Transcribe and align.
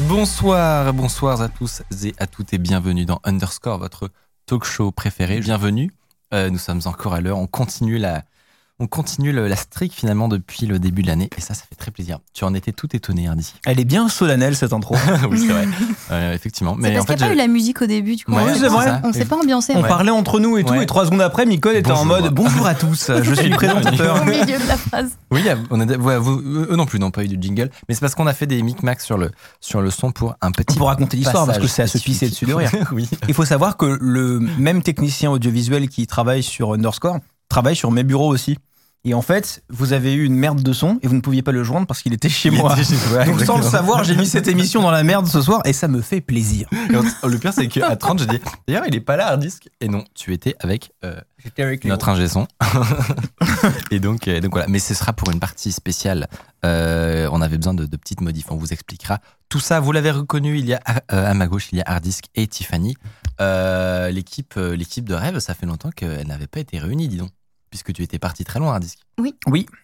Bonsoir, 0.00 0.94
bonsoir 0.94 1.42
à 1.42 1.50
tous 1.50 1.82
et 2.02 2.14
à 2.18 2.26
toutes 2.26 2.54
et 2.54 2.58
bienvenue 2.58 3.04
dans 3.04 3.20
Underscore, 3.24 3.78
votre 3.78 4.10
talk 4.46 4.64
show 4.64 4.90
préféré. 4.90 5.40
Bienvenue. 5.40 5.90
Euh, 6.32 6.48
nous 6.48 6.56
sommes 6.56 6.80
encore 6.86 7.12
à 7.12 7.20
l'heure. 7.20 7.36
On 7.36 7.46
continue 7.46 7.98
la, 7.98 8.24
on 8.82 8.86
continue 8.88 9.30
le- 9.32 9.46
la 9.46 9.54
streak 9.54 9.92
finalement 9.92 10.26
depuis 10.26 10.66
le 10.66 10.80
début 10.80 11.02
de 11.02 11.06
l'année 11.06 11.30
et 11.36 11.40
ça, 11.40 11.54
ça 11.54 11.62
fait 11.68 11.76
très 11.76 11.92
plaisir. 11.92 12.18
Tu 12.34 12.42
en 12.44 12.52
étais 12.52 12.72
tout 12.72 12.88
étonné, 12.96 13.28
Hardy. 13.28 13.54
Elle 13.64 13.78
est 13.78 13.84
bien 13.84 14.08
solennelle 14.08 14.56
cette 14.56 14.72
intro. 14.72 14.96
oui, 15.30 15.38
c'est 15.38 15.52
vrai. 15.52 15.68
Euh, 16.10 16.34
effectivement. 16.34 16.74
C'est 16.74 16.80
Mais 16.82 16.92
parce 16.94 17.04
en 17.04 17.06
fait, 17.06 17.14
qu'il 17.14 17.22
n'y 17.22 17.26
a 17.26 17.28
pas 17.28 17.34
eu 17.34 17.38
la 17.38 17.46
musique 17.46 17.80
au 17.80 17.86
début, 17.86 18.16
du 18.16 18.24
coup. 18.24 18.32
Ouais, 18.32 18.42
on 18.42 18.54
c'est 18.54 18.60
s'est 18.60 18.68
vrai. 18.68 18.86
pas- 18.86 19.00
On 19.04 19.12
s'est 19.12 19.24
pas 19.24 19.36
ambiancé. 19.36 19.72
On 19.76 19.82
ouais. 19.82 19.88
parlait 19.88 20.10
entre 20.10 20.40
nous 20.40 20.56
et 20.58 20.64
tout, 20.64 20.72
Ouais. 20.72 20.82
et 20.82 20.86
trois 20.86 21.04
secondes 21.06 21.20
après, 21.22 21.46
Nicole 21.46 21.76
était 21.76 21.92
en 21.92 22.04
mode 22.04 22.34
bonjour 22.34 22.66
à 22.66 22.74
tous, 22.74 23.10
je 23.22 23.34
suis 23.34 23.48
le 23.48 23.56
présentateur. 23.56 24.20
Au 24.20 24.24
milieu 24.24 24.44
de 24.58 24.66
la 24.68 24.76
phrase. 24.76 25.12
Oui, 25.30 25.44
on 25.70 25.80
a, 25.80 25.86
ouais, 25.86 26.18
vous- 26.18 26.40
eux 26.40 26.74
non 26.76 26.86
plus 26.86 26.98
n'ont 26.98 27.10
pas 27.12 27.22
eu 27.24 27.28
de 27.28 27.40
jingle, 27.40 27.70
mais 27.88 27.94
c'est 27.94 28.00
parce 28.00 28.16
qu'on 28.16 28.26
a 28.26 28.34
fait 28.34 28.46
des 28.46 28.60
micmacs 28.62 29.00
sur 29.00 29.16
le, 29.16 29.30
sur 29.60 29.80
le 29.80 29.90
son 29.90 30.10
pour 30.10 30.34
un 30.40 30.50
petit. 30.50 30.76
Pour 30.76 30.88
raconter 30.88 31.16
l'histoire, 31.16 31.46
parce 31.46 31.58
que 31.58 31.66
c'est 31.68 31.82
à 31.82 31.86
se 31.86 31.98
pisser 31.98 32.28
dessus 32.28 32.46
de 32.46 32.54
rire. 32.54 32.70
oui. 32.92 33.08
Il 33.28 33.34
faut 33.34 33.44
savoir 33.44 33.76
que 33.76 33.98
le 34.00 34.40
même 34.58 34.82
technicien 34.82 35.30
audiovisuel 35.30 35.88
qui 35.88 36.06
travaille 36.08 36.42
sur 36.42 36.72
Underscore 36.72 37.18
travaille 37.48 37.76
sur 37.76 37.90
mes 37.90 38.02
bureaux 38.02 38.28
aussi. 38.32 38.56
Et 39.04 39.14
en 39.14 39.22
fait, 39.22 39.64
vous 39.68 39.92
avez 39.94 40.14
eu 40.14 40.24
une 40.24 40.36
merde 40.36 40.62
de 40.62 40.72
son 40.72 41.00
et 41.02 41.08
vous 41.08 41.16
ne 41.16 41.20
pouviez 41.20 41.42
pas 41.42 41.50
le 41.50 41.64
joindre 41.64 41.88
parce 41.88 42.02
qu'il 42.02 42.12
était 42.12 42.28
chez 42.28 42.50
Il 42.50 42.54
moi. 42.58 42.72
était 42.74 42.84
chez 42.84 42.94
toi, 43.08 43.24
Donc 43.24 43.40
sans 43.40 43.56
le 43.56 43.64
savoir, 43.64 44.04
j'ai 44.04 44.14
mis 44.14 44.26
cette 44.26 44.46
émission 44.46 44.80
dans 44.80 44.92
la 44.92 45.02
merde 45.02 45.26
ce 45.26 45.42
soir 45.42 45.60
et 45.64 45.72
ça 45.72 45.88
me 45.88 46.00
fait 46.00 46.20
plaisir. 46.20 46.68
Et 46.72 46.94
on- 46.96 47.26
le 47.28 47.38
pire, 47.38 47.52
c'est 47.52 47.66
qu'à 47.66 47.96
30, 47.96 48.20
j'ai 48.20 48.26
dit 48.26 48.38
D'ailleurs, 48.68 48.84
il 48.86 48.94
est 48.94 49.00
pas 49.00 49.16
là, 49.16 49.26
Hardisk. 49.28 49.68
Et 49.80 49.88
non, 49.88 50.04
tu 50.14 50.32
étais 50.32 50.54
avec 50.60 50.92
euh, 51.04 51.20
notre 51.84 52.10
ingé 52.10 52.28
son. 52.28 52.46
et 53.90 53.98
donc, 53.98 54.28
euh, 54.28 54.40
donc 54.40 54.52
voilà. 54.52 54.66
Mais 54.68 54.78
ce 54.78 54.94
sera 54.94 55.12
pour 55.12 55.30
une 55.30 55.40
partie 55.40 55.72
spéciale. 55.72 56.28
Euh, 56.64 57.28
on 57.32 57.40
avait 57.42 57.56
besoin 57.56 57.74
de, 57.74 57.86
de 57.86 57.96
petites 57.96 58.20
modifs. 58.20 58.46
On 58.50 58.56
vous 58.56 58.72
expliquera 58.72 59.18
tout 59.48 59.58
ça. 59.60 59.80
Vous 59.80 59.90
l'avez 59.90 60.12
reconnu. 60.12 60.58
Il 60.58 60.66
y 60.66 60.74
a 60.74 60.80
euh, 61.12 61.28
à 61.30 61.34
ma 61.34 61.48
gauche, 61.48 61.68
il 61.72 61.78
y 61.78 61.80
a 61.80 61.84
Hardisk 61.86 62.26
et 62.36 62.46
Tiffany. 62.46 62.96
Euh, 63.40 64.10
l'équipe, 64.10 64.54
euh, 64.56 64.76
l'équipe 64.76 65.08
de 65.08 65.14
rêve, 65.14 65.40
ça 65.40 65.54
fait 65.54 65.66
longtemps 65.66 65.90
qu'elle 65.90 66.26
n'avait 66.28 66.46
pas 66.46 66.60
été 66.60 66.78
réunie, 66.78 67.08
dis 67.08 67.16
donc. 67.16 67.30
Puisque 67.72 67.90
tu 67.94 68.02
étais 68.02 68.18
parti 68.18 68.44
très 68.44 68.58
loin, 68.58 68.74
Hardisk. 68.74 68.98
Oui, 69.18 69.34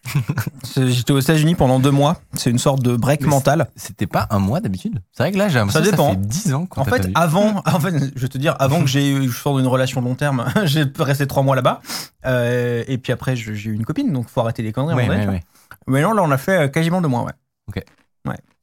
C'est- 0.63 0.89
j'étais 0.91 1.13
aux 1.15 1.19
États-Unis 1.21 1.55
pendant 1.55 1.81
deux 1.81 1.91
mois. 1.91 2.21
C'est 2.35 2.51
une 2.51 2.59
sorte 2.59 2.83
de 2.83 2.95
break 2.95 3.23
Mais 3.23 3.29
mental. 3.29 3.69
C'était 3.77 4.07
pas 4.07 4.27
un 4.29 4.39
mois 4.39 4.61
d'habitude 4.61 5.01
C'est 5.13 5.23
vrai 5.23 5.33
que 5.33 5.39
là, 5.39 5.49
j'ai 5.49 5.59
l'impression 5.59 5.81
Ça 5.81 5.85
que 5.91 5.97
ça 5.97 6.03
dépend. 6.03 6.11
fait 6.11 6.21
10 6.21 6.53
ans 6.53 6.69
En 6.77 6.85
fait, 6.85 7.09
avant, 7.15 7.63
en 7.67 7.81
fait, 7.81 7.95
je 8.15 8.21
vais 8.21 8.29
te 8.29 8.37
dire, 8.37 8.55
avant 8.59 8.81
que 8.83 8.87
j'ai, 8.87 9.27
je 9.27 9.33
sors 9.33 9.57
d'une 9.57 9.67
relation 9.67 10.03
long 10.03 10.15
terme, 10.15 10.45
j'ai 10.65 10.85
resté 10.99 11.27
trois 11.27 11.43
mois 11.43 11.57
là-bas. 11.57 11.81
Euh, 12.27 12.85
et 12.89 12.99
puis 12.99 13.11
après, 13.13 13.37
j'ai 13.37 13.53
eu 13.53 13.73
une 13.73 13.87
copine, 13.87 14.13
donc 14.13 14.29
faut 14.29 14.43
arrêter 14.43 14.63
les 14.63 14.73
conneries. 14.73 14.93
à 14.93 14.97
Ouais, 14.97 15.09
ouais, 15.09 15.27
ouais. 15.27 15.43
Mais 15.87 16.03
non, 16.03 16.13
là, 16.13 16.23
on 16.23 16.31
a 16.31 16.37
fait 16.39 16.67
euh, 16.67 16.69
quasiment 16.69 17.01
deux 17.01 17.09
mois, 17.09 17.25
ouais. 17.25 17.33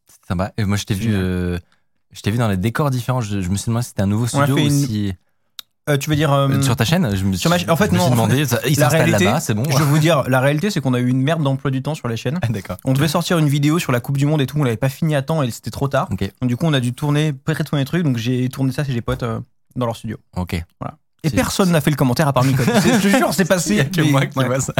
C'était 0.07 0.27
sympa. 0.27 0.51
Et 0.57 0.65
moi, 0.65 0.77
je 0.77 0.85
t'ai 0.85 0.93
vu, 0.93 1.09
euh, 1.13 1.57
je 2.11 2.21
t'ai 2.21 2.29
vu 2.29 2.37
dans 2.37 2.47
les 2.47 2.57
décors 2.57 2.91
différents. 2.91 3.21
Je, 3.21 3.41
je 3.41 3.49
me 3.49 3.55
suis 3.57 3.69
demandé 3.69 3.83
si 3.83 3.89
c'était 3.89 4.03
un 4.03 4.07
nouveau 4.07 4.27
studio 4.27 4.55
ou 4.55 4.59
une- 4.59 4.69
si. 4.69 5.13
Euh, 5.87 5.97
tu 5.97 6.09
veux 6.09 6.15
dire 6.15 6.33
euh, 6.33 6.47
Euh, 6.49 6.61
sur 6.63 6.75
ta 6.75 6.83
chaîne, 6.83 7.15
je 7.15 7.23
me 7.23 7.29
ma 7.31 7.37
suis, 7.37 7.47
chaîne- 7.47 7.69
en 7.69 7.75
fait, 7.75 7.85
je 7.87 7.91
me 7.91 7.97
suis 7.99 8.05
non, 8.07 8.07
en 8.07 8.09
demandé, 8.11 8.37
il 8.37 8.39
la 8.41 8.47
s'installe 8.47 8.89
réalité, 9.03 9.25
là-bas, 9.25 9.39
c'est 9.39 9.53
bon. 9.53 9.63
Je 9.69 9.77
vais 9.77 9.83
vous 9.83 9.99
dire, 9.99 10.23
la 10.27 10.39
réalité, 10.39 10.71
c'est 10.71 10.81
qu'on 10.81 10.95
a 10.95 10.99
eu 10.99 11.07
une 11.09 11.21
merde 11.21 11.43
d'emploi 11.43 11.69
du 11.69 11.83
temps 11.83 11.93
sur 11.93 12.07
la 12.07 12.15
chaîne. 12.15 12.39
Ah, 12.41 12.47
D'accord. 12.49 12.77
On 12.85 12.93
devait 12.93 13.07
sortir 13.07 13.37
une 13.37 13.49
vidéo 13.49 13.77
sur 13.77 13.91
la 13.91 13.99
Coupe 13.99 14.17
du 14.17 14.25
Monde 14.25 14.41
et 14.41 14.47
tout, 14.47 14.57
on 14.59 14.63
l'avait 14.63 14.77
pas 14.77 14.89
fini 14.89 15.15
à 15.15 15.21
temps 15.21 15.43
et 15.43 15.51
c'était 15.51 15.69
trop 15.69 15.87
tard. 15.87 16.07
Ok. 16.11 16.21
Donc, 16.41 16.47
du 16.49 16.57
coup, 16.57 16.65
on 16.65 16.73
a 16.73 16.79
dû 16.79 16.93
tourner, 16.93 17.33
peut-être 17.33 17.65
tourner 17.69 17.83
des 17.83 17.87
trucs, 17.87 18.03
donc 18.03 18.17
j'ai 18.17 18.49
tourné 18.49 18.71
ça 18.71 18.83
chez 18.83 18.93
des 18.93 19.01
potes 19.01 19.21
euh, 19.21 19.39
dans 19.75 19.85
leur 19.85 19.95
studio. 19.95 20.17
Ok. 20.35 20.53
Et 20.55 20.63
C'est- 21.29 21.35
personne 21.35 21.69
n'a 21.71 21.81
fait 21.81 21.91
le 21.91 21.95
commentaire 21.97 22.27
à 22.27 22.33
part. 22.33 22.43
C'est- 22.81 22.99
je 22.99 23.01
te 23.03 23.07
jure, 23.17 23.31
c'est 23.33 23.45
passé. 23.45 23.71
Il 23.71 23.77
y 23.77 23.79
a 23.81 23.85
que 23.85 24.01
mais- 24.01 24.09
moi 24.11 24.25
qui 24.25 24.39
ouais. 24.39 24.45
vois 24.47 24.59
ça. 24.59 24.73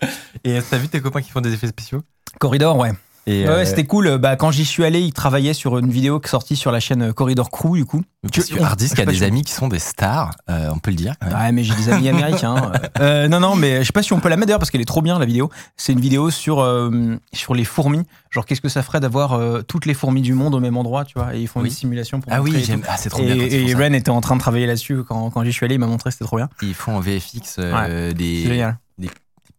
Et 0.44 0.58
t'as 0.70 0.78
vu 0.78 0.88
tes 0.88 1.00
copains 1.00 1.20
qui 1.20 1.30
font 1.30 1.40
des 1.42 1.52
effets 1.52 1.66
spéciaux? 1.68 2.02
Corridor, 2.38 2.76
ouais. 2.78 2.92
Et 3.28 3.42
Ouais, 3.44 3.48
euh, 3.48 3.64
c'était 3.64 3.84
cool. 3.84 4.16
Bah, 4.18 4.36
quand 4.36 4.50
j'y 4.50 4.64
suis 4.64 4.84
allé, 4.84 5.00
ils 5.00 5.12
travaillaient 5.12 5.52
sur 5.52 5.76
une 5.78 5.90
vidéo 5.90 6.18
qui 6.18 6.26
est 6.26 6.30
sortie 6.30 6.56
sur 6.56 6.72
la 6.72 6.80
chaîne 6.80 7.12
Corridor 7.12 7.50
Crew, 7.50 7.74
du 7.74 7.84
coup. 7.84 8.02
Tu- 8.32 8.42
que 8.42 8.60
Hardisk 8.62 8.98
a 8.98 9.04
des 9.06 9.16
si- 9.16 9.24
amis 9.24 9.42
qui 9.44 9.52
sont 9.52 9.68
des 9.68 9.78
stars, 9.78 10.30
euh, 10.50 10.70
on 10.74 10.78
peut 10.78 10.90
le 10.90 10.96
dire. 10.96 11.14
Ouais, 11.22 11.52
mais 11.52 11.62
j'ai 11.62 11.74
des 11.74 11.88
amis 11.90 12.08
américains. 12.08 12.72
Euh, 13.00 13.28
non, 13.28 13.38
non, 13.38 13.54
mais 13.54 13.80
je 13.80 13.84
sais 13.84 13.92
pas 13.92 14.02
si 14.02 14.12
on 14.12 14.18
peut 14.18 14.28
la 14.28 14.36
mettre 14.36 14.48
d'ailleurs 14.48 14.58
parce 14.58 14.70
qu'elle 14.72 14.80
est 14.80 14.84
trop 14.84 15.02
bien 15.02 15.18
la 15.20 15.24
vidéo. 15.26 15.50
C'est 15.76 15.92
une 15.92 16.00
vidéo 16.00 16.30
sur 16.30 16.60
euh, 16.60 17.16
sur 17.32 17.54
les 17.54 17.64
fourmis. 17.64 18.02
Genre, 18.30 18.44
qu'est-ce 18.44 18.60
que 18.60 18.68
ça 18.68 18.82
ferait 18.82 18.98
d'avoir 18.98 19.34
euh, 19.34 19.62
toutes 19.62 19.86
les 19.86 19.94
fourmis 19.94 20.20
du 20.22 20.32
monde 20.34 20.54
au 20.54 20.60
même 20.60 20.76
endroit, 20.76 21.04
tu 21.04 21.16
vois 21.18 21.34
Et 21.36 21.40
ils 21.40 21.46
font 21.48 21.60
Oui. 21.60 21.68
une 21.68 21.74
simulation 21.74 22.20
pour 22.20 22.32
Ah 22.32 22.42
oui, 22.42 22.60
j'aime. 22.64 22.82
Ah, 22.88 22.96
c'est 22.96 23.08
trop 23.10 23.22
Et, 23.22 23.34
bien. 23.34 23.44
et. 23.44 23.74
Ren 23.74 23.92
était 23.94 24.10
en 24.10 24.20
train 24.20 24.34
de 24.36 24.40
travailler 24.40 24.66
là-dessus 24.66 25.04
quand, 25.06 25.30
quand 25.30 25.44
j'y 25.44 25.52
suis 25.52 25.64
allé. 25.64 25.74
Il 25.76 25.78
m'a 25.78 25.86
montré, 25.86 26.10
c'était 26.10 26.24
trop 26.24 26.38
bien. 26.38 26.48
Ils 26.62 26.74
font 26.74 26.96
en 26.96 27.00
VFX 27.00 27.56
euh, 27.60 28.12
des, 28.12 28.42
génial. 28.42 28.78
des 28.98 29.10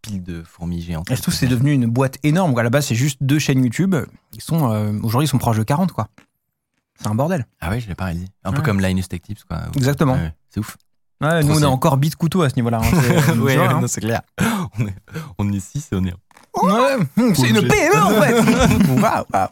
piles 0.10 0.24
de 0.24 0.44
fourmis 0.44 0.82
géantes. 0.82 1.10
Et 1.12 1.16
surtout, 1.16 1.32
c'est 1.32 1.48
devenu 1.48 1.72
une 1.72 1.86
boîte 1.86 2.18
énorme. 2.24 2.58
À 2.58 2.64
la 2.64 2.70
base, 2.70 2.88
c'est 2.88 2.96
juste 2.96 3.20
deux 3.22 3.40
chaînes 3.40 3.64
YouTube. 3.64 3.96
Ils 4.34 4.42
sont 4.42 4.72
euh, 4.72 4.92
aujourd'hui, 5.04 5.26
ils 5.28 5.30
sont 5.30 5.38
proches 5.38 5.58
de 5.58 5.64
40, 5.64 5.92
quoi. 5.92 6.08
C'est 7.00 7.08
un 7.08 7.16
bordel. 7.16 7.46
Ah 7.62 7.70
oui, 7.72 7.80
je 7.80 7.88
l'ai 7.88 7.96
pas 7.96 8.06
réalisé. 8.06 8.28
Un 8.44 8.52
peu 8.52 8.58
Ouais. 8.60 8.64
comme 8.66 8.82
Linus 8.82 9.08
Tech 9.08 9.22
Tips, 9.22 9.44
quoi. 9.46 9.62
Exactement. 9.76 10.14
Ouais, 10.14 10.34
c'est 10.50 10.60
ouf. 10.60 10.78
Ouais, 11.22 11.44
nous, 11.44 11.52
on 11.52 11.54
stylé. 11.56 11.66
encore 11.68 11.98
bit 11.98 12.16
couteau 12.16 12.42
à 12.42 12.50
ce 12.50 12.56
niveau-là. 12.56 12.82
hein. 12.84 13.34
Ouais, 13.40 13.58
hein. 13.58 13.82
c'est 13.88 14.02
clair. 14.02 14.22
On 14.80 14.86
est, 14.88 14.96
on 15.38 15.52
est 15.52 15.60
six 15.60 15.88
et 15.92 15.96
on 15.96 16.06
est. 16.06 16.14
Ouais, 16.62 17.34
c'est 17.36 17.50
une. 17.50 17.68
PME 17.68 18.02
en 18.02 18.22
fait. 18.22 18.82
Waouh, 19.02 19.26
waouh. 19.34 19.48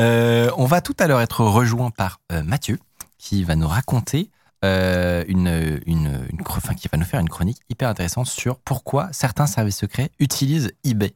Euh, 0.00 0.50
on 0.56 0.64
va 0.64 0.80
tout 0.80 0.94
à 0.98 1.06
l'heure 1.06 1.20
être 1.20 1.42
rejoint 1.44 1.90
par 1.90 2.20
euh, 2.32 2.42
Mathieu, 2.42 2.78
qui 3.18 3.44
va 3.44 3.56
nous 3.56 3.66
raconter 3.68 4.30
euh, 4.64 5.24
une, 5.28 5.80
une, 5.86 6.26
une 6.30 6.38
enfin, 6.48 6.74
qui 6.74 6.88
va 6.88 6.98
nous 6.98 7.04
faire 7.04 7.20
une 7.20 7.28
chronique 7.28 7.60
hyper 7.68 7.88
intéressante 7.88 8.26
sur 8.26 8.58
pourquoi 8.58 9.08
certains 9.12 9.46
services 9.46 9.76
secrets 9.78 10.10
utilisent 10.18 10.72
eBay. 10.84 11.12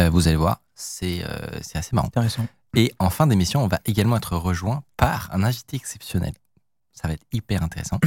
Euh, 0.00 0.10
vous 0.10 0.26
allez 0.26 0.36
voir, 0.36 0.60
c'est 0.74 1.22
euh, 1.24 1.58
c'est 1.62 1.78
assez 1.78 1.94
marrant. 1.94 2.08
Intéressant. 2.08 2.46
Et 2.76 2.92
en 2.98 3.10
fin 3.10 3.26
d'émission, 3.28 3.62
on 3.62 3.68
va 3.68 3.78
également 3.84 4.16
être 4.16 4.36
rejoint 4.36 4.82
par 4.96 5.28
un 5.32 5.44
invité 5.44 5.76
exceptionnel. 5.76 6.32
Ça 6.92 7.06
va 7.08 7.14
être 7.14 7.24
hyper 7.32 7.62
intéressant. 7.62 8.00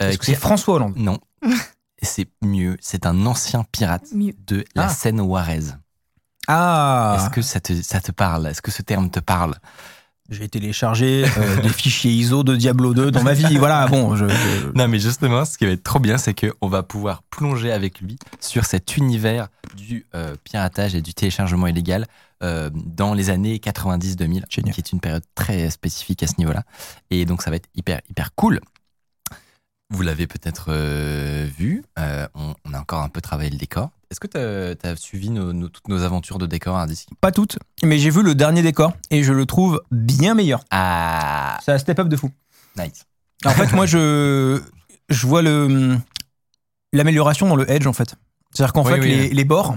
Euh, 0.00 0.08
Est-ce 0.10 0.18
que 0.18 0.24
qui- 0.24 0.30
c'est 0.32 0.36
François 0.40 0.74
Hollande? 0.74 0.94
Non, 0.96 1.18
c'est 2.02 2.28
mieux. 2.42 2.76
C'est 2.80 3.06
un 3.06 3.26
ancien 3.26 3.64
pirate 3.70 4.06
Mieux. 4.12 4.34
de 4.46 4.64
la 4.74 4.86
Ah. 4.86 4.88
Seine-Oise. 4.88 5.78
Ah 6.48 7.16
Est-ce 7.20 7.30
que 7.30 7.42
ça 7.42 7.60
te, 7.60 7.80
ça 7.82 8.00
te 8.00 8.10
parle? 8.10 8.46
Est-ce 8.46 8.62
que 8.62 8.70
ce 8.70 8.82
terme 8.82 9.10
te 9.10 9.20
parle? 9.20 9.54
J'ai 10.30 10.46
téléchargé 10.48 11.24
euh, 11.38 11.62
des 11.62 11.70
fichiers 11.70 12.10
ISO 12.12 12.42
de 12.44 12.54
Diablo 12.54 12.92
2 12.92 13.10
dans 13.10 13.22
ma 13.22 13.32
vie. 13.32 13.56
Voilà, 13.56 13.86
bon, 13.88 14.14
je. 14.14 14.28
je- 14.28 14.68
Non, 14.74 14.86
mais 14.86 14.98
justement, 14.98 15.46
ce 15.46 15.56
qui 15.56 15.64
va 15.64 15.72
être 15.72 15.82
trop 15.82 16.00
bien, 16.00 16.18
c'est 16.18 16.34
qu'on 16.38 16.68
va 16.68 16.82
pouvoir 16.82 17.22
plonger 17.30 17.72
avec 17.72 18.00
lui 18.00 18.18
sur 18.38 18.66
cet 18.66 18.98
univers 18.98 19.48
du 19.74 20.04
euh, 20.14 20.36
piratage 20.44 20.94
et 20.94 21.00
du 21.00 21.14
téléchargement 21.14 21.66
illégal 21.66 22.06
euh, 22.42 22.68
dans 22.74 23.14
les 23.14 23.30
années 23.30 23.56
90-2000, 23.56 24.44
Génial. 24.50 24.74
qui 24.74 24.80
est 24.80 24.92
une 24.92 25.00
période 25.00 25.24
très 25.34 25.70
spécifique 25.70 26.22
à 26.22 26.26
ce 26.26 26.34
niveau-là. 26.36 26.62
Et 27.10 27.24
donc, 27.24 27.40
ça 27.40 27.48
va 27.48 27.56
être 27.56 27.68
hyper, 27.74 28.00
hyper 28.10 28.34
cool. 28.34 28.60
Vous 29.90 30.02
l'avez 30.02 30.26
peut-être 30.26 30.66
euh, 30.68 31.48
vu, 31.58 31.82
on, 32.34 32.54
on 32.66 32.74
a 32.74 32.80
encore 32.80 33.00
un 33.02 33.08
peu 33.08 33.22
travaillé 33.22 33.48
le 33.48 33.56
décor. 33.56 33.88
Est-ce 34.10 34.20
que 34.20 34.26
tu 34.26 34.38
as, 34.88 34.96
suivi 34.96 35.28
nos- 35.28 35.52
nos- 35.52 35.68
toutes 35.68 35.88
nos 35.88 36.02
aventures 36.02 36.38
de 36.38 36.46
décor 36.46 36.76
Hardisk 36.76 37.08
Pas 37.20 37.30
toutes, 37.30 37.58
mais 37.84 37.98
j'ai 37.98 38.08
vu 38.10 38.22
le 38.22 38.34
dernier 38.34 38.62
décor 38.62 38.92
et 39.10 39.22
je 39.22 39.32
le 39.34 39.44
trouve 39.44 39.82
bien 39.90 40.34
meilleur. 40.34 40.64
Ah, 40.70 41.58
C'est 41.62 41.72
un 41.72 41.78
step 41.78 41.98
up 41.98 42.08
de 42.08 42.16
fou. 42.16 42.30
nice. 42.78 43.04
En 43.44 43.50
fait, 43.50 43.72
moi, 43.72 43.84
je, 43.86 44.60
je 45.10 45.26
vois 45.26 45.42
le 45.42 45.96
l'amélioration 46.94 47.48
dans 47.48 47.56
le 47.56 47.70
edge, 47.70 47.86
en 47.86 47.92
fait. 47.92 48.14
C'est-à-dire 48.54 48.72
qu'en 48.72 48.82
Oui, 48.84 48.92
fait, 48.92 49.00
oui. 49.00 49.08
Les, 49.08 49.28
les 49.28 49.44
bords, 49.44 49.76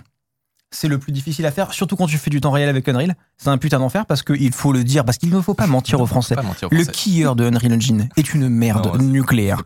c'est 0.72 0.88
le 0.88 0.98
plus 0.98 1.12
difficile 1.12 1.46
à 1.46 1.52
faire, 1.52 1.74
surtout 1.74 1.98
quand 1.98 2.08
tu 2.08 2.18
fais 2.18 2.30
du 2.30 2.40
temps 2.40 2.52
réel 2.52 2.70
avec 2.70 2.88
Unreal. 2.88 3.16
C'est 3.38 3.50
un 3.50 3.58
putain 3.58 3.80
d'enfer 3.80 4.06
parce 4.06 4.24
qu'il 4.24 4.54
faut 4.54 4.72
le 4.72 4.86
dire, 4.86 5.04
parce 5.04 5.18
qu'il 5.18 5.30
ne 5.30 5.42
faut 5.42 5.54
pas 5.54 5.68
mentir 5.68 6.00
aux 6.00 6.06
Français. 6.08 6.36
Pas 6.36 6.42
mentir 6.42 6.70
aux 6.72 6.74
Le 6.76 6.84
Français. 6.86 6.98
keyer 6.98 7.36
de 7.36 7.44
Unreal 7.44 7.74
Engine 7.74 8.08
est 8.16 8.34
une 8.34 8.48
merde 8.48 8.88
Non, 8.88 8.98
nucléaire. 9.04 9.62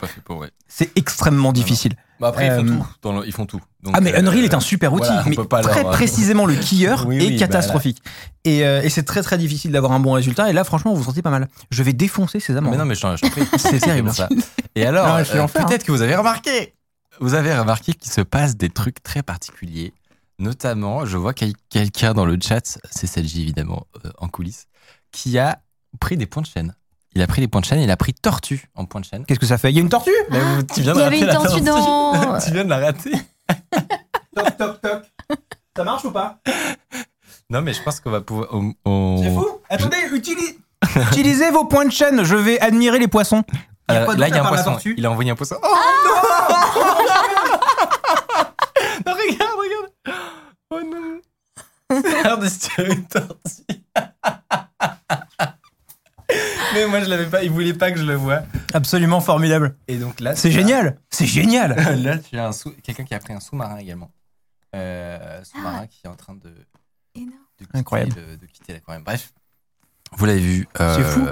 C'est 0.67 0.85
ouais. 0.87 0.91
Extrêmement 0.95 1.53
difficile. 1.53 1.93
Bah 2.19 2.29
après, 2.29 2.47
ils 2.47 2.51
font 2.51 2.65
Euh, 2.65 2.77
tout. 2.79 2.87
Dans 3.03 3.19
le- 3.19 3.27
ils 3.27 3.33
font 3.33 3.45
tout. 3.45 3.61
Donc, 3.85 3.93
Ah 3.95 4.01
mais 4.01 4.13
euh, 4.13 4.19
Unreal 4.19 4.43
est 4.43 4.53
un 4.53 4.59
super 4.59 4.91
outil, 4.93 5.05
voilà, 5.07 5.23
on 5.25 5.29
mais 5.29 5.35
peut 5.35 5.47
pas 5.47 5.61
très 5.61 5.83
leur- 5.83 5.91
précisément 5.91 6.45
le 6.45 6.55
keyer 6.55 6.95
Oui, 7.05 7.15
est 7.17 7.19
oui, 7.27 7.31
bah 7.33 7.39
catastrophique. 7.39 8.01
Et, 8.43 8.65
euh, 8.65 8.81
et 8.81 8.89
c'est 8.89 9.03
très 9.03 9.21
très 9.21 9.37
difficile 9.37 9.71
d'avoir 9.71 9.91
un 9.93 9.99
bon 9.99 10.11
résultat. 10.13 10.49
Et 10.49 10.53
là, 10.53 10.63
franchement, 10.63 10.91
vous 10.93 10.97
vous 10.97 11.03
sentez 11.05 11.21
pas 11.21 11.29
mal. 11.29 11.47
Je 11.69 11.83
vais 11.83 11.93
défoncer 11.93 12.39
ces 12.39 12.57
amants. 12.57 12.71
Mais 12.71 12.77
non, 12.77 12.85
mais 12.85 12.95
je 12.95 13.01
t'en 13.01 13.15
prie. 13.15 13.43
C'est 13.57 13.79
terrible. 13.79 14.07
pour 14.07 14.15
ça. 14.17 14.27
Et 14.75 14.85
alors, 14.85 15.07
euh, 15.15 15.23
faire, 15.23 15.47
peut-être 15.47 15.83
que 15.85 15.91
vous 15.91 16.01
avez 16.01 16.15
remarqué, 16.15 16.73
vous 17.21 17.33
avez 17.35 17.55
remarqué 17.57 17.93
qu'il 17.93 18.11
se 18.11 18.21
passe 18.21 18.57
des 18.57 18.69
trucs 18.69 19.01
très 19.03 19.23
particuliers 19.23 19.93
Notamment, 20.39 21.05
je 21.05 21.15
vois 21.15 21.33
quel- 21.33 21.53
quelqu'un 21.69 22.13
dans 22.13 22.25
le 22.25 22.37
chat, 22.45 22.77
c'est 22.91 23.07
Selji 23.07 23.43
évidemment, 23.43 23.85
euh, 24.05 24.09
en 24.17 24.27
coulisses, 24.27 24.65
qui 25.11 25.39
a 25.39 25.59
pris 25.99 26.17
des 26.17 26.25
points 26.25 26.41
de 26.41 26.47
chaîne. 26.47 26.75
Il 27.13 27.21
a 27.21 27.27
pris 27.27 27.39
des 27.41 27.47
points 27.47 27.61
de 27.61 27.65
chaîne, 27.65 27.79
il 27.79 27.89
a 27.89 27.95
pris 27.95 28.13
tortue 28.13 28.67
en 28.75 28.83
point 28.83 28.99
de 28.99 29.05
chaîne. 29.05 29.23
Qu'est-ce 29.25 29.39
que 29.39 29.45
ça 29.45 29.57
fait? 29.57 29.71
Il 29.71 29.75
y 29.75 29.77
a 29.77 29.81
une 29.81 29.87
tortue? 29.87 30.11
Mais 30.29 30.39
vous- 30.41 30.63
tu 30.63 30.81
viens 30.81 30.93
de 30.93 30.99
il 30.99 31.01
y 31.01 31.05
avait 31.05 31.19
rater 31.31 31.39
une 31.39 31.45
tortue 31.47 31.61
dans- 31.61 32.39
tu 32.45 32.51
viens 32.51 32.65
de 32.65 32.69
la 32.69 32.79
rater. 32.79 33.11
Toc, 34.35 34.57
toc, 34.57 34.81
toc. 34.81 35.03
Ça 35.75 35.83
marche 35.83 36.05
ou 36.05 36.11
pas? 36.11 36.39
Non, 37.49 37.61
mais 37.61 37.73
je 37.73 37.81
pense 37.83 37.99
qu'on 37.99 38.11
va 38.11 38.21
pouvoir. 38.21 38.47
on- 38.51 38.73
on- 38.85 39.21
C'est 39.21 39.31
fou 39.33 39.61
Attendez, 39.69 39.97
utili- 40.13 40.57
utilisez 41.11 41.51
vos 41.51 41.65
points 41.65 41.85
de 41.85 41.91
chaîne, 41.91 42.23
je 42.23 42.35
vais 42.35 42.59
admirer 42.59 42.99
les 42.99 43.07
poissons. 43.07 43.43
Il 43.89 43.93
y 43.93 43.97
a 43.97 44.09
Euh, 44.09 44.15
là, 44.15 44.27
il 44.27 44.33
y 44.35 44.37
a 44.37 44.41
un 44.41 44.43
la 44.43 44.49
poisson. 44.49 44.71
tortue 44.71 44.95
Il 44.97 45.05
a 45.05 45.11
envoyé 45.11 45.29
un 45.31 45.35
poisson. 45.35 45.57
Oh 45.61 45.67
non 45.67 46.13
Non, 49.05 49.13
regarde, 49.13 49.57
regarde. 49.57 49.91
Oh 50.71 50.81
non. 50.81 51.21
Regarde, 51.91 52.47
si 52.49 52.59
tu 52.69 52.81
as 52.81 52.85
une 52.85 53.05
tortue. 53.05 53.83
Mais 56.73 56.87
moi, 56.87 56.99
je 57.01 57.05
l'avais 57.09 57.25
pas. 57.27 57.43
Il 57.43 57.51
voulait 57.51 57.73
pas 57.73 57.91
que 57.91 57.97
je 57.99 58.03
le 58.03 58.15
voie. 58.15 58.41
Absolument 58.73 59.21
formidable. 59.21 59.75
Et 59.87 59.97
donc 59.97 60.19
là, 60.19 60.35
C'est 60.35 60.51
génial 60.51 60.97
C'est 61.09 61.25
génial 61.25 61.75
Là, 62.03 62.17
tu 62.17 62.37
as 62.37 62.51
sous- 62.51 62.73
quelqu'un 62.83 63.03
qui 63.05 63.13
a 63.13 63.19
pris 63.19 63.33
un 63.33 63.39
sous-marin 63.39 63.77
également. 63.77 64.11
Euh, 64.75 65.41
sous-marin 65.43 65.87
qui 65.87 66.01
est 66.05 66.09
en 66.09 66.15
train 66.15 66.33
de, 66.35 66.51
Énorme. 67.15 67.31
de 67.59 67.65
quitter, 67.65 67.77
Incroyable. 67.77 68.13
le- 68.31 68.37
de 68.37 68.45
quitter 68.45 68.73
l'aquarium. 68.73 69.03
Bref, 69.03 69.31
vous 70.17 70.25
l'avez 70.25 70.39
vu. 70.41 70.67
euh, 70.81 70.95
C'est 70.97 71.03
fou. 71.03 71.25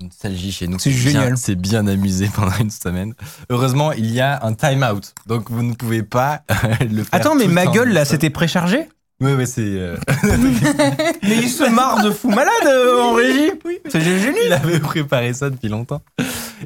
Une 0.00 0.06
nostalgie 0.08 0.52
chez 0.52 0.66
nous. 0.68 0.78
C'est 0.78 0.90
bien- 0.90 1.00
génial. 1.00 1.36
C'est 1.38 1.54
bien 1.54 1.86
amusé 1.86 2.28
pendant 2.34 2.56
une 2.58 2.70
semaine. 2.70 3.14
Heureusement, 3.50 3.92
il 3.92 4.10
y 4.10 4.20
a 4.20 4.44
un 4.44 4.52
time-out. 4.52 5.14
Donc, 5.26 5.48
vous 5.50 5.62
ne 5.62 5.74
pouvez 5.74 6.02
pas 6.02 6.42
le 6.80 7.04
faire. 7.04 7.08
Attends, 7.12 7.34
mais 7.36 7.46
ma 7.46 7.66
gueule 7.66 7.92
là, 7.92 8.04
c'était 8.04 8.30
préchargé? 8.30 8.88
Ouais, 9.22 9.34
ouais, 9.34 9.46
c'est. 9.46 9.60
euh, 9.62 9.96
Mais 11.22 11.36
il 11.36 11.48
se 11.48 11.68
marre 11.70 12.02
de 12.04 12.10
fou 12.10 12.28
malade 12.30 12.50
euh, 12.66 13.00
en 13.02 13.12
régie 13.14 13.52
C'est 13.88 14.00
génial 14.00 14.34
il 14.46 14.52
avait 14.52 14.80
préparé 14.80 15.32
ça 15.32 15.48
depuis 15.50 15.68
longtemps. 15.68 16.02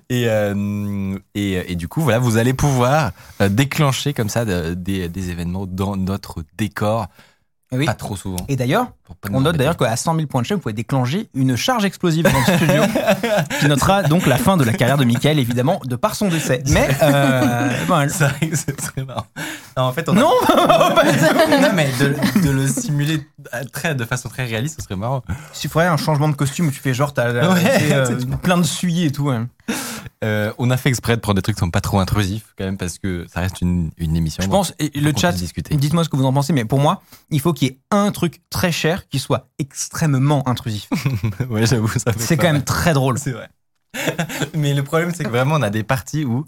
Et, 0.08 0.25
euh, 0.29 1.17
et, 1.35 1.73
et 1.73 1.75
du 1.76 1.88
coup, 1.88 2.00
voilà, 2.00 2.19
vous 2.19 2.37
allez 2.38 2.55
pouvoir 2.55 3.12
euh, 3.41 3.49
déclencher 3.49 4.12
comme 4.14 4.29
ça 4.29 4.44
de- 4.44 4.75
des, 4.75 5.08
des 5.08 5.31
événements 5.31 5.67
dans 5.67 5.97
notre 5.97 6.44
décor. 6.56 7.08
Oui. 7.73 7.85
Pas 7.85 7.95
trop 7.95 8.15
souvent. 8.15 8.37
Et 8.49 8.55
d'ailleurs, 8.55 8.87
on 9.33 9.41
note 9.41 9.57
d'ailleurs 9.57 9.77
qu'à 9.77 9.97
100 9.97 10.15
000 10.15 10.27
points 10.29 10.41
de 10.41 10.47
chaîne, 10.47 10.57
vous 10.59 10.63
pouvez 10.63 10.73
déclencher 10.73 11.29
une 11.35 11.57
charge 11.57 11.85
explosive 11.85 12.23
dans 12.25 12.31
le 12.39 12.57
studio 12.57 12.83
qui 13.61 13.67
notera 13.67 14.05
donc 14.05 14.27
la 14.27 14.37
fin 14.37 14.57
de 14.57 14.63
la 14.63 14.73
carrière 14.73 14.97
de 14.99 15.05
Michael, 15.05 15.41
évidemment, 15.41 15.81
de 15.85 15.97
par 15.97 16.15
son 16.15 16.29
décès. 16.29 16.63
Mais, 16.69 16.89
euh, 17.03 17.69
bon, 17.89 18.09
C'est 18.09 18.29
vrai 18.29 18.49
que 18.51 18.57
c'est 18.57 18.77
très 18.77 19.05
marrant. 19.05 19.27
Non, 19.77 19.83
en 19.83 19.93
fait, 19.93 20.09
on 20.09 20.17
a- 20.17 20.21
non 20.21 20.31
non, 21.61 21.71
mais 21.75 21.91
de, 21.99 22.15
de 22.43 22.51
le 22.51 22.67
simuler 22.69 23.27
très, 23.73 23.95
de 23.97 24.05
façon 24.05 24.29
très 24.29 24.45
réaliste, 24.45 24.77
ce 24.79 24.85
serait 24.85 24.97
marrant. 24.97 25.23
Il 25.65 25.69
faudrait 25.71 25.89
un 25.89 25.97
changement 25.97 26.29
de 26.29 26.37
costume 26.37 26.69
où 26.69 26.71
tu 26.71 26.81
fais 26.81 26.95
genre, 26.95 27.12
t'as 27.15 27.53
Ouais, 27.53 27.62
euh, 27.93 28.17
plein 28.43 28.59
de 28.59 28.62
suies 28.62 29.05
et 29.07 29.11
tout. 29.12 29.25
ouais. 29.25 29.41
Euh, 30.25 30.53
on 30.59 30.71
a 30.71 30.77
fait 30.77 30.89
exprès 30.89 31.15
de 31.17 31.21
prendre 31.21 31.37
des 31.37 31.43
trucs 31.43 31.57
qui 31.57 31.61
sont 31.61 31.71
pas 31.71 31.81
trop 31.83 31.99
intrusifs, 31.99 32.55
quand 32.57 32.65
même, 32.65 32.79
parce 32.79 32.99
que 32.99 33.27
ça 33.33 33.41
reste 33.41 33.61
une, 33.61 33.91
une 33.99 34.17
émission. 34.17 34.43
Je 34.43 34.49
pense, 34.49 34.73
et 34.79 34.91
le 34.99 35.12
chat, 35.15 35.33
dites-moi 35.33 36.05
ce 36.05 36.09
que 36.09 36.17
vous 36.17 36.25
en 36.25 36.33
pensez, 36.33 36.53
mais 36.55 36.65
pour 36.65 36.81
moi, 36.81 37.03
il 37.31 37.41
faut 37.41 37.53
qu'il 37.56 37.69
y 37.69 37.70
ait 37.73 37.79
un 37.91 38.12
truc 38.12 38.41
très 38.50 38.70
cher 38.70 39.08
qui 39.08 39.19
soit 39.19 39.49
extrêmement 39.58 40.47
intrusif. 40.49 40.88
ouais, 41.50 41.67
j'avoue, 41.67 41.88
ça 41.88 42.12
fait 42.12 42.20
C'est 42.20 42.37
quand 42.37 42.53
même 42.53 42.64
très 42.64 42.93
drôle. 42.93 43.19
C'est 43.19 43.32
vrai. 43.32 43.49
mais 44.55 44.75
le 44.75 44.85
problème, 44.85 45.12
c'est 45.14 45.25
que 45.25 45.29
vraiment, 45.29 45.56
on 45.56 45.62
a 45.62 45.70
des 45.70 45.82
parties 45.82 46.25
où 46.25 46.47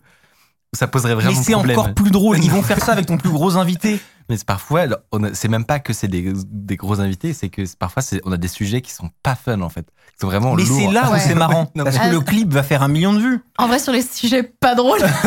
ça 0.74 0.86
poserait 0.86 1.14
vraiment 1.14 1.30
Mais 1.36 1.42
c'est 1.42 1.52
problème. 1.52 1.78
encore 1.78 1.94
plus 1.94 2.10
drôle. 2.10 2.38
Ils 2.42 2.50
vont 2.50 2.62
faire 2.62 2.82
ça 2.84 2.92
avec 2.92 3.06
ton 3.06 3.16
plus 3.16 3.30
gros 3.30 3.56
invité. 3.56 4.00
Mais 4.30 4.36
c'est 4.36 4.44
parfois, 4.46 4.82
on 5.10 5.24
a- 5.24 5.32
c'est 5.32 5.48
même 5.48 5.64
pas 5.64 5.78
que 5.78 5.94
c'est 5.94 6.06
des, 6.08 6.34
des 6.50 6.76
gros 6.76 7.00
invités, 7.00 7.32
c'est 7.32 7.48
que 7.48 7.64
c'est- 7.64 7.78
parfois, 7.78 8.02
c'est- 8.02 8.20
on 8.26 8.32
a 8.32 8.36
des 8.36 8.46
sujets 8.48 8.82
qui 8.82 8.92
sont 8.92 9.08
pas 9.22 9.34
fun, 9.34 9.62
en 9.62 9.70
fait. 9.70 9.86
Qui 9.86 10.18
sont 10.20 10.26
vraiment 10.26 10.54
Mais 10.54 10.64
lourds. 10.64 10.78
c'est 10.78 10.92
là 10.92 11.08
où 11.08 11.12
Ouais. 11.14 11.20
c'est 11.20 11.34
marrant. 11.34 11.70
Non, 11.74 11.84
parce 11.84 11.96
que 11.96 12.10
le 12.10 12.20
clip 12.20 12.52
va 12.52 12.62
faire 12.62 12.82
un 12.82 12.88
million 12.88 13.14
de 13.14 13.20
vues. 13.20 13.40
En 13.56 13.68
vrai, 13.68 13.78
sur 13.78 13.90
les 13.90 14.02
sujets 14.02 14.42
pas 14.42 14.74
drôles, 14.74 15.00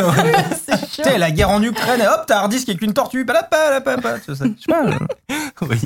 c'est 0.68 0.78
Tu 0.82 0.86
chiant. 0.88 1.04
sais, 1.06 1.18
la 1.18 1.32
guerre 1.32 1.50
en 1.50 1.64
Ukraine, 1.64 2.00
et 2.02 2.08
hop, 2.08 2.26
t'as 2.28 2.38
un 2.38 2.42
hard 2.42 2.52
disk 2.52 2.70
avec 2.70 2.84
une 2.84 2.94
tortue. 2.94 3.26
palapalapapa, 3.26 4.20
tu 4.20 4.36
sais, 4.36 4.44
je 4.46 4.62
sais 4.62 4.66
pas, 4.68 4.84
Oui. 5.62 5.78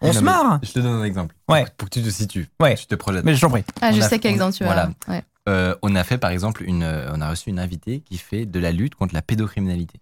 On 0.00 0.12
se 0.12 0.18
marre. 0.20 0.58
Je 0.64 0.72
te 0.72 0.80
donne 0.80 0.94
un 1.00 1.04
exemple. 1.04 1.36
Ouais. 1.48 1.66
Pour 1.76 1.88
que 1.88 1.94
tu 1.94 2.02
te 2.02 2.10
situes. 2.10 2.48
Ouais. 2.60 2.74
Tu 2.74 2.86
te 2.86 2.96
projettes. 2.96 3.24
Mais 3.24 3.36
j'en 3.36 3.48
prie. 3.50 3.62
Ah, 3.80 3.92
je 3.92 4.00
a- 4.00 4.08
sais 4.08 4.18
quel 4.18 4.32
exemple 4.32 4.54
tu 4.56 4.64
vas. 4.64 4.72
voilà. 4.72 4.90
Ouais. 5.06 5.22
Euh, 5.48 5.74
on 5.82 5.94
a 5.94 6.02
fait 6.04 6.18
par 6.18 6.30
exemple 6.30 6.64
une, 6.64 6.82
euh, 6.82 7.10
on 7.14 7.20
a 7.20 7.30
reçu 7.30 7.50
une 7.50 7.58
invitée 7.60 8.00
qui 8.00 8.18
fait 8.18 8.46
de 8.46 8.58
la 8.58 8.72
lutte 8.72 8.94
contre 8.96 9.14
la 9.14 9.22
pédocriminalité. 9.22 10.00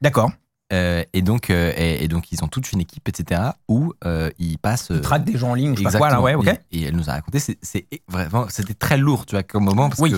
D'accord. 0.00 0.30
Euh, 0.72 1.04
et 1.12 1.20
donc, 1.20 1.50
euh, 1.50 1.72
et, 1.76 2.02
et 2.02 2.08
donc 2.08 2.32
ils 2.32 2.42
ont 2.42 2.48
toute 2.48 2.72
une 2.72 2.80
équipe, 2.80 3.06
etc. 3.08 3.40
Où 3.68 3.92
euh, 4.06 4.30
ils 4.38 4.56
passent. 4.58 4.88
Ils 4.90 5.02
traquent 5.02 5.24
des 5.24 5.36
gens 5.36 5.50
en 5.50 5.54
ligne, 5.54 5.72
ou 5.72 5.76
je 5.76 5.82
sais 5.82 5.90
pas 5.92 5.98
quoi, 5.98 6.08
là, 6.10 6.20
ouais, 6.22 6.34
ok. 6.34 6.48
Et, 6.72 6.78
et 6.80 6.84
elle 6.86 6.96
nous 6.96 7.10
a 7.10 7.12
raconté, 7.12 7.38
c'est 7.38 7.58
c'est 7.60 7.86
vraiment, 8.08 8.46
c'était 8.48 8.72
très 8.72 8.96
lourd, 8.96 9.26
tu 9.26 9.34
vois, 9.36 9.42
comme 9.42 9.64
moment, 9.64 9.90
parce 9.90 10.00
Oui. 10.00 10.12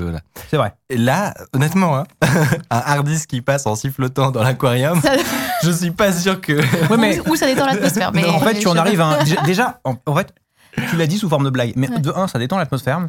C'est 0.48 0.56
vrai. 0.56 0.72
et 0.88 0.96
là, 0.96 1.34
honnêtement, 1.52 1.96
hein, 1.98 2.04
un 2.70 2.78
hard 2.78 3.06
disk 3.08 3.28
qui 3.28 3.42
passe 3.42 3.66
en 3.66 3.74
sifflotant 3.74 4.30
dans 4.30 4.42
l'aquarium, 4.44 5.00
Ça- 5.02 5.16
je 5.64 5.70
suis 5.72 5.90
pas 5.90 6.12
sûr 6.12 6.40
que. 6.40 6.52
Ouais, 6.90 6.96
mais 6.96 7.18
Ou 7.28 7.34
ça 7.34 7.46
détend 7.46 7.66
l'atmosphère. 7.66 8.12
Mais 8.12 8.24
en 8.24 8.38
fait, 8.38 8.60
tu 8.60 8.68
en 8.68 8.76
arrives 8.76 9.00
à 9.00 9.06
un. 9.06 9.24
Déjà, 9.24 9.42
déjà, 9.42 9.80
en, 9.84 9.96
en 10.06 10.14
fait, 10.14 10.32
tu 10.90 10.96
l'as 10.96 11.06
dit 11.06 11.18
sous 11.18 11.28
forme 11.28 11.44
de 11.44 11.50
blague. 11.50 11.72
Mais 11.76 11.88
Ouais. 11.90 11.98
de 12.00 12.10
un, 12.10 12.28
ça 12.28 12.38
détend 12.38 12.58
l'atmosphère. 12.58 13.00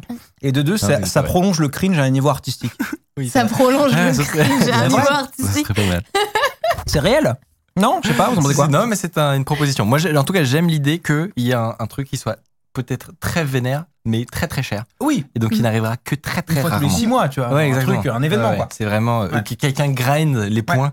Et 0.42 0.52
de 0.52 0.62
deux, 0.62 0.76
mais 0.88 1.04
ça, 1.06 1.22
prolonge 1.22 1.58
le 1.60 1.68
cringe 1.68 1.98
à 1.98 2.02
un 2.02 2.10
niveau 2.10 2.28
artistique. 2.28 2.72
Oui, 3.18 3.28
Ça 3.28 3.44
prolonge 3.46 3.90
Ah, 3.96 4.12
le 4.12 4.22
cringe 4.24 4.68
à 4.70 4.78
un 4.78 4.88
niveau 4.88 4.98
artistique. 5.10 5.66
C'est 6.86 7.00
réel? 7.00 7.34
Non 7.76 8.00
Je 8.04 8.08
sais 8.10 8.14
pas, 8.14 8.28
vous 8.30 8.38
en 8.38 8.42
pensez 8.42 8.54
quoi? 8.54 8.68
Non, 8.68 8.86
mais 8.86 8.94
c'est 8.94 9.18
un- 9.18 9.34
une 9.34 9.44
proposition. 9.44 9.84
Moi, 9.84 9.98
en 10.16 10.22
tout 10.22 10.32
cas, 10.32 10.44
j'aime 10.44 10.68
l'idée 10.68 11.00
qu'il 11.00 11.32
y 11.36 11.52
a 11.52 11.60
un, 11.60 11.74
un 11.80 11.86
truc 11.88 12.08
qui 12.08 12.16
soit 12.16 12.38
peut-être 12.74 13.10
très 13.18 13.44
vénère, 13.44 13.86
mais 14.04 14.24
très 14.24 14.46
très 14.46 14.62
cher. 14.62 14.84
Oui. 15.00 15.24
Et 15.34 15.40
donc, 15.40 15.50
il 15.56 15.62
n'arrivera 15.62 15.96
que 15.96 16.14
très 16.14 16.38
Une 16.40 16.44
très 16.44 16.60
fois 16.60 16.70
tous 16.70 16.76
les 16.80 16.86
rarement. 16.86 16.96
six 16.96 17.06
mois, 17.08 17.28
tu 17.28 17.40
vois. 17.40 17.52
Ouais, 17.52 17.64
un 17.64 17.66
exactement. 17.66 18.00
truc, 18.00 18.12
un 18.12 18.22
événement, 18.22 18.50
Ouais. 18.50 18.58
C'est 18.70 18.84
vraiment 18.84 19.22
euh, 19.22 19.28
Ouais. 19.30 19.42
que 19.42 19.54
quelqu'un 19.54 19.88
grind 19.90 20.36
les 20.36 20.62
points 20.62 20.92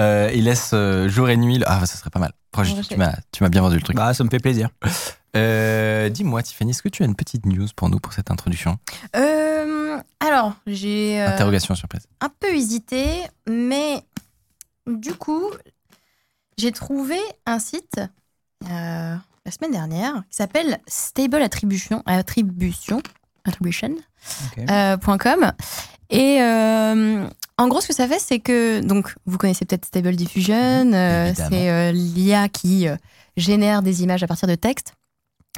euh, 0.00 0.28
et 0.28 0.40
laisse 0.40 0.70
euh, 0.74 1.08
jour 1.08 1.28
et 1.28 1.36
nuit. 1.36 1.58
le- 1.58 1.64
Ah, 1.68 1.84
ça 1.86 1.96
serait 1.98 2.10
pas 2.10 2.20
mal. 2.20 2.32
Franchement, 2.54 2.80
tu 3.32 3.42
m'as 3.42 3.48
bien 3.48 3.62
vendu 3.62 3.76
le 3.76 3.82
truc. 3.82 3.96
Bah, 3.96 4.14
ça 4.14 4.22
me 4.22 4.28
fait 4.30 4.38
plaisir. 4.38 4.68
Euh, 5.36 6.08
dis-moi, 6.10 6.42
Tiffany, 6.42 6.70
est-ce 6.70 6.82
que 6.82 6.88
tu 6.88 7.02
as 7.02 7.06
une 7.06 7.14
petite 7.16 7.46
news 7.46 7.66
pour 7.74 7.88
nous 7.88 7.98
pour 7.98 8.12
cette 8.12 8.30
introduction? 8.30 8.78
Euh, 9.16 9.98
alors, 10.20 10.54
j'ai 10.66 11.20
euh, 11.22 11.28
Interrogation 11.28 11.74
surprise. 11.74 12.06
un 12.20 12.28
peu 12.28 12.54
hésité, 12.54 13.06
mais 13.48 14.02
du 14.86 15.14
coup, 15.14 15.46
j'ai 16.58 16.72
trouvé 16.72 17.16
un 17.46 17.58
site 17.58 18.00
la 18.68 19.50
semaine 19.50 19.72
dernière 19.72 20.22
qui 20.30 20.36
s'appelle 20.36 20.78
Stable 20.86 21.42
Attribution, 21.42 22.02
Attribution, 22.06 23.02
Attribution, 23.44 23.90
Ok. 24.56 24.64
euh, 24.70 24.96
point 24.98 25.18
.com. 25.18 25.52
Et 26.10 26.40
en 27.58 27.68
gros, 27.68 27.80
ce 27.80 27.88
que 27.88 27.94
ça 27.94 28.06
fait, 28.08 28.18
c'est 28.18 28.38
que, 28.38 28.80
donc, 28.80 29.14
vous 29.26 29.38
connaissez 29.38 29.64
peut-être 29.64 29.84
Stable 29.84 30.14
Diffusion, 30.16 30.92
euh, 30.92 31.32
c'est 31.34 31.70
euh, 31.70 31.92
l'IA 31.92 32.48
qui 32.48 32.88
euh, 32.88 32.96
génère 33.36 33.82
des 33.82 34.02
images 34.02 34.22
à 34.22 34.26
partir 34.26 34.48
de 34.48 34.54
texte. 34.54 34.94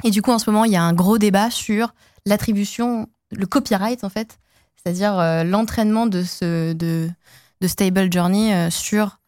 Et 0.03 0.11
du 0.11 0.21
coup, 0.21 0.31
en 0.31 0.39
ce 0.39 0.49
moment, 0.49 0.65
il 0.65 0.71
y 0.71 0.75
a 0.75 0.83
un 0.83 0.93
gros 0.93 1.17
débat 1.17 1.49
sur 1.49 1.93
l'attribution, 2.25 3.07
le 3.31 3.45
copyright, 3.45 4.03
en 4.03 4.09
fait, 4.09 4.39
c'est-à-dire 4.75 5.17
euh, 5.19 5.43
l'entraînement 5.43 6.05
de, 6.05 6.23
ce, 6.23 6.73
de, 6.73 7.09
de 7.61 7.67
Stable 7.67 8.11
Journey 8.11 8.53
euh, 8.53 8.69
sur. 8.69 9.19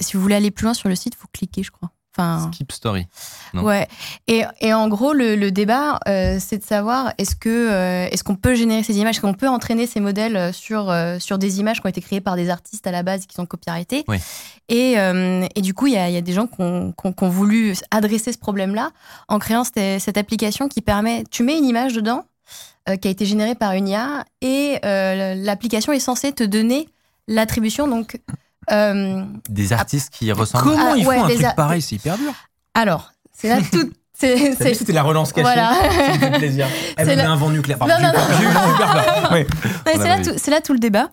Si 0.00 0.16
vous 0.16 0.22
voulez 0.22 0.34
aller 0.34 0.50
plus 0.50 0.64
loin 0.64 0.74
sur 0.74 0.88
le 0.88 0.96
site, 0.96 1.16
vous 1.20 1.26
cliquez, 1.32 1.62
je 1.62 1.70
crois. 1.70 1.90
Enfin, 2.14 2.50
Skip 2.52 2.70
story. 2.72 3.06
Non. 3.54 3.62
Ouais. 3.62 3.88
Et, 4.26 4.42
et 4.60 4.74
en 4.74 4.86
gros, 4.88 5.14
le, 5.14 5.34
le 5.34 5.50
débat, 5.50 5.98
euh, 6.06 6.36
c'est 6.38 6.58
de 6.58 6.62
savoir 6.62 7.12
est-ce 7.16 7.34
que 7.34 7.48
euh, 7.48 8.06
est-ce 8.10 8.22
qu'on 8.22 8.34
peut 8.36 8.54
générer 8.54 8.82
ces 8.82 8.98
images, 8.98 9.16
est-ce 9.16 9.22
qu'on 9.22 9.32
peut 9.32 9.48
entraîner 9.48 9.86
ces 9.86 9.98
modèles 10.00 10.36
euh, 10.36 10.52
sur 10.52 10.90
euh, 10.90 11.18
sur 11.18 11.38
des 11.38 11.58
images 11.60 11.80
qui 11.80 11.86
ont 11.86 11.90
été 11.90 12.02
créées 12.02 12.20
par 12.20 12.36
des 12.36 12.50
artistes 12.50 12.86
à 12.86 12.90
la 12.90 13.02
base 13.02 13.22
et 13.22 13.26
qui 13.26 13.34
sont 13.34 13.46
copyrightées. 13.46 14.04
Oui. 14.08 14.18
Et, 14.68 14.92
et 14.94 15.60
du 15.60 15.74
coup, 15.74 15.86
il 15.86 15.94
y 15.94 15.96
a, 15.98 16.08
y 16.08 16.16
a 16.16 16.20
des 16.22 16.32
gens 16.32 16.46
qui 16.46 16.60
ont, 16.60 16.92
qui 16.92 17.06
ont- 17.06 17.12
qui 17.12 17.24
ont 17.24 17.28
voulu 17.28 17.74
adresser 17.90 18.32
ce 18.32 18.38
problème-là 18.38 18.90
en 19.28 19.38
créant 19.38 19.64
cette, 19.64 20.00
cette 20.00 20.16
application 20.16 20.68
qui 20.68 20.80
permet, 20.80 21.24
tu 21.30 21.42
mets 21.42 21.58
une 21.58 21.64
image 21.66 21.92
dedans 21.94 22.24
qui 23.00 23.08
a 23.08 23.10
été 23.10 23.24
générée 23.26 23.54
par 23.54 23.72
une 23.72 23.88
IA 23.88 24.24
et 24.40 24.78
l'application 24.82 25.92
est 25.92 26.00
censée 26.00 26.32
te 26.32 26.44
donner 26.44 26.88
l'attribution. 27.28 27.86
Donc, 27.86 28.18
euh, 28.70 29.24
Des 29.48 29.72
artistes 29.72 30.10
qui 30.12 30.30
ressemblent. 30.32 30.64
Comment 30.64 30.92
Ah, 30.92 30.96
ils 30.96 31.06
ouais, 31.06 31.16
font 31.18 31.24
un 31.24 31.28
truc 31.28 31.44
a- 31.44 31.52
pareil 31.52 31.82
C'est 31.82 31.96
hyper 31.96 32.16
dur. 32.18 32.32
alors, 32.74 33.12
c'est 33.36 33.48
là 33.48 33.58
tout. 33.70 33.90
c'est- 34.18 34.54
c'est- 34.54 34.74
C'était 34.74 34.92
la 34.92 35.02
relance 35.02 35.32
cachée. 35.32 35.42
Voilà. 35.42 35.72
Me 35.72 36.18
fait 36.18 36.30
plaisir. 36.38 36.66
Elle 36.96 37.06
C'est 37.06 37.12
me 37.12 37.16
met 37.16 37.22
la- 37.24 37.30
un 37.30 37.36
vent 37.36 37.50
nucléaire. 37.50 37.78
Non, 37.80 37.86
Pardon, 37.88 38.04
non, 38.18 38.24
j'ai 38.28 38.34
eu- 38.34 38.38
j'ai 38.38 38.44
eu 38.46 38.72
super 38.72 38.92
peur. 38.92 39.28
Oui. 39.32 39.38
Ouais, 39.40 39.46
On 39.86 39.90
c'est 39.92 39.98
l'a 40.08 40.16
là, 40.18 40.24
tout- 40.24 40.34
c'est 40.36 40.50
là 40.50 40.60
tout 40.60 40.72
le 40.72 40.78
débat. 40.78 41.08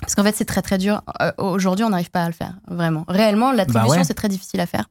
Parce 0.00 0.14
qu'en 0.14 0.22
fait, 0.22 0.34
c'est 0.36 0.44
très 0.44 0.62
très 0.62 0.78
dur. 0.78 1.02
Euh, 1.20 1.32
Aujourd'hui, 1.38 1.84
on 1.84 1.88
n'arrive 1.90 2.10
pas 2.10 2.22
à 2.22 2.28
le 2.28 2.32
faire, 2.32 2.52
vraiment. 2.68 3.04
Réellement, 3.08 3.50
l'attribution, 3.50 3.88
Bah 3.94 3.98
ouais. 3.98 4.04
c'est 4.04 4.14
très 4.14 4.28
difficile 4.28 4.60
à 4.60 4.66
faire. 4.66 4.84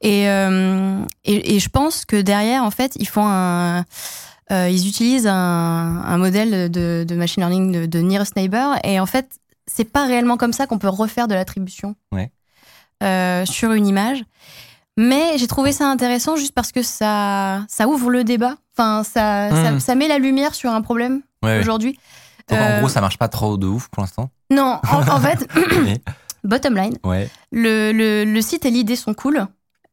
Et, 0.00 0.26
euh, 0.30 1.02
et, 1.26 1.56
et 1.56 1.60
je 1.60 1.68
pense 1.68 2.06
que 2.06 2.16
derrière, 2.16 2.64
en 2.64 2.70
fait, 2.70 2.92
ils 2.96 3.06
font 3.08 3.26
un. 3.26 3.84
euh, 4.50 4.68
ils 4.70 4.88
utilisent 4.88 5.26
un, 5.26 5.34
un 5.34 6.16
modèle 6.16 6.70
de, 6.70 7.04
de 7.06 7.14
machine 7.14 7.42
learning 7.42 7.72
de, 7.72 7.84
de 7.86 7.98
Nearest 7.98 8.36
Neighbor. 8.36 8.76
Et 8.84 8.98
en 9.00 9.04
fait, 9.06 9.28
c'est 9.68 9.84
pas 9.84 10.06
réellement 10.06 10.36
comme 10.36 10.52
ça 10.52 10.66
qu'on 10.66 10.78
peut 10.78 10.88
refaire 10.88 11.28
de 11.28 11.34
l'attribution 11.34 11.94
Ouais. 12.12 12.30
euh, 13.04 13.44
sur 13.46 13.72
une 13.72 13.86
image. 13.86 14.24
Mais 14.96 15.38
j'ai 15.38 15.46
trouvé 15.46 15.70
ça 15.70 15.88
intéressant 15.88 16.34
juste 16.34 16.52
parce 16.54 16.72
que 16.72 16.82
ça, 16.82 17.64
ça 17.68 17.86
ouvre 17.86 18.10
le 18.10 18.24
débat. 18.24 18.56
Enfin, 18.76 19.04
ça, 19.04 19.48
ça, 19.50 19.70
Mm. 19.72 19.80
ça 19.80 19.94
met 19.94 20.08
la 20.08 20.18
lumière 20.18 20.54
sur 20.56 20.72
un 20.72 20.80
problème 20.82 21.22
Ouais, 21.44 21.60
aujourd'hui. 21.60 21.96
Donc, 22.48 22.58
en 22.58 22.62
Euh, 22.62 22.78
gros, 22.80 22.88
ça 22.88 23.00
marche 23.00 23.18
pas 23.18 23.28
trop 23.28 23.56
de 23.56 23.66
ouf 23.68 23.88
pour 23.88 24.02
l'instant. 24.02 24.30
Non, 24.50 24.80
en, 24.90 25.08
en 25.08 25.20
fait, 25.20 25.46
bottom 26.44 26.74
line, 26.76 26.96
ouais. 27.04 27.28
le, 27.52 27.92
le, 27.92 28.24
le 28.24 28.40
site 28.42 28.64
et 28.66 28.70
l'idée 28.70 28.96
sont 28.96 29.14
cool. 29.14 29.46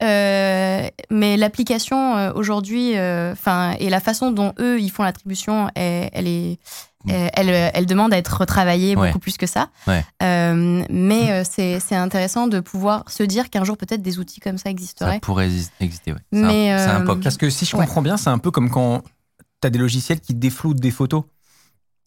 euh, 0.04 0.88
mais 1.12 1.38
l'application 1.38 2.32
aujourd'hui, 2.36 2.94
enfin, 3.00 3.74
et 3.80 3.90
la 3.90 4.00
façon 4.00 4.32
dont 4.32 4.54
eux 4.60 4.80
ils 4.80 4.90
font 4.90 5.04
l'attribution, 5.04 5.70
elle, 5.76 6.10
elle 6.14 6.28
est, 6.28 6.58
Mm. 7.06 7.12
elle, 7.34 7.50
elle, 7.50 7.72
elle 7.74 7.86
demande 7.86 8.14
à 8.14 8.18
être 8.18 8.38
retravaillée 8.42 8.96
Ouais. 8.96 9.08
beaucoup 9.08 9.20
plus 9.20 9.38
que 9.38 9.46
ça. 9.48 9.70
Ouais. 9.88 10.04
Euh, 10.24 10.84
mais 10.90 11.32
euh, 11.32 11.44
c'est 11.46 11.96
intéressant 11.96 12.48
de 12.48 12.60
pouvoir 12.60 13.04
se 13.10 13.24
dire 13.24 13.50
qu'un 13.50 13.64
jour 13.64 13.78
peut-être 13.78 14.02
des 14.02 14.20
outils 14.20 14.40
comme 14.40 14.58
ça 14.58 14.64
Ça 14.66 14.70
existeraient. 14.72 15.20
pourrait 15.20 15.48
exis- 15.50 15.70
exister, 15.80 16.12
ouais. 16.14 16.20
C'est 16.34 16.40
Mais, 16.42 16.72
un, 16.72 16.78
c'est 16.80 16.90
un 16.92 17.02
euh, 17.02 17.06
POC. 17.06 17.22
Parce 17.24 17.38
que 17.38 17.50
si 17.50 17.66
je 17.66 17.76
Ouais. 17.76 17.86
comprends 17.86 18.02
bien, 18.02 18.18
c'est 18.18 18.30
un 18.30 18.38
peu 18.40 18.52
comme 18.52 18.70
quand 18.70 19.04
t'as 19.62 19.70
des 19.70 19.80
logiciels 19.80 20.20
qui 20.20 20.34
défloutent 20.34 20.80
des 20.80 20.92
photos, 20.92 21.24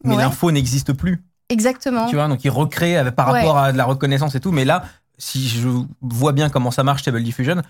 mais 0.04 0.16
Ouais. 0.16 0.22
l'info 0.22 0.50
n'existe 0.50 0.92
plus. 0.92 1.22
Exactement. 1.48 2.06
Tu 2.08 2.14
vois, 2.16 2.28
donc 2.28 2.44
ils 2.44 2.50
recréent 2.50 3.00
avec- 3.00 3.14
par 3.14 3.30
Ouais. 3.32 3.40
rapport 3.40 3.58
à 3.58 3.72
de 3.72 3.78
la 3.78 3.84
reconnaissance 3.84 4.34
et 4.34 4.40
tout. 4.40 4.52
Mais 4.52 4.64
là, 4.64 4.84
si 5.16 5.48
je 5.48 5.68
vois 6.02 6.32
bien 6.32 6.50
comment 6.50 6.70
ça 6.70 6.84
marche 6.84 7.02
Stable 7.02 7.22
Diffusion, 7.22 7.62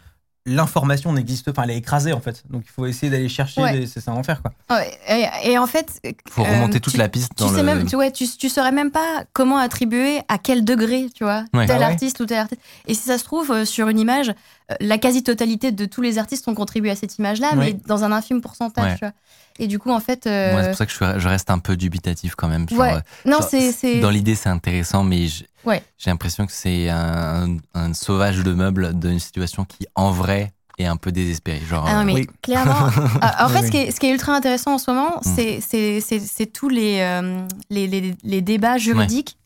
l'information 0.48 1.12
n'existe 1.12 1.52
pas, 1.52 1.64
elle 1.64 1.70
est 1.70 1.76
écrasée 1.78 2.12
en 2.12 2.20
fait. 2.20 2.42
Donc 2.50 2.62
il 2.66 2.70
faut 2.70 2.86
essayer 2.86 3.10
d'aller 3.10 3.28
chercher, 3.28 3.60
Ouais. 3.62 3.86
c'est 3.86 4.08
un 4.08 4.12
enfer 4.14 4.42
quoi. 4.42 4.52
Ouais, 4.76 4.98
et, 5.08 5.50
et 5.52 5.58
en 5.58 5.66
fait, 5.66 6.00
Faut 6.30 6.42
euh, 6.42 6.44
remonter 6.50 6.80
toute 6.80 6.94
tu- 6.94 6.98
la 6.98 7.08
piste 7.08 7.32
tu 7.36 7.44
sais 7.48 7.56
le. 7.58 7.62
même, 7.62 7.86
tu, 7.86 7.96
ouais, 7.96 8.10
tu, 8.10 8.26
tu 8.28 8.48
saurais 8.48 8.72
même 8.72 8.90
pas 8.90 9.24
comment 9.32 9.58
attribuer 9.58 10.20
à 10.28 10.38
quel 10.38 10.64
degré, 10.64 11.08
tu 11.14 11.24
vois, 11.24 11.44
Ouais. 11.54 11.66
tel 11.66 11.76
Ah 11.76 11.78
ouais. 11.78 11.84
artiste 11.92 12.18
ou 12.20 12.26
tel 12.26 12.38
artiste. 12.38 12.60
Et 12.86 12.94
si 12.94 13.02
ça 13.02 13.18
se 13.18 13.24
trouve, 13.24 13.50
euh, 13.52 13.64
sur 13.64 13.88
une 13.88 13.98
image, 13.98 14.30
euh, 14.70 14.74
la 14.80 14.98
quasi-totalité 14.98 15.72
de 15.72 15.84
tous 15.84 16.00
les 16.02 16.18
artistes 16.18 16.48
ont 16.48 16.54
contribué 16.54 16.90
à 16.90 16.96
cette 16.96 17.18
image-là, 17.18 17.50
Ouais. 17.50 17.56
mais 17.56 17.72
dans 17.86 18.04
un 18.04 18.12
infime 18.12 18.40
pourcentage, 18.40 18.84
Ouais. 18.92 18.94
tu 18.98 19.04
vois. 19.04 19.12
Et 19.58 19.66
du 19.66 19.78
coup, 19.78 19.90
en 19.90 20.00
fait, 20.00 20.26
euh, 20.26 20.52
Moi, 20.52 20.62
c'est 20.62 20.68
pour 20.68 20.78
ça 20.78 20.86
que 20.86 20.92
je, 20.92 20.96
suis- 20.96 21.20
je 21.20 21.28
reste 21.28 21.50
un 21.50 21.58
peu 21.58 21.76
dubitatif 21.76 22.34
quand 22.36 22.48
même. 22.48 22.68
Genre, 22.68 22.78
Ouais. 22.78 22.94
euh, 22.94 23.00
non, 23.24 23.38
genre, 23.40 23.48
c'est, 23.48 23.72
c'est, 23.72 24.00
Dans 24.00 24.10
l'idée, 24.10 24.34
c'est 24.34 24.48
intéressant, 24.48 25.02
mais 25.04 25.26
Ouais. 25.64 25.82
j'ai 25.98 26.10
l'impression 26.10 26.46
que 26.46 26.52
c'est 26.52 26.88
un, 26.88 27.56
un 27.74 27.92
sauvage 27.94 28.38
de 28.44 28.52
meubles 28.52 28.98
d'une 28.98 29.18
situation 29.18 29.64
qui, 29.64 29.86
en 29.94 30.10
vrai, 30.12 30.52
est 30.78 30.86
un 30.86 30.96
peu 30.96 31.10
désespérée. 31.10 31.60
Genre, 31.68 31.84
Ah 31.88 31.94
non, 31.94 32.00
euh, 32.00 32.04
mais 32.04 32.12
Oui. 32.14 32.26
clairement. 32.42 32.88
Ah, 33.20 33.46
en 33.46 33.48
fait, 33.48 33.60
oui. 33.62 33.66
ce 33.66 33.70
qui, 33.72 33.76
est, 33.78 33.90
ce 33.90 33.98
qui 33.98 34.06
est 34.06 34.12
ultra 34.12 34.32
intéressant 34.34 34.74
en 34.74 34.78
ce 34.78 34.90
moment, 34.92 35.16
Mm. 35.24 35.32
c'est, 35.34 35.60
c'est, 35.60 36.00
c'est, 36.00 36.20
c'est 36.20 36.46
tous 36.46 36.68
les, 36.68 37.00
euh, 37.00 37.40
les, 37.70 37.86
les, 37.88 38.14
les 38.22 38.40
débats 38.42 38.78
juridiques 38.78 39.36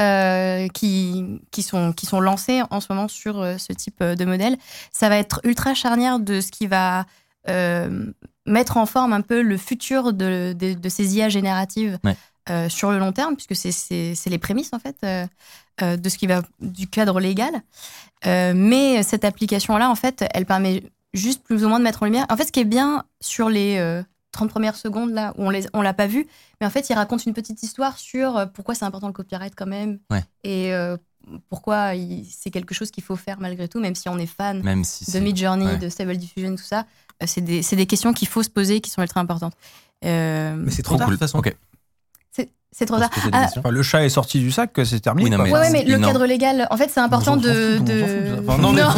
euh, 0.00 0.68
qui, 0.68 1.40
qui, 1.50 1.62
sont, 1.62 1.92
qui 1.92 2.04
sont 2.06 2.20
lancés 2.20 2.62
en 2.70 2.80
ce 2.80 2.86
moment 2.92 3.08
sur 3.08 3.40
euh, 3.40 3.56
ce 3.58 3.72
type 3.72 3.96
euh, 4.02 4.14
de 4.16 4.24
modèle. 4.26 4.56
Ça 4.92 5.08
va 5.08 5.16
être 5.16 5.40
ultra 5.44 5.74
charnière 5.74 6.18
de 6.20 6.40
ce 6.42 6.50
qui 6.50 6.66
va 6.66 7.06
euh, 7.48 8.06
mettre 8.46 8.76
en 8.76 8.86
forme 8.86 9.12
un 9.12 9.20
peu 9.20 9.42
le 9.42 9.56
futur 9.56 10.12
de, 10.12 10.52
de, 10.58 10.74
de 10.74 10.88
ces 10.88 11.16
IA 11.16 11.28
génératives. 11.28 11.98
Ouais. 12.04 12.16
euh, 12.50 12.68
sur 12.68 12.90
le 12.90 12.98
long 12.98 13.12
terme, 13.12 13.36
puisque 13.36 13.54
c'est- 13.54 14.26
les 14.28 14.38
prémices 14.38 14.70
en 14.72 14.80
fait 14.80 14.96
euh, 15.04 15.24
euh, 15.80 15.96
de 15.96 16.08
ce 16.08 16.18
qui 16.18 16.26
va 16.26 16.42
du 16.60 16.88
cadre 16.88 17.20
légal. 17.20 17.62
Euh, 18.26 18.52
mais 18.54 19.02
cette 19.04 19.24
application-là, 19.24 19.88
en 19.88 19.94
fait, 19.94 20.24
elle 20.34 20.44
permet 20.44 20.82
juste 21.14 21.44
plus 21.44 21.64
ou 21.64 21.68
moins 21.68 21.78
de 21.78 21.84
mettre 21.84 22.02
en 22.02 22.06
lumière. 22.06 22.26
En 22.30 22.36
fait, 22.36 22.44
ce 22.46 22.50
qui 22.52 22.58
est 22.58 22.64
bien 22.64 23.04
sur 23.20 23.48
les 23.48 23.76
euh, 23.78 24.02
30 24.32 24.50
premières 24.50 24.74
secondes, 24.76 25.10
là, 25.12 25.34
où 25.38 25.44
on 25.46 25.50
les, 25.50 25.66
on 25.72 25.82
l'a 25.82 25.94
pas 25.94 26.08
vu, 26.08 26.26
mais 26.60 26.66
en 26.66 26.70
fait, 26.70 26.88
il 26.90 26.94
raconte 26.94 27.26
une 27.26 27.32
petite 27.34 27.62
histoire 27.62 27.96
sur 27.98 28.50
pourquoi 28.54 28.74
c'est 28.74 28.84
important 28.84 29.06
le 29.06 29.12
copyright 29.12 29.54
quand 29.54 29.66
même. 29.66 30.00
Ouais. 30.10 30.24
Et 30.42 30.72
pourquoi 31.48 31.92
c'est 32.28 32.50
quelque 32.50 32.74
chose 32.74 32.90
qu'il 32.90 33.04
faut 33.04 33.14
faire 33.14 33.38
malgré 33.40 33.68
tout, 33.68 33.78
même 33.78 33.94
si 33.94 34.08
on 34.08 34.18
est 34.18 34.26
fan 34.26 34.60
même 34.62 34.82
si 34.82 35.10
de. 35.12 35.20
Midjourney, 35.20 35.66
ouais. 35.66 35.76
de 35.78 35.88
Stable 35.88 36.16
Diffusion, 36.16 36.56
tout 36.56 36.62
ça. 36.64 36.86
C'est 37.26 37.40
des, 37.40 37.62
c'est 37.62 37.76
des 37.76 37.86
questions 37.86 38.12
qu'il 38.12 38.28
faut 38.28 38.42
se 38.42 38.50
poser 38.50 38.80
qui 38.80 38.90
sont 38.90 39.02
ultra 39.02 39.20
importantes. 39.20 39.54
Euh, 40.04 40.54
Mais 40.58 40.70
c'est 40.70 40.82
trop 40.82 40.94
Trop 40.94 40.98
tard 40.98 41.06
cool. 41.06 41.14
de 41.14 41.18
toute 41.18 41.28
façon. 41.28 41.38
Ok. 41.38 41.54
c'est 42.32 42.50
c'est 42.74 42.86
trop 42.86 42.98
tard. 42.98 43.10
Ah. 43.32 43.48
Enfin, 43.58 43.70
le 43.70 43.82
chat 43.82 44.04
est 44.04 44.08
sorti 44.08 44.40
du 44.40 44.50
sac, 44.50 44.72
c'est 44.84 45.00
terminé. 45.00 45.30
Oui, 45.30 45.36
non, 45.36 45.44
mais- 45.44 45.52
Ouais, 45.52 45.60
ouais, 45.60 45.70
mais 45.70 45.84
le 45.84 45.98
Non. 45.98 46.08
cadre 46.08 46.24
légal, 46.26 46.66
en 46.70 46.76
fait, 46.76 46.90
c'est 46.92 47.00
important 47.00 47.36
de. 47.36 47.76
fout, 47.76 47.84
de-. 47.86 48.40
Enfin, 48.48 48.58
non, 48.62 48.72
mais, 48.72 48.82
Non. 48.82 48.88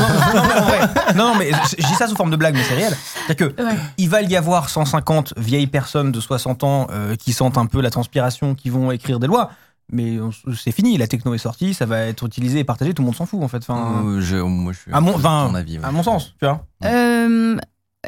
non, 1.15 1.35
mais 1.39 1.51
non, 1.51 1.59
je 1.79 1.87
dis 1.87 1.95
ça 1.95 2.07
sous 2.07 2.17
forme 2.17 2.31
de 2.31 2.37
blague, 2.37 2.55
mais 2.55 2.63
c'est 2.63 2.75
réel. 2.75 2.97
C'est-à-dire 3.27 3.49
que 3.57 3.63
Ouais. 3.63 3.75
il 3.99 4.09
va 4.09 4.23
y 4.23 4.37
avoir 4.37 4.69
150 4.71 5.35
vieilles 5.37 5.67
personnes 5.67 6.13
de 6.13 6.21
60 6.21 6.65
ans 6.65 6.87
euh, 6.91 7.17
qui 7.17 7.33
sentent 7.33 7.59
un 7.59 7.67
peu 7.67 7.81
la 7.81 7.91
transpiration, 7.91 8.55
qui 8.55 8.71
vont 8.71 8.91
écrire 8.93 9.19
des 9.19 9.27
lois. 9.27 9.51
Mais 9.93 10.19
on- 10.19 10.31
c'est 10.57 10.73
fini, 10.73 10.97
la 10.97 11.07
techno 11.07 11.35
est 11.35 11.39
sortie, 11.39 11.75
ça 11.75 11.85
va 11.85 12.01
être 12.07 12.25
utilisé 12.25 12.61
et 12.61 12.65
partagé, 12.65 12.95
tout 12.95 13.03
le 13.03 13.07
monde 13.07 13.17
s'en 13.17 13.27
fout 13.27 13.43
en 13.43 13.49
fait. 13.49 13.59
Enfin, 13.59 14.03
Euh, 14.07 14.21
je- 14.23 14.37
moi, 14.37 14.73
je 14.73 14.79
suis. 14.79 14.93
à 14.93 15.01
mon, 15.03 15.15
enfin, 15.17 15.53
avis, 15.55 15.79
ouais. 15.79 15.85
à 15.85 15.91
mon 15.91 16.03
sens, 16.03 16.35
tu 16.41 16.47
vois. 16.47 16.65
Euh, 16.87 17.57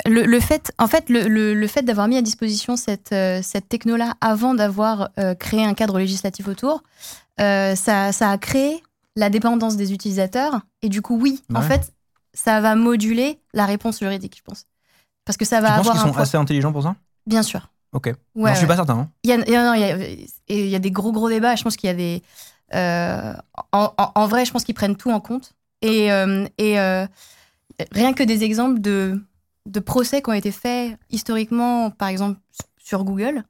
le, 0.04 0.22
le 0.24 0.40
fait, 0.40 0.72
en 0.78 0.86
fait, 0.86 1.08
le, 1.08 1.28
le- 1.28 1.54
le 1.54 1.66
fait 1.66 1.82
d'avoir 1.82 2.08
mis 2.08 2.16
à 2.16 2.22
disposition 2.22 2.76
cette, 2.76 3.12
euh, 3.12 3.40
cette 3.42 3.68
techno-là 3.68 4.14
avant 4.20 4.54
d'avoir 4.54 5.10
euh, 5.18 5.34
créé 5.34 5.64
un 5.64 5.74
cadre 5.74 5.98
législatif 5.98 6.48
autour, 6.48 6.82
euh, 7.40 7.74
ça, 7.74 8.12
ça 8.12 8.30
a 8.30 8.38
créé 8.38 8.82
la 9.16 9.30
dépendance 9.30 9.76
des 9.76 9.92
utilisateurs. 9.92 10.60
Et 10.82 10.88
du 10.88 11.02
coup, 11.02 11.18
oui, 11.20 11.42
en 11.54 11.62
fait, 11.62 11.92
ça 12.34 12.60
va 12.60 12.74
moduler 12.74 13.40
la 13.54 13.64
réponse 13.66 13.98
juridique, 14.00 14.36
je 14.36 14.42
pense. 14.42 14.66
Parce 15.24 15.36
que 15.36 15.44
ça 15.44 15.60
va 15.60 15.68
Tu 15.68 15.74
penses 15.76 15.80
avoir 15.86 15.94
qu'ils 16.02 16.10
un 16.10 16.12
sont 16.12 16.18
assez 16.20 16.36
intelligents 16.36 16.72
pour 16.72 16.82
ça? 16.82 16.96
Bien 17.26 17.42
sûr. 17.42 17.70
Ok. 17.92 18.06
Ouais, 18.06 18.50
J'en 18.50 18.54
suis 18.54 18.62
ouais. 18.62 18.68
pas 18.68 18.76
certain. 18.76 18.98
hein. 18.98 19.10
Il 19.24 19.30
y 19.30 19.32
a, 19.32 19.36
y 19.36 19.52
non, 19.52 19.74
il 19.74 19.80
y 19.80 19.84
a- 19.84 19.98
et 19.98 20.26
il 20.48 20.68
y 20.68 20.74
a 20.76 20.78
des 20.78 20.90
gros 20.90 21.12
gros 21.12 21.28
débats. 21.28 21.56
Je 21.56 21.62
pense 21.64 21.76
qu'il 21.76 21.88
y 21.88 21.90
a 21.90 21.94
des. 21.94 22.22
euh, 22.74 23.32
en, 23.72 23.92
en- 23.96 24.12
en 24.14 24.26
vrai, 24.26 24.44
je 24.44 24.52
pense 24.52 24.64
qu'ils 24.64 24.74
prennent 24.74 24.96
tout 24.96 25.10
en 25.10 25.20
compte. 25.20 25.52
Et, 25.82 26.06
et 26.58 26.78
rien 27.92 28.12
que 28.14 28.22
des 28.22 28.44
exemples 28.44 28.80
de, 28.80 29.20
de 29.66 29.80
procès 29.80 30.22
qui 30.22 30.30
ont 30.30 30.34
été 30.34 30.50
faits 30.52 30.98
historiquement, 31.10 31.90
par 31.90 32.08
exemple 32.08 32.38
sur 32.78 33.04
Google. 33.04 33.42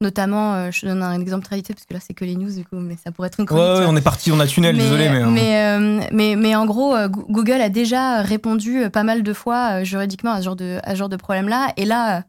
Notamment, 0.00 0.54
euh, 0.54 0.70
je 0.70 0.86
donne 0.86 1.02
un 1.02 1.18
exemple 1.20 1.44
très 1.44 1.56
vite 1.56 1.68
parce 1.68 1.86
que 1.86 1.94
là 1.94 2.00
c'est 2.00 2.14
que 2.14 2.24
les 2.24 2.36
news 2.36 2.52
du 2.54 2.64
coup, 2.64 2.76
mais 2.76 2.96
ça 3.02 3.10
pourrait 3.10 3.28
être 3.28 3.40
une 3.40 3.44
Ouais, 3.44 3.48
chronique. 3.48 3.78
ouais, 3.80 3.86
on 3.88 3.96
est 3.96 4.00
parti, 4.02 4.30
on 4.32 4.38
a 4.40 4.46
tunnel, 4.46 4.76
désolé, 4.76 5.08
mais. 5.08 5.22
euh, 5.22 5.30
mais, 5.30 5.62
euh, 6.04 6.08
mais, 6.12 6.36
mais 6.36 6.54
en 6.54 6.66
gros, 6.66 6.94
euh, 6.94 7.08
Goo- 7.08 7.26
Google 7.30 7.60
a 7.60 7.70
déjà 7.70 8.20
répondu 8.22 8.88
pas 8.92 9.02
mal 9.02 9.22
de 9.22 9.32
fois 9.32 9.80
euh, 9.80 9.84
juridiquement 9.84 10.32
à 10.32 10.38
ce 10.40 10.44
genre 10.44 10.56
de, 10.56 10.78
à 10.84 10.90
ce 10.92 10.96
genre 10.96 11.08
de 11.08 11.16
problème-là. 11.16 11.72
Et 11.76 11.84
là, 11.86 12.24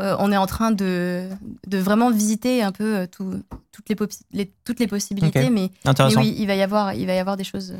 euh, 0.00 0.16
on 0.20 0.32
est 0.32 0.36
en 0.36 0.46
train 0.46 0.70
de, 0.70 1.28
de 1.66 1.78
vraiment 1.78 2.10
visiter 2.10 2.62
un 2.62 2.72
peu 2.72 2.96
euh, 2.98 3.06
tout- 3.06 3.42
toutes, 3.72 3.88
les, 4.32 4.50
toutes 4.64 4.80
les 4.80 4.86
possibilités. 4.86 5.44
Ok. 5.44 5.50
Mais, 5.52 5.70
mais 5.84 6.16
oui, 6.16 6.34
il 6.38 6.46
va 6.46 6.54
y 6.54 6.62
avoir, 6.62 6.94
il 6.94 7.06
va 7.06 7.14
y 7.14 7.18
avoir 7.18 7.36
des 7.36 7.44
choses. 7.44 7.74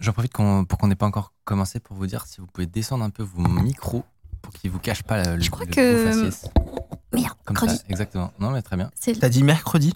J'en 0.00 0.12
profite 0.12 0.32
pour 0.32 0.78
qu'on 0.78 0.88
n'ait 0.88 0.94
pas 0.96 1.06
encore 1.06 1.32
commencé 1.44 1.80
pour 1.80 1.96
vous 1.96 2.06
dire 2.06 2.26
si 2.26 2.40
vous 2.40 2.46
pouvez 2.48 2.66
descendre 2.66 3.04
un 3.04 3.10
peu 3.10 3.22
vos 3.22 3.40
micros 3.48 4.04
pour 4.44 4.52
qu'ils 4.52 4.70
vous 4.70 4.78
cachent 4.78 5.02
pas 5.02 5.22
le, 5.36 5.40
Je 5.40 5.50
crois 5.50 5.66
le 5.66 5.72
que-. 5.72 6.30
Merde, 7.12 7.34
Comme 7.44 7.54
mercredi. 7.56 7.76
ça, 7.76 7.82
exactement. 7.88 8.32
Non, 8.40 8.50
mais 8.50 8.62
très 8.62 8.76
bien. 8.76 8.90
T'as 9.20 9.28
dit 9.28 9.42
mercredi 9.44 9.94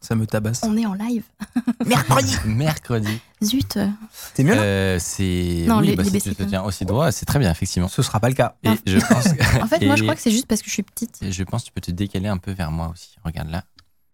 Ça 0.00 0.14
me 0.14 0.26
tabasse. 0.26 0.60
On 0.62 0.76
est 0.76 0.86
en 0.86 0.94
live. 0.94 1.24
Mercredi 1.86 2.36
Mercredi. 2.44 3.20
Zut. 3.42 3.76
euh, 3.76 3.88
C'est 4.34 4.44
mieux 4.44 4.54
là 4.54 4.62
Euh, 4.62 4.98
c'est. 5.00 5.64
Non, 5.66 5.78
oui, 5.80 5.88
les- 5.88 5.96
bah, 5.96 6.04
les 6.04 6.20
si 6.20 6.28
tu 6.30 6.34
te 6.36 6.42
tiens 6.44 6.62
aussi 6.62 6.84
droit, 6.84 7.10
c'est 7.10 7.26
très 7.26 7.38
bien, 7.40 7.50
effectivement. 7.50 7.88
Ce 7.88 8.00
sera 8.02 8.20
pas 8.20 8.28
le 8.28 8.34
cas. 8.34 8.54
Et 8.62 8.70
je 8.86 8.98
pense. 8.98 9.24
En 9.62 9.66
fait, 9.66 9.84
moi, 9.84 9.96
je 9.96 10.02
crois 10.04 10.14
que 10.14 10.20
c'est 10.22 10.30
juste 10.30 10.46
parce 10.46 10.60
que 10.62 10.68
je 10.68 10.72
suis 10.74 10.82
petite. 10.84 11.18
et 11.22 11.32
je 11.32 11.42
pense 11.42 11.62
que 11.62 11.66
tu 11.66 11.72
peux 11.72 11.80
te 11.80 11.90
décaler 11.90 12.28
un 12.28 12.38
peu 12.38 12.52
vers 12.52 12.70
moi 12.70 12.90
aussi. 12.92 13.16
Regarde 13.24 13.50
là. 13.50 13.64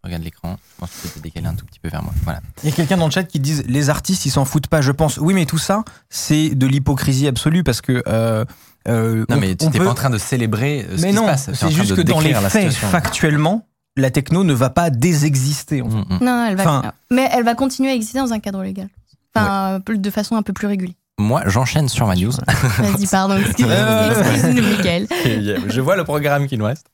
Regarde 0.03 0.23
l'écran. 0.25 0.57
Je 0.77 0.81
pense 0.81 0.91
que 0.91 1.03
tu 1.03 1.09
peux 1.09 1.19
te 1.21 1.23
décaler 1.25 1.47
un 1.47 1.55
tout 1.55 1.67
petit 1.67 1.79
peu 1.79 1.89
vers 1.91 2.03
moi. 2.03 2.13
Voilà. 2.25 2.41
Il 2.65 2.71
y 2.71 2.73
a 2.73 2.75
quelqu'un 2.75 2.97
dans 2.97 3.05
le 3.07 3.13
chat 3.13 3.23
qui 3.25 3.39
dit 3.39 3.63
les 3.67 3.91
artistes 3.91 4.25
ils 4.27 4.31
s'en 4.31 4.45
foutent 4.47 4.67
pas. 4.69 4.81
Je 4.81 4.91
pense 4.91 5.19
oui 5.19 5.33
mais 5.35 5.45
tout 5.47 5.59
ça 5.59 5.85
c'est 6.09 6.51
de 6.57 6.67
l'hypocrisie 6.67 7.29
absolue 7.29 7.63
parce 7.63 7.81
que 7.83 8.03
euh, 8.09 8.45
euh, 8.89 9.25
Non, 9.29 9.37
on- 9.37 9.41
mais 9.41 9.55
tu 9.55 9.67
n'es 9.67 9.71
peut- 9.79 9.85
pas 9.85 9.91
en 9.91 9.95
train 9.95 10.11
de 10.11 10.19
célébrer 10.19 10.87
euh, 10.89 10.97
ce 10.97 11.03
mais 11.03 11.11
qui 11.11 11.15
non 11.15 11.23
se 11.23 11.27
passe. 11.27 11.51
C'est 11.55 11.71
juste 11.71 11.95
que 11.95 12.01
dans 12.03 12.21
les 12.21 12.35
faits 12.35 12.51
situation. 12.51 12.89
factuellement 12.89 13.67
la 13.97 14.11
techno 14.11 14.43
ne 14.45 14.55
va 14.55 14.71
pas 14.71 14.89
désexister. 14.91 15.83
en 15.83 15.91
fait. 15.91 15.97
Mm, 15.97 16.05
mm. 16.09 16.19
Non, 16.25 16.47
elle 16.47 16.57
va, 16.57 16.63
Enfin- 16.63 16.93
mais 17.11 17.29
elle 17.33 17.45
va 17.45 17.55
continuer 17.55 17.91
à 17.91 17.95
exister 17.95 18.19
dans 18.19 18.33
un 18.33 18.39
cadre 18.41 18.63
légal. 18.63 18.89
Enfin, 19.35 19.81
euh, 19.89 19.97
de 19.97 20.11
façon 20.11 20.37
un 20.37 20.43
peu 20.43 20.53
plus 20.53 20.67
régulière. 20.67 20.95
Moi, 21.19 21.43
j'enchaîne 21.47 21.89
sur 21.91 22.07
ma 22.07 22.17
news. 22.17 22.33
Vas-y, 22.79 23.07
pardon. 23.07 23.37
excuse- 23.37 23.67
Euh, 23.69 24.23
Excuse-nous, 24.33 24.63
Michael. 24.63 25.07
je 25.69 25.81
vois 25.83 25.97
le 25.97 26.05
programme 26.05 26.47
qu'il 26.49 26.59
nous 26.59 26.65
reste. 26.65 26.87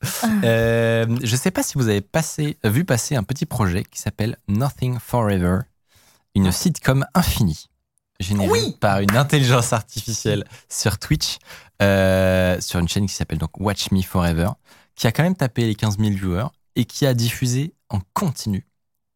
Euh, 0.44 1.06
je 1.22 1.32
ne 1.32 1.36
sais 1.36 1.50
pas 1.52 1.62
si 1.62 1.74
vous 1.78 1.88
avez 1.88 2.00
passé, 2.00 2.58
vu 2.64 2.84
passer 2.84 3.14
un 3.16 3.22
petit 3.22 3.46
projet 3.46 3.84
qui 3.84 4.00
s'appelle 4.00 4.36
Nothing 4.48 4.98
Forever, 5.04 5.60
une 6.34 6.50
sitcom 6.52 7.04
infinie, 7.14 7.66
générée 8.20 8.50
Oui 8.50 8.76
par 8.80 8.98
une 9.00 9.16
intelligence 9.16 9.72
artificielle 9.72 10.44
sur 10.68 10.98
Twitch, 10.98 11.38
euh, 11.82 12.60
sur 12.60 12.78
une 12.80 12.88
chaîne 12.88 13.06
qui 13.06 13.14
s'appelle 13.14 13.38
donc 13.38 13.58
Watch 13.60 13.90
Me 13.92 14.02
Forever, 14.02 14.48
qui 14.94 15.06
a 15.06 15.12
quand 15.12 15.22
même 15.22 15.36
tapé 15.36 15.66
les 15.66 15.74
15 15.74 15.98
000 15.98 16.10
viewers 16.10 16.48
et 16.76 16.84
qui 16.84 17.06
a 17.06 17.14
diffusé 17.14 17.74
en 17.88 18.00
continu 18.14 18.66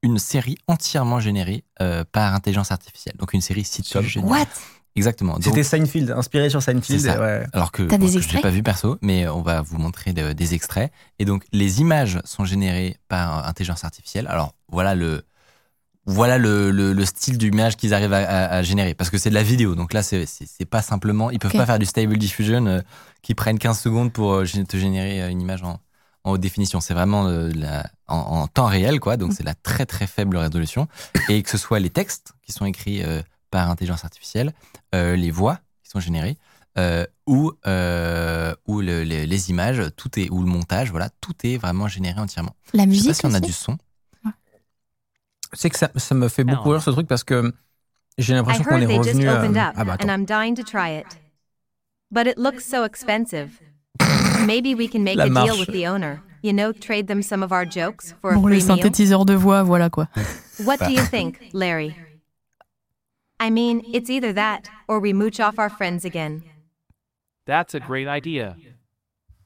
une 0.02 0.18
série 0.18 0.56
entièrement 0.66 1.20
générée 1.20 1.64
euh, 1.80 2.04
par 2.10 2.34
intelligence 2.34 2.72
artificielle. 2.72 3.14
Donc 3.18 3.32
une 3.34 3.40
série 3.40 3.64
sitcom. 3.64 4.04
What? 4.24 4.46
Exactement. 4.94 5.38
C'était 5.40 5.62
Seinfeld, 5.62 6.10
inspiré 6.10 6.50
sur 6.50 6.62
Seinfeld. 6.62 7.00
C'est 7.00 7.08
ça. 7.08 7.18
ouais. 7.20 7.46
alors 7.52 7.72
que 7.72 7.84
bon, 7.84 8.06
je 8.08 8.28
l'ai 8.34 8.40
pas 8.42 8.50
vu 8.50 8.62
perso, 8.62 8.98
mais 9.00 9.26
on 9.26 9.40
va 9.40 9.62
vous 9.62 9.78
montrer 9.78 10.12
de- 10.12 10.32
des 10.34 10.54
extraits. 10.54 10.92
Et 11.18 11.24
donc 11.24 11.44
les 11.52 11.80
images 11.80 12.20
sont 12.24 12.44
générées 12.44 12.98
par 13.08 13.46
intelligence 13.48 13.84
artificielle. 13.84 14.26
Alors 14.28 14.54
voilà 14.68 14.94
le 14.94 15.24
voilà 16.06 16.36
le, 16.38 16.70
le, 16.70 16.92
le 16.92 17.04
style 17.04 17.38
d'image 17.38 17.76
qu'ils 17.76 17.94
arrivent 17.94 18.12
à, 18.12 18.18
à- 18.28 18.56
à 18.56 18.62
générer. 18.62 18.94
Parce 18.94 19.10
que 19.10 19.18
c'est 19.18 19.30
de 19.30 19.34
la 19.34 19.42
vidéo. 19.42 19.74
Donc 19.74 19.92
là, 19.92 20.02
c'est 20.02 20.26
pas 20.68 20.82
simplement. 20.82 21.30
Ils 21.30 21.38
peuvent 21.38 21.52
pas 21.52 21.66
faire 21.66 21.78
du 21.78 21.86
stable 21.86 22.16
diffusion 22.18 22.66
euh, 22.66 22.80
qui 23.22 23.34
prennent 23.34 23.58
15 23.58 23.78
secondes 23.78 24.12
pour 24.12 24.32
euh, 24.34 24.44
te 24.44 24.76
générer 24.76 25.22
euh, 25.22 25.28
une 25.30 25.40
image 25.40 25.62
en, 25.62 25.78
en 26.24 26.32
haute 26.32 26.40
définition. 26.40 26.80
C'est 26.80 26.94
vraiment 26.94 27.26
euh, 27.28 27.50
la, 27.54 27.88
en, 28.08 28.16
en 28.16 28.46
temps 28.48 28.66
réel, 28.66 28.98
quoi. 29.00 29.16
Donc 29.16 29.32
c'est 29.32 29.44
la 29.44 29.54
très 29.54 29.86
très 29.86 30.06
faible 30.06 30.36
résolution. 30.36 30.88
Et 31.28 31.42
que 31.42 31.50
ce 31.50 31.58
soit 31.58 31.78
les 31.78 31.90
textes 31.90 32.32
qui 32.42 32.52
sont 32.52 32.64
écrits 32.66 33.02
par 33.50 33.70
intelligence 33.70 34.04
artificielle, 34.04 34.52
les 34.92 35.30
voix 35.30 35.60
qui 35.84 35.90
sont 35.90 36.00
générées, 36.00 36.36
ou, 37.26 37.52
ou 38.66 38.80
le- 38.80 39.02
les, 39.04 39.26
les 39.26 39.50
images, 39.50 39.82
tout 39.96 40.18
est, 40.18 40.30
ou 40.30 40.40
le 40.42 40.48
montage, 40.48 40.90
voilà, 40.90 41.10
tout 41.20 41.34
est 41.44 41.58
vraiment 41.58 41.86
généré 41.88 42.18
entièrement. 42.20 42.54
La 42.74 42.82
Je 42.84 42.86
sais 42.86 42.88
musique 42.90 43.08
pas 43.08 43.14
si 43.14 43.26
on 43.26 43.34
a 43.34 43.38
aussi 43.38 43.40
du 43.46 43.52
son. 43.52 43.78
C'est 45.52 45.70
que 45.70 45.76
ça, 45.78 45.90
ça 45.96 46.14
me 46.14 46.28
fait 46.28 46.44
beaucoup 46.44 46.70
rire 46.70 46.82
ce 46.82 46.90
truc 46.90 47.06
parce 47.06 47.24
que 47.24 47.52
j'ai 48.18 48.34
l'impression 48.34 48.64
qu'on 48.64 48.80
est 48.80 48.86
revenu 48.98 49.28
à. 49.28 49.72
Ah 49.76 49.84
bah 49.84 49.92
and 50.00 50.08
attends. 50.08 50.08
I'm 50.08 50.24
dying 50.24 50.54
to 50.56 50.62
try 50.62 50.98
it. 50.98 51.06
But 52.10 52.26
it 52.26 52.36
looks 52.38 52.64
so 52.64 52.84
expensive. 52.84 53.60
Maybe 54.46 54.74
we 54.74 54.88
can 54.90 55.00
make 55.02 55.16
La 55.16 55.24
a 55.24 55.26
deal 55.28 55.34
marche. 55.34 55.58
with 55.60 55.72
the 55.72 55.86
owner. 55.86 56.20
You 56.42 56.52
know, 56.52 56.72
trade 56.72 57.06
them 57.06 57.22
some 57.22 57.42
of 57.44 57.52
our 57.52 57.64
jokes 57.64 58.14
for 58.20 58.32
a 58.32 58.34
Bon, 58.34 58.48
les 58.48 58.58
free 58.60 58.66
meal. 58.68 58.76
synthétiseurs 58.76 59.24
de 59.24 59.34
voix, 59.34 59.62
voilà 59.62 59.90
quoi. 59.90 60.08
What 60.64 60.78
do 60.78 60.90
you 60.92 61.02
think, 61.04 61.38
Larry? 61.52 61.94
I 63.40 63.50
mean, 63.50 63.82
it's 63.92 64.10
either 64.10 64.32
that 64.34 64.62
or 64.88 65.00
we 65.00 65.12
mooch 65.12 65.38
off 65.40 65.58
our 65.58 65.70
friends 65.70 66.04
again. 66.04 66.42
That's 67.46 67.74
a 67.74 67.80
great 67.80 68.08
idea. 68.08 68.56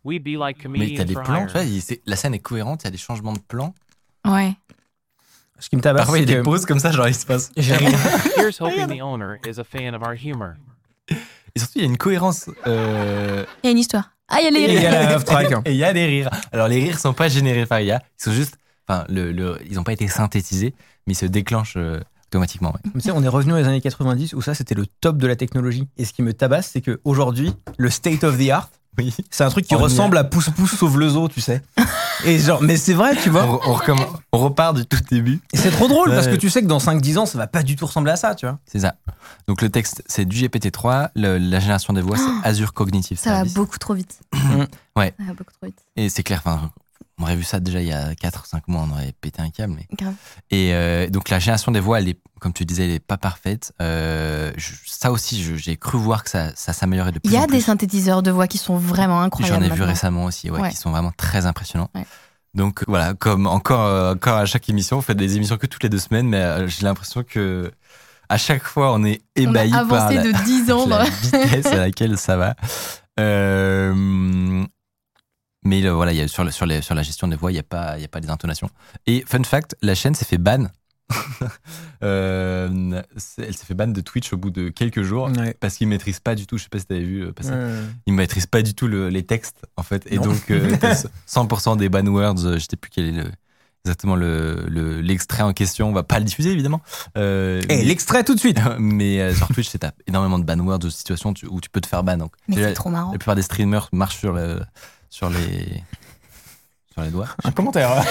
We'd 0.04 0.22
be 0.24 0.36
like 0.38 0.58
Mais 0.68 0.94
t'as 0.96 1.04
comedians 1.04 1.04
des 1.04 1.14
plans, 1.14 1.46
tu 1.46 1.52
vois, 1.52 1.96
la 2.06 2.16
scène 2.16 2.34
est 2.34 2.38
cohérente, 2.40 2.82
il 2.82 2.86
y 2.86 2.88
a 2.88 2.90
des 2.90 2.96
changements 2.98 3.32
de 3.32 3.40
plans. 3.40 3.74
Ouais. 4.24 4.56
Ce 5.58 5.68
qui 5.70 5.76
me 5.76 5.80
tabasse, 5.80 6.00
Parfois, 6.02 6.18
il 6.18 6.20
y 6.20 6.24
a 6.24 6.26
des 6.26 6.40
que 6.40 6.44
pauses 6.44 6.66
comme 6.66 6.78
ça, 6.78 6.90
genre 6.92 7.08
il 7.08 7.14
se 7.14 7.24
passe. 7.26 7.50
Here's 7.56 8.60
hoping 8.60 8.86
the 8.88 9.00
owner 9.02 9.38
is 9.46 9.58
a 9.58 9.64
fan 9.64 9.94
of 9.94 10.02
our 10.02 10.14
humor. 10.14 10.54
Et 11.10 11.58
surtout, 11.58 11.72
il 11.76 11.80
y 11.82 11.84
a 11.84 11.88
une 11.88 11.96
cohérence. 11.96 12.50
euh, 12.66 13.44
Il 13.62 13.66
y 13.66 13.68
a 13.68 13.72
une 13.72 13.78
histoire. 13.78 14.10
Ah, 14.28 14.38
il 14.40 14.44
y 14.44 14.46
a 14.48 14.50
les 14.50 14.58
Et 14.60 14.74
il 14.76 14.82
y 14.82 14.86
a 14.86 14.90
la 14.90 15.16
off 15.16 15.24
track. 15.24 15.50
Et 15.64 15.70
il 15.70 15.76
y 15.76 15.84
a 15.84 15.92
des 15.92 16.04
rires. 16.06 16.28
Alors, 16.52 16.68
les 16.68 16.80
rires 16.80 16.98
sont 16.98 17.14
pas 17.14 17.28
générés 17.28 17.64
par 17.66 17.80
IA, 17.80 18.02
ils 18.18 18.22
sont 18.22 18.32
juste. 18.32 18.58
Enfin, 18.88 19.04
le, 19.08 19.32
le- 19.32 19.58
ils 19.68 19.74
n'ont 19.76 19.82
pas 19.84 19.92
été 19.94 20.06
synthétisés, 20.08 20.74
mais 21.06 21.14
ils 21.14 21.16
se 21.16 21.26
déclenchent 21.26 21.76
euh, 21.76 22.00
automatiquement. 22.28 22.72
ouais. 22.72 22.90
Tu 22.94 23.00
sais, 23.00 23.10
on 23.12 23.22
est 23.22 23.28
revenu 23.28 23.52
aux 23.54 23.56
années 23.56 23.80
90 23.80 24.34
où 24.34 24.42
ça 24.42 24.54
c'était 24.54 24.74
le 24.74 24.86
top 25.00 25.16
de 25.16 25.26
la 25.26 25.34
technologie. 25.36 25.88
Et 25.96 26.04
ce 26.04 26.12
qui 26.12 26.22
me 26.22 26.32
tabasse, 26.34 26.70
c'est 26.72 26.82
qu'aujourd'hui, 26.82 27.52
le 27.78 27.88
state 27.90 28.22
of 28.24 28.36
the 28.38 28.50
art, 28.50 28.68
Oui. 28.98 29.14
c'est 29.30 29.44
un 29.44 29.50
truc 29.50 29.66
qui 29.66 29.74
On 29.74 29.78
y 29.78 29.82
ressemble 29.82 30.16
à 30.16 30.24
Pouce 30.24 30.48
Pouce 30.50 30.74
sauve 30.74 30.98
le 30.98 31.08
zoo, 31.10 31.28
tu 31.28 31.40
sais. 31.40 31.62
Et 32.24 32.38
genre, 32.38 32.62
mais 32.62 32.76
c'est 32.76 32.94
vrai, 32.94 33.14
tu 33.16 33.28
vois. 33.30 33.60
on 34.32 34.38
repart 34.38 34.74
du 34.76 34.86
tout 34.86 34.98
début. 35.10 35.40
Et 35.52 35.56
c'est 35.58 35.70
trop 35.70 35.86
drôle 35.88 36.10
parce 36.10 36.28
que 36.28 36.36
tu 36.36 36.48
sais 36.50 36.62
que 36.62 36.66
dans 36.66 36.78
5-10 36.78 37.18
ans, 37.18 37.26
ça 37.26 37.36
va 37.38 37.46
pas 37.46 37.62
du 37.62 37.76
tout 37.76 37.86
ressembler 37.86 38.12
à 38.12 38.16
ça, 38.16 38.34
tu 38.34 38.46
vois. 38.46 38.58
C'est 38.66 38.80
ça. 38.80 38.94
Donc, 39.48 39.60
le 39.62 39.68
texte, 39.68 40.02
c'est 40.06 40.24
du 40.24 40.36
GPT-3. 40.46 41.10
le- 41.14 41.36
la 41.38 41.60
génération 41.60 41.92
des 41.92 42.00
voix, 42.00 42.16
c'est 42.16 42.48
Azure 42.48 42.72
Cognitive 42.72 43.18
Ça 43.18 43.32
va 43.32 43.44
beaucoup 43.44 43.78
trop 43.78 43.94
vite. 43.94 44.18
Ouais. 44.96 45.12
Ça 45.18 45.24
va 45.26 45.32
beaucoup 45.34 45.52
trop 45.52 45.66
vite. 45.66 45.78
Et 45.96 46.08
c'est 46.08 46.22
clair, 46.22 46.40
enfin, 46.44 46.70
on 47.18 47.22
aurait 47.22 47.36
vu 47.36 47.44
ça 47.44 47.60
déjà 47.60 47.80
il 47.80 47.88
y 47.88 47.92
a 47.92 48.12
4-5 48.14 48.60
mois, 48.68 48.86
on 48.88 48.92
aurait 48.92 49.12
pété 49.20 49.40
un 49.42 49.50
câble. 49.50 49.74
Mais... 49.76 49.86
Et 50.50 50.74
euh, 50.74 51.08
donc 51.08 51.30
la 51.30 51.38
génération 51.38 51.72
des 51.72 51.80
voix, 51.80 51.98
elle 52.00 52.08
est, 52.08 52.18
comme 52.40 52.52
tu 52.52 52.64
disais, 52.64 52.84
elle 52.84 52.90
est 52.90 52.98
pas 53.04 53.16
parfaite. 53.16 53.72
Euh, 53.80 54.52
je- 54.56 54.74
ça 54.86 55.10
aussi, 55.10 55.42
j'ai 55.58 55.76
cru 55.76 55.96
voir 55.98 56.24
que 56.24 56.30
ça, 56.30 56.50
ça 56.54 56.72
s'améliorait 56.72 57.12
de 57.12 57.18
plus 57.18 57.30
Il 57.30 57.34
y 57.34 57.38
en 57.38 57.42
a 57.42 57.46
plus. 57.46 57.56
des 57.56 57.62
synthétiseurs 57.62 58.22
de 58.22 58.30
voix 58.30 58.46
qui 58.46 58.58
sont 58.58 58.76
vraiment 58.76 59.20
incroyables. 59.22 59.64
J'en 59.64 59.72
ai 59.72 59.74
vu 59.74 59.82
récemment 59.82 60.24
aussi, 60.24 60.50
ouais, 60.50 60.60
Ouais. 60.60 60.70
qui 60.70 60.76
sont 60.76 60.90
vraiment 60.90 61.12
très 61.16 61.46
impressionnants. 61.46 61.90
Ouais. 61.94 62.04
Donc 62.54 62.84
voilà, 62.86 63.14
comme 63.14 63.46
encore, 63.46 63.82
euh, 63.86 64.12
encore 64.14 64.36
à 64.36 64.46
chaque 64.46 64.68
émission, 64.68 64.98
on 64.98 65.02
fait 65.02 65.14
des 65.14 65.36
émissions 65.36 65.56
que 65.58 65.66
toutes 65.66 65.82
les 65.82 65.88
deux 65.90 65.98
semaines, 65.98 66.28
mais 66.28 66.40
euh, 66.40 66.66
j'ai 66.68 66.84
l'impression 66.84 67.22
que 67.22 67.70
à 68.28 68.38
chaque 68.38 68.64
fois, 68.64 68.92
on 68.92 69.04
est 69.04 69.22
On 69.38 69.54
a 69.54 69.64
ébahi 69.64 69.70
par 69.70 70.10
la, 70.12 70.22
de 70.22 70.32
10 70.44 70.70
ans. 70.72 70.86
la- 70.86 71.04
vitesse 71.04 71.66
à 71.66 71.76
laquelle 71.76 72.18
ça 72.18 72.36
va. 72.36 72.54
Euh, 73.18 74.64
mais 75.66 75.84
euh, 75.84 75.92
voilà, 75.92 76.12
il 76.12 76.18
y 76.18 76.22
a, 76.22 76.28
sur, 76.28 76.44
le- 76.44 76.50
sur, 76.50 76.64
les, 76.66 76.80
sur 76.82 76.94
la 76.94 77.02
gestion 77.02 77.28
des 77.28 77.36
voix, 77.36 77.50
il 77.50 77.54
n'y 77.54 77.60
a, 77.60 77.64
pas- 77.64 77.98
y 77.98 78.04
a 78.04 78.08
pas 78.08 78.20
les 78.20 78.30
intonations. 78.30 78.70
Et 79.06 79.24
fun 79.26 79.42
fact, 79.44 79.76
la 79.82 79.94
chaîne 79.94 80.14
s'est 80.14 80.24
fait 80.24 80.38
ban. 80.38 80.66
Euh, 82.02 83.02
elle 83.38 83.54
s'est 83.56 83.64
fait 83.64 83.74
ban 83.74 83.86
de 83.88 84.00
Twitch 84.00 84.32
au 84.32 84.36
bout 84.36 84.50
de 84.50 84.68
quelques 84.68 85.02
jours 85.02 85.30
Ouais. 85.38 85.56
parce 85.58 85.76
qu'ils 85.76 85.88
maîtrisent 85.88 86.20
pas 86.20 86.34
du 86.34 86.46
tout. 86.46 86.58
Je 86.58 86.64
sais 86.64 86.68
pas 86.68 86.78
si 86.78 86.86
tu 86.86 86.92
avais 86.94 87.02
vu 87.04 87.22
euh, 87.24 87.32
passer. 87.32 87.50
Euh, 87.52 87.86
Ils 88.06 88.12
maîtrisent 88.12 88.46
pas 88.46 88.60
du 88.62 88.74
tout 88.74 88.86
le- 88.86 89.08
les 89.08 89.24
textes 89.24 89.62
en 89.76 89.82
fait. 89.82 90.02
Et 90.10 90.16
Non. 90.16 90.24
donc 90.26 90.50
euh, 90.50 90.76
t'as 90.80 91.04
100% 91.28 91.78
des 91.78 91.88
ban 91.88 92.06
words. 92.06 92.44
euh, 92.44 92.54
Je 92.58 92.66
sais 92.70 92.76
plus 92.76 92.90
quel 92.90 93.06
est 93.06 93.12
le, 93.12 93.24
exactement 93.84 94.14
le- 94.16 94.66
le- 94.68 95.00
l'extrait 95.00 95.42
en 95.42 95.52
question. 95.54 95.88
On 95.88 95.92
va 95.92 96.02
pas 96.02 96.18
le 96.18 96.24
diffuser 96.26 96.50
évidemment. 96.50 96.82
Euh, 97.16 97.62
Et 97.70 97.76
mais- 97.78 97.84
l'extrait 97.84 98.22
tout 98.24 98.34
de 98.34 98.40
suite. 98.40 98.58
mais 98.78 99.20
euh, 99.20 99.34
sur 99.34 99.48
Twitch, 99.48 99.68
c'est 99.68 99.78
t'as 99.78 99.92
énormément 100.06 100.38
de 100.38 100.44
ban 100.44 100.58
words, 100.58 100.80
de 100.80 100.90
situations 100.90 101.32
tu- 101.32 101.46
où 101.46 101.60
tu 101.60 101.70
peux 101.70 101.80
te 101.80 101.86
faire 101.86 102.02
ban. 102.04 102.18
Donc, 102.18 102.32
Mais 102.48 102.56
c'est 102.56 102.72
trop 102.74 102.90
marrant. 102.90 103.12
la 103.12 103.18
plupart 103.18 103.36
des 103.36 103.42
streamers 103.42 103.88
marchent 103.92 104.18
sur, 104.18 104.32
le- 104.34 104.60
sur 105.16 105.30
les 105.30 105.82
sur 106.92 107.02
les 107.02 107.08
doigts. 107.10 107.28
Un 107.44 107.52
commentaire. 107.52 107.90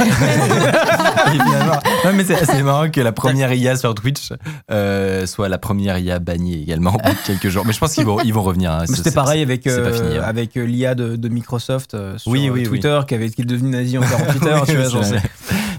Non, 2.06 2.14
mais 2.14 2.24
c'est 2.24 2.36
assez 2.36 2.62
marrant 2.64 2.90
que 2.90 3.02
la 3.02 3.12
première 3.12 3.52
IA 3.54 3.76
sur 3.76 3.94
Twitch 3.96 4.32
euh, 4.72 5.26
soit 5.26 5.50
la 5.50 5.58
première 5.58 5.98
IA 5.98 6.20
bannie 6.20 6.62
également 6.62 6.92
au 6.92 6.98
bout 6.98 7.10
de 7.10 7.26
quelques 7.26 7.50
jours. 7.50 7.66
Mais 7.66 7.74
je 7.74 7.80
pense 7.80 7.94
qu'ils 7.94 8.06
vont, 8.06 8.20
ils 8.22 8.34
vont 8.34 8.44
revenir. 8.44 8.72
hein. 8.72 8.86
C'était 8.88 9.12
pareil 9.12 9.42
avec, 9.42 9.66
euh, 9.68 9.92
fini, 9.94 10.18
hein. 10.18 10.22
avec 10.24 10.56
euh, 10.58 10.66
l'IA 10.66 10.94
de, 10.96 11.16
de 11.16 11.30
Microsoft 11.30 11.94
euh, 11.94 12.18
sur 12.18 12.32
Oui, 12.32 12.48
euh, 12.48 12.52
oui, 12.54 12.64
Twitter 12.64 13.00
qui 13.08 13.16
avait 13.16 13.30
qui 13.30 13.42
est 13.42 13.46
devenu 13.46 13.70
nazi 13.72 13.98
en 13.98 14.02
48 14.08 14.44
heures, 14.48 14.62
Oui, 14.62 14.68
tu 14.68 14.76
vois, 14.78 14.90
genre, 14.90 15.04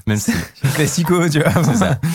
Même 0.07 0.19
si 0.19 0.33
classico, 0.75 1.29
tu 1.29 1.41
vois. 1.41 1.65
C'est 1.65 1.77
ça. 1.77 1.99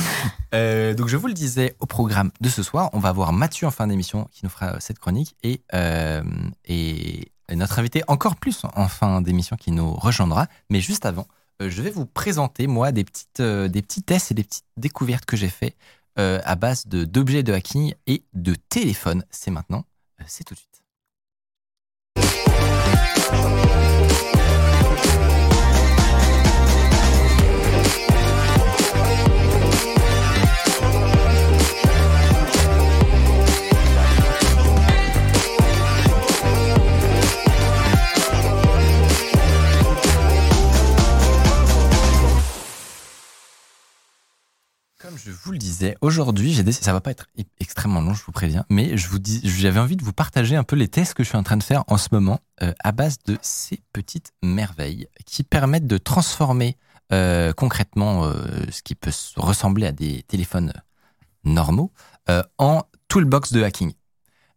Euh, 0.53 0.93
donc 0.93 1.07
je 1.07 1.15
vous 1.15 1.27
le 1.27 1.33
disais 1.33 1.77
au 1.79 1.85
programme 1.85 2.29
de 2.41 2.49
ce 2.49 2.61
soir, 2.61 2.89
on 2.91 2.99
va 2.99 3.13
voir 3.13 3.31
Mathieu 3.31 3.67
en 3.67 3.71
fin 3.71 3.87
d'émission 3.87 4.27
qui 4.33 4.41
nous 4.43 4.49
fera 4.49 4.81
cette 4.81 4.99
chronique 4.99 5.33
et, 5.43 5.61
euh, 5.73 6.21
et 6.65 7.31
notre 7.55 7.79
invité 7.79 8.03
encore 8.07 8.35
plus 8.35 8.63
en 8.75 8.87
fin 8.87 9.21
d'émission 9.21 9.55
qui 9.55 9.71
nous 9.71 9.93
rejoindra. 9.93 10.47
Mais 10.69 10.79
juste 10.79 11.05
avant, 11.05 11.27
euh, 11.61 11.69
je 11.69 11.81
vais 11.81 11.89
vous 11.89 12.05
présenter 12.05 12.67
moi 12.67 12.91
des 12.91 13.03
petites 13.03 13.39
euh, 13.39 13.67
des 13.67 13.81
petits 13.81 14.03
tests 14.03 14.31
et 14.31 14.33
des 14.33 14.43
petites 14.43 14.65
découvertes 14.77 15.25
que 15.25 15.37
j'ai 15.37 15.49
fait 15.49 15.75
euh, 16.19 16.39
à 16.43 16.55
base 16.55 16.87
de 16.87 17.05
d'objets 17.05 17.43
de 17.43 17.53
hacking 17.53 17.93
et 18.07 18.23
de 18.33 18.55
téléphones. 18.55 19.23
C'est 19.29 19.51
maintenant, 19.51 19.85
c'est 20.27 20.43
tout 20.43 20.55
de 20.55 20.59
suite. 20.59 20.81
Aujourd'hui, 46.01 46.53
j'ai 46.53 46.69
ça 46.71 46.93
va 46.93 47.01
pas 47.01 47.11
être 47.11 47.27
extrêmement 47.59 48.01
long, 48.01 48.13
je 48.13 48.23
vous 48.23 48.31
préviens, 48.31 48.65
mais 48.69 48.97
je 48.97 49.07
vous 49.07 49.19
dis, 49.19 49.41
j'avais 49.43 49.79
envie 49.79 49.95
de 49.95 50.03
vous 50.03 50.13
partager 50.13 50.55
un 50.55 50.63
peu 50.63 50.75
les 50.75 50.87
tests 50.87 51.13
que 51.13 51.23
je 51.23 51.29
suis 51.29 51.37
en 51.37 51.43
train 51.43 51.57
de 51.57 51.63
faire 51.63 51.83
en 51.87 51.97
ce 51.97 52.09
moment 52.11 52.39
euh, 52.61 52.73
à 52.83 52.91
base 52.91 53.17
de 53.25 53.37
ces 53.41 53.81
petites 53.93 54.31
merveilles 54.43 55.07
qui 55.25 55.43
permettent 55.43 55.87
de 55.87 55.97
transformer 55.97 56.77
euh, 57.13 57.53
concrètement 57.53 58.25
euh, 58.25 58.33
ce 58.71 58.81
qui 58.81 58.95
peut 58.95 59.11
ressembler 59.35 59.87
à 59.87 59.91
des 59.91 60.23
téléphones 60.23 60.73
normaux 61.43 61.91
en 62.57 62.83
toolbox 63.07 63.51
de 63.51 63.63
hacking. 63.63 63.91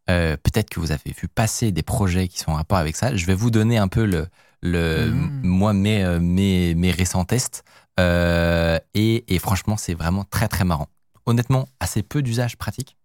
Peut-être 0.07 0.71
que 0.71 0.79
vous 0.79 0.93
avez 0.93 1.13
vu 1.21 1.27
passer 1.29 1.73
des 1.73 1.83
projets 1.83 2.29
qui 2.29 2.39
sont 2.39 2.53
en 2.53 2.57
rapport 2.57 2.79
avec 2.79 2.95
ça. 2.95 3.17
Je 3.17 3.27
vais 3.27 3.35
vous 3.35 3.51
donner 3.51 3.79
un 3.79 3.89
peu 3.89 4.05
le, 4.05 4.29
le 4.61 5.11
Mm. 5.11 5.41
moi 5.43 5.73
mes, 5.73 6.21
mes 6.21 6.75
mes 6.75 6.91
récents 6.93 7.25
tests. 7.25 7.65
Euh, 8.01 8.79
et, 8.95 9.35
et 9.35 9.39
franchement, 9.39 9.77
c'est 9.77 9.95
vraiment 9.95 10.25
très 10.25 10.49
très 10.49 10.65
marrant. 10.65 10.89
Honnêtement, 11.27 11.69
assez 11.81 12.03
peu 12.03 12.23
d'usage 12.23 12.57
pratique. 12.57 12.97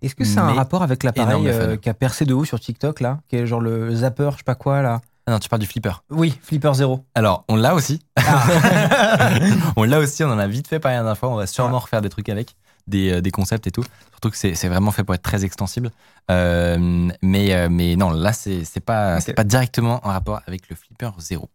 Est-ce 0.00 0.14
que 0.14 0.24
c'est 0.24 0.38
un 0.38 0.46
Mais 0.46 0.52
rapport 0.52 0.82
avec 0.82 1.02
l'appareil 1.02 1.48
euh, 1.48 1.76
qui 1.76 1.88
a 1.88 1.94
percé 1.94 2.24
de 2.24 2.34
haut 2.34 2.44
sur 2.44 2.60
TikTok, 2.60 3.00
là 3.00 3.20
Qui 3.28 3.36
est 3.36 3.46
genre 3.46 3.60
le 3.60 3.94
zapper, 3.94 4.30
je 4.32 4.38
sais 4.38 4.44
pas 4.44 4.54
quoi, 4.54 4.82
là? 4.82 5.00
Ah 5.26 5.32
non, 5.32 5.38
tu 5.38 5.48
parles 5.48 5.60
du 5.60 5.68
flipper. 5.68 6.02
Oui, 6.10 6.36
Flipper 6.42 6.72
Zero. 6.74 7.04
Alors, 7.14 7.44
on 7.48 7.54
l'a 7.54 7.74
aussi. 7.74 8.00
Ah. 8.16 9.30
on 9.76 9.84
l'a 9.84 10.00
aussi, 10.00 10.24
on 10.24 10.30
en 10.30 10.38
a 10.38 10.48
vite 10.48 10.66
fait 10.66 10.80
parler 10.80 10.96
la 10.96 11.02
dernière 11.02 11.18
fois. 11.18 11.28
On 11.28 11.36
va 11.36 11.46
sûrement 11.46 11.78
refaire 11.78 12.00
des 12.00 12.08
trucs 12.08 12.28
avec, 12.28 12.56
des, 12.88 13.12
euh, 13.12 13.20
des 13.20 13.30
concepts 13.30 13.66
et 13.68 13.70
tout. 13.70 13.84
Surtout 14.10 14.30
que 14.30 14.36
c'est 14.36 14.68
vraiment 14.68 14.90
fait 14.90 15.04
pour 15.04 15.14
être 15.14 15.22
très 15.22 15.44
extensible. 15.44 15.92
Euh, 16.30 17.08
mais, 17.22 17.54
euh, 17.54 17.68
mais 17.70 17.94
non, 17.94 18.10
là, 18.10 18.32
c'est 18.32 18.64
pas, 18.84 19.16
Ok. 19.16 19.22
c'est 19.24 19.34
pas 19.34 19.44
directement 19.44 20.00
en 20.04 20.10
rapport 20.10 20.40
avec 20.46 20.68
le 20.68 20.74
flipper 20.74 21.10
zéro. 21.18 21.48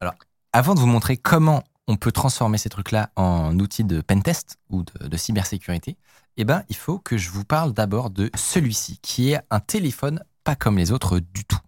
Alors, 0.00 0.14
avant 0.52 0.74
de 0.74 0.80
vous 0.80 0.86
montrer 0.86 1.16
comment 1.16 1.62
on 1.90 1.96
peut 1.96 2.12
transformer 2.12 2.56
ces 2.56 2.68
trucs-là 2.68 3.10
en 3.16 3.58
outils 3.58 3.82
de 3.82 4.00
pentest 4.00 4.58
ou 4.70 4.84
de, 4.84 5.08
de 5.08 5.16
cybersécurité, 5.16 5.96
eh 6.36 6.44
ben, 6.44 6.62
il 6.68 6.76
faut 6.76 6.98
que 7.00 7.16
je 7.16 7.30
vous 7.30 7.44
parle 7.44 7.72
d'abord 7.72 8.10
de 8.10 8.30
celui-ci, 8.36 9.00
qui 9.02 9.32
est 9.32 9.40
un 9.50 9.58
téléphone 9.58 10.22
pas 10.44 10.54
comme 10.54 10.78
les 10.78 10.92
autres 10.92 11.18
du 11.18 11.44
tout. 11.44 11.58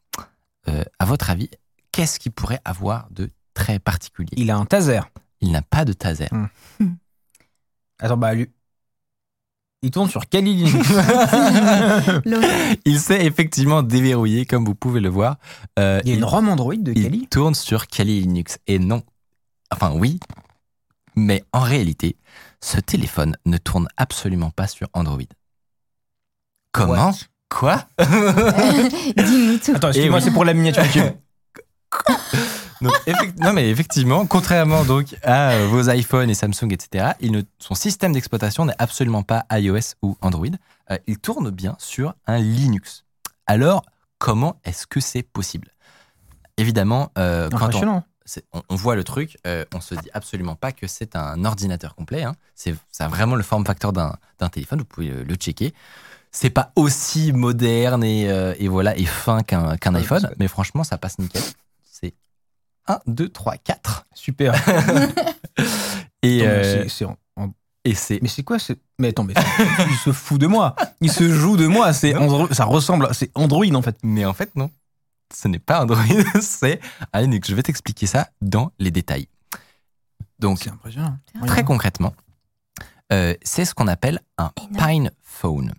Euh, 0.69 0.85
à 1.01 1.05
votre 1.07 1.29
avis, 1.31 1.51
qu'est-ce 1.91 2.21
qu'il 2.21 2.31
pourrait 2.31 2.61
avoir 2.65 3.09
de 3.11 3.31
très 3.53 3.81
particulier? 3.81 4.31
Il 4.37 4.53
a 4.53 4.57
un 4.57 4.65
taser. 4.65 5.01
Il 5.41 5.51
n'a 5.51 5.61
pas 5.63 5.85
de 5.85 5.93
taser. 5.93 6.29
Hmm. 6.31 6.47
Hmm. 6.79 6.95
Attends, 7.99 8.17
bah, 8.17 8.33
lui. 8.35 8.49
Il 9.83 9.91
tourne 9.91 10.09
sur 10.09 10.29
Kali 10.29 10.55
Linux. 10.55 10.89
Il 12.85 13.01
s'est 13.01 13.27
effectivement 13.27 13.83
déverrouillé, 13.83 14.47
comme 14.47 14.65
vous 14.65 14.77
pouvez 14.77 15.01
le 15.01 15.09
voir. 15.09 15.37
Euh, 15.81 16.01
Il 16.05 16.11
y 16.11 16.15
a 16.15 16.17
une 16.17 16.25
ROM 16.25 16.49
Android 16.49 16.77
de 16.77 16.93
il 16.95 17.03
Kali? 17.03 17.27
tourne 17.29 17.57
sur 17.57 17.89
Kali 17.89 18.21
Linux. 18.21 18.61
Et 18.69 18.79
non, 18.79 19.03
enfin 19.73 19.93
oui, 19.95 20.21
mais 21.17 21.45
en 21.53 21.61
réalité, 21.61 22.17
ce 22.61 22.79
téléphone 22.81 23.37
ne 23.47 23.59
tourne 23.59 23.89
absolument 23.97 24.51
pas 24.51 24.67
sur 24.67 24.89
Android. 24.93 25.23
Comment 26.73 27.09
What? 27.11 27.15
Quoi 27.49 27.87
Dis-nous 27.99 29.59
tout. 29.59 29.73
Attends, 29.75 29.89
excuse-moi, 29.89 30.19
oui. 30.19 30.25
c'est 30.25 30.31
pour 30.31 30.45
la 30.45 30.55
miniature 30.55 30.85
YouTube. 30.85 31.17
Donc, 32.81 32.93
effect- 33.07 33.39
non, 33.39 33.53
mais 33.53 33.71
effectivement, 33.71 34.27
contrairement 34.27 34.85
donc 34.85 35.15
à 35.23 35.51
euh, 35.53 35.67
vos 35.69 35.89
iPhones 35.89 36.29
et 36.31 36.35
Samsung, 36.35 36.73
etc., 36.73 37.13
il 37.21 37.31
ne- 37.31 37.43
son 37.61 37.77
système 37.77 38.13
d'exploitation 38.13 38.65
n'est 38.65 38.75
absolument 38.79 39.23
pas 39.23 39.45
iOS 39.53 39.95
ou 40.03 40.17
Android. 40.21 40.47
Euh, 40.91 40.99
il 41.07 41.19
tourne 41.19 41.51
bien 41.51 41.77
sur 41.79 42.15
un 42.27 42.39
Linux. 42.39 43.05
Alors, 43.47 43.85
comment 44.19 44.57
est-ce 44.65 44.89
que 44.89 44.99
c'est 44.99 45.23
possible? 45.23 45.69
Évidemment, 46.57 47.13
euh, 47.19 47.49
quand 47.51 47.73
on, 47.77 48.03
on, 48.53 48.63
on 48.69 48.75
voit 48.77 48.95
le 48.97 49.05
truc, 49.05 49.39
euh, 49.47 49.65
on 49.75 49.81
se 49.81 49.95
dit 49.95 50.09
absolument 50.13 50.55
pas 50.57 50.73
que 50.73 50.87
c'est 50.87 51.17
un 51.17 51.45
ordinateur 51.45 51.95
complet. 51.95 52.23
hein. 52.23 52.35
C'est 52.55 52.75
ça 52.91 53.05
a 53.07 53.09
vraiment 53.09 53.37
le 53.37 53.43
form 53.43 53.65
factor 53.67 53.93
d'un 53.93 54.17
d'un 54.39 54.49
téléphone. 54.49 54.79
Vous 54.81 54.85
pouvez 54.85 55.09
le, 55.09 55.23
le 55.25 55.35
checker. 55.35 55.73
C'est 56.31 56.51
pas 56.51 56.73
aussi 56.77 57.33
moderne 57.33 58.03
et, 58.03 58.31
euh, 58.31 58.55
et 58.59 58.69
voilà 58.69 58.97
et 58.97 59.05
fin 59.05 59.43
qu'un 59.43 59.77
iPhone, 59.95 60.31
mais 60.39 60.49
franchement, 60.49 60.83
ça 60.85 60.97
passe 60.97 61.19
nickel. 61.19 61.43
C'est 61.85 62.15
1, 62.89 63.01
2, 63.07 63.29
3, 63.29 63.57
4. 63.59 64.07
Super. 64.15 64.55
Et, 66.25 66.41
Attends, 66.41 66.47
mais 66.47 66.47
euh, 66.47 66.83
c'est- 66.85 66.89
c'est 66.89 67.05
en- 67.05 67.17
en- 67.37 67.53
et 67.85 67.95
c'est 67.95 68.21
Mais 68.23 68.29
c'est 68.29 68.45
quoi 68.45 68.59
ce... 68.59 68.73
Mais 68.99 69.09
attends, 69.09 69.25
mais 69.25 69.35
il 69.91 69.97
se 69.97 70.13
fout 70.13 70.41
de 70.41 70.47
moi. 70.47 70.77
Il 71.01 71.11
se 71.11 71.29
joue 71.33 71.57
de 71.57 71.67
moi. 71.67 71.93
C'est 71.93 72.15
Andro- 72.15 72.53
Ça 72.55 72.65
ressemble. 72.65 73.07
à- 73.07 73.13
C'est 73.13 73.31
Android 73.35 73.67
en 73.75 73.83
fait. 73.83 73.97
Mais 74.05 74.25
en 74.25 74.33
fait, 74.33 74.55
non. 74.55 74.71
Ce 75.35 75.49
n'est 75.49 75.59
pas 75.59 75.83
Android, 75.83 76.03
c'est 76.41 76.81
un 77.13 77.23
Linux. 77.23 77.49
Je 77.49 77.55
vais 77.55 77.63
t'expliquer 77.63 78.07
ça 78.07 78.29
dans 78.41 78.73
les 78.79 78.91
détails. 78.91 79.29
Donc, 80.39 80.67
impressionnant. 80.67 81.17
très 81.47 81.65
concrètement, 81.65 82.15
euh, 83.13 83.35
c'est 83.43 83.65
ce 83.65 83.75
qu'on 83.75 83.89
appelle 83.89 84.21
un. 84.39 84.53
Pine 84.77 85.11
Phone. 85.23 85.73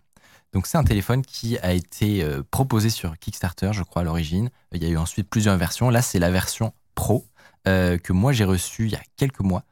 Donc, 0.54 0.68
c'est 0.68 0.78
un 0.78 0.84
téléphone 0.84 1.24
qui 1.24 1.58
a 1.60 1.74
été 1.74 2.24
euh, 2.24 2.44
proposé 2.50 2.90
sur 2.90 3.18
Kickstarter, 3.18 3.72
je 3.74 3.84
crois, 3.84 4.04
à 4.04 4.06
l'origine. 4.06 4.50
Il 4.72 4.84
y 4.84 4.86
a 4.86 4.90
eu 4.90 4.98
ensuite 4.98 5.30
plusieurs 5.30 5.58
versions. 5.58 5.90
Là, 5.90 6.02
c'est 6.02 6.20
la 6.20 6.32
version 6.32 6.74
Pro 6.96 7.26
euh, 7.66 7.98
que 7.98 8.12
moi 8.12 8.34
j'ai 8.34 8.44
reçue 8.44 8.86
il 8.88 8.92
y 8.92 8.96
a 8.96 9.02
quelques 9.16 9.40
mois 9.40 9.64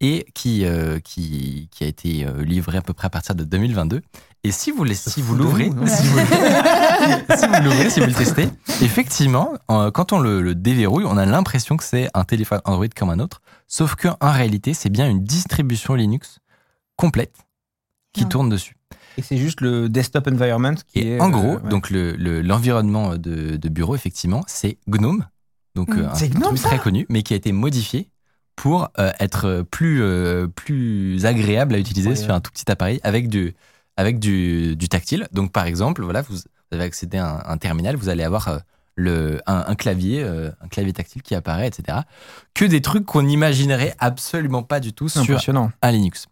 et 0.00 0.26
qui, 0.34 0.64
euh, 0.64 1.00
qui, 1.00 1.68
qui 1.72 1.84
a 1.84 1.86
été 1.86 2.24
euh, 2.26 2.44
livrée 2.44 2.78
à 2.78 2.82
peu 2.82 2.92
près 2.92 3.06
à 3.06 3.10
partir 3.10 3.34
de 3.34 3.44
2022. 3.44 4.02
Et 4.44 4.52
si 4.52 4.70
vous, 4.70 4.84
les- 4.84 4.94
si 4.94 5.20
vous 5.20 5.30
fout 5.34 5.38
de 5.38 5.42
l'ouvrez, 5.42 5.64
si 5.64 6.06
vous, 6.06 6.18
si 7.36 7.46
vous 7.46 7.62
l'ouvrez, 7.64 7.90
si 7.90 8.00
vous 8.00 8.06
le 8.06 8.12
testez, 8.14 8.48
effectivement, 8.82 9.52
euh, 9.70 9.90
quand 9.90 10.12
on 10.12 10.18
le, 10.20 10.40
le 10.42 10.54
déverrouille, 10.54 11.04
on 11.04 11.16
a 11.16 11.26
l'impression 11.26 11.76
que 11.76 11.82
c'est 11.84 12.08
un 12.14 12.24
téléphone 12.24 12.60
Android 12.64 12.86
comme 12.96 13.10
un 13.10 13.18
autre, 13.18 13.40
sauf 13.66 13.96
qu'en 13.96 14.16
réalité, 14.20 14.74
c'est 14.74 14.90
bien 14.90 15.08
une 15.08 15.24
distribution 15.24 15.94
Linux 15.94 16.38
complète 16.96 17.34
qui 18.12 18.22
Non. 18.22 18.28
tourne 18.28 18.48
dessus. 18.48 18.76
Et 19.16 19.22
c'est 19.22 19.36
juste 19.36 19.60
le 19.60 19.88
desktop 19.88 20.28
environment 20.28 20.74
qui 20.86 21.00
Et 21.00 21.16
est. 21.16 21.20
en 21.20 21.26
euh, 21.26 21.30
gros, 21.30 21.54
ouais. 21.56 21.68
donc 21.70 21.90
le- 21.90 22.12
le- 22.16 22.40
l'environnement 22.40 23.16
de, 23.16 23.56
de 23.56 23.68
bureau, 23.68 23.96
effectivement, 23.96 24.44
c'est 24.46 24.78
GNOME, 24.88 25.26
donc 25.74 25.88
Mm. 25.90 25.98
euh, 25.98 26.10
un 26.10 26.14
C'est 26.14 26.28
GNOME, 26.28 26.42
truc 26.44 26.58
ça? 26.58 26.68
très 26.68 26.78
connu, 26.78 27.04
mais 27.08 27.22
qui 27.24 27.34
a 27.34 27.36
été 27.36 27.50
modifié 27.50 28.08
pour 28.58 28.88
euh, 28.98 29.12
être 29.20 29.64
plus, 29.70 30.02
euh, 30.02 30.48
plus 30.48 31.24
agréable 31.24 31.76
à 31.76 31.78
utiliser 31.78 32.16
sur 32.16 32.34
un 32.34 32.40
tout 32.40 32.50
petit 32.50 32.68
appareil 32.68 32.98
avec 33.04 33.28
du, 33.28 33.54
avec 33.96 34.18
du, 34.18 34.74
du 34.74 34.88
tactile. 34.88 35.28
Donc 35.30 35.52
par 35.52 35.64
exemple, 35.66 36.02
voilà, 36.02 36.22
vous, 36.22 36.38
avez 36.72 36.82
accédé 36.82 37.18
à 37.18 37.36
un, 37.48 37.52
un 37.52 37.56
terminal, 37.56 37.94
vous 37.94 38.08
allez 38.08 38.24
avoir 38.24 38.48
euh, 38.48 38.58
le, 38.96 39.40
un, 39.46 39.64
un 39.68 39.74
clavier, 39.76 40.24
euh, 40.24 40.50
un 40.60 40.66
clavier 40.66 40.92
tactile 40.92 41.22
qui 41.22 41.36
apparaît, 41.36 41.68
etc. 41.68 41.98
Que 42.52 42.64
des 42.64 42.82
trucs 42.82 43.06
qu'on 43.06 43.22
n'imaginerait 43.22 43.94
absolument 44.00 44.64
pas 44.64 44.80
du 44.80 44.92
tout 44.92 45.08
sur 45.08 45.22
un 45.82 45.90
Linux. 45.92 46.26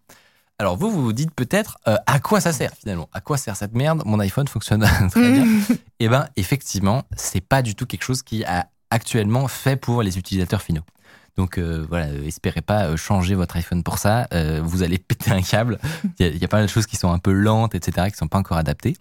Alors 0.58 0.76
vous, 0.76 0.90
vous 0.90 1.02
vous 1.02 1.12
dites 1.12 1.32
peut-être 1.32 1.78
euh, 1.86 1.96
à 2.06 2.18
quoi 2.18 2.40
ça 2.40 2.52
sert 2.52 2.72
finalement? 2.76 3.08
À 3.12 3.20
quoi 3.20 3.36
sert 3.36 3.54
cette 3.54 3.74
merde? 3.74 4.02
Mon 4.04 4.18
iPhone 4.18 4.48
fonctionne 4.48 4.84
très 5.10 5.32
bien. 5.32 5.46
Eh 6.00 6.08
ben 6.08 6.26
effectivement, 6.36 7.04
c'est 7.16 7.40
pas 7.40 7.62
du 7.62 7.74
tout 7.74 7.86
quelque 7.86 8.02
chose 8.02 8.22
qui 8.22 8.44
a 8.44 8.68
actuellement 8.90 9.48
fait 9.48 9.76
pour 9.76 10.02
les 10.02 10.18
utilisateurs 10.18 10.60
finaux. 10.60 10.82
Donc 11.36 11.58
euh, 11.58 11.84
voilà, 11.88 12.06
euh, 12.06 12.24
espérez 12.24 12.62
pas 12.62 12.84
euh, 12.86 12.96
changer 12.96 13.34
votre 13.34 13.56
iPhone 13.56 13.82
pour 13.82 13.98
ça. 13.98 14.26
Euh, 14.32 14.60
vous 14.64 14.82
allez 14.82 14.98
péter 14.98 15.30
un 15.32 15.42
câble. 15.42 15.78
Il 16.18 16.26
y, 16.26 16.28
a- 16.28 16.32
il 16.32 16.38
y 16.38 16.44
a 16.44 16.48
pas 16.48 16.56
mal 16.58 16.66
de 16.66 16.70
choses 16.70 16.86
qui 16.86 16.96
sont 16.96 17.12
un 17.12 17.18
peu 17.18 17.32
lentes, 17.32 17.74
etc., 17.74 18.08
qui 18.10 18.16
sont 18.16 18.28
pas 18.28 18.38
encore 18.38 18.56
adaptées. 18.56 18.96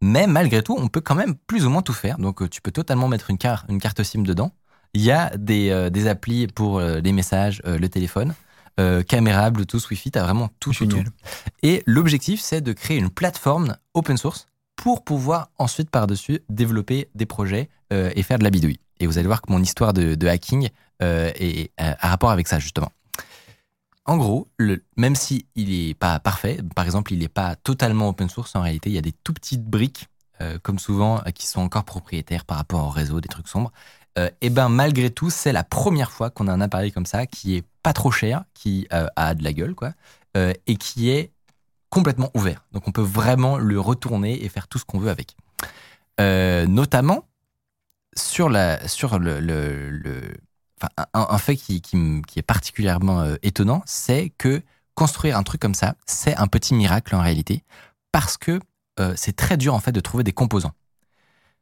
Mais 0.00 0.26
malgré 0.26 0.62
tout, 0.62 0.76
on 0.78 0.88
peut 0.88 1.00
quand 1.00 1.14
même 1.14 1.34
plus 1.46 1.66
ou 1.66 1.70
moins 1.70 1.82
tout 1.82 1.92
faire. 1.92 2.18
Donc 2.18 2.48
tu 2.50 2.60
peux 2.60 2.70
totalement 2.70 3.08
mettre 3.08 3.30
une, 3.30 3.38
carte 3.38 3.66
une 3.68 3.80
carte 3.80 4.02
SIM 4.02 4.22
dedans. 4.22 4.52
Il 4.94 5.02
y 5.02 5.10
a 5.10 5.36
des, 5.36 5.70
euh, 5.70 5.90
des 5.90 6.06
applis 6.08 6.46
pour 6.46 6.80
les 6.80 7.12
messages, 7.12 7.60
le 7.64 7.88
téléphone, 7.88 8.34
caméra, 9.08 9.50
Bluetooth, 9.50 9.88
Wi-Fi, 9.90 10.12
tu 10.12 10.18
as 10.18 10.22
vraiment 10.22 10.50
tout, 10.60 10.72
tout. 10.86 10.98
Et 11.62 11.82
l'objectif, 11.86 12.40
c'est 12.40 12.60
de 12.60 12.72
créer 12.72 12.96
une 12.96 13.10
plateforme 13.10 13.76
open 13.94 14.16
source 14.16 14.46
pour 14.76 15.02
pouvoir 15.02 15.50
ensuite 15.58 15.90
par-dessus 15.90 16.40
développer 16.48 17.08
des 17.16 17.26
projets 17.26 17.68
euh, 17.92 18.10
et 18.14 18.22
faire 18.22 18.38
de 18.38 18.44
la 18.44 18.50
bidouille. 18.50 18.78
Et 19.00 19.06
vous 19.08 19.18
allez 19.18 19.26
voir 19.26 19.42
que 19.42 19.50
mon 19.50 19.60
histoire 19.60 19.92
de, 19.92 20.14
de 20.14 20.26
hacking 20.28 20.68
euh, 21.02 21.30
est, 21.36 21.70
a 21.78 22.06
a 22.06 22.10
rapport 22.10 22.30
avec 22.30 22.48
ça, 22.48 22.58
justement. 22.58 22.92
En 24.04 24.16
gros, 24.16 24.48
même 24.96 25.14
si 25.14 25.46
il 25.54 25.70
est 25.90 25.94
pas 25.94 26.18
parfait, 26.18 26.60
par 26.74 26.86
exemple, 26.86 27.12
il 27.12 27.18
n'est 27.18 27.28
pas 27.28 27.56
totalement 27.56 28.08
open 28.08 28.30
source 28.30 28.56
en 28.56 28.62
réalité, 28.62 28.88
il 28.88 28.94
y 28.94 28.98
a 28.98 29.02
des 29.02 29.12
tout 29.12 29.34
petites 29.34 29.64
briques, 29.64 30.08
euh, 30.40 30.58
comme 30.62 30.78
souvent, 30.78 31.18
euh, 31.26 31.30
qui 31.30 31.46
sont 31.46 31.60
encore 31.60 31.84
propriétaires 31.84 32.46
par 32.46 32.56
rapport 32.56 32.84
au 32.86 32.88
réseau, 32.90 33.20
des 33.20 33.28
trucs 33.28 33.48
sombres. 33.48 33.70
Euh, 34.18 34.30
et 34.40 34.48
ben 34.48 34.70
malgré 34.70 35.10
tout, 35.10 35.28
c'est 35.28 35.52
la 35.52 35.62
première 35.62 36.10
fois 36.10 36.30
qu'on 36.30 36.48
a 36.48 36.52
un 36.52 36.62
appareil 36.62 36.90
comme 36.90 37.04
ça 37.04 37.26
qui 37.26 37.56
est 37.56 37.64
pas 37.82 37.92
trop 37.92 38.10
cher, 38.10 38.44
qui 38.54 38.88
euh, 38.94 39.08
a 39.16 39.34
de 39.34 39.44
la 39.44 39.52
gueule, 39.52 39.74
quoi, 39.74 39.92
euh, 40.38 40.54
et 40.66 40.76
qui 40.76 41.10
est 41.10 41.30
complètement 41.90 42.30
ouvert. 42.34 42.64
Donc 42.72 42.88
on 42.88 42.92
peut 42.92 43.02
vraiment 43.02 43.58
le 43.58 43.78
retourner 43.78 44.42
et 44.42 44.48
faire 44.48 44.68
tout 44.68 44.78
ce 44.78 44.86
qu'on 44.86 44.98
veut 44.98 45.10
avec. 45.10 45.36
Euh, 46.18 46.66
notamment 46.66 47.28
sur 48.16 48.48
la 48.48 48.88
sur 48.88 49.18
le- 49.18 49.38
enfin, 50.80 50.88
un, 51.14 51.26
un 51.30 51.38
fait 51.38 51.56
qui, 51.56 51.80
qui, 51.80 52.22
est 52.38 52.42
particulièrement 52.42 53.20
euh, 53.20 53.36
étonnant, 53.42 53.82
c'est 53.86 54.30
que 54.38 54.62
construire 54.94 55.36
un 55.36 55.42
truc 55.42 55.60
comme 55.60 55.74
ça, 55.74 55.94
c'est 56.06 56.36
un 56.36 56.46
petit 56.46 56.74
miracle 56.74 57.14
en 57.14 57.20
réalité, 57.20 57.62
parce 58.12 58.36
que 58.36 58.60
euh, 59.00 59.14
c'est 59.16 59.36
très 59.36 59.56
dur 59.56 59.74
en 59.74 59.80
fait 59.80 59.92
de 59.92 60.00
trouver 60.00 60.24
des 60.24 60.32
composants. 60.32 60.72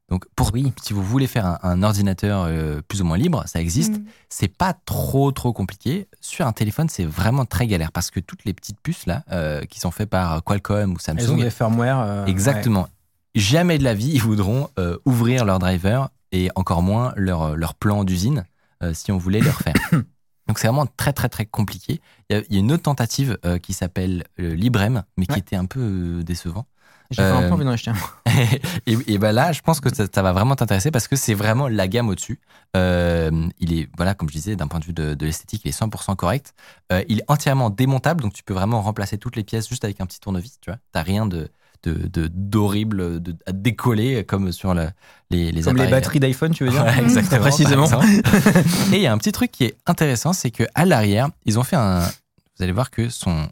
Donc 0.09 0.24
pour 0.37 0.52
si 0.83 0.92
vous 0.92 1.02
voulez 1.02 1.26
faire 1.26 1.46
un, 1.46 1.59
un 1.62 1.83
ordinateur 1.83 2.44
euh, 2.46 2.81
plus 2.87 3.02
ou 3.02 3.05
moins 3.05 3.18
libre, 3.18 3.42
ça 3.46 3.61
existe. 3.61 3.98
Mm. 3.98 4.05
C'est 4.29 4.48
pas 4.48 4.72
trop 4.72 5.33
trop 5.33 5.52
compliqué. 5.52 6.07
Sur 6.20 6.46
un 6.46 6.52
téléphone, 6.52 6.88
c'est 6.88 7.05
vraiment 7.05 7.44
très 7.44 7.66
galère 7.66 7.90
parce 7.90 8.11
que 8.11 8.20
toutes 8.20 8.44
les 8.44 8.55
petites 8.55 8.81
puces 8.81 9.07
là, 9.07 9.24
euh, 9.33 9.62
qui 9.62 9.81
sont 9.81 9.90
faites 9.90 10.09
par 10.09 10.44
Qualcomm 10.44 10.92
ou 10.92 10.96
Elles 11.07 11.14
ont 11.14 11.18
Samsung, 11.18 11.40
des 11.40 11.50
firmware. 11.50 12.00
euh, 12.00 12.26
exactement. 12.26 12.88
Jamais 13.35 13.79
de 13.79 13.85
la 13.85 13.94
vie 13.94 14.12
ils 14.12 14.22
voudront 14.22 14.70
ouvrir 15.05 15.44
leur 15.44 15.59
driver 15.59 16.09
et 16.33 16.50
encore 16.55 16.83
moins 16.83 17.12
leur 17.16 17.55
leur 17.57 17.74
plan 17.74 18.05
d'usine 18.05 18.44
si 18.93 19.12
on 19.12 19.19
voulait 19.19 19.41
le 19.41 19.51
refaire. 19.51 19.75
Donc 20.49 20.59
c'est 20.61 20.69
vraiment 20.69 20.87
très 20.87 21.12
très 21.12 21.29
très 21.29 21.45
compliqué. 21.45 22.01
Il 22.31 22.37
y 22.37 22.39
a, 22.39 22.43
il 22.49 22.55
y 22.55 22.57
a 22.57 22.61
une 22.61 22.71
autre 22.71 22.85
tentative 22.85 23.37
euh, 23.45 23.59
qui 23.59 23.73
s'appelle 23.73 24.25
euh, 24.39 24.55
Librem, 24.55 25.03
mais 25.17 25.27
qui 25.27 25.39
était 25.39 25.57
un 25.57 25.65
peu 25.65 25.81
euh, 25.81 26.23
décevant. 26.23 26.67
J'ai 27.11 27.23
Euh, 27.23 27.49
peu 27.49 27.55
envie 27.55 27.65
d'en 27.65 27.71
acheter 27.73 27.91
un. 27.91 27.97
et, 28.87 28.97
et 29.07 29.19
ben 29.19 29.33
là, 29.33 29.53
je 29.53 29.61
pense 29.61 29.81
que 29.81 29.93
ça, 29.95 30.07
ça 30.12 30.23
va 30.23 30.33
vraiment 30.33 30.55
t'intéresser 30.57 30.91
parce 30.91 31.09
que 31.09 31.17
c'est 31.17 31.35
vraiment 31.35 31.69
la 31.69 31.89
gamme 31.89 32.09
au-dessus. 32.09 32.41
Euh, 32.77 33.49
il 33.59 33.79
est, 33.79 33.89
voilà, 33.97 34.15
comme 34.15 34.29
je 34.29 34.35
disais, 34.35 34.57
d'un 34.57 34.67
point 34.69 34.81
de 34.81 34.85
vue 34.85 34.93
de, 34.93 35.15
de 35.15 35.27
l'esthétique, 35.27 35.62
il 35.65 35.69
est 35.69 35.79
100% 35.79 36.15
correct. 36.17 36.53
Euh, 36.93 37.03
il 37.09 37.21
est 37.21 37.25
entièrement 37.29 37.71
démontable, 37.71 38.23
donc 38.23 38.33
tu 38.33 38.43
peux 38.43 38.55
vraiment 38.55 38.83
remplacer 38.83 39.19
toutes 39.19 39.37
les 39.37 39.45
pièces 39.45 39.69
juste 39.69 39.85
avec 39.85 40.01
un 40.01 40.07
petit 40.07 40.21
tournevis. 40.21 40.59
Tu 40.61 40.71
vois, 40.71 40.79
t'as 40.93 41.03
rien 41.03 41.27
de 41.27 41.49
de- 41.83 42.07
de- 42.09 42.29
d'horrible 42.33 43.21
de, 43.23 43.37
à 43.47 43.53
décoller 43.53 44.25
comme 44.25 44.53
sur 44.53 44.75
le- 44.75 44.91
les, 45.31 45.53
les 45.53 45.62
Comme 45.62 45.77
les 45.77 45.89
batteries 45.89 46.21
d'iPhone, 46.21 46.53
tu 46.53 46.65
veux 46.65 46.71
dire 46.71 46.83
Voilà, 46.83 47.03
exactement. 47.03 47.41
Précisément. 47.43 47.89
Et 48.93 48.97
il 48.97 49.01
y 49.03 49.07
a 49.07 49.12
un 49.12 49.19
petit 49.19 49.33
truc 49.33 49.51
qui 49.51 49.65
est 49.65 49.77
intéressant, 49.87 50.33
c'est 50.33 50.51
que 50.51 50.65
à 50.75 50.85
l'arrière, 50.85 51.29
ils 51.45 51.59
ont 51.59 51.65
fait 51.65 51.77
un. 51.77 52.01
Vous 52.01 52.62
allez 52.62 52.73
voir 52.73 52.91
que 52.91 53.09
son, 53.09 53.49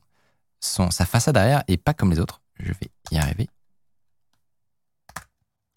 son 0.60 0.90
sa 0.90 1.04
façade 1.06 1.36
arrière 1.36 1.62
est 1.68 1.76
pas 1.76 1.94
comme 1.94 2.10
les 2.10 2.20
autres. 2.20 2.40
Je 2.60 2.68
vais 2.72 2.90
y 3.10 3.18
arriver. 3.18 3.48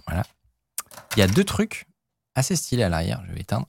Voilà. 0.07 0.23
Il 1.15 1.19
y 1.19 1.23
a 1.23 1.27
deux 1.27 1.43
trucs 1.43 1.85
assez 2.35 2.55
stylés 2.55 2.83
à 2.83 2.89
l'arrière. 2.89 3.23
Je 3.27 3.33
vais 3.33 3.41
éteindre. 3.41 3.65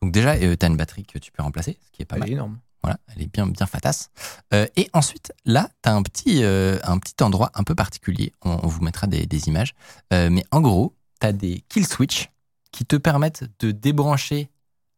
Donc 0.00 0.12
déjà, 0.12 0.38
tu 0.38 0.44
as 0.62 0.66
une 0.68 0.76
batterie 0.76 1.04
que 1.04 1.18
tu 1.18 1.32
peux 1.32 1.42
remplacer, 1.42 1.76
ce 1.84 1.90
qui 1.90 2.02
est 2.02 2.04
pas 2.04 2.16
Elle 2.16 2.20
mal. 2.20 2.28
est 2.30 2.32
énorme. 2.32 2.58
Voilà, 2.82 2.98
elle 3.08 3.22
est 3.22 3.32
bien, 3.32 3.46
bien 3.46 3.66
fatasse. 3.66 4.10
Euh, 4.54 4.66
et 4.76 4.88
ensuite, 4.92 5.32
là, 5.44 5.68
tu 5.82 5.88
as 5.88 5.94
un 5.94 6.02
petit, 6.02 6.44
euh, 6.44 6.78
un 6.84 6.98
petit 6.98 7.14
endroit 7.22 7.50
un 7.54 7.64
peu 7.64 7.74
particulier. 7.74 8.32
On, 8.44 8.58
on 8.62 8.66
vous 8.68 8.82
mettra 8.82 9.06
des, 9.06 9.26
des 9.26 9.48
images. 9.48 9.74
Euh, 10.12 10.30
mais 10.30 10.44
en 10.52 10.60
gros, 10.60 10.94
tu 11.20 11.26
as 11.26 11.32
des 11.32 11.64
kill 11.68 11.86
switch 11.86 12.30
qui 12.70 12.84
te 12.84 12.96
permettent 12.96 13.44
de 13.60 13.72
débrancher 13.72 14.50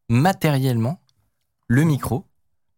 matériellement 0.09 1.01
le 1.69 1.85
micro, 1.85 2.27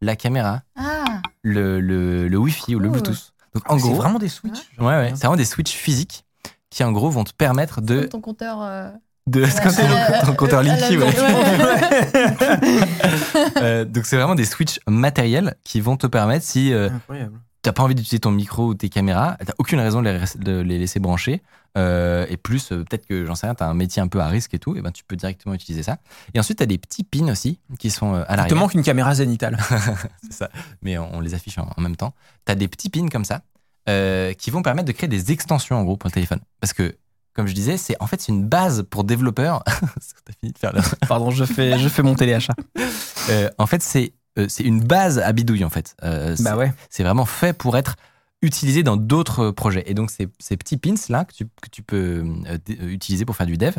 la 0.00 0.16
caméra 0.16 0.62
Ah, 0.76 1.20
le, 1.42 1.80
le, 1.80 2.28
le 2.28 2.36
Wi-Fi 2.38 2.74
ou 2.74 2.78
le. 2.78 2.88
Bluetooth. 2.90 3.32
Donc 3.54 3.68
en 3.70 3.74
Ah, 3.74 3.78
C'est 3.78 3.88
gros, 3.88 3.94
vraiment 3.96 4.18
des 4.18 4.28
switches. 4.28 4.70
ouais, 4.78 4.84
ouais, 4.86 5.08
c'est 5.10 5.22
vraiment 5.26 5.36
des 5.36 5.44
switches 5.44 5.72
physiques 5.74 6.24
qui 6.70 6.84
en 6.84 6.92
gros 6.92 7.10
vont 7.10 7.24
te 7.24 7.32
permettre 7.32 7.80
de 7.80 8.00
Comme 8.00 8.08
ton 8.08 8.20
compteur. 8.20 8.92
Euh, 9.28 9.30
de 9.32 9.40
la- 9.40 10.22
ton 10.26 10.34
compteur 10.34 10.62
Linky. 10.62 10.96
ouais. 10.98 11.06
Euh, 13.62 13.84
donc 13.84 14.06
c'est 14.06 14.16
vraiment 14.16 14.34
des 14.34 14.44
switches 14.44 14.80
matériels 14.88 15.54
qui 15.64 15.80
vont 15.80 15.96
te 15.96 16.06
permettre 16.06 16.44
si 16.44 16.72
euh, 16.72 16.88
t'as 17.62 17.72
pas 17.72 17.82
envie 17.82 17.94
d'utiliser 17.94 18.20
ton 18.20 18.30
micro 18.32 18.66
ou 18.68 18.74
tes 18.74 18.88
caméras, 18.88 19.36
t'as 19.44 19.52
aucune 19.58 19.78
raison 19.80 20.00
de 20.02 20.08
les, 20.10 20.18
res- 20.18 20.38
de 20.38 20.60
les 20.60 20.78
laisser 20.78 20.98
brancher. 21.00 21.42
Euh, 21.78 22.26
et 22.28 22.36
plus, 22.36 22.70
euh, 22.72 22.84
peut-être 22.84 23.06
que 23.06 23.24
j'en 23.24 23.34
sais 23.34 23.46
rien, 23.46 23.54
t'as 23.54 23.66
un 23.66 23.72
métier 23.74 24.02
un 24.02 24.08
peu 24.08 24.20
à 24.20 24.26
risque 24.26 24.52
et 24.54 24.58
tout, 24.58 24.76
et 24.76 24.82
ben 24.82 24.90
tu 24.90 25.04
peux 25.04 25.16
directement 25.16 25.54
utiliser 25.54 25.82
ça. 25.82 25.98
Et 26.34 26.40
ensuite, 26.40 26.58
t'as 26.58 26.66
des 26.66 26.76
petits 26.78 27.02
pins 27.04 27.28
aussi 27.30 27.60
qui 27.78 27.90
sont 27.90 28.14
euh, 28.14 28.18
à 28.18 28.20
Il 28.22 28.26
te 28.26 28.36
l'arrière. 28.36 28.56
manque 28.58 28.74
une 28.74 28.82
caméra 28.82 29.14
zénitale. 29.14 29.56
C'est 30.22 30.32
ça. 30.34 30.50
Mais 30.82 30.98
on, 30.98 31.14
on 31.14 31.20
les 31.20 31.32
affiche 31.34 31.56
en, 31.58 31.70
en 31.74 31.80
même 31.80 31.96
temps. 31.96 32.12
T'as 32.44 32.56
des 32.56 32.68
petits 32.68 32.90
pins 32.90 33.08
comme 33.08 33.24
ça 33.24 33.40
euh, 33.88 34.34
qui 34.34 34.50
vont 34.50 34.60
permettre 34.62 34.86
de 34.86 34.92
créer 34.92 35.08
des 35.08 35.32
extensions 35.32 35.76
en 35.76 35.84
gros 35.84 35.96
pour 35.96 36.08
le 36.08 36.12
téléphone. 36.12 36.40
Parce 36.60 36.74
que, 36.74 36.94
comme 37.34 37.46
je 37.46 37.54
disais, 37.54 37.76
c'est 37.76 37.96
en 38.00 38.06
fait 38.06 38.20
c'est 38.20 38.32
une 38.32 38.46
base 38.46 38.84
pour 38.88 39.04
développeurs. 39.04 39.62
T'as 39.66 40.32
fini 40.40 40.52
de 40.52 40.58
faire 40.58 40.72
Pardon, 41.08 41.30
je 41.30 41.44
fais, 41.44 41.78
je 41.78 41.88
fais 41.88 42.02
mon 42.02 42.14
téléachat. 42.14 42.54
Euh, 43.30 43.48
en 43.58 43.66
fait, 43.66 43.82
c'est 43.82 44.12
euh, 44.38 44.46
c'est 44.48 44.64
une 44.64 44.82
base 44.82 45.18
à 45.18 45.32
bidouille 45.32 45.64
en 45.64 45.70
fait. 45.70 45.94
Euh, 46.04 46.34
c'est- 46.36 46.42
Bah 46.42 46.56
ouais. 46.56 46.72
c'est 46.90 47.02
vraiment 47.02 47.26
fait 47.26 47.52
pour 47.52 47.76
être 47.76 47.96
utilisé 48.40 48.82
dans 48.82 48.96
d'autres 48.96 49.50
projets. 49.50 49.84
Et 49.86 49.94
donc, 49.94 50.10
ces, 50.10 50.28
ces 50.40 50.56
petits 50.56 50.76
pins 50.76 50.94
là 51.10 51.24
que 51.24 51.32
tu, 51.34 51.44
que 51.44 51.68
tu 51.70 51.82
peux 51.82 52.24
euh, 52.46 52.58
utiliser 52.88 53.24
pour 53.24 53.36
faire 53.36 53.46
du 53.46 53.56
dev, 53.56 53.74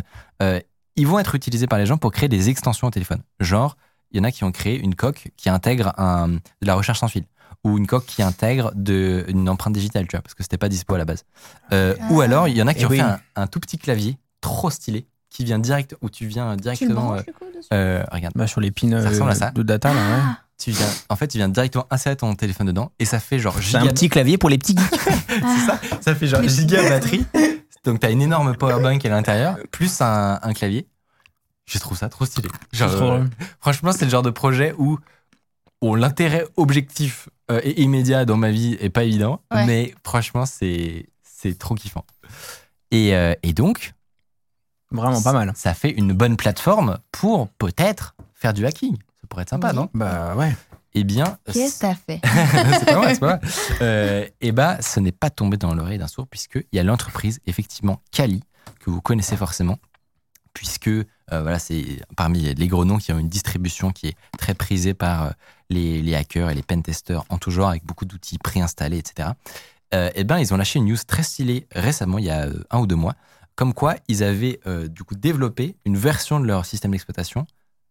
ils 0.95 1.07
vont 1.07 1.17
être 1.19 1.33
utilisés 1.35 1.65
par 1.67 1.79
les 1.79 1.85
gens 1.85 1.97
pour 1.97 2.11
créer 2.11 2.29
des 2.29 2.49
extensions 2.49 2.87
au 2.87 2.91
téléphone. 2.91 3.23
Genre, 3.39 3.75
il 4.11 4.17
y 4.17 4.19
en 4.19 4.23
a 4.23 4.31
qui 4.31 4.43
ont 4.43 4.51
créé 4.51 4.79
une 4.79 4.93
coque 4.93 5.29
qui 5.37 5.49
intègre 5.49 5.91
un, 5.97 6.27
de 6.29 6.39
la 6.61 6.75
recherche 6.75 6.99
sans 6.99 7.07
fil 7.07 7.25
ou 7.63 7.77
une 7.77 7.87
coque 7.87 8.05
qui 8.05 8.21
intègre 8.21 8.71
de, 8.75 9.25
une 9.29 9.47
empreinte 9.49 9.73
digitale, 9.73 10.05
tu 10.07 10.15
vois, 10.15 10.21
parce 10.21 10.33
que 10.33 10.43
c'était 10.43 10.57
pas 10.57 10.69
dispo 10.69 10.95
à 10.95 10.97
la 10.97 11.05
base. 11.05 11.23
Euh, 11.71 11.95
Ou 12.09 12.21
alors, 12.21 12.47
il 12.47 12.57
y 12.57 12.61
en 12.61 12.67
a 12.67 12.73
qui 12.73 12.81
Eh 12.81 12.85
ont 12.85 12.89
oui. 12.89 12.97
fait 12.97 13.03
un, 13.03 13.19
un 13.35 13.47
tout 13.47 13.59
petit 13.59 13.77
clavier 13.77 14.17
trop 14.41 14.69
stylé 14.69 15.07
qui 15.29 15.43
vient 15.45 15.59
direct, 15.59 15.95
où 16.01 16.09
tu 16.09 16.25
viens 16.27 16.51
Tu 16.51 16.57
le 16.57 16.61
directement. 16.61 17.01
branches 17.07 17.21
euh, 17.21 17.31
coup 17.33 17.45
euh, 17.73 18.03
regarde, 18.11 18.33
Bah, 18.35 18.47
sur 18.47 18.59
les 18.61 18.71
pins 18.71 19.01
Ça 19.01 19.09
ressemble 19.09 19.29
à 19.31 19.33
euh, 19.33 19.37
ça. 19.37 19.51
de 19.51 19.63
data, 19.63 19.93
là, 19.93 19.99
ouais. 19.99 20.21
Ah, 20.23 20.39
tu 20.57 20.71
viens, 20.71 20.87
en 21.09 21.15
fait, 21.15 21.27
tu 21.27 21.37
viens 21.37 21.49
directement 21.49 21.87
insérer 21.89 22.15
ton 22.15 22.35
téléphone 22.35 22.67
dedans 22.67 22.91
et 22.99 23.05
ça 23.05 23.19
fait 23.19 23.39
genre 23.39 23.55
C'est 23.61 23.77
un 23.77 23.83
giga- 23.85 23.93
petit 23.93 24.09
clavier 24.09 24.37
pour 24.37 24.49
les 24.49 24.57
petits 24.57 24.75
geeks. 24.77 24.99
C'est 25.27 25.65
ça, 25.65 25.79
ça 26.01 26.15
fait 26.15 26.27
genre 26.27 26.43
giga 26.43 26.87
batterie. 26.89 27.25
Donc 27.83 27.99
t'as 27.99 28.11
une 28.11 28.21
énorme 28.21 28.55
power 28.55 28.81
bank 28.81 29.03
à 29.05 29.09
l'intérieur, 29.09 29.57
plus 29.71 29.99
un, 30.01 30.39
un 30.41 30.53
clavier. 30.53 30.87
Je 31.65 31.79
trouve 31.79 31.97
ça 31.97 32.07
trop 32.09 32.25
stylé. 32.25 32.49
Genre, 32.71 32.91
trop 32.91 33.11
euh, 33.11 33.23
franchement, 33.59 33.91
c'est 33.93 34.05
le 34.05 34.11
genre 34.11 34.21
de 34.21 34.29
projet 34.29 34.73
où, 34.77 34.99
où 35.81 35.95
l'intérêt 35.95 36.45
objectif 36.55 37.27
euh, 37.51 37.59
et 37.63 37.81
immédiat 37.81 38.25
dans 38.25 38.37
ma 38.37 38.51
vie 38.51 38.77
est 38.79 38.89
pas 38.89 39.03
évident, 39.03 39.41
Ouais. 39.53 39.65
mais 39.65 39.95
franchement, 40.05 40.45
c'est 40.45 41.07
c'est 41.23 41.57
trop 41.57 41.75
kiffant. 41.75 42.05
Et, 42.91 43.15
euh, 43.15 43.33
et 43.43 43.53
donc, 43.53 43.93
Vraiment 44.91 45.21
pas 45.21 45.33
mal. 45.33 45.51
ça 45.55 45.73
fait 45.73 45.89
une 45.89 46.13
bonne 46.13 46.37
plateforme 46.37 46.99
pour 47.11 47.49
peut-être 47.49 48.15
faire 48.33 48.53
du 48.53 48.65
hacking. 48.65 48.95
Ça 48.95 49.27
pourrait 49.27 49.41
être 49.43 49.49
sympa, 49.49 49.69
Oui. 49.71 49.75
non? 49.75 49.89
Bah 49.93 50.35
ouais. 50.35 50.55
Eh 50.93 51.03
bien, 51.03 51.39
Qu'est-ce 51.51 51.75
que 51.77 51.79
t'as 51.81 51.95
fait? 51.95 52.21
C'est 52.79 52.85
pas 52.85 52.99
mal, 52.99 53.13
c'est 53.15 53.19
pas 53.19 53.25
mal. 53.25 53.41
Euh, 53.81 54.27
et 54.41 54.51
bah, 54.51 54.79
ce 54.79 54.99
n'est 54.99 55.11
pas 55.11 55.31
tombé 55.31 55.57
dans 55.57 55.73
l'oreille 55.73 55.97
d'un 55.97 56.07
sourd, 56.07 56.27
puisqu'il 56.27 56.63
y 56.71 56.77
a 56.77 56.83
l'entreprise, 56.83 57.39
effectivement, 57.47 57.99
Kali, 58.11 58.43
que 58.79 58.91
vous 58.91 59.01
connaissez 59.01 59.35
forcément, 59.35 59.79
puisque 60.53 60.89
euh, 60.89 61.03
voilà, 61.31 61.59
c'est 61.59 61.83
parmi 62.15 62.53
les 62.53 62.67
gros 62.67 62.85
noms 62.85 62.97
qui 62.97 63.11
ont 63.11 63.19
une 63.19 63.29
distribution 63.29 63.91
qui 63.91 64.07
est 64.07 64.15
très 64.37 64.53
prisée 64.53 64.93
par 64.93 65.23
euh, 65.23 65.29
les, 65.69 66.01
les 66.01 66.15
hackers 66.15 66.49
et 66.49 66.55
les 66.55 66.63
pentesters 66.63 67.23
en 67.29 67.37
tout 67.37 67.51
genre, 67.51 67.69
avec 67.69 67.85
beaucoup 67.85 68.05
d'outils 68.05 68.37
préinstallés, 68.37 68.97
etc. 68.97 69.29
Euh, 69.93 70.09
et 70.15 70.23
ben, 70.23 70.39
ils 70.39 70.53
ont 70.53 70.57
lâché 70.57 70.79
une 70.79 70.85
news 70.85 70.97
très 71.07 71.23
stylée 71.23 71.67
récemment, 71.71 72.17
il 72.17 72.25
y 72.25 72.29
a 72.29 72.45
euh, 72.45 72.63
un 72.71 72.79
ou 72.79 72.87
deux 72.87 72.95
mois, 72.95 73.15
comme 73.55 73.73
quoi 73.73 73.95
ils 74.07 74.23
avaient 74.23 74.59
euh, 74.67 74.87
du 74.87 75.03
coup 75.03 75.15
développé 75.15 75.75
une 75.85 75.97
version 75.97 76.39
de 76.39 76.45
leur 76.45 76.65
système 76.65 76.91
d'exploitation 76.91 77.45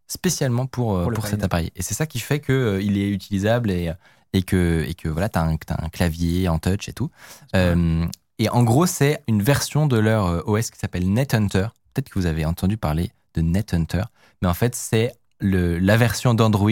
spécialement 0.07 0.65
pour, 0.65 0.97
euh, 0.97 1.09
Pour 1.09 1.27
cet 1.27 1.43
appareil. 1.43 1.71
Et 1.75 1.81
c'est 1.81 1.93
ça 1.93 2.05
qui 2.05 2.19
fait 2.19 2.39
qu'il 2.39 2.97
est 2.97 3.09
utilisable 3.09 3.71
et, 3.71 3.91
et 4.33 4.43
que, 4.43 4.85
et 4.87 4.93
que 4.93 5.09
voilà, 5.09 5.29
tu 5.29 5.39
as, 5.39 5.43
un 5.43 5.89
clavier 5.89 6.49
en 6.49 6.59
touch 6.59 6.89
et 6.89 6.93
tout. 6.93 7.09
Euh, 7.55 8.05
et 8.39 8.49
en 8.49 8.63
gros, 8.63 8.85
c'est 8.85 9.21
une 9.27 9.41
version 9.41 9.87
de 9.87 9.97
leur 9.97 10.25
euh, 10.27 10.41
OS 10.45 10.69
qui 10.71 10.79
s'appelle 10.79 11.11
NetHunter. 11.11 11.67
Peut-être 11.93 12.09
que 12.09 12.19
vous 12.19 12.25
avez 12.25 12.45
entendu 12.45 12.77
parler 12.77 13.11
de 13.35 13.41
NetHunter, 13.41 14.03
mais 14.41 14.47
en 14.47 14.53
fait, 14.53 14.75
c'est 14.75 15.13
la 15.41 15.97
version 15.97 16.33
d'Android 16.33 16.71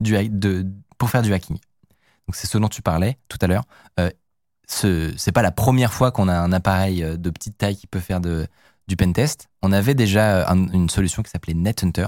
de, 0.00 0.66
pour 0.98 1.10
faire 1.10 1.22
du 1.22 1.32
hacking. 1.32 1.56
Donc, 2.26 2.34
c'est 2.36 2.46
ce 2.46 2.58
dont 2.58 2.68
tu 2.68 2.82
parlais 2.82 3.18
tout 3.28 3.38
à 3.40 3.46
l'heure. 3.46 3.64
Euh, 3.98 4.10
ce 4.68 5.12
c'est 5.16 5.32
pas 5.32 5.42
la 5.42 5.50
première 5.50 5.92
fois 5.92 6.12
qu'on 6.12 6.28
a 6.28 6.38
un 6.38 6.52
appareil 6.52 7.02
euh, 7.02 7.16
de 7.16 7.30
petite 7.30 7.58
taille 7.58 7.76
qui 7.76 7.86
peut 7.88 7.98
faire 8.00 8.20
de, 8.20 8.46
du 8.86 8.96
pentest. 8.96 9.48
On 9.62 9.72
avait 9.72 9.94
déjà 9.94 10.48
un- 10.48 10.68
une 10.68 10.88
solution 10.88 11.22
qui 11.22 11.30
s'appelait 11.30 11.54
NetHunter 11.54 12.06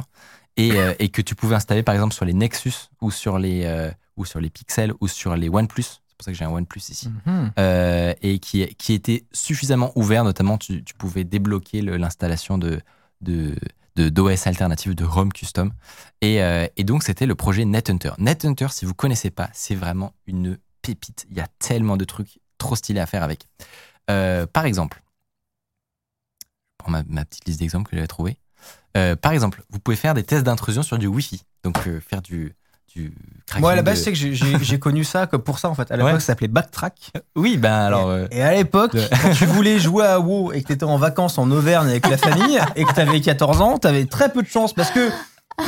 et, 0.56 0.72
euh, 0.72 0.94
et 1.00 1.08
que 1.08 1.22
tu 1.22 1.34
pouvais 1.34 1.56
installer 1.56 1.82
par 1.82 1.94
exemple 1.94 2.14
sur 2.14 2.24
les 2.24 2.34
Nexus 2.34 2.88
ou 3.00 3.10
sur 3.10 3.38
les, 3.38 3.64
euh, 3.64 3.90
ou 4.16 4.24
sur 4.24 4.38
les 4.40 4.48
Pixel 4.50 4.92
ou 5.00 5.08
sur 5.08 5.34
les 5.34 5.48
OnePlus. 5.48 5.82
C'est 5.82 6.16
pour 6.16 6.24
ça 6.24 6.30
que 6.30 6.38
j'ai 6.38 6.44
un 6.44 6.50
OnePlus 6.50 6.82
ici. 6.90 7.08
Mhm. 7.26 7.52
Euh, 7.58 8.14
et 8.22 8.38
qui, 8.38 8.64
qui 8.76 8.92
était 8.92 9.24
suffisamment 9.32 9.90
ouvert, 9.96 10.22
notamment 10.22 10.56
tu, 10.56 10.84
tu 10.84 10.94
pouvais 10.94 11.24
débloquer 11.24 11.82
l'installation 11.82 12.58
de, 12.58 12.80
de- 13.22 13.56
d'OS 13.96 14.46
alternative, 14.46 14.94
de 14.94 15.04
ROM 15.04 15.32
custom. 15.32 15.72
Et, 16.20 16.42
euh, 16.42 16.66
et 16.76 16.84
donc 16.84 17.02
c'était 17.02 17.26
le 17.26 17.34
projet 17.34 17.64
NetHunter. 17.64 18.12
NetHunter, 18.18 18.68
si 18.70 18.84
vous 18.84 18.94
connaissez 18.94 19.30
pas, 19.30 19.50
c'est 19.52 19.74
vraiment 19.74 20.14
une 20.26 20.58
pépite. 20.82 21.26
Il 21.30 21.36
y 21.36 21.40
a 21.40 21.48
tellement 21.58 21.96
de 21.96 22.04
trucs 22.04 22.40
trop 22.58 22.76
stylés 22.76 23.00
à 23.00 23.06
faire 23.06 23.22
avec. 23.22 23.48
Euh, 24.10 24.46
par 24.46 24.66
exemple, 24.66 25.02
je 26.40 26.46
prends 26.78 26.90
ma, 26.90 27.02
ma 27.08 27.24
petite 27.24 27.44
liste 27.46 27.60
d'exemples 27.60 27.90
que 27.90 27.96
j'avais 27.96 28.08
trouvé. 28.08 28.38
Euh, 28.96 29.16
par 29.16 29.32
exemple, 29.32 29.62
vous 29.70 29.78
pouvez 29.78 29.96
faire 29.96 30.14
des 30.14 30.24
tests 30.24 30.44
d'intrusion 30.44 30.82
sur 30.82 30.98
du 30.98 31.06
Wi-Fi. 31.06 31.44
Donc 31.64 31.78
faire 32.00 32.22
du, 32.22 32.54
Moi, 33.58 33.72
à 33.72 33.74
la 33.74 33.82
base, 33.82 33.98
de- 33.98 34.04
c'est 34.04 34.12
que 34.12 34.18
j'ai- 34.62 34.78
connu 34.78 35.04
ça 35.04 35.26
que 35.26 35.36
pour 35.36 35.58
ça, 35.58 35.68
en 35.68 35.74
fait. 35.74 35.90
À 35.90 35.96
l'époque, 35.96 36.14
Ouais. 36.14 36.20
ça 36.20 36.26
s'appelait 36.26 36.48
Backtrack. 36.48 37.12
Oui, 37.36 37.56
ben 37.56 37.72
alors. 37.72 38.08
euh, 38.08 38.26
Et 38.30 38.42
à 38.42 38.52
l'époque, 38.54 38.92
quand 39.22 39.30
tu 39.34 39.44
voulais 39.46 39.78
jouer 39.78 40.06
à 40.06 40.20
WoW 40.20 40.52
et 40.52 40.62
que 40.62 40.68
tu 40.68 40.72
étais 40.72 40.84
en 40.84 40.96
vacances 40.96 41.38
en 41.38 41.50
Auvergne 41.50 41.88
avec 41.88 42.08
la 42.08 42.16
famille 42.16 42.58
et 42.76 42.84
que 42.84 42.92
tu 42.94 43.00
avais 43.00 43.20
14 43.20 43.60
ans, 43.60 43.78
tu 43.78 43.86
avais 43.86 44.04
très 44.06 44.30
peu 44.32 44.42
de 44.42 44.48
chance 44.48 44.72
parce 44.72 44.90
que 44.90 45.10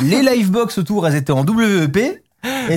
les 0.01 0.21
livebox 0.23 0.77
autour, 0.77 1.07
elles 1.07 1.15
étaient 1.15 1.31
en 1.31 1.45
WEP 1.45 1.97
et 1.97 2.21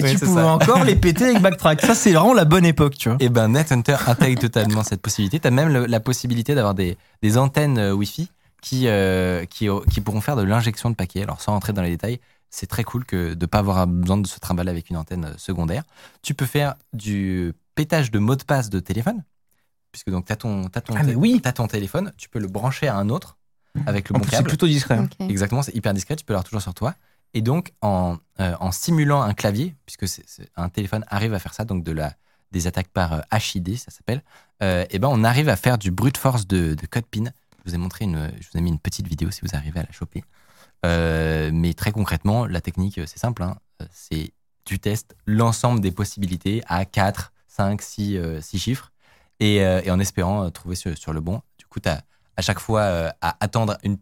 Oui, 0.02 0.10
tu 0.12 0.18
pouvais 0.18 0.42
ça. 0.42 0.46
encore 0.48 0.84
les 0.84 0.96
péter 0.96 1.24
avec 1.26 1.40
Backtrack. 1.42 1.80
Ça, 1.82 1.94
c'est 1.94 2.12
vraiment 2.12 2.32
la 2.34 2.44
bonne 2.44 2.64
époque, 2.64 2.96
tu 2.98 3.08
vois. 3.08 3.18
Et 3.20 3.28
ben 3.28 3.48
NetHunter 3.48 3.96
intègre 4.06 4.40
totalement 4.40 4.82
cette 4.82 5.02
possibilité. 5.02 5.40
Tu 5.40 5.46
as 5.48 5.50
même 5.50 5.68
le- 5.72 5.86
la 5.86 6.00
possibilité 6.00 6.54
d'avoir 6.54 6.74
des, 6.74 6.96
des 7.22 7.36
antennes 7.38 7.78
euh, 7.78 7.92
Wi-Fi 7.92 8.30
qui, 8.62 8.84
euh, 8.88 9.44
qui, 9.46 9.68
qui 9.90 10.00
pourront 10.00 10.20
faire 10.20 10.36
de 10.36 10.42
l'injection 10.42 10.90
de 10.90 10.94
paquets. 10.94 11.22
Alors 11.22 11.40
sans 11.40 11.52
rentrer 11.52 11.72
dans 11.72 11.82
les 11.82 11.90
détails, 11.90 12.18
c'est 12.50 12.66
très 12.66 12.84
cool 12.84 13.04
que 13.04 13.34
de 13.34 13.40
ne 13.44 13.46
pas 13.46 13.58
avoir 13.58 13.86
besoin 13.86 14.16
de 14.18 14.26
se 14.26 14.38
trimballer 14.40 14.70
avec 14.70 14.90
une 14.90 14.96
antenne 14.96 15.24
euh, 15.26 15.34
secondaire. 15.36 15.82
Tu 16.22 16.34
peux 16.34 16.46
faire 16.46 16.74
du 16.92 17.52
pétage 17.74 18.10
de 18.10 18.18
mot 18.18 18.36
de 18.36 18.42
passe 18.44 18.70
de 18.70 18.80
téléphone, 18.80 19.22
puisque 19.92 20.10
donc 20.10 20.26
tu 20.26 20.32
as 20.32 20.36
ton, 20.36 20.68
t'as 20.68 20.80
ton, 20.80 20.94
Ah, 20.96 21.02
oui. 21.16 21.40
t'as 21.42 21.52
ton 21.52 21.66
téléphone, 21.66 22.12
tu 22.16 22.28
peux 22.28 22.38
le 22.38 22.48
brancher 22.48 22.88
à 22.88 22.96
un 22.96 23.08
autre 23.08 23.36
avec 23.86 24.08
le 24.08 24.16
En 24.16 24.18
bon 24.18 24.24
plus, 24.24 24.30
c'est 24.30 24.36
câble. 24.38 24.48
plutôt 24.48 24.66
discret. 24.66 24.96
hein. 24.96 25.08
Exactement, 25.28 25.62
c'est 25.62 25.74
hyper 25.74 25.94
discret, 25.94 26.16
tu 26.16 26.24
peux 26.24 26.32
l'avoir 26.32 26.44
toujours 26.44 26.62
sur 26.62 26.74
toi. 26.74 26.94
Et 27.34 27.42
donc, 27.42 27.72
en, 27.82 28.16
euh, 28.40 28.54
en 28.58 28.72
simulant 28.72 29.20
un 29.22 29.34
clavier, 29.34 29.76
puisque 29.86 30.08
c'est- 30.08 30.24
c'est- 30.26 30.48
un 30.56 30.68
téléphone 30.70 31.04
arrive 31.08 31.34
à 31.34 31.38
faire 31.38 31.52
ça, 31.54 31.64
donc 31.64 31.84
de 31.84 31.92
la, 31.92 32.14
des 32.52 32.66
attaques 32.66 32.88
par 32.88 33.12
euh, 33.12 33.20
HID, 33.30 33.76
ça 33.76 33.90
s'appelle, 33.90 34.22
euh, 34.62 34.86
et 34.90 34.98
ben 34.98 35.08
on 35.12 35.22
arrive 35.22 35.50
à 35.50 35.56
faire 35.56 35.76
du 35.76 35.90
brute 35.90 36.16
force 36.16 36.46
de, 36.46 36.72
de 36.74 36.86
code 36.86 37.04
pin. 37.04 37.24
Je 37.64 37.70
vous 37.70 37.74
ai 37.74 37.78
montré 37.78 38.06
une, 38.06 38.32
je 38.40 38.48
vous 38.50 38.58
ai 38.58 38.62
mis 38.62 38.70
une 38.70 38.78
petite 38.78 39.06
vidéo 39.06 39.30
si 39.30 39.40
vous 39.42 39.54
arrivez 39.54 39.78
à 39.80 39.82
la 39.82 39.92
choper. 39.92 40.24
Euh, 40.86 41.50
mais 41.52 41.74
très 41.74 41.92
concrètement, 41.92 42.46
la 42.46 42.60
technique, 42.60 43.00
c'est 43.06 43.18
simple, 43.18 43.42
hein, 43.42 43.56
c'est 43.92 44.32
tu 44.64 44.78
testes 44.78 45.16
l'ensemble 45.26 45.80
des 45.80 45.90
possibilités 45.90 46.62
à 46.66 46.84
4, 46.84 47.32
5, 47.48 47.80
6, 47.82 48.16
euh, 48.16 48.40
six 48.40 48.58
chiffres, 48.58 48.92
et, 49.40 49.64
euh, 49.64 49.80
et 49.84 49.90
en 49.90 49.98
espérant 49.98 50.44
euh, 50.44 50.50
trouver 50.50 50.74
sur, 50.76 50.96
sur 50.96 51.12
le 51.12 51.20
bon. 51.20 51.40
Du 51.58 51.66
coup, 51.66 51.80
tu 51.80 51.88
as 51.88 52.02
à 52.36 52.42
chaque 52.42 52.60
fois 52.60 52.82
euh, 52.82 53.10
à 53.20 53.36
attendre 53.40 53.78
une 53.82 53.98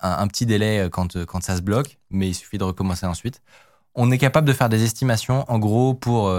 un, 0.00 0.12
un 0.22 0.28
petit 0.28 0.46
délai 0.46 0.88
quand, 0.92 1.24
quand 1.24 1.42
ça 1.42 1.56
se 1.56 1.60
bloque, 1.60 1.98
mais 2.10 2.28
il 2.28 2.34
suffit 2.34 2.56
de 2.56 2.62
recommencer 2.62 3.04
ensuite. 3.04 3.42
On 3.96 4.12
est 4.12 4.18
capable 4.18 4.46
de 4.46 4.52
faire 4.52 4.68
des 4.68 4.84
estimations. 4.84 5.44
En 5.50 5.58
gros, 5.58 5.92
pour, 5.92 6.32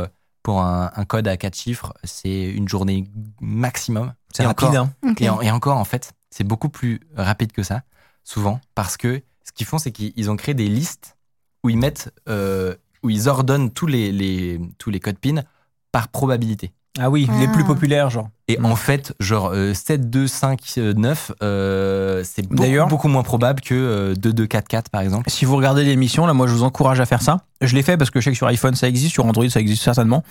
pour 0.44 0.62
un, 0.62 0.92
un 0.96 1.04
code 1.04 1.28
à 1.28 1.36
quatre 1.36 1.58
chiffres, 1.58 1.94
c'est 2.06 2.46
une 2.46 2.70
journée 2.70 3.04
maximum. 3.42 4.13
C'est 4.34 4.46
rapide, 4.46 4.70
encore- 4.70 4.88
hein. 5.04 5.10
Ok. 5.12 5.22
Et, 5.22 5.30
en- 5.30 5.42
et 5.42 5.52
encore, 5.52 5.76
en 5.78 5.84
fait, 5.84 6.13
c'est 6.30 6.46
beaucoup 6.46 6.70
plus 6.70 7.02
rapide 7.15 7.52
que 7.52 7.63
ça, 7.63 7.82
souvent, 8.24 8.62
parce 8.76 8.96
que 8.96 9.22
ce 9.43 9.52
qu'ils 9.52 9.65
font, 9.67 9.78
c'est 9.78 9.91
qu'ils 9.91 10.30
ont 10.30 10.36
créé 10.36 10.54
des 10.56 10.67
listes 10.67 11.17
où 11.63 11.69
ils 11.69 11.78
mettent, 11.78 12.13
euh, 12.30 12.75
où 13.04 13.10
ils 13.10 13.28
ordonnent 13.30 13.71
tous 13.71 13.88
les, 13.88 14.12
les- 14.12 14.60
tous 14.78 14.89
les 14.89 14.99
codes 14.99 15.17
PIN 15.19 15.43
par 15.91 16.08
probabilité. 16.10 16.71
Ah 16.97 17.10
oui, 17.10 17.30
les 17.39 17.45
Ah. 17.47 17.52
plus 17.54 17.63
populaires, 17.63 18.10
genre. 18.10 18.30
Et 18.47 18.60
en 18.62 18.75
fait, 18.75 19.13
genre 19.19 19.52
euh, 19.54 19.73
7, 19.73 20.10
2, 20.10 20.28
5, 20.28 20.60
euh, 20.80 20.93
9, 20.93 21.32
euh, 21.43 22.23
c'est 22.25 22.45
beaucoup 22.47 23.08
moins 23.08 23.21
probable 23.23 23.62
que 23.62 23.73
euh, 23.75 24.15
2, 24.15 24.34
2, 24.34 24.47
4, 24.47 24.67
4 24.67 24.89
par 24.89 25.02
exemple. 25.02 25.30
Si 25.30 25.45
vous 25.45 25.56
regardez 25.56 25.84
l'émission, 25.86 26.25
là, 26.25 26.34
moi, 26.34 26.47
je 26.47 26.54
vous 26.54 26.63
encourage 26.63 26.99
à 26.99 27.06
faire 27.06 27.21
ça. 27.21 27.41
Je 27.62 27.73
l'ai 27.75 27.84
fait 27.84 27.95
parce 27.95 28.10
que 28.10 28.19
je 28.19 28.25
sais 28.25 28.32
que 28.32 28.38
sur 28.38 28.47
iPhone, 28.47 28.75
ça 28.75 28.89
existe, 28.89 29.13
sur 29.13 29.25
Android, 29.25 29.47
ça 29.49 29.60
existe 29.62 29.84
certainement. 29.84 30.23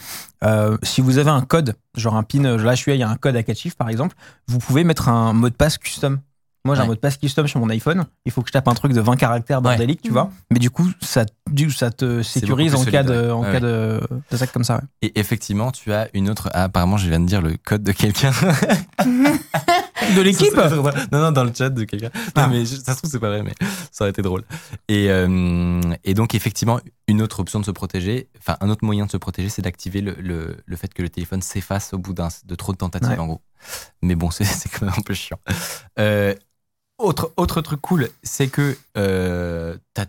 Euh, 0.44 0.76
si 0.82 1.00
vous 1.00 1.18
avez 1.18 1.30
un 1.30 1.42
code, 1.42 1.74
genre 1.96 2.16
un 2.16 2.22
pin, 2.24 2.42
là, 2.42 2.74
je 2.74 2.80
suis, 2.80 2.92
il 2.92 2.98
y 2.98 3.02
a 3.02 3.08
un 3.08 3.16
code 3.16 3.36
à 3.36 3.42
4 3.42 3.56
chiffres, 3.56 3.76
par 3.76 3.88
exemple, 3.88 4.16
vous 4.48 4.58
pouvez 4.58 4.82
mettre 4.84 5.08
un 5.08 5.32
mot 5.32 5.48
de 5.48 5.54
passe 5.54 5.78
custom. 5.78 6.18
Moi, 6.64 6.74
j'ai 6.74 6.80
un 6.80 6.84
Ouais. 6.84 6.88
mot 6.88 6.94
de 6.94 7.00
passe 7.00 7.16
custom 7.16 7.46
sur 7.46 7.60
mon 7.60 7.68
iPhone. 7.70 8.04
Il 8.26 8.32
faut 8.32 8.42
que 8.42 8.48
je 8.48 8.52
tape 8.52 8.68
un 8.68 8.74
truc 8.74 8.92
de 8.92 9.00
20 9.00 9.16
caractères 9.16 9.62
bordélique, 9.62 10.02
tu 10.02 10.08
Mhm. 10.08 10.12
vois. 10.14 10.30
Mais 10.50 10.58
du 10.58 10.70
coup, 10.70 10.88
ça, 11.00 11.24
du, 11.50 11.70
ça 11.70 11.90
te 11.90 12.22
sécurise 12.22 12.74
en 12.74 12.84
cas, 12.84 13.02
de, 13.02 13.12
ouais. 13.12 13.30
en 13.30 13.40
Ouais, 13.42 13.46
cas 13.46 13.52
ouais. 13.54 13.60
de, 13.60 14.00
d'attaque 14.30 14.52
comme 14.52 14.64
ça. 14.64 14.76
ouais. 14.76 14.82
Et 15.02 15.18
effectivement, 15.20 15.70
tu 15.70 15.92
as 15.92 16.08
une 16.14 16.28
autre. 16.28 16.50
Ah, 16.52 16.64
apparemment, 16.64 16.96
je 16.96 17.08
viens 17.08 17.20
de 17.20 17.26
dire 17.26 17.40
le 17.42 17.56
code 17.56 17.82
de 17.82 17.92
quelqu'un. 17.92 18.32
De 20.16 20.22
l'équipe 20.22 20.54
Non, 21.12 21.18
non, 21.20 21.32
dans 21.32 21.44
le 21.44 21.52
chat 21.54 21.68
de 21.70 21.84
quelqu'un. 21.84 22.10
Ah. 22.34 22.42
Non, 22.42 22.48
mais 22.54 22.64
je- 22.64 22.76
ça 22.76 22.92
se 22.94 22.98
trouve, 22.98 23.10
c'est 23.10 23.18
pas 23.18 23.28
vrai, 23.28 23.42
mais 23.42 23.52
ça 23.90 24.04
aurait 24.04 24.10
été 24.10 24.22
drôle. 24.22 24.42
Et, 24.88 25.10
euh, 25.10 25.80
et 26.04 26.14
donc, 26.14 26.34
effectivement, 26.34 26.80
une 27.08 27.20
autre 27.20 27.40
option 27.40 27.60
de 27.60 27.64
se 27.64 27.70
protéger, 27.72 28.28
enfin, 28.38 28.56
un 28.60 28.70
autre 28.70 28.84
moyen 28.84 29.06
de 29.06 29.10
se 29.10 29.16
protéger, 29.16 29.48
c'est 29.48 29.60
d'activer 29.62 30.00
le, 30.00 30.14
le, 30.18 30.56
le 30.64 30.76
fait 30.76 30.92
que 30.94 31.02
le 31.02 31.08
téléphone 31.10 31.42
s'efface 31.42 31.92
au 31.92 31.98
bout 31.98 32.14
d'un, 32.14 32.28
de 32.46 32.54
trop 32.54 32.72
de 32.72 32.78
tentatives, 32.78 33.10
Ouais. 33.10 33.18
en 33.18 33.26
gros. 33.26 33.42
Mais 34.02 34.14
bon, 34.14 34.30
c'est, 34.30 34.44
c'est 34.44 34.68
quand 34.70 34.86
même 34.86 34.94
un 34.96 35.02
peu 35.02 35.14
chiant. 35.14 35.38
Euh, 35.98 36.34
autre, 36.98 37.32
autre 37.36 37.60
truc 37.60 37.80
cool, 37.80 38.08
c'est 38.22 38.48
que 38.48 38.76
euh, 38.96 39.76
t'as, 39.94 40.04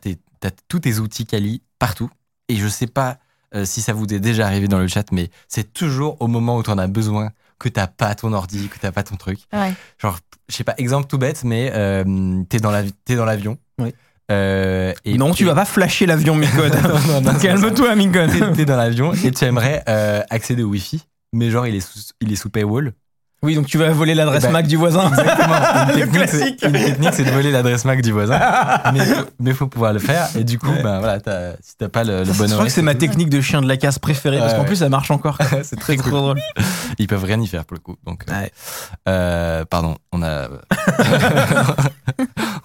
tous 0.68 0.80
tes 0.80 1.00
outils 1.00 1.26
Kali 1.26 1.62
partout. 1.78 2.10
Et 2.48 2.56
je 2.56 2.68
sais 2.68 2.88
pas 2.88 3.18
euh, 3.56 3.66
si 3.66 3.82
ça 3.82 3.94
vous 3.94 4.06
est 4.06 4.20
déjà 4.20 4.48
arrivé 4.48 4.68
dans 4.68 4.80
le 4.80 4.88
chat, 4.88 5.12
mais 5.12 5.30
c'est 5.48 5.74
toujours 5.74 6.18
au 6.20 6.28
moment 6.28 6.58
où 6.58 6.64
tu 6.64 6.70
en 6.70 6.78
as 6.78 6.88
besoin 6.88 7.32
que 7.60 7.70
t'as 7.70 7.88
pas 7.88 8.16
ton 8.16 8.34
ordi, 8.34 8.70
que 8.70 8.80
t'as 8.80 8.92
pas 8.92 9.04
ton 9.04 9.18
truc. 9.18 9.40
Ouais. 9.54 9.74
Genre, 9.98 10.18
je 10.48 10.56
sais 10.56 10.64
pas, 10.64 10.74
exemple 10.78 11.08
tout 11.08 11.18
bête, 11.18 11.44
mais 11.44 11.72
euh, 11.76 12.44
t'es 12.50 12.60
dans, 12.60 12.72
la, 12.72 12.84
l'avion. 13.08 13.58
Oui. 13.78 13.94
Euh, 14.32 14.94
et 15.06 15.18
non, 15.18 15.34
tu 15.34 15.46
vas 15.46 15.56
pas 15.56 15.66
flasher 15.66 16.06
l'avion, 16.06 16.36
Micode. 16.36 16.76
Calme-toi, 17.42 17.90
T'es, 17.90 17.96
Micode. 17.96 18.56
t'es 18.56 18.66
dans 18.66 18.78
l'avion 18.78 19.14
et 19.14 19.32
tu 19.32 19.46
aimerais 19.46 19.84
euh, 19.88 20.22
accéder 20.30 20.64
au 20.64 20.70
Wi-Fi, 20.70 21.04
mais 21.34 21.50
genre 21.50 21.68
il 21.68 21.76
est 21.76 21.80
sous, 21.80 22.14
il 22.22 22.32
est 22.32 22.36
sous 22.36 22.50
paywall. 22.50 22.94
Oui, 23.42 23.56
donc 23.56 23.68
tu 23.68 23.78
vas 23.78 23.90
voler 23.92 24.16
l'adresse 24.16 24.44
Eh 24.44 24.48
ben, 24.48 24.54
Mac 24.54 24.68
du 24.68 24.76
voisin. 24.76 25.08
Exactement. 25.10 25.56
Une 25.96 26.12
technique, 26.12 26.62
une 26.66 26.72
technique, 26.74 27.14
c'est 27.14 27.24
de 27.24 27.30
voler 27.32 27.52
l'adresse 27.52 27.86
Mac 27.86 28.02
du 28.02 28.12
voisin. 28.12 28.38
mais, 28.94 29.00
mais 29.40 29.54
faut 29.54 29.68
pouvoir 29.68 29.94
le 29.94 30.00
faire. 30.00 30.28
Et 30.38 30.44
du 30.44 30.60
coup, 30.60 30.72
ben 30.84 31.00
voilà, 31.00 31.20
si 31.62 31.78
t'as 31.78 31.88
pas 31.90 32.04
le, 32.04 32.20
le 32.20 32.26
Je 32.26 32.30
bon 32.32 32.44
crois 32.44 32.54
horaire, 32.56 32.66
que 32.66 32.72
c'est 32.72 32.82
ma 32.82 32.96
technique 32.96 33.30
de 33.30 33.40
chien 33.40 33.62
de 33.62 33.68
la 33.68 33.78
casse 33.78 33.98
préférée, 33.98 34.40
parce 34.40 34.52
Ouais, 34.52 34.56
qu'en 34.58 34.62
ouais. 34.64 34.68
plus, 34.68 34.76
ça 34.78 34.90
marche 34.90 35.10
encore. 35.12 35.38
c'est 35.64 35.80
très 35.80 35.96
cool. 35.96 36.12
drôle. 36.12 36.40
Ils 36.98 37.08
peuvent 37.08 37.24
rien 37.24 37.40
y 37.40 37.48
faire 37.48 37.64
pour 37.64 37.76
le 37.76 37.82
coup. 37.82 37.96
Donc, 38.06 38.24
euh, 38.30 38.34
Ouais. 38.42 38.52
euh, 39.08 39.64
pardon, 39.66 39.96
on 40.12 40.22
a, 40.22 40.50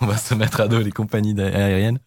on 0.01 0.07
va 0.07 0.17
se 0.17 0.35
mettre 0.35 0.61
à 0.61 0.69
dos 0.69 0.81
les 0.81 0.91
compagnies 0.93 1.39
aériennes. 1.41 1.99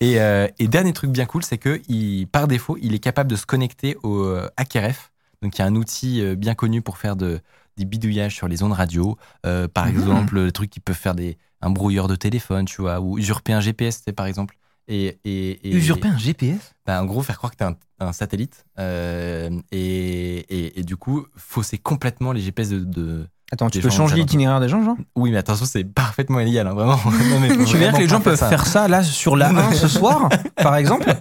Et, 0.00 0.20
euh, 0.20 0.46
et 0.58 0.68
dernier 0.68 0.92
truc 0.92 1.10
bien 1.10 1.26
cool, 1.26 1.42
c'est 1.42 1.58
que 1.58 1.80
il, 1.88 2.26
par 2.26 2.48
défaut, 2.48 2.76
il 2.80 2.94
est 2.94 2.98
capable 2.98 3.30
de 3.30 3.36
se 3.36 3.46
connecter 3.46 3.96
au 4.02 4.26
HackerF. 4.56 5.12
Donc, 5.42 5.56
il 5.58 5.60
y 5.60 5.64
a 5.64 5.66
un 5.66 5.74
outil 5.74 6.22
bien 6.36 6.54
connu 6.54 6.80
pour 6.82 6.96
faire 6.98 7.14
de, 7.16 7.40
des 7.76 7.84
bidouillages 7.84 8.34
sur 8.34 8.48
les 8.48 8.62
ondes 8.62 8.72
radio. 8.72 9.16
Euh, 9.44 9.68
par 9.68 9.86
Mhm. 9.86 9.90
exemple, 9.90 10.34
le 10.36 10.52
truc 10.52 10.70
qui 10.70 10.80
peut 10.80 10.92
faire 10.94 11.14
des, 11.14 11.36
un 11.60 11.70
brouilleur 11.70 12.08
de 12.08 12.16
téléphone, 12.16 12.64
tu 12.64 12.80
vois, 12.82 13.00
ou 13.00 13.18
usurper 13.18 13.52
un 13.52 13.60
GPS, 13.60 14.02
c'est 14.04 14.12
par 14.12 14.26
exemple. 14.26 14.56
Et, 14.88 15.18
et, 15.24 15.68
et- 15.68 15.74
Usurper 15.74 16.08
un 16.08 16.18
GPS 16.18 16.72
bah, 16.86 17.02
en 17.02 17.06
gros, 17.06 17.20
faire 17.22 17.36
croire 17.38 17.50
que 17.50 17.56
t'es 17.56 17.64
un, 17.64 17.74
un 17.98 18.12
satellite 18.12 18.64
euh, 18.78 19.50
et, 19.72 20.78
et, 20.78 20.84
du 20.84 20.96
coup, 20.96 21.26
fausser 21.36 21.76
complètement 21.78 22.32
les 22.32 22.40
GPS 22.40 22.68
de. 22.70 22.78
de- 22.80 23.26
Attends, 23.52 23.68
tu 23.70 23.80
peux 23.80 23.88
gens 23.90 23.96
changer 23.96 24.16
l'itinéraire 24.16 24.60
des 24.60 24.68
gens, 24.68 24.82
genre? 24.84 24.96
Oui, 25.16 25.30
mais 25.32 25.38
attention, 25.38 25.66
c'est 25.66 25.84
parfaitement 25.84 26.38
illégal, 26.40 26.66
hein, 26.68 26.74
vraiment. 26.74 26.98
Non, 27.30 27.40
mais 27.40 27.48
faut 27.50 27.64
Tu 27.64 27.72
veux 27.76 27.78
dire 27.80 27.92
que 27.92 27.98
les 27.98 28.08
gens 28.08 28.20
peuvent 28.20 28.38
ça. 28.38 28.48
faire 28.48 28.66
ça 28.66 28.86
là 28.88 29.02
sur 29.02 29.36
la 29.36 29.50
1 29.50 29.72
ce 29.72 29.88
soir, 29.88 30.28
par 30.56 30.76
exemple? 30.76 31.12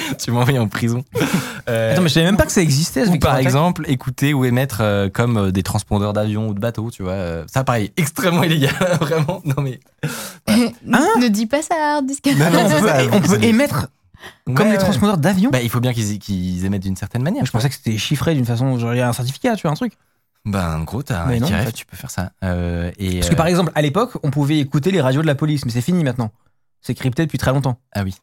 Tu 0.18 0.30
m'envoies 0.30 0.58
en 0.58 0.68
prison. 0.68 1.04
Euh, 1.68 1.92
Attends, 1.92 2.02
mais 2.02 2.08
je 2.08 2.14
savais 2.14 2.26
même 2.26 2.38
pas 2.38 2.46
que 2.46 2.52
ça 2.52 2.62
existait. 2.62 3.04
ce 3.04 3.10
ou 3.10 3.18
par 3.18 3.36
exemple, 3.36 3.84
écouter 3.86 4.34
ou 4.34 4.44
émettre 4.44 4.78
euh, 4.80 5.08
comme 5.08 5.36
euh, 5.36 5.50
des 5.52 5.62
transpondeurs 5.62 6.12
d'avions 6.12 6.48
ou 6.48 6.54
de 6.54 6.58
bateaux, 6.58 6.90
tu 6.90 7.02
vois. 7.04 7.12
euh, 7.12 7.44
ça, 7.46 7.62
pareil, 7.62 7.92
extrêmement 7.96 8.42
illégal, 8.42 8.72
vraiment. 8.98 9.40
Non, 9.44 9.62
mais. 9.62 9.78
ne 10.48 11.28
dis 11.28 11.46
pas 11.46 11.62
ça, 11.62 11.74
hard 11.78 12.06
disk. 12.06 12.26
Non, 12.26 12.50
non, 12.50 12.64
on 12.66 12.80
peut, 12.80 12.90
on 13.12 13.20
peut 13.20 13.44
émettre 13.44 13.86
comme 14.46 14.56
Ouais, 14.56 14.64
les 14.64 14.70
ouais. 14.72 14.78
transpondeurs 14.78 15.18
d'avion. 15.18 15.50
Bah, 15.50 15.60
il 15.62 15.68
faut 15.70 15.80
bien 15.80 15.92
qu'ils 15.92 16.64
émettent 16.64 16.82
d'une 16.82 16.96
certaine 16.96 17.22
manière. 17.22 17.44
je 17.44 17.52
pensais 17.52 17.68
que 17.68 17.74
c'était 17.74 17.98
chiffré 17.98 18.34
d'une 18.34 18.46
façon, 18.46 18.78
genre 18.78 18.94
il 18.94 18.98
y 18.98 19.02
a 19.02 19.08
un 19.08 19.12
certificat, 19.12 19.54
tu 19.54 19.62
vois, 19.62 19.70
un 19.72 19.74
truc. 19.74 19.92
Ben, 20.46 20.78
en 20.78 20.84
gros, 20.84 21.02
t'as 21.02 21.22
un 21.24 21.26
Mais 21.26 21.38
non, 21.38 21.46
en 21.46 21.50
HRF, 21.50 21.64
fait. 21.66 21.72
tu 21.72 21.86
peux 21.86 21.96
faire 21.96 22.10
ça. 22.10 22.32
Euh, 22.42 22.90
et, 22.98 23.16
Parce 23.16 23.28
que 23.28 23.34
euh, 23.34 23.36
par 23.36 23.46
exemple, 23.46 23.70
à 23.74 23.82
l'époque, 23.82 24.12
on 24.22 24.30
pouvait 24.30 24.58
écouter 24.58 24.90
les 24.90 25.02
radios 25.02 25.20
de 25.22 25.26
la 25.26 25.34
police, 25.34 25.64
mais 25.66 25.70
c'est 25.70 25.82
fini 25.82 26.02
maintenant. 26.02 26.32
C'est 26.80 26.94
crypté 26.94 27.24
depuis 27.24 27.38
très 27.38 27.52
longtemps. 27.52 27.78
Ah 27.94 28.02
oui. 28.02 28.14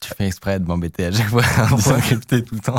Tu 0.00 0.08
fais 0.16 0.26
exprès 0.26 0.58
de 0.58 0.64
m'embêter 0.66 1.04
à 1.06 1.12
chaque 1.12 1.28
fois 1.28 1.42
en 1.70 1.76
disant 1.76 1.98
crypté 2.00 2.42
tout 2.42 2.54
le 2.54 2.60
temps. 2.62 2.78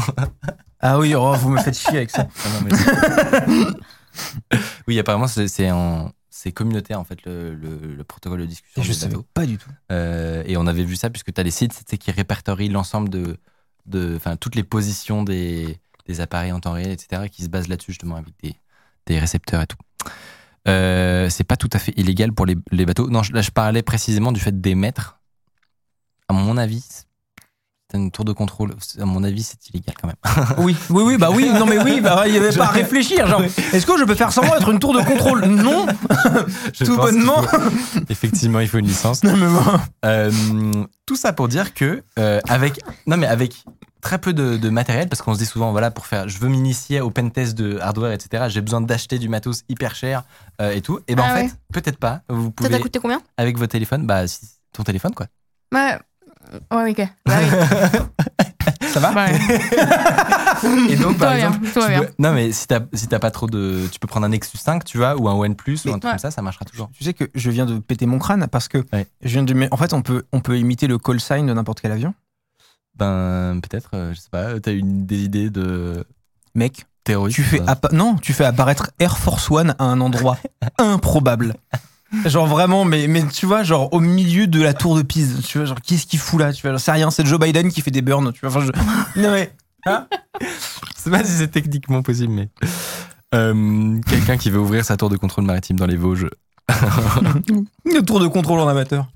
Ah 0.80 0.98
oui, 1.00 1.14
oh, 1.16 1.34
vous 1.36 1.50
me 1.50 1.60
faites 1.62 1.78
chier 1.78 1.98
avec 1.98 2.10
ça. 2.10 2.28
Ah 2.44 2.50
non, 2.50 2.62
mais 2.66 2.72
c'est- 2.76 4.58
oui, 4.88 5.00
apparemment, 5.00 5.28
c'est 5.28 5.72
en. 5.72 6.12
C'est 6.34 6.52
communautaire 6.54 7.00
en 7.00 7.04
fait 7.04 7.24
le, 7.26 7.54
le- 7.54 7.94
le 7.96 8.04
protocole 8.04 8.40
de 8.42 8.46
discussion. 8.48 8.82
Je 8.82 8.94
savais 8.94 9.16
pas 9.36 9.46
du 9.46 9.60
tout. 9.60 9.70
Euh, 9.92 10.42
et 10.48 10.58
on 10.58 10.66
avait 10.66 10.84
vu 10.86 10.96
ça 10.96 11.12
puisque 11.12 11.32
tu 11.32 11.40
as 11.40 11.44
les 11.44 11.52
sites 11.52 11.84
qui 12.00 12.10
répertorient 12.10 12.70
l'ensemble 12.70 13.10
de, 13.10 13.38
de, 13.86 14.16
enfin 14.16 14.38
toutes 14.38 14.56
les 14.56 14.64
positions 14.64 15.22
des, 15.22 15.78
des 16.08 16.20
appareils 16.20 16.52
en 16.52 16.60
temps 16.60 16.72
réel, 16.72 16.90
etc. 16.90 17.30
qui 17.30 17.44
se 17.44 17.48
basent 17.50 17.68
là-dessus 17.68 17.92
justement 17.92 18.16
avec 18.16 18.34
des, 18.42 18.56
des 19.06 19.20
récepteurs 19.20 19.62
et 19.62 19.68
tout. 19.68 19.78
Euh, 20.68 21.30
c'est 21.30 21.44
pas 21.44 21.58
tout 21.58 21.70
à 21.74 21.78
fait 21.80 21.94
illégal 21.96 22.34
pour 22.34 22.48
les, 22.48 22.56
les 22.72 22.88
bateaux. 22.88 23.08
Non, 23.12 23.22
je- 23.22 23.34
là 23.34 23.42
je 23.44 23.52
parlais 23.52 23.84
précisément 23.84 24.32
du 24.32 24.40
fait 24.40 24.60
d'émettre. 24.60 25.20
À 26.28 26.34
mon 26.34 26.58
avis, 26.58 26.84
une 27.98 28.12
tour 28.12 28.26
de 28.26 28.34
contrôle. 28.34 28.74
À 29.00 29.06
mon 29.06 29.24
avis, 29.24 29.44
c'est 29.44 29.58
illégal 29.70 29.96
quand 30.02 30.08
même. 30.08 30.18
Oui, 30.58 30.76
oui, 30.90 31.04
oui, 31.06 31.18
bah 31.18 31.30
oui, 31.32 31.50
non 31.50 31.66
mais 31.66 31.78
oui, 31.80 32.02
bah 32.02 32.24
il 32.28 32.34
y 32.34 32.38
avait 32.38 32.52
pas 32.56 32.66
à 32.66 32.72
réfléchir. 32.72 33.28
Genre, 33.28 33.42
est-ce 33.74 33.86
que 33.86 33.98
je 33.98 34.04
peux 34.04 34.16
faire 34.16 34.32
semblant 34.32 34.54
d'être 34.54 34.70
une 34.70 34.80
tour 34.80 34.94
de 34.94 35.02
contrôle? 35.02 35.46
Non, 35.46 35.86
Je 36.74 36.86
tout 36.86 36.96
bonnement. 36.98 37.42
faut- 37.44 37.58
effectivement, 38.10 38.60
il 38.60 38.68
faut 38.68 38.78
une 38.78 38.88
licence. 38.88 39.24
Non 39.24 39.36
mais 39.38 39.48
bon. 39.48 39.80
Euh, 40.06 40.32
tout 41.06 41.16
ça 41.16 41.34
pour 41.34 41.48
dire 41.48 41.74
que 41.74 42.04
euh, 42.20 42.40
avec 42.48 42.80
non 43.08 43.18
mais 43.18 43.28
avec 43.28 43.64
très 44.02 44.18
peu 44.18 44.34
de, 44.34 44.58
de 44.58 44.70
matériel 44.70 45.08
parce 45.10 45.22
qu'on 45.22 45.34
se 45.34 45.40
dit 45.40 45.46
souvent 45.46 45.72
voilà 45.72 45.92
pour 45.92 46.08
faire 46.08 46.28
je 46.28 46.38
veux 46.40 46.48
m'initier 46.48 47.02
au 47.02 47.12
pentest 47.12 47.56
de 47.56 47.78
hardware 47.80 48.12
etc 48.14 48.46
j'ai 48.50 48.62
besoin 48.62 48.82
d'acheter 48.82 49.20
du 49.20 49.30
matos 49.30 49.62
hyper 49.70 49.94
cher 49.94 50.24
euh, 50.62 50.72
et 50.72 50.82
tout 50.82 51.00
et 51.08 51.14
ben 51.16 51.24
Ah 51.28 51.32
en 51.32 51.36
ouais. 51.36 51.48
fait 51.50 51.56
peut-être 51.74 51.98
pas 52.00 52.22
vous 52.30 52.46
Ça 52.46 52.52
pouvez 52.56 52.70
t'a 52.70 52.80
coûté 52.80 52.98
combien? 53.00 53.22
avec 53.38 53.58
votre 53.60 53.72
téléphone 53.74 54.08
bah 54.08 54.26
si- 54.28 54.40
ton 54.74 54.82
téléphone 54.84 55.14
quoi 55.14 55.28
Ouais. 55.74 56.00
Ouais, 56.72 56.92
ok. 56.92 57.08
Bah 57.26 57.36
oui. 57.42 58.00
Ça 58.94 59.00
va 59.00 59.14
ouais. 59.14 59.40
et 60.90 60.96
donc 60.98 61.18
par 61.18 61.34
bien, 61.34 61.50
exemple 61.52 62.14
non 62.20 62.34
mais 62.34 62.52
si 62.52 62.68
t'as 62.68 62.82
si 62.94 63.08
t'as 63.08 63.20
pas 63.20 63.32
trop 63.32 63.48
de 63.48 63.88
tu 63.92 64.00
peux 64.00 64.08
prendre 64.08 64.26
un 64.26 64.30
Nexus 64.30 64.58
5 64.58 64.84
tu 64.84 64.98
vois 64.98 65.16
ou 65.16 65.28
un 65.30 65.34
OnePlus 65.34 65.80
ou 65.86 65.90
un 65.90 65.92
truc 65.94 66.04
ouais. 66.04 66.10
comme 66.12 66.20
ça 66.20 66.30
ça 66.30 66.42
marchera 66.42 66.66
toujours 66.66 66.90
Tu 66.94 67.04
sais 67.06 67.14
que 67.14 67.30
je 67.34 67.50
viens 67.50 67.66
de 67.66 67.80
péter 67.80 68.06
mon 68.06 68.20
crâne 68.20 68.48
parce 68.52 68.68
que 68.68 68.80
Ouais. 68.94 69.08
je 69.24 69.30
viens 69.30 69.44
de. 69.44 69.68
En 69.72 69.78
fait, 69.78 69.94
on 69.94 70.02
peut, 70.02 70.24
on 70.34 70.42
peut 70.42 70.58
imiter 70.60 70.88
le 70.88 70.98
call 70.98 71.20
sign 71.22 71.48
de 71.48 71.54
n'importe 71.54 71.80
quel 71.82 71.92
avion. 71.94 72.14
ben 72.96 73.60
peut-être 73.64 73.92
euh, 73.94 74.14
je 74.14 74.20
sais 74.20 74.30
pas 74.30 74.60
t'as 74.60 74.74
une 74.74 75.06
des 75.06 75.24
idées 75.24 75.50
de 75.50 76.06
Mec, 76.54 76.86
terroriste 77.06 77.38
tu 77.38 77.44
fais 77.44 77.62
euh, 77.62 77.66
appa- 77.66 77.94
non, 77.94 78.16
tu 78.18 78.34
fais 78.34 78.46
apparaître 78.46 78.92
Air 79.00 79.18
Force 79.18 79.50
One 79.50 79.74
à 79.80 79.86
un 79.86 80.02
endroit 80.02 80.38
improbable. 80.78 81.56
Genre 82.26 82.46
vraiment, 82.46 82.84
mais, 82.84 83.08
mais 83.08 83.26
tu 83.28 83.46
vois, 83.46 83.64
genre 83.64 83.94
au 83.94 84.00
milieu 84.00 84.46
de 84.48 84.62
la 84.62 84.74
tour 84.74 84.96
de 84.96 85.02
Pise, 85.02 85.42
tu 85.48 85.58
vois, 85.58 85.66
genre 85.66 85.82
qu'est-ce 85.82 86.06
qu'il 86.06 86.20
fout 86.20 86.40
là 86.40 86.52
Tu 86.52 86.68
vois, 86.68 86.78
c'est 86.78 86.92
rien, 86.92 87.10
c'est 87.10 87.26
Joe 87.26 87.40
Biden 87.40 87.72
qui 87.72 87.82
fait 87.82 87.92
des 87.92 88.02
burns, 88.02 88.34
tu 88.34 88.42
vois. 88.46 88.50
Enfin, 88.50 88.66
je... 88.66 88.72
Non 89.22 89.32
mais, 89.32 89.54
Je 89.86 90.46
sais 90.98 91.10
pas 91.10 91.24
si 91.24 91.32
c'est 91.32 91.48
techniquement 91.48 92.02
possible, 92.02 92.34
mais. 92.34 92.50
Euh, 93.34 94.00
Quelqu'un 94.10 94.38
qui 94.38 94.50
veut 94.50 94.60
ouvrir 94.60 94.84
sa 94.84 94.98
tour 94.98 95.10
de 95.10 95.16
contrôle 95.16 95.46
maritime 95.46 95.78
dans 95.78 95.86
les 95.86 95.96
Vosges. 95.96 96.30
une 97.86 98.06
tour 98.06 98.20
de 98.20 98.28
contrôle 98.28 98.60
en 98.60 98.68
amateur. 98.68 99.08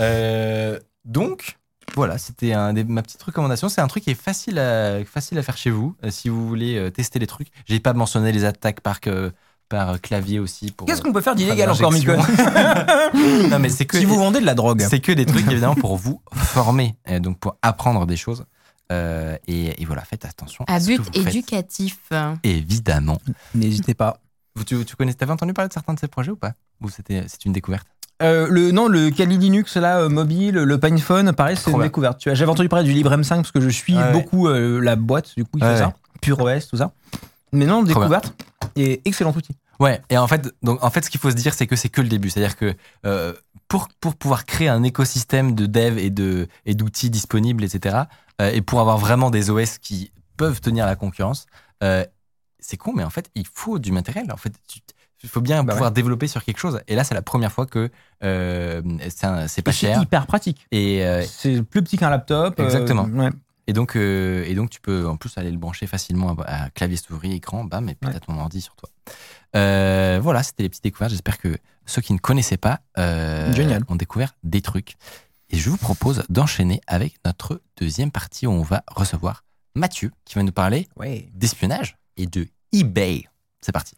Euh, 0.00 0.78
donc, 1.04 1.56
voilà, 1.94 2.18
c'était 2.18 2.54
ma 2.84 3.02
petite 3.02 3.22
recommandation. 3.22 3.68
C'est 3.68 3.80
un 3.80 3.86
truc 3.86 4.04
qui 4.04 4.10
est 4.10 4.20
facile 4.20 4.58
à, 4.58 5.04
facile 5.04 5.38
à 5.38 5.42
faire 5.42 5.56
chez 5.56 5.70
vous 5.70 5.94
euh, 6.04 6.10
si 6.10 6.28
vous 6.28 6.46
voulez 6.48 6.90
tester 6.92 7.18
les 7.18 7.26
trucs. 7.26 7.48
J'ai 7.66 7.80
pas 7.80 7.92
mentionné 7.92 8.32
les 8.32 8.44
attaques 8.44 8.80
par, 8.80 9.00
que- 9.00 9.32
par 9.68 9.90
euh, 9.90 9.96
clavier 9.98 10.38
aussi. 10.38 10.72
Qu'est-ce 10.86 11.00
euh, 11.00 11.04
qu'on 11.04 11.12
peut 11.12 11.20
faire 11.20 11.34
d'illégal 11.34 11.70
encore, 11.70 11.92
Micon. 11.92 12.16
Non, 13.50 13.58
mais 13.58 13.68
c'est 13.68 13.84
que, 13.86 13.98
Si 13.98 14.04
vous 14.04 14.16
vendez 14.18 14.40
de 14.40 14.46
la 14.46 14.54
drogue. 14.54 14.80
c'est 14.88 15.00
que 15.00 15.12
des 15.12 15.26
trucs 15.26 15.46
évidemment 15.50 15.74
pour 15.74 15.96
vous 15.96 16.20
former, 16.34 16.94
euh, 17.10 17.18
donc 17.20 17.38
pour 17.38 17.56
apprendre 17.62 18.06
des 18.06 18.16
choses. 18.16 18.44
Euh, 18.90 19.36
et, 19.46 19.80
et 19.82 19.84
voilà, 19.84 20.02
faites 20.02 20.24
attention. 20.24 20.64
À 20.66 20.80
ce 20.80 20.86
que 20.88 20.96
but 21.02 21.04
faites. 21.04 21.26
éducatif. 21.28 21.98
Évidemment. 22.42 23.20
N'hésitez 23.54 23.94
pas. 23.94 24.18
Vous, 24.56 24.64
tu, 24.64 24.84
tu 24.84 24.96
connais, 24.96 25.12
t'avais 25.12 25.32
entendu 25.32 25.52
parler 25.52 25.68
de 25.68 25.72
certains 25.74 25.94
de 25.94 25.98
ces 26.00 26.08
projets 26.08 26.30
ou 26.30 26.36
pas? 26.36 26.52
Ou 26.80 26.88
c'était, 26.88 27.24
c'est 27.28 27.44
une 27.44 27.52
découverte? 27.52 27.86
Euh, 28.22 28.48
le, 28.50 28.72
non, 28.72 28.88
le 28.88 29.10
Kali 29.10 29.36
Linux, 29.38 29.76
là, 29.76 29.98
euh, 30.00 30.08
mobile, 30.08 30.54
le 30.56 30.80
PinePhone, 30.80 31.32
pareil, 31.34 31.56
c'est 31.56 31.70
Trop 31.70 31.78
une 31.80 31.86
découverte. 31.86 32.20
J'avais 32.24 32.50
entendu 32.50 32.68
parler 32.68 32.84
du 32.84 32.92
LibreM5 32.92 33.28
parce 33.36 33.52
que 33.52 33.60
je 33.60 33.68
suis 33.68 33.96
Ouais. 33.96 34.12
beaucoup 34.12 34.48
euh, 34.48 34.80
la 34.80 34.96
boîte, 34.96 35.34
du 35.36 35.44
coup, 35.44 35.58
il 35.58 35.62
Ouais, 35.64 35.74
fait 35.74 35.78
ça. 35.82 35.92
pur 36.20 36.40
OS, 36.40 36.66
tout 36.66 36.76
ça. 36.78 36.90
Mais 37.52 37.66
non, 37.66 37.82
découverte 37.84 38.32
et 38.76 39.00
excellent 39.04 39.32
outil. 39.32 39.56
Ouais, 39.80 40.00
et 40.10 40.18
en 40.18 40.26
fait, 40.26 40.52
donc, 40.62 40.82
en 40.82 40.90
fait, 40.90 41.04
ce 41.04 41.10
qu'il 41.10 41.20
faut 41.20 41.30
se 41.30 41.36
dire, 41.36 41.54
c'est 41.54 41.66
que 41.66 41.76
c'est 41.76 41.88
que 41.88 42.00
le 42.00 42.08
début. 42.08 42.30
C'est-à-dire 42.30 42.56
que 42.56 42.74
euh, 43.06 43.32
pour, 43.68 43.88
pour 44.00 44.16
pouvoir 44.16 44.44
créer 44.44 44.68
un 44.68 44.82
écosystème 44.82 45.54
de 45.54 45.66
dev 45.66 45.98
et 45.98 46.10
de 46.10 46.48
et 46.66 46.74
d'outils 46.74 47.10
disponibles, 47.10 47.62
etc., 47.64 47.96
euh, 48.40 48.50
et 48.52 48.60
pour 48.60 48.80
avoir 48.80 48.98
vraiment 48.98 49.30
des 49.30 49.50
OS 49.50 49.78
qui 49.78 50.10
peuvent 50.36 50.60
tenir 50.60 50.86
la 50.86 50.96
concurrence, 50.96 51.46
euh, 51.82 52.04
c'est 52.58 52.76
con, 52.76 52.92
mais 52.94 53.04
en 53.04 53.10
fait, 53.10 53.30
il 53.34 53.46
faut 53.46 53.78
du 53.78 53.92
matériel. 53.92 54.30
En 54.32 54.36
fait, 54.36 54.52
il 55.22 55.28
faut 55.28 55.40
bien 55.40 55.62
Bah 55.62 55.72
pouvoir 55.72 55.92
développer 55.92 56.26
sur 56.26 56.44
quelque 56.44 56.58
chose. 56.58 56.80
Et 56.88 56.94
là, 56.96 57.04
c'est 57.04 57.14
la 57.14 57.22
première 57.22 57.52
fois 57.52 57.66
que 57.66 57.90
c'est 58.20 58.82
pas 58.82 59.44
Et 59.46 59.50
c'est 59.64 59.72
cher. 59.72 60.02
hyper 60.02 60.26
pratique. 60.26 60.66
Et, 60.72 61.04
C'est 61.28 61.62
plus 61.62 61.82
petit 61.82 61.98
qu'un 61.98 62.10
laptop. 62.10 62.58
Exactement. 62.58 63.04
ouais. 63.04 63.30
Et 63.68 63.72
donc, 63.72 63.94
euh, 63.96 64.42
et 64.46 64.54
donc, 64.54 64.70
tu 64.70 64.80
peux 64.80 65.06
en 65.06 65.16
plus 65.16 65.36
aller 65.38 65.50
le 65.52 65.58
brancher 65.58 65.86
facilement 65.86 66.34
à, 66.40 66.64
à 66.64 66.70
clavier 66.70 66.96
souris, 66.96 67.32
écran, 67.34 67.62
bam, 67.64 67.88
et 67.88 67.94
puis 67.94 68.08
Ouais. 68.08 68.14
t'as 68.14 68.20
ton 68.20 68.36
ordi 68.38 68.60
sur 68.60 68.74
toi. 68.74 68.88
Euh, 69.56 70.18
voilà, 70.22 70.42
c'était 70.42 70.64
les 70.64 70.68
petites 70.68 70.82
découvertes. 70.82 71.10
J'espère 71.12 71.38
que 71.38 71.56
ceux 71.86 72.02
qui 72.02 72.12
ne 72.12 72.18
connaissaient 72.18 72.56
pas 72.56 72.80
euh, 72.98 73.80
ont 73.88 73.96
découvert 73.96 74.34
des 74.42 74.60
trucs. 74.62 74.96
Et 75.50 75.56
je 75.58 75.70
vous 75.70 75.76
propose 75.78 76.24
d'enchaîner 76.28 76.80
avec 76.86 77.16
notre 77.24 77.62
deuxième 77.78 78.10
partie 78.10 78.46
où 78.46 78.50
on 78.50 78.62
va 78.62 78.82
recevoir 78.88 79.44
Mathieu 79.74 80.10
qui 80.24 80.34
va 80.34 80.42
nous 80.42 80.52
parler 80.52 80.88
Ouais. 80.96 81.28
d'espionnage 81.34 81.96
et 82.16 82.26
de 82.26 82.48
eBay. 82.72 83.24
C'est 83.60 83.72
parti. 83.72 83.94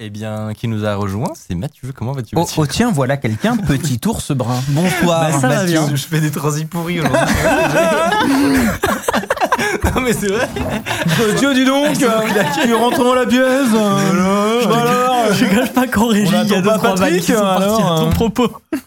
Eh 0.00 0.10
bien, 0.10 0.52
qui 0.56 0.68
nous 0.68 0.84
a 0.86 0.94
rejoint, 0.94 1.32
c'est 1.34 1.56
Mathieu. 1.56 1.90
Comment 1.92 2.12
vas-tu 2.12 2.36
Oh, 2.38 2.46
oh, 2.56 2.66
tiens, 2.66 2.92
voilà 2.92 3.16
quelqu'un, 3.16 3.56
petit 3.56 3.98
ours 4.06 4.30
brun. 4.30 4.60
Bonsoir, 4.68 5.22
Bah, 5.22 5.32
ça 5.32 5.48
va 5.48 5.56
Mathieu. 5.56 5.72
bien. 5.72 5.88
Je 5.92 6.06
fais 6.06 6.20
des 6.20 6.30
transis 6.30 6.66
pourris 6.66 7.00
aujourd'hui. 7.00 7.18
non 9.84 10.00
mais 10.00 10.12
c'est 10.12 10.28
vrai. 10.28 10.48
Mathieu, 11.32 11.52
dis 11.52 11.64
donc, 11.64 11.98
tu 11.98 12.74
rentres 12.74 13.02
dans 13.02 13.14
la 13.14 13.26
pièce. 13.26 13.42
euh, 13.74 14.60
voilà. 14.68 15.32
Je 15.32 15.44
cache 15.46 15.72
pas 15.72 15.88
qu'en 15.88 16.06
régie, 16.06 16.32
On 16.32 16.44
il 16.44 16.48
y 16.48 16.54
a 16.54 16.60
deux, 16.60 16.70
Patrick, 16.80 17.20
qui 17.20 17.32
sont 17.32 17.40
parties 17.40 17.64
alors, 17.64 17.92
à 17.92 17.98
ton 18.00 18.06
hein. 18.06 18.10
propos. 18.12 18.48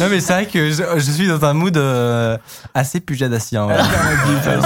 Non 0.00 0.06
mais 0.10 0.20
c'est 0.20 0.32
vrai 0.32 0.46
que 0.46 0.70
je, 0.70 0.82
je 0.96 1.10
suis 1.12 1.28
dans 1.28 1.44
un 1.44 1.52
mood 1.52 1.76
euh, 1.76 2.36
assez 2.74 2.98
pujadassien. 2.98 3.66
ouais. 3.66 3.76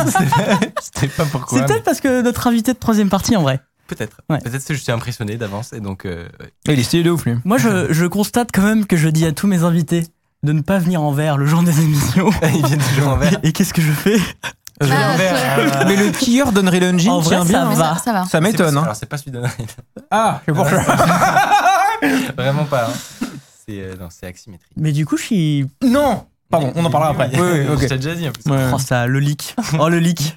C'était- 0.07 0.71
C'était 0.81 1.09
pas 1.09 1.25
pourquoi. 1.31 1.59
C'est 1.59 1.63
mais 1.63 1.67
peut-être 1.67 1.83
parce 1.85 2.01
que 2.01 2.23
notre 2.23 2.47
invité 2.47 2.73
de 2.73 2.79
troisième 2.79 3.11
partie, 3.11 3.37
en 3.37 3.43
vrai. 3.43 3.61
Peut-être. 3.87 4.21
Ouais. 4.29 4.39
Peut-être 4.41 4.65
que 4.67 4.75
je 4.75 4.81
suis 4.81 4.93
impressionné 4.93 5.37
d'avance 5.37 5.73
et 5.73 5.81
donc. 5.81 6.05
euh, 6.07 6.27
ouais. 6.41 6.53
Il 6.75 6.79
est 6.79 6.83
stylé 6.83 7.03
de 7.05 7.11
ouf, 7.11 7.25
lui. 7.25 7.35
Moi, 7.45 7.59
je, 7.59 7.93
je 7.93 8.07
constate 8.07 8.49
quand 8.53 8.63
même 8.63 8.87
que 8.87 8.97
je 8.97 9.09
dis 9.09 9.25
à 9.27 9.33
tous 9.33 9.47
mes 9.47 9.63
invités 9.63 10.07
de 10.43 10.53
ne 10.53 10.61
pas 10.61 10.79
venir 10.79 11.03
en 11.03 11.13
verre 11.13 11.37
le 11.37 11.47
jour 11.47 11.63
des 11.63 11.81
émissions. 11.81 12.31
Ils 12.43 12.65
viennent 12.67 12.83
toujours 12.95 13.09
en 13.09 13.17
vert. 13.17 13.39
Et 13.43 13.53
qu'est-ce 13.53 13.73
que 13.75 13.83
je 13.83 13.93
fais 13.93 14.19
Je 14.81 14.87
vais 14.87 14.95
Ah, 14.95 15.15
en 15.17 15.61
euh, 15.61 15.85
Mais 15.87 15.97
le 15.97 16.13
skieur 16.13 16.53
d'Unreal 16.53 16.95
Engine 16.95 17.11
En 17.11 17.21
vrai, 17.21 17.37
tient 17.37 17.45
ça 17.45 17.49
bien. 17.49 17.69
Mais 17.69 17.75
va. 17.77 17.95
ça, 17.97 18.03
ça 18.05 18.13
va. 18.13 18.23
Ça 18.25 18.29
c'est 18.33 18.41
m'étonne. 18.41 18.75
pas- 18.75 18.81
Hein. 18.81 18.85
Alors 18.85 18.97
c'est 18.97 19.07
pas 19.07 19.17
celui 19.19 19.31
d'Unreal. 19.33 19.53
Ah, 20.11 20.41
c'est 20.45 20.53
pour 20.53 20.69
ça. 20.69 20.83
Vraiment 22.37 22.65
pas. 22.65 22.89
hein. 22.89 23.27
C'est 23.67 23.81
euh, 23.81 23.97
non, 23.99 24.09
c'est 24.11 24.27
Aximétrie. 24.27 24.69
Mais 24.77 24.93
du 24.93 25.07
coup, 25.07 25.17
je 25.17 25.23
suis. 25.23 25.67
Non 25.83 26.27
Pardon, 26.51 26.73
on 26.77 26.85
en 26.85 26.91
parlera 26.91 27.11
après. 27.11 27.31
Oui, 27.35 27.41
oui, 27.41 27.65
Je 27.67 27.73
ok. 27.73 27.89
t'ai 27.89 27.97
déjà 27.97 28.15
dit 28.15 28.29
en 28.29 28.33
plus. 28.33 28.49
Ouais. 28.51 28.71
Oh, 28.73 28.79
ça, 28.79 29.07
le 29.07 29.19
leak. 29.19 29.57
Oh, 29.81 29.89
le 29.89 29.99
leak. 29.99 30.35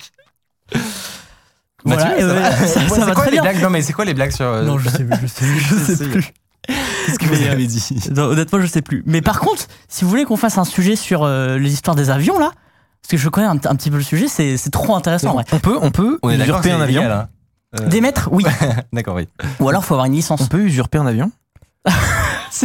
Voilà, 1.85 2.17
et 2.17 2.21
ça 2.21 2.27
ouais, 2.27 2.33
va 2.33 2.51
ça, 2.57 2.65
ça 2.67 2.79
C'est 2.89 2.99
va 3.01 3.05
quoi 3.05 3.15
très 3.15 3.25
les 3.25 3.31
bien. 3.31 3.41
blagues 3.43 3.61
Non 3.61 3.69
mais 3.69 3.81
c'est 3.81 3.93
quoi 3.93 4.05
les 4.05 4.13
blagues 4.13 4.31
sur 4.31 4.45
euh, 4.45 4.63
Non, 4.63 4.77
je 4.77 4.89
sais, 4.89 5.05
je 5.21 5.27
sais, 5.27 5.45
je 5.45 5.93
sais 5.95 6.05
plus. 6.09 6.31
Qu'est-ce 6.67 7.17
que 7.19 7.25
vous 7.25 7.47
avez 7.47 7.65
dit 7.65 7.99
Non, 8.15 8.23
honnêtement, 8.25 8.59
je 8.61 8.67
sais 8.67 8.81
plus. 8.81 9.01
Mais 9.05 9.21
par 9.21 9.39
contre, 9.39 9.63
si 9.87 10.03
vous 10.03 10.09
voulez 10.09 10.25
qu'on 10.25 10.37
fasse 10.37 10.57
un 10.57 10.65
sujet 10.65 10.95
sur 10.95 11.23
euh, 11.23 11.57
les 11.57 11.71
histoires 11.73 11.95
des 11.95 12.09
avions, 12.09 12.37
là, 12.37 12.51
parce 13.01 13.11
que 13.11 13.17
je 13.17 13.29
connais 13.29 13.47
un, 13.47 13.53
un 13.53 13.75
petit 13.75 13.89
peu 13.89 13.97
le 13.97 14.03
sujet, 14.03 14.27
c'est 14.27 14.57
c'est 14.57 14.69
trop 14.69 14.95
intéressant. 14.95 15.37
On 15.51 15.59
peut, 15.59 15.77
on 15.81 15.89
peut 15.91 16.19
On 16.21 16.29
est 16.29 16.37
d'accord. 16.37 16.55
usurper 16.59 16.71
un 16.71 16.81
avion. 16.81 17.01
illégal, 17.01 17.11
hein. 17.11 17.29
Euh, 17.79 17.87
D'émettre, 17.87 18.29
oui. 18.31 18.43
D'accord, 18.93 19.15
oui. 19.15 19.27
Ou 19.59 19.69
alors, 19.69 19.85
faut 19.85 19.93
avoir 19.93 20.07
une 20.07 20.13
licence. 20.13 20.41
On 20.41 20.47
peut 20.47 20.61
usurper 20.61 20.97
un 20.97 21.05
avion. 21.05 21.31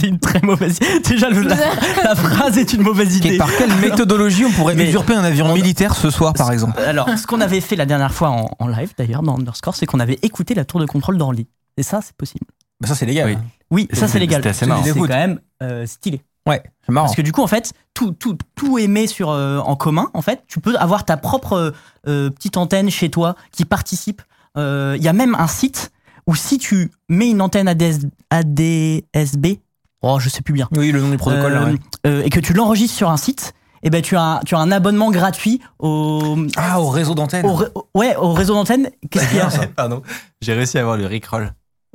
C'est 0.01 0.09
une 0.09 0.19
très 0.19 0.41
mauvaise 0.43 0.77
idée. 0.79 1.01
Déjà, 1.01 1.29
le- 1.31 1.43
la, 1.43 1.57
la 2.03 2.15
phrase 2.17 2.59
est 2.59 2.73
une 2.73 2.83
mauvaise 2.83 3.17
idée. 3.17 3.35
Et 3.35 3.39
par 3.39 3.55
quelle 3.57 3.73
méthodologie 3.77 4.45
on 4.45 4.51
pourrait 4.51 4.75
Mais- 4.75 4.89
usurper 4.89 5.15
un 5.15 5.23
avion 5.25 5.47
on- 5.47 5.55
militaire 5.55 5.95
ce 5.95 6.11
soir, 6.11 6.33
par 6.35 6.51
exemple 6.53 6.81
Alors, 6.81 7.09
ce 7.19 7.27
qu'on 7.27 7.41
avait 7.41 7.61
fait 7.61 7.77
la 7.77 7.87
dernière 7.87 8.13
fois 8.13 8.31
en, 8.31 8.51
en 8.59 8.67
live, 8.67 8.93
d'ailleurs, 8.99 9.23
dans 9.23 9.37
Underscore, 9.39 9.77
c'est 9.77 9.87
qu'on 9.87 10.01
avait 10.01 10.19
écouté 10.23 10.55
la 10.55 10.65
tour 10.65 10.81
de 10.81 10.87
contrôle 10.87 11.17
d'Orly. 11.19 11.47
Et 11.77 11.83
ça, 11.83 12.01
c'est 12.03 12.17
possible. 12.17 12.47
Bah, 12.81 12.89
Ça, 12.89 12.95
c'est 12.97 13.07
légal. 13.07 13.29
Oui. 13.31 13.37
Oui, 13.71 13.89
ça, 13.97 14.09
c'est 14.09 14.19
légal. 14.19 14.43
C'est 14.53 14.67
quand 14.67 15.09
même 15.09 15.41
euh, 15.63 15.87
stylé. 15.87 16.23
Ouais, 16.47 16.63
c'est 16.85 16.93
marrant. 16.93 17.07
Parce 17.07 17.17
que 17.17 17.23
du 17.23 17.33
coup, 17.33 17.43
en 17.43 17.47
fait, 17.47 17.73
tout, 17.95 18.11
tout, 18.13 18.37
tout 18.55 18.79
est 18.79 18.87
mis 18.89 19.09
sur, 19.09 19.31
euh, 19.31 19.59
en 19.61 19.77
commun. 19.77 20.11
En 20.13 20.21
fait, 20.23 20.43
tu 20.47 20.61
peux 20.61 20.77
avoir 20.77 21.05
ta 21.07 21.17
propre 21.17 21.73
euh, 22.07 22.31
petite 22.31 22.57
antenne 22.59 22.91
chez 22.91 23.09
toi 23.11 23.35
qui 23.53 23.65
participe. 23.65 24.21
Euh, 24.59 24.95
Il 24.99 25.03
y 25.03 25.09
a 25.09 25.13
même 25.15 25.35
un 25.37 25.47
site 25.47 25.91
où 26.27 26.35
si 26.35 26.59
tu 26.59 26.91
mets 27.09 27.31
une 27.31 27.41
antenne 27.41 27.67
ADS, 27.69 28.07
ADSB, 28.31 29.59
oh, 30.05 30.19
je 30.21 30.29
sais 30.29 30.43
plus 30.43 30.53
bien, 30.55 30.69
Oui, 30.77 30.93
le 30.93 31.01
nom 31.01 31.09
du 31.11 31.17
protocole. 31.17 31.53
là, 31.53 31.63
euh, 31.63 31.73
ouais. 31.73 31.79
euh, 32.07 32.23
et 32.25 32.31
que 32.31 32.41
tu 32.41 32.53
l'enregistres 32.53 32.97
sur 32.97 33.11
un 33.11 33.17
site, 33.17 33.55
et 33.83 33.91
ben 33.91 34.01
tu 34.03 34.17
as, 34.17 34.23
un- 34.23 34.41
tu 34.41 34.55
as 34.55 34.59
un 34.59 34.71
abonnement 34.71 35.11
gratuit 35.11 35.61
au, 35.79 36.37
Ah, 36.57 36.81
au 36.81 36.89
réseau 36.89 37.15
d'antenne. 37.15 37.45
au, 37.47 37.55
ré- 37.55 37.69
au- 37.75 37.87
ouais, 37.95 38.17
au 38.17 38.33
réseau 38.33 38.55
d'antenne. 38.55 38.91
Qu'est-ce 39.11 39.29
qu'il 39.29 39.37
y 39.39 39.41
a 39.41 39.49
Pardon. 39.77 40.03
J'ai 40.41 40.55
réussi 40.55 40.79
à 40.79 40.83
avoir 40.83 40.97
le 40.97 41.07
Rickroll. 41.07 41.53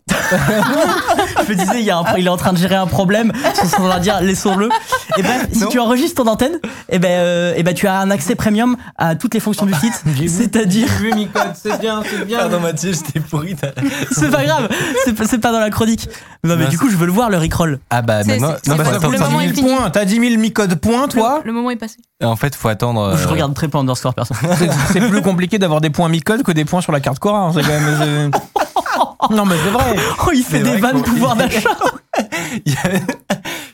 Je 1.49 1.53
me 1.55 1.59
disais, 1.59 1.79
il, 1.79 1.85
y 1.85 1.89
a 1.91 1.97
un- 1.97 2.17
il 2.17 2.25
est 2.27 2.29
en 2.29 2.37
train 2.37 2.53
de 2.53 2.57
gérer 2.57 2.75
un 2.75 2.85
problème. 2.87 3.31
On 3.79 3.87
va 3.87 3.99
dire, 3.99 4.21
laissons-le. 4.21 4.69
Et 5.17 5.23
ben, 5.23 5.47
si 5.51 5.61
Non. 5.61 5.69
tu 5.69 5.79
enregistres 5.79 6.23
ton 6.23 6.29
antenne, 6.29 6.59
et 6.89 6.99
ben, 6.99 7.09
euh, 7.09 7.53
et 7.55 7.63
ben, 7.63 7.73
tu 7.73 7.87
as 7.87 7.99
un 7.99 8.11
accès 8.11 8.35
premium 8.35 8.77
à 8.97 9.15
toutes 9.15 9.33
les 9.33 9.39
fonctions 9.39 9.65
du 9.65 9.73
site. 9.73 10.03
C'est-à-dire, 10.27 10.87
vu, 10.99 11.11
Micode, 11.13 11.53
c'est 11.55 11.79
bien, 11.79 12.01
c'est 12.09 12.25
bien. 12.25 12.39
Pardon 12.39 12.59
Mathieu, 12.59 12.91
j'étais 12.93 13.19
pourri. 13.19 13.55
t'as- 13.55 13.71
c'est 14.11 14.29
pas 14.29 14.43
grave. 14.45 14.69
C'est 15.05 15.41
pas, 15.41 15.51
dans 15.51 15.59
la 15.59 15.69
chronique. 15.71 16.07
Non, 16.43 16.55
mais 16.55 16.67
du 16.67 16.77
coup, 16.77 16.89
je 16.89 16.95
veux 16.95 17.05
le 17.05 17.11
voir, 17.11 17.29
le 17.29 17.37
Rickroll. 17.37 17.79
Ah 17.89 18.01
bah 18.01 18.23
maintenant, 18.23 18.49
non, 18.49 18.55
c'est 18.63 18.75
bah, 18.77 18.83
est 18.83 18.99
10 18.99 19.19
000 19.19 19.39
fini. 19.53 19.75
points. 19.75 19.89
T'as 19.89 20.05
10 20.05 20.19
000 20.29 20.39
Micode 20.39 20.75
points, 20.75 21.07
toi 21.07 21.41
Le, 21.43 21.51
moment 21.51 21.71
est 21.71 21.75
passé. 21.75 21.97
en 22.23 22.35
fait, 22.35 22.55
faut 22.55 22.69
attendre. 22.69 23.01
euh, 23.01 23.17
Je 23.17 23.27
regarde 23.27 23.53
très 23.53 23.67
peu 23.67 23.77
Underscore, 23.77 24.13
perso. 24.13 24.33
C'est- 24.57 24.69
C'est 24.93 25.01
plus 25.01 25.21
compliqué 25.21 25.57
d'avoir 25.57 25.81
des 25.81 25.89
points 25.89 26.07
Micode 26.09 26.43
que 26.43 26.51
des 26.51 26.65
points 26.65 26.81
sur 26.81 26.91
la 26.91 26.99
carte 26.99 27.19
Cora. 27.19 27.39
hein, 27.39 27.51
C'est 27.53 27.61
quand 27.61 27.67
même. 27.67 28.31
Non, 29.31 29.45
mais 29.45 29.55
c'est 29.63 29.69
vrai. 29.71 29.95
Oh, 30.25 30.31
il 30.33 30.43
fait 30.43 30.59
des 30.61 30.77
vannes 30.77 31.01
pouvoir 31.01 31.35
d'achat. 31.37 31.69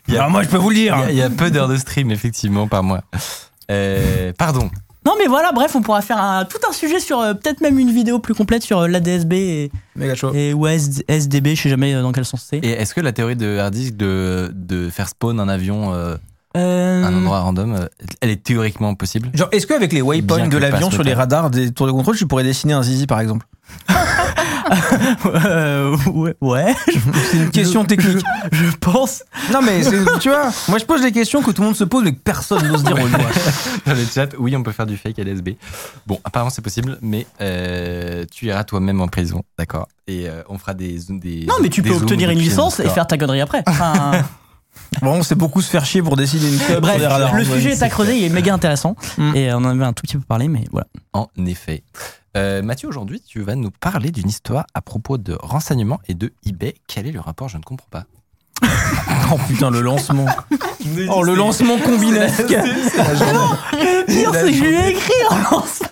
Alors, 0.09 0.29
moi, 0.29 0.43
je 0.43 0.49
peux 0.49 0.57
vous 0.57 0.69
le 0.69 0.75
dire. 0.75 0.95
il 0.97 1.01
y 1.01 1.03
a- 1.05 1.11
il 1.11 1.17
y 1.17 1.21
a 1.21 1.29
peu 1.29 1.51
d'heures 1.51 1.67
de 1.67 1.77
stream 1.77 2.11
effectivement 2.11 2.67
par 2.67 2.83
mois. 2.83 3.01
Euh, 3.71 4.31
pardon. 4.37 4.69
Non, 5.05 5.13
mais 5.19 5.27
voilà, 5.27 5.51
bref, 5.51 5.75
on 5.75 5.81
pourra 5.83 6.01
faire 6.01 6.17
un, 6.19 6.45
tout 6.45 6.57
un 6.67 6.73
sujet 6.73 6.99
sur 6.99 7.19
euh, 7.19 7.33
peut-être 7.35 7.61
même 7.61 7.77
une 7.77 7.91
vidéo 7.91 8.17
plus 8.17 8.33
complète 8.33 8.63
sur 8.63 8.79
euh, 8.79 8.87
l'ADSB 8.87 9.33
et, 9.33 9.71
Méga 9.95 10.15
chaud. 10.15 10.31
et 10.33 10.51
ou 10.53 10.65
SDB, 10.67 11.55
je 11.55 11.61
sais 11.61 11.69
jamais 11.69 11.93
dans 11.93 12.11
quel 12.11 12.25
sens 12.25 12.43
c'est. 12.49 12.57
Et 12.57 12.71
est-ce 12.71 12.95
que 12.95 13.01
la 13.01 13.11
théorie 13.11 13.35
de 13.35 13.59
Hardisk 13.59 13.95
de, 13.97 14.51
de 14.55 14.89
faire 14.89 15.07
spawn 15.09 15.39
un 15.39 15.47
avion 15.47 15.93
euh, 15.93 16.15
Euh, 16.57 17.03
à 17.03 17.07
un 17.09 17.15
endroit 17.17 17.39
random, 17.41 17.87
elle 18.21 18.29
est 18.31 18.41
théoriquement 18.43 18.95
possible? 18.95 19.29
Genre, 19.35 19.49
est-ce 19.51 19.67
qu'avec 19.67 19.93
les 19.93 20.01
waypoints 20.01 20.37
Bien 20.37 20.47
de 20.47 20.51
que 20.51 20.57
l'avion 20.57 20.87
passe 20.87 20.93
sur 20.95 21.03
le 21.03 21.09
les 21.09 21.13
temps. 21.13 21.19
radars 21.19 21.49
des 21.51 21.71
tours 21.71 21.85
de 21.85 21.91
contrôle, 21.91 22.17
tu 22.17 22.25
pourrais 22.25 22.43
dessiner 22.43 22.73
un 22.73 22.81
zizi 22.81 23.05
par 23.05 23.19
exemple? 23.19 23.45
Euh, 25.25 25.95
ouais, 26.07 26.35
ouais. 26.41 26.75
C'est 27.31 27.37
une 27.37 27.51
question 27.51 27.85
technique. 27.85 28.25
Je 28.51 28.71
pense. 28.79 29.23
Non, 29.51 29.61
mais 29.61 29.83
c'est- 29.83 30.03
tu 30.19 30.29
vois, 30.29 30.51
moi 30.67 30.77
je 30.79 30.85
pose 30.85 31.01
les 31.03 31.11
questions 31.11 31.41
que 31.41 31.51
tout 31.51 31.61
le 31.61 31.67
monde 31.67 31.75
se 31.75 31.83
pose 31.83 32.03
mais 32.03 32.13
que 32.13 32.19
personne 32.19 32.67
n'ose 32.67 32.83
dire 32.83 32.95
au 32.95 33.07
doigt. 33.07 33.19
Dans 33.85 33.93
le 33.93 34.05
chat, 34.05 34.29
oui, 34.39 34.55
on 34.55 34.63
peut 34.63 34.71
faire 34.71 34.85
du 34.85 34.97
fake 34.97 35.17
LSB. 35.19 35.49
Bon, 36.07 36.19
apparemment 36.23 36.49
c'est 36.49 36.61
possible, 36.61 36.97
mais 37.01 37.25
euh, 37.41 38.25
tu 38.31 38.47
iras 38.47 38.63
toi-même 38.63 39.01
en 39.01 39.07
prison, 39.07 39.43
d'accord 39.57 39.87
Et 40.07 40.27
euh, 40.29 40.41
on 40.49 40.57
fera 40.57 40.73
des, 40.73 40.99
des. 41.09 41.45
Non, 41.47 41.55
mais 41.61 41.69
tu 41.69 41.81
des 41.81 41.89
peux 41.89 41.95
zooms 41.95 42.03
obtenir 42.03 42.29
une 42.29 42.35
depuis 42.37 42.49
licence 42.49 42.79
et 42.79 42.89
faire 42.89 43.07
ta 43.07 43.17
connerie 43.17 43.41
après. 43.41 43.63
Enfin, 43.67 44.11
Bon, 45.01 45.23
c'est 45.23 45.35
beaucoup 45.35 45.61
se 45.61 45.69
faire 45.69 45.85
chier 45.85 46.01
pour 46.01 46.15
décider 46.15 46.51
une 46.51 46.59
code 46.59 46.81
bref, 46.81 47.01
le 47.01 47.37
Ouais, 47.37 47.45
sujet 47.45 47.71
est 47.71 47.83
à 47.83 47.89
creuser, 47.89 48.17
il 48.17 48.23
est 48.23 48.29
méga 48.29 48.53
intéressant. 48.53 48.95
Mm. 49.17 49.35
Et 49.35 49.53
on 49.53 49.57
en 49.57 49.65
avait 49.65 49.85
un 49.85 49.93
tout 49.93 50.03
petit 50.03 50.17
peu 50.17 50.23
parlé, 50.23 50.47
mais 50.47 50.65
voilà. 50.71 50.87
En 51.13 51.27
effet. 51.45 51.83
Euh, 52.37 52.61
Mathieu, 52.61 52.87
aujourd'hui, 52.89 53.21
tu 53.25 53.41
vas 53.41 53.55
nous 53.55 53.71
parler 53.71 54.11
d'une 54.11 54.27
histoire 54.27 54.65
à 54.73 54.81
propos 54.81 55.17
de 55.17 55.37
renseignements 55.41 55.99
et 56.07 56.13
de 56.13 56.33
eBay. 56.45 56.75
Quel 56.87 57.07
est 57.07 57.11
le 57.11 57.19
rapport? 57.21 57.47
Je 57.49 57.57
ne 57.57 57.63
comprends 57.63 57.87
pas. 57.89 58.05
Oh 59.33 59.37
putain, 59.47 59.71
le 59.71 59.81
lancement. 59.81 60.27
Oh, 61.09 61.23
le 61.23 61.33
lancement 61.33 61.79
combinesque. 61.79 62.45
Pire, 62.45 62.63
c'est 64.33 64.41
que 64.45 64.53
je 64.53 64.63
lui 64.63 64.75
ai 64.75 64.89
écrit 64.89 65.11
en 65.31 65.37
lancement. 65.37 65.89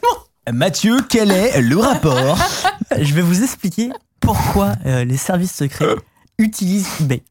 Mathieu, 0.51 0.97
quel 1.09 1.31
est 1.31 1.59
le 1.61 1.77
rapport? 1.77 2.37
Je 2.99 3.13
vais 3.15 3.23
vous 3.23 3.41
expliquer 3.41 3.89
pourquoi 4.19 4.73
euh, 4.85 5.03
les 5.03 5.17
services 5.17 5.55
secrets 5.55 5.95
utilisent 6.37 6.87
eBay. 7.01 7.23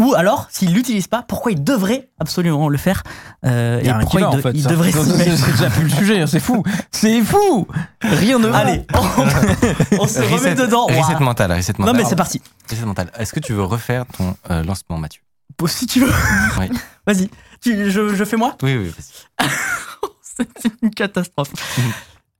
Ou 0.00 0.14
alors, 0.14 0.48
s'il 0.50 0.72
l'utilise 0.74 1.06
pas, 1.06 1.22
pourquoi 1.22 1.52
il 1.52 1.62
devrait 1.62 2.08
absolument 2.18 2.68
le 2.68 2.78
faire 2.78 3.02
euh, 3.44 3.80
Et 3.80 3.92
pourquoi 4.00 4.20
il, 4.22 4.24
en 4.26 4.32
fait. 4.38 4.50
il 4.54 4.62
ça. 4.62 4.70
devrait 4.70 4.90
C'est 4.92 5.04
s'y 5.04 5.12
mettre. 5.16 5.36
c'est 5.36 5.50
déjà 5.52 5.70
plus 5.70 5.82
le 5.84 5.90
sujet, 5.90 6.20
hein, 6.22 6.26
c'est 6.26 6.40
fou. 6.40 6.62
C'est 6.90 7.22
fou. 7.22 7.68
Rien 8.00 8.38
ne 8.38 8.48
va. 8.48 8.58
Allez, 8.58 8.86
on, 8.94 10.00
on 10.00 10.06
se 10.08 10.18
remet 10.20 10.34
Reset- 10.36 10.54
dedans. 10.54 10.86
Reset 10.86 10.98
Ouah. 11.14 11.20
mental, 11.20 11.52
reset 11.52 11.74
Non, 11.78 11.92
mais 11.92 12.04
c'est 12.04 12.16
parti. 12.16 12.40
Reset 12.70 12.84
mental. 12.86 13.12
Est-ce 13.18 13.32
que 13.32 13.40
tu 13.40 13.52
veux 13.52 13.62
refaire 13.62 14.04
ton 14.06 14.34
euh, 14.50 14.62
lancement, 14.64 14.96
Mathieu? 14.98 15.20
Bon, 15.58 15.66
Si 15.66 15.86
tu 15.86 16.00
veux. 16.00 16.12
Oui. 16.58 16.70
Vas-y. 17.06 17.28
Je, 17.64 18.14
je 18.14 18.24
fais 18.24 18.36
moi? 18.38 18.56
Oui, 18.62 18.76
oui, 18.78 18.88
vas-y. 18.88 19.48
C'est 20.62 20.72
une 20.82 20.90
catastrophe. 20.90 21.50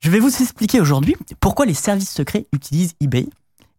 Je 0.00 0.11
vais 0.11 0.18
vous 0.20 0.34
expliquer 0.34 0.80
aujourd'hui 0.80 1.14
pourquoi 1.40 1.66
les 1.66 1.74
services 1.74 2.11
secrets 2.11 2.46
utilisent 2.54 2.94
eBay 3.02 3.26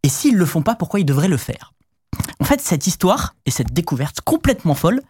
et 0.04 0.10
s'ils 0.10 0.38
le 0.38 0.46
font 0.46 0.62
pas, 0.62 0.76
pourquoi 0.76 1.00
ils 1.00 1.06
devraient 1.06 1.28
le 1.28 1.38
faire? 1.38 1.74
En 2.40 2.46
fait, 2.46 2.62
cette 2.62 2.88
histoire 2.88 3.36
et 3.46 3.52
cette 3.52 3.74
découverte 3.74 4.22
complètement 4.22 4.76
folle, 4.76 5.02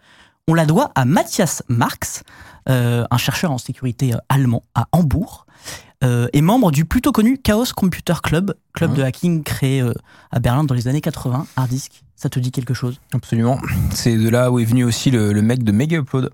on 0.48 0.54
la 0.54 0.66
doit 0.66 0.90
à 0.94 1.04
Matthias 1.04 1.62
Marx, 1.68 2.22
euh, 2.68 3.04
un 3.10 3.16
chercheur 3.16 3.50
en 3.52 3.58
sécurité 3.58 4.14
euh, 4.14 4.18
allemand 4.28 4.64
à 4.74 4.86
Hambourg, 4.92 5.46
euh, 6.04 6.26
et 6.32 6.42
membre 6.42 6.72
du 6.72 6.84
plutôt 6.84 7.12
connu 7.12 7.38
Chaos 7.38 7.66
Computer 7.76 8.14
Club, 8.22 8.54
club 8.72 8.90
Mhm. 8.90 8.96
de 8.96 9.02
hacking 9.02 9.42
créé 9.44 9.80
euh, 9.80 9.92
à 10.32 10.40
Berlin 10.40 10.64
dans 10.64 10.74
les 10.74 10.88
années 10.88 11.00
80, 11.00 11.46
hard 11.56 11.68
disk. 11.68 12.02
Ça 12.16 12.28
te 12.28 12.38
dit 12.38 12.50
quelque 12.52 12.74
chose? 12.74 13.00
Absolument. 13.14 13.58
C'est 13.90 14.16
de 14.16 14.28
là 14.28 14.50
où 14.50 14.58
est 14.58 14.64
venu 14.64 14.84
aussi 14.84 15.10
le, 15.10 15.32
le 15.32 15.42
mec 15.42 15.62
de 15.64 15.72
Mega 15.72 15.98
Upload, 15.98 16.30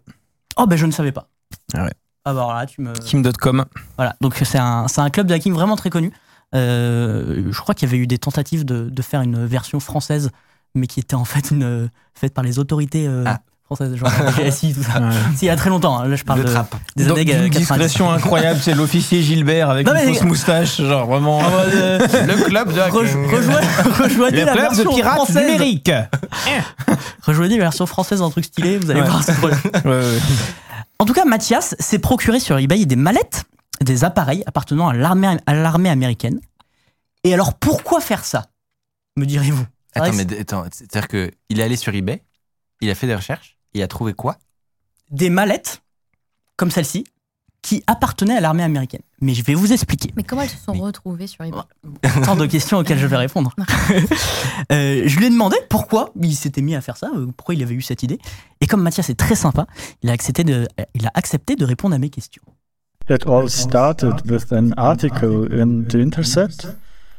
Oh 0.57 0.67
ben 0.67 0.77
je 0.77 0.87
ne 0.87 0.91
savais 0.91 1.13
pas. 1.13 1.29
Ah 1.75 1.85
ouais. 1.85 1.93
Ah 2.25 2.33
bah 2.35 2.41
alors 2.41 2.55
là, 2.55 2.67
tu 2.67 2.81
me... 2.81 2.93
Kim.com. 2.95 3.65
Voilà, 3.97 4.17
donc 4.21 4.35
c'est 4.43 4.59
un, 4.59 4.87
club 5.11 5.27
de 5.29 5.35
hacking 5.35 5.53
vraiment 5.55 5.77
très 5.77 5.89
connu. 5.89 6.13
Je 6.53 7.59
crois 7.61 7.75
qu'il 7.75 7.89
y 7.89 7.91
avait 7.91 8.03
eu 8.03 8.07
des 8.07 8.19
tentatives 8.19 8.65
de, 8.65 8.89
de 8.91 9.03
faire 9.03 9.21
une 9.23 9.47
version 9.47 9.81
française, 9.81 10.31
mais 10.75 10.87
qui 10.87 11.01
était 11.01 11.15
en 11.15 11.25
fait 11.25 11.51
une, 11.51 11.63
euh, 11.65 11.89
faite 12.15 12.35
par 12.35 12.45
les 12.45 12.59
autorités 12.59 13.07
euh, 13.07 13.25
Ah. 13.27 13.41
françaises, 13.65 13.95
genre 13.97 14.11
GSI, 14.37 14.75
tout 14.75 14.83
ça. 14.83 15.01
Ouais. 15.01 15.15
C'est 15.37 15.47
il 15.47 15.49
y 15.49 15.51
a 15.51 15.57
très 15.57 15.71
longtemps, 15.71 15.99
hein. 15.99 16.07
là 16.09 16.17
je 16.17 16.25
parle 16.25 16.41
Le 16.41 16.45
de, 16.47 16.51
des 16.97 17.05
Donc, 17.05 17.19
années 17.19 17.25
d'une 17.25 17.51
90. 17.51 17.59
discrétion 17.59 18.11
incroyable, 18.11 18.61
c'est 18.63 18.75
l'officier 18.75 19.23
Gilbert 19.23 19.71
avec 19.71 19.87
Non, 19.87 19.95
une 19.95 19.99
mais- 20.07 20.15
fausse 20.15 20.23
moustache, 20.25 20.81
genre 20.81 21.07
vraiment. 21.07 21.39
En 21.39 21.51
euh, 21.53 21.99
Le 21.99 22.45
club 22.45 22.73
de 22.73 22.81
rej- 22.81 22.91
rejoignez, 22.91 23.67
rejoignez 24.03 24.45
la, 24.45 24.55
version 24.55 24.93
française. 24.97 25.37
numérique. 25.45 25.91
Rejoignez 27.23 27.57
la 27.59 27.65
version 27.65 27.87
française 27.87 28.21
d'un 28.21 28.31
truc 28.31 28.45
stylé, 28.45 28.79
vous 28.79 28.91
allez 28.91 29.01
Ouais. 29.03 29.09
voir. 29.09 29.25
trop 29.25 29.49
bien. 29.49 29.59
Ouais, 29.85 29.91
ouais. 29.91 30.19
En 31.01 31.05
tout 31.05 31.13
cas, 31.13 31.25
Mathias 31.25 31.75
s'est 31.79 31.99
procuré 32.01 32.41
sur 32.41 32.59
eBay 32.59 32.85
des 32.87 32.97
mallettes, 32.97 33.45
des 33.81 34.03
appareils 34.05 34.43
appartenant 34.47 34.89
à 34.89 34.95
l'armée, 34.95 35.89
américaine. 35.91 36.41
Et 37.25 37.35
alors, 37.35 37.55
pourquoi 37.55 38.01
faire 38.01 38.25
ça 38.25 38.47
Me 39.17 39.25
direz-vous? 39.27 39.65
Attends, 40.01 40.17
mais 40.17 40.41
attends, 40.41 40.65
c'est-à-dire 40.71 41.09
qu'il 41.09 41.61
est 41.61 41.63
allé 41.63 41.77
sur 41.77 41.95
eBay, 41.95 42.23
il 42.81 42.91
a 42.91 42.95
fait 42.95 43.07
des 43.07 43.15
recherches, 43.15 43.59
il 43.75 43.83
a 43.83 43.89
trouvé 43.89 44.15
quoi? 44.15 44.37
Des 45.11 45.31
mallettes 45.31 45.83
comme 46.57 46.71
celle-ci 46.71 47.05
qui 47.63 47.83
appartenaient 47.87 48.37
à 48.37 48.41
l'armée 48.41 48.63
américaine. 48.63 49.03
Mais 49.21 49.35
je 49.35 49.43
vais 49.43 49.55
vous 49.55 49.73
expliquer. 49.73 50.13
Mais 50.17 50.23
comment 50.23 50.43
elles 50.43 50.49
se 50.49 50.59
sont 50.59 50.73
retrouvées 50.73 51.27
sur 51.27 51.45
eBay? 51.45 51.59
Tant 52.25 52.37
de 52.37 52.47
questions 52.47 52.79
auxquelles 52.79 52.99
je 52.99 53.07
vais 53.07 53.17
répondre. 53.17 53.55
Euh, 54.71 55.05
je 55.07 55.19
lui 55.19 55.27
ai 55.27 55.31
demandé 55.31 55.57
pourquoi 55.71 56.11
il 56.21 56.35
s'était 56.35 56.61
mis 56.61 56.75
à 56.75 56.83
faire 56.83 56.99
ça, 56.99 57.11
euh, 57.15 57.27
pourquoi 57.35 57.55
il 57.55 57.63
avait 57.63 57.75
eu 57.75 57.81
cette 57.81 58.03
idée. 58.03 58.19
Et 58.61 58.67
comme 58.67 58.83
Mathias 58.83 59.09
est 59.09 59.19
très 59.19 59.35
sympa, 59.35 59.67
il 60.03 60.11
a 60.11 60.13
accepté 60.13 60.45
de, 60.45 60.69
il 60.95 61.07
a 61.07 61.11
accepté 61.15 61.57
de 61.57 61.65
répondre 61.65 61.95
à 61.95 61.99
mes 61.99 62.11
questions. 62.11 62.43
It 63.09 63.27
all 63.27 63.49
started 63.49 64.31
with 64.31 64.53
an 64.53 64.73
article 64.77 65.49
in 65.51 65.85
The 65.85 65.95
Intercept, 65.95 66.69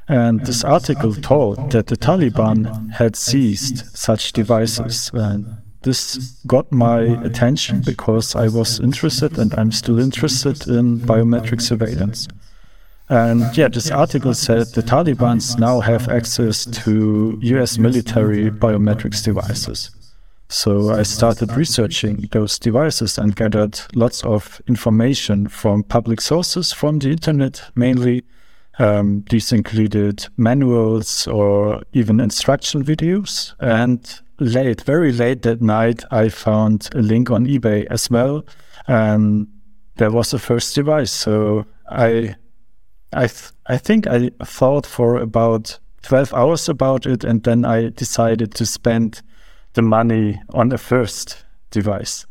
and 0.09 0.43
this 0.43 0.63
article 0.63 1.13
told 1.13 1.71
that 1.71 1.85
the 1.85 1.95
Taliban 1.95 2.91
had 2.93 3.15
seized 3.15 3.95
such 3.95 4.33
devices. 4.33 5.11
And 5.13 5.45
this 5.83 6.17
got 6.47 6.71
my 6.71 7.01
attention 7.23 7.81
because 7.81 8.35
I 8.35 8.47
was 8.47 8.79
interested 8.79 9.37
and 9.37 9.53
I'm 9.53 9.71
still 9.71 9.99
interested 9.99 10.67
in 10.67 10.99
biometric 10.99 11.61
surveillance. 11.61 12.27
And 13.07 13.55
yeah, 13.55 13.67
this 13.67 13.91
article 13.91 14.33
said 14.33 14.67
the 14.73 14.81
Taliban's 14.81 15.57
now 15.59 15.79
have 15.79 16.09
access 16.09 16.65
to 16.65 17.37
US 17.41 17.77
military 17.77 18.49
biometrics 18.49 19.23
devices. 19.23 19.91
So 20.47 20.89
I 20.89 21.03
started 21.03 21.55
researching 21.55 22.27
those 22.31 22.57
devices 22.57 23.19
and 23.19 23.35
gathered 23.35 23.79
lots 23.93 24.23
of 24.23 24.59
information 24.67 25.47
from 25.47 25.83
public 25.83 26.19
sources 26.19 26.73
from 26.73 26.97
the 26.97 27.11
internet, 27.11 27.69
mainly. 27.75 28.23
Um, 28.79 29.25
these 29.29 29.51
included 29.51 30.27
manuals 30.37 31.27
or 31.27 31.83
even 31.93 32.19
instruction 32.19 32.83
videos. 32.83 33.53
And 33.59 33.99
late, 34.39 34.81
very 34.81 35.11
late 35.11 35.41
that 35.41 35.61
night, 35.61 36.03
I 36.11 36.29
found 36.29 36.89
a 36.95 37.01
link 37.01 37.29
on 37.29 37.45
eBay 37.45 37.85
as 37.91 38.09
well. 38.09 38.45
And 38.87 39.47
there 39.97 40.11
was 40.11 40.31
the 40.31 40.39
first 40.39 40.75
device. 40.75 41.11
So 41.11 41.65
I, 41.89 42.35
I, 43.11 43.27
th- 43.27 43.51
I 43.67 43.77
think 43.77 44.07
I 44.07 44.31
thought 44.45 44.85
for 44.85 45.17
about 45.17 45.77
12 46.03 46.33
hours 46.33 46.69
about 46.69 47.05
it. 47.05 47.25
And 47.25 47.43
then 47.43 47.65
I 47.65 47.89
decided 47.89 48.55
to 48.55 48.65
spend 48.65 49.21
the 49.73 49.81
money 49.81 50.41
on 50.53 50.69
the 50.69 50.77
first 50.77 51.43
device. 51.69 52.25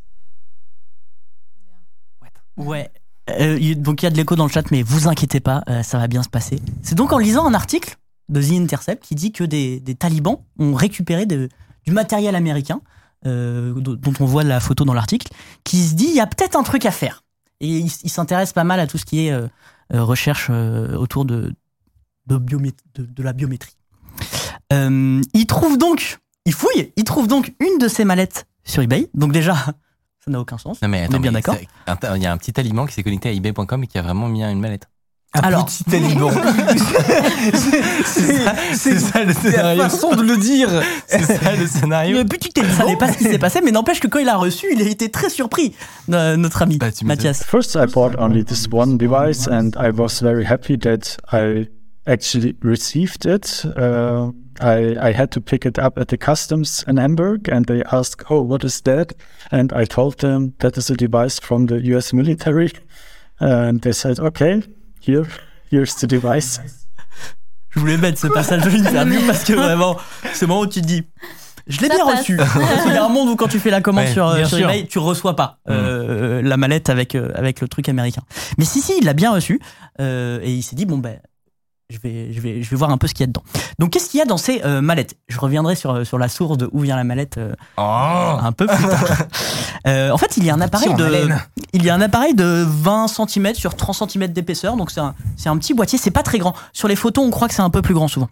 Ouais. 2.58 2.88
Euh, 3.30 3.74
donc 3.74 4.02
il 4.02 4.06
y 4.06 4.08
a 4.08 4.10
de 4.10 4.16
l'écho 4.16 4.36
dans 4.36 4.46
le 4.46 4.50
chat, 4.50 4.70
mais 4.70 4.82
vous 4.82 5.08
inquiétez 5.08 5.40
pas, 5.40 5.62
euh, 5.68 5.82
ça 5.82 5.98
va 5.98 6.08
bien 6.08 6.22
se 6.22 6.28
passer. 6.28 6.60
C'est 6.82 6.94
donc 6.94 7.12
en 7.12 7.18
lisant 7.18 7.46
un 7.46 7.54
article 7.54 7.96
de 8.28 8.42
The 8.42 8.52
Intercept 8.52 9.04
qui 9.04 9.14
dit 9.14 9.32
que 9.32 9.44
des, 9.44 9.80
talibans 9.98 10.38
ont 10.58 10.74
récupéré 10.74 11.26
du 11.26 11.48
matériel 11.90 12.34
américain, 12.34 12.80
euh, 13.26 13.72
dont 13.74 14.12
on 14.20 14.24
voit 14.24 14.44
la 14.44 14.60
photo 14.60 14.84
dans 14.84 14.94
l'article, 14.94 15.28
qui 15.64 15.82
se 15.82 15.94
dit 15.94 16.06
il 16.08 16.14
y 16.14 16.20
a 16.20 16.26
peut-être 16.26 16.56
un 16.56 16.62
truc 16.62 16.84
à 16.86 16.90
faire. 16.90 17.22
Et 17.60 17.68
il, 17.78 17.86
s- 17.86 18.00
il 18.04 18.10
s'intéresse 18.10 18.52
pas 18.52 18.64
mal 18.64 18.80
à 18.80 18.86
tout 18.86 18.98
ce 18.98 19.04
qui 19.04 19.26
est 19.26 19.34
recherche 19.90 20.50
autour 20.50 21.24
de, 21.24 21.54
de, 22.26 23.22
la 23.22 23.32
biométrie. 23.32 23.76
Euh, 24.72 25.20
il 25.34 25.46
trouve 25.46 25.78
donc, 25.78 26.18
il 26.44 26.52
fouille, 26.52 26.92
il 26.96 27.04
trouve 27.04 27.26
donc 27.26 27.54
une 27.60 27.78
de 27.78 27.88
ces 27.88 28.04
mallettes 28.04 28.46
sur 28.64 28.82
eBay. 28.82 29.08
Donc 29.14 29.32
déjà, 29.32 29.56
ça 30.28 30.32
n'a 30.32 30.40
aucun 30.40 30.58
sens. 30.58 30.80
Non 30.82 30.88
mais 30.88 30.98
On 30.98 31.00
est 31.00 31.04
attends, 31.06 31.20
bien 31.20 31.32
d'accord. 31.32 31.56
Il 32.16 32.22
y 32.22 32.26
a 32.26 32.32
un 32.32 32.36
petit 32.36 32.58
aliment 32.60 32.84
qui 32.86 32.94
s'est 32.94 33.02
connecté 33.02 33.30
à 33.30 33.32
eBay.com 33.32 33.82
et 33.84 33.86
qui 33.86 33.98
a 33.98 34.02
vraiment 34.02 34.28
mis 34.28 34.42
une 34.44 34.60
mallette. 34.60 34.86
Un 35.34 35.40
Alors- 35.40 35.66
petit 35.66 35.84
taliban. 35.84 36.30
C'est 38.04 38.74
C'est 38.74 38.98
ça 38.98 39.24
le 39.24 39.32
c'est 39.34 39.50
la 39.50 39.56
scénario. 39.56 39.82
façon 39.82 40.14
de 40.16 40.22
le 40.22 40.36
dire. 40.38 40.68
C'est 41.06 41.22
ça 41.22 41.54
le 41.54 41.66
scénario. 41.66 42.18
Ça 42.76 42.84
n'est 42.86 42.96
pas 42.96 43.12
ce 43.12 43.18
qui 43.18 43.24
s'est 43.24 43.38
passé, 43.38 43.60
mais 43.62 43.70
n'empêche 43.70 44.00
que 44.00 44.06
quand 44.06 44.18
il 44.18 44.28
a 44.28 44.36
reçu, 44.36 44.66
il 44.72 44.80
a 44.82 44.88
été 44.88 45.10
très 45.10 45.28
surpris, 45.28 45.74
euh, 46.12 46.36
notre 46.36 46.62
ami 46.62 46.78
Bah. 46.78 46.86
Mathias. 47.04 47.44
First, 47.44 47.74
I 47.76 47.86
bought 47.92 48.14
only 48.18 48.44
this 48.44 48.68
one 48.72 48.96
device, 48.96 49.46
and 49.48 49.70
I 49.78 49.90
was 49.90 50.20
very 50.22 50.44
happy 50.46 50.78
that 50.78 51.18
I 51.32 51.68
actually 52.06 52.56
received 52.62 53.26
it. 53.26 53.66
Uh, 53.76 54.30
I, 54.60 54.96
I 55.10 55.12
had 55.12 55.30
to 55.32 55.40
pick 55.40 55.64
it 55.64 55.78
up 55.78 55.98
at 55.98 56.08
the 56.08 56.16
customs 56.16 56.84
in 56.88 56.96
Hamburg, 56.96 57.48
and 57.50 57.64
they 57.66 57.82
asked, 57.92 58.24
"Oh, 58.30 58.42
what 58.42 58.64
is 58.64 58.80
that?" 58.82 59.12
And 59.52 59.68
I 59.74 59.84
told 59.86 60.18
them 60.18 60.52
that 60.58 60.76
is 60.76 60.90
a 60.90 60.94
device 60.94 61.38
from 61.40 61.66
the 61.66 61.80
U.S. 61.92 62.12
military, 62.12 62.72
and 63.40 63.80
they 63.80 63.92
said, 63.92 64.18
"Okay, 64.18 64.62
here, 65.00 65.26
here's 65.70 65.94
the 65.96 66.06
device." 66.06 66.60
Je 67.70 67.80
voulais 67.80 67.98
mettre 67.98 68.18
ce 68.18 68.26
passage 68.28 68.62
de 68.62 68.70
l'interview 68.70 69.20
parce 69.26 69.44
que 69.44 69.52
vraiment, 69.52 69.96
c'est 70.32 70.42
le 70.42 70.48
moment 70.48 70.62
où 70.62 70.66
tu 70.66 70.80
te 70.80 70.86
dis. 70.86 71.04
Je 71.66 71.80
l'ai 71.82 71.88
bien 71.90 72.06
passe. 72.06 72.20
reçu. 72.20 72.36
Parce 72.38 72.82
qu'il 72.82 72.94
y 72.94 72.96
a 72.96 73.04
un 73.04 73.10
monde 73.10 73.28
où 73.28 73.36
quand 73.36 73.46
tu 73.46 73.58
fais 73.58 73.68
la 73.70 73.82
commande 73.82 74.06
Ouais, 74.06 74.12
sur, 74.12 74.46
sur 74.48 74.58
eBay, 74.58 74.86
tu 74.86 74.98
reçois 74.98 75.36
pas 75.36 75.58
euh, 75.68 76.40
la 76.40 76.56
mallette 76.56 76.88
avec, 76.88 77.14
euh, 77.14 77.30
avec 77.34 77.60
le 77.60 77.68
truc 77.68 77.90
américain. 77.90 78.22
Mais 78.56 78.64
si, 78.64 78.80
si, 78.80 78.94
il 78.98 79.04
l'a 79.04 79.12
bien 79.12 79.32
reçu. 79.34 79.60
euh, 80.00 80.40
et 80.42 80.50
il 80.50 80.62
s'est 80.62 80.76
dit, 80.76 80.86
bon, 80.86 80.96
ben, 80.96 81.18
je 81.90 81.98
vais, 82.00 82.32
je, 82.34 82.40
vais, 82.42 82.62
je 82.62 82.68
vais 82.68 82.76
voir 82.76 82.90
un 82.90 82.98
peu 82.98 83.06
ce 83.06 83.14
qu'il 83.14 83.22
y 83.22 83.24
a 83.24 83.28
dedans. 83.28 83.42
Donc, 83.78 83.90
qu'est-ce 83.90 84.10
qu'il 84.10 84.18
y 84.18 84.20
a 84.20 84.26
dans 84.26 84.36
ces 84.36 84.60
euh, 84.62 84.82
mallettes? 84.82 85.16
Je 85.28 85.38
reviendrai 85.40 85.74
sur, 85.74 86.06
sur 86.06 86.18
la 86.18 86.28
source 86.28 86.58
de 86.58 86.68
où 86.72 86.80
vient 86.80 86.96
la 86.96 87.04
mallette 87.04 87.38
euh, 87.38 87.54
Oh 87.78 87.80
un 87.82 88.52
peu 88.52 88.66
plus 88.66 88.84
tard. 88.84 89.18
Euh, 89.86 90.10
en 90.10 90.18
fait, 90.18 90.36
il 90.36 90.44
y 90.44 90.50
a 90.50 90.54
un 90.54 90.60
appareil 90.60 90.92
de, 90.94 91.04
haleine. 91.04 91.40
il 91.72 91.84
y 91.84 91.88
a 91.88 91.94
un 91.94 92.00
appareil 92.00 92.34
de 92.34 92.66
20 92.66 93.06
cm 93.06 93.54
sur 93.54 93.74
30 93.74 94.10
cm 94.10 94.26
d'épaisseur, 94.26 94.76
donc 94.76 94.90
c'est 94.90 95.00
un, 95.00 95.14
un 95.46 95.56
petit 95.56 95.72
boîtier, 95.72 95.98
c'est 95.98 96.10
pas 96.10 96.24
très 96.24 96.38
grand. 96.38 96.52
Sur 96.72 96.88
les 96.88 96.96
photos, 96.96 97.24
on 97.24 97.30
croit 97.30 97.48
que 97.48 97.54
c'est 97.54 97.62
un 97.62 97.70
peu 97.70 97.80
plus 97.80 97.94
grand 97.94 98.08
souvent. 98.08 98.28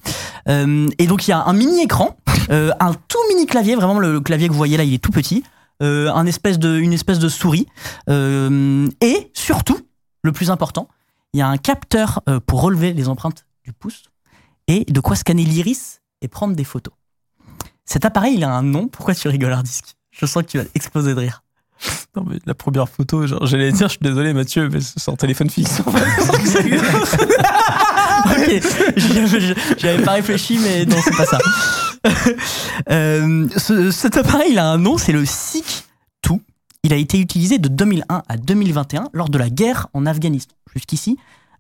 Euh, 0.49 0.89
et 0.99 1.07
donc 1.07 1.29
il 1.29 1.31
y 1.31 1.33
a 1.33 1.43
un 1.43 1.53
mini 1.53 1.83
écran, 1.83 2.17
euh, 2.51 2.73
un 2.81 2.93
tout 2.95 3.19
mini 3.29 3.47
clavier, 3.47 3.77
vraiment 3.77 3.99
le, 4.01 4.13
le 4.13 4.21
clavier 4.21 4.49
que 4.49 4.53
vous 4.53 4.59
voyez 4.59 4.77
là, 4.77 4.83
il 4.83 4.93
est 4.93 4.99
tout 5.03 5.13
petit, 5.13 5.45
euh, 5.83 6.11
un 6.13 6.27
espèce 6.27 6.59
de, 6.59 6.77
une 6.77 6.93
espèce 6.93 7.21
de 7.21 7.29
souris, 7.29 7.67
euh, 8.11 8.89
et 9.01 9.31
surtout, 9.33 9.79
le 10.23 10.33
plus 10.33 10.51
important, 10.51 10.89
il 11.33 11.39
y 11.39 11.43
a 11.43 11.49
un 11.49 11.57
capteur 11.59 12.23
euh, 12.29 12.41
pour 12.41 12.63
relever 12.63 12.93
les 12.93 13.09
empreintes 13.09 13.47
du 13.65 13.73
pouce 13.73 14.05
et 14.69 14.85
de 14.85 15.01
quoi 15.01 15.17
scanner 15.17 15.45
l'iris 15.45 16.01
et 16.23 16.29
prendre 16.29 16.55
des 16.57 16.65
photos. 16.65 16.95
Cet 17.85 18.05
appareil, 18.05 18.35
il 18.37 18.45
a 18.45 18.51
un 18.51 18.63
nom. 18.63 18.89
Pourquoi 18.89 19.15
tu 19.15 19.29
rigoles, 19.29 19.53
Hardisk? 19.53 19.95
Je 20.11 20.27
sens 20.27 20.43
que 20.43 20.49
tu 20.49 20.59
vas 20.59 20.65
exploser 20.75 21.15
de 21.15 21.21
rire. 21.21 21.43
Non, 22.17 22.25
mais 22.29 22.39
la 22.47 22.55
première 22.55 22.89
photo, 22.89 23.27
genre, 23.27 23.45
j'allais 23.47 23.71
dire, 23.71 23.87
je 23.89 23.93
suis 23.93 24.01
désolé, 24.01 24.33
Mathieu, 24.33 24.71
mais 24.71 24.81
c'est 24.81 25.11
un 25.11 25.17
téléphone 25.17 25.51
fixe. 25.51 25.81
en 25.87 25.91
fait. 25.93 26.07
ok. 28.27 28.63
J'avais 28.97 29.55
j'avais 29.79 30.03
pas 30.03 30.13
réfléchi, 30.13 30.59
mais 30.59 30.87
non, 30.87 30.97
c'est 31.03 31.17
pas 31.17 31.27
ça. 31.27 31.39
Euh, 32.91 33.49
ce- 33.57 33.91
cet 33.91 34.17
appareil, 34.17 34.53
il 34.53 34.59
a 34.61 34.71
un 34.71 34.79
nom, 34.79 34.97
c'est 34.97 35.11
le 35.13 35.25
SIC-2. 35.25 36.39
Il 36.85 36.93
a 36.93 36.97
été 36.97 37.19
utilisé 37.19 37.59
de 37.59 37.67
2001 37.69 38.23
à 38.29 38.37
2021 38.37 39.09
lors 39.13 39.29
de 39.29 39.39
la 39.39 39.51
guerre 39.51 39.89
en 39.93 40.07
Afghanistan. 40.07 40.55
Jusqu'ici, 40.77 41.17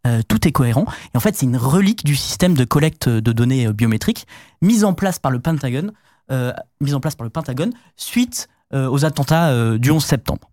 euh, 0.06 0.20
tout 0.28 0.46
est 0.46 0.52
cohérent. 0.52 0.84
Et 1.14 1.16
en 1.16 1.20
fait, 1.20 1.34
c'est 1.34 1.46
une 1.46 1.56
relique 1.56 2.04
du 2.04 2.14
système 2.14 2.54
de 2.54 2.64
collecte 2.64 3.08
de 3.08 3.32
données 3.32 3.66
euh, 3.66 3.72
biométriques 3.72 4.26
mise 4.60 4.84
en 4.84 4.92
place 4.92 5.18
par 5.18 5.32
le 5.32 5.40
Pentagone, 5.40 5.92
euh, 6.30 6.52
suite 7.96 8.48
aux 8.74 9.04
attentats 9.04 9.78
du 9.78 9.92
11 9.92 10.04
septembre. 10.04 10.50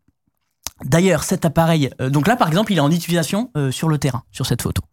D'ailleurs, 0.86 1.24
cet 1.24 1.46
appareil, 1.46 1.90
donc 2.00 2.28
là 2.28 2.36
par 2.36 2.48
exemple, 2.48 2.72
il 2.72 2.78
est 2.78 2.82
en 2.82 2.92
utilisation 2.92 3.52
sur 3.72 3.90
le 3.90 3.98
terrain, 3.98 4.22
sur 4.32 4.46
cette 4.46 4.62
photo. 4.62 4.84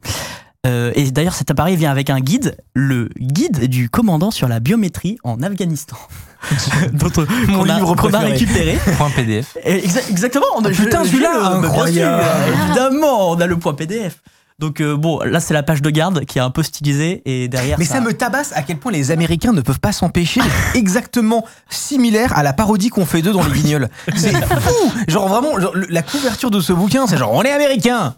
Et 0.64 1.11
d'ailleurs, 1.11 1.35
cet 1.35 1.51
appareil 1.51 1.77
vient 1.77 1.91
avec 1.91 2.09
un 2.09 2.21
guide, 2.21 2.57
le 2.73 3.11
guide 3.18 3.68
du 3.68 3.91
commandant 3.91 4.31
sur 4.31 4.49
la 4.49 4.59
biométrie 4.59 5.18
en 5.23 5.43
Afghanistan. 5.43 5.99
on- 6.93 7.51
Mon 7.53 7.59
qu'on 7.64 7.68
a- 7.68 7.74
livre 7.76 7.95
qu'on 7.97 8.12
a 8.14 8.18
récupéré. 8.20 8.78
Point 8.97 9.11
PDF. 9.11 9.57
Et 9.64 9.86
exa- 9.86 10.09
exactement. 10.11 10.47
On 10.57 10.64
a, 10.64 10.68
Oh, 10.68 10.72
putain, 10.72 11.05
celui-là, 11.05 11.32
incroyable. 11.57 12.22
sûr, 12.22 12.64
évidemment, 12.64 13.30
on 13.30 13.41
a 13.41 13.47
le 13.47 13.57
point 13.59 13.74
PDF. 13.74 14.16
Donc 14.59 14.82
euh, 14.82 14.95
bon, 14.95 15.20
là 15.24 15.41
c'est 15.41 15.55
la 15.55 15.62
page 15.62 15.80
de 15.80 15.88
garde 15.88 16.26
qui 16.26 16.36
est 16.36 16.43
un 16.43 16.51
peu 16.51 16.62
stylisée 16.62 17.22
et 17.24 17.49
derrière. 17.49 17.78
Mais 17.78 17.86
ça 17.86 18.03
me 18.03 18.12
tabasse 18.12 18.53
à 18.55 18.61
quel 18.61 18.76
point 18.76 18.93
les 18.93 19.11
Américains 19.11 19.53
ne 19.55 19.62
peuvent 19.62 19.80
pas 19.80 19.93
s'empêcher 19.93 20.41
d'être 20.43 20.53
exactement 20.76 21.47
similaires 21.70 22.36
à 22.36 22.43
la 22.43 22.53
parodie 22.53 22.91
qu'on 22.91 23.07
fait 23.07 23.22
d'eux 23.22 23.32
dans 23.32 23.43
les 23.43 23.53
guignols. 23.59 23.88
C'est 24.14 24.32
fou 24.34 24.93
Genre 25.09 25.28
vraiment, 25.28 25.59
genre, 25.59 25.74
le- 25.74 25.86
la 25.88 26.03
couverture 26.03 26.51
de 26.51 26.61
ce 26.61 26.74
bouquin, 26.74 27.07
c'est 27.07 27.16
genre 27.16 27.32
on 27.32 27.43
est 27.43 27.51
Américains 27.53 28.16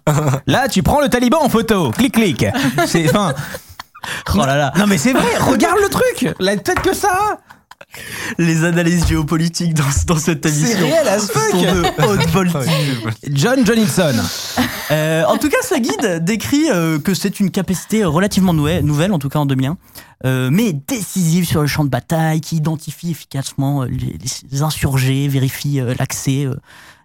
Là, 0.49 0.67
tu 0.69 0.83
prends 0.83 1.01
le 1.01 1.09
taliban 1.09 1.39
en 1.41 1.49
photo, 1.49 1.93
clic 1.93 2.15
clic. 2.15 2.45
C'est 2.89 3.09
enfin. 3.09 3.35
Oh 4.35 4.39
là 4.39 4.57
là. 4.57 4.73
Non 4.77 4.87
mais 4.89 4.99
c'est 4.99 5.13
vrai, 5.13 5.37
regarde 5.39 5.79
le 5.81 5.89
truc 5.89 6.35
La 6.41 6.57
tête 6.57 6.81
que 6.81 6.93
ça 6.93 7.09
a 7.13 7.39
Les 8.39 8.65
analyses 8.65 9.07
géopolitiques 9.07 9.75
dans, 9.75 9.85
dans 10.07 10.17
cette 10.19 10.49
C'est 10.49 10.59
émission 10.61 10.87
réel 10.87 11.09
as 11.09 11.19
fuck. 11.29 11.51
sont 11.51 11.63
de 11.63 12.07
haute 12.07 12.29
voltige. 12.53 13.05
John 13.31 13.67
Johnson. 13.67 14.15
Euh, 14.91 15.25
en 15.25 15.37
tout 15.37 15.49
cas, 15.49 15.59
ce 15.63 15.79
guide 15.79 16.25
décrit 16.25 16.71
euh, 16.71 16.99
que 16.99 17.15
c'est 17.15 17.39
une 17.41 17.51
capacité 17.51 18.05
relativement 18.05 18.55
nouvelle, 18.55 18.85
nouvelle, 18.85 19.13
en 19.13 19.19
tout 19.19 19.29
cas 19.29 19.39
en 19.41 19.47
2001, 19.47 19.77
euh, 20.25 20.49
mais 20.51 20.73
décisive 20.73 21.47
sur 21.47 21.61
le 21.61 21.67
champ 21.67 21.85
de 21.85 21.91
bataille, 21.91 22.41
qui 22.41 22.57
identifie 22.57 23.11
efficacement 23.11 23.85
les, 23.85 24.17
les 24.51 24.63
insurgés, 24.63 25.29
vérifie 25.29 25.81
euh, 25.81 25.95
l'accès 25.99 26.45
euh, 26.47 26.55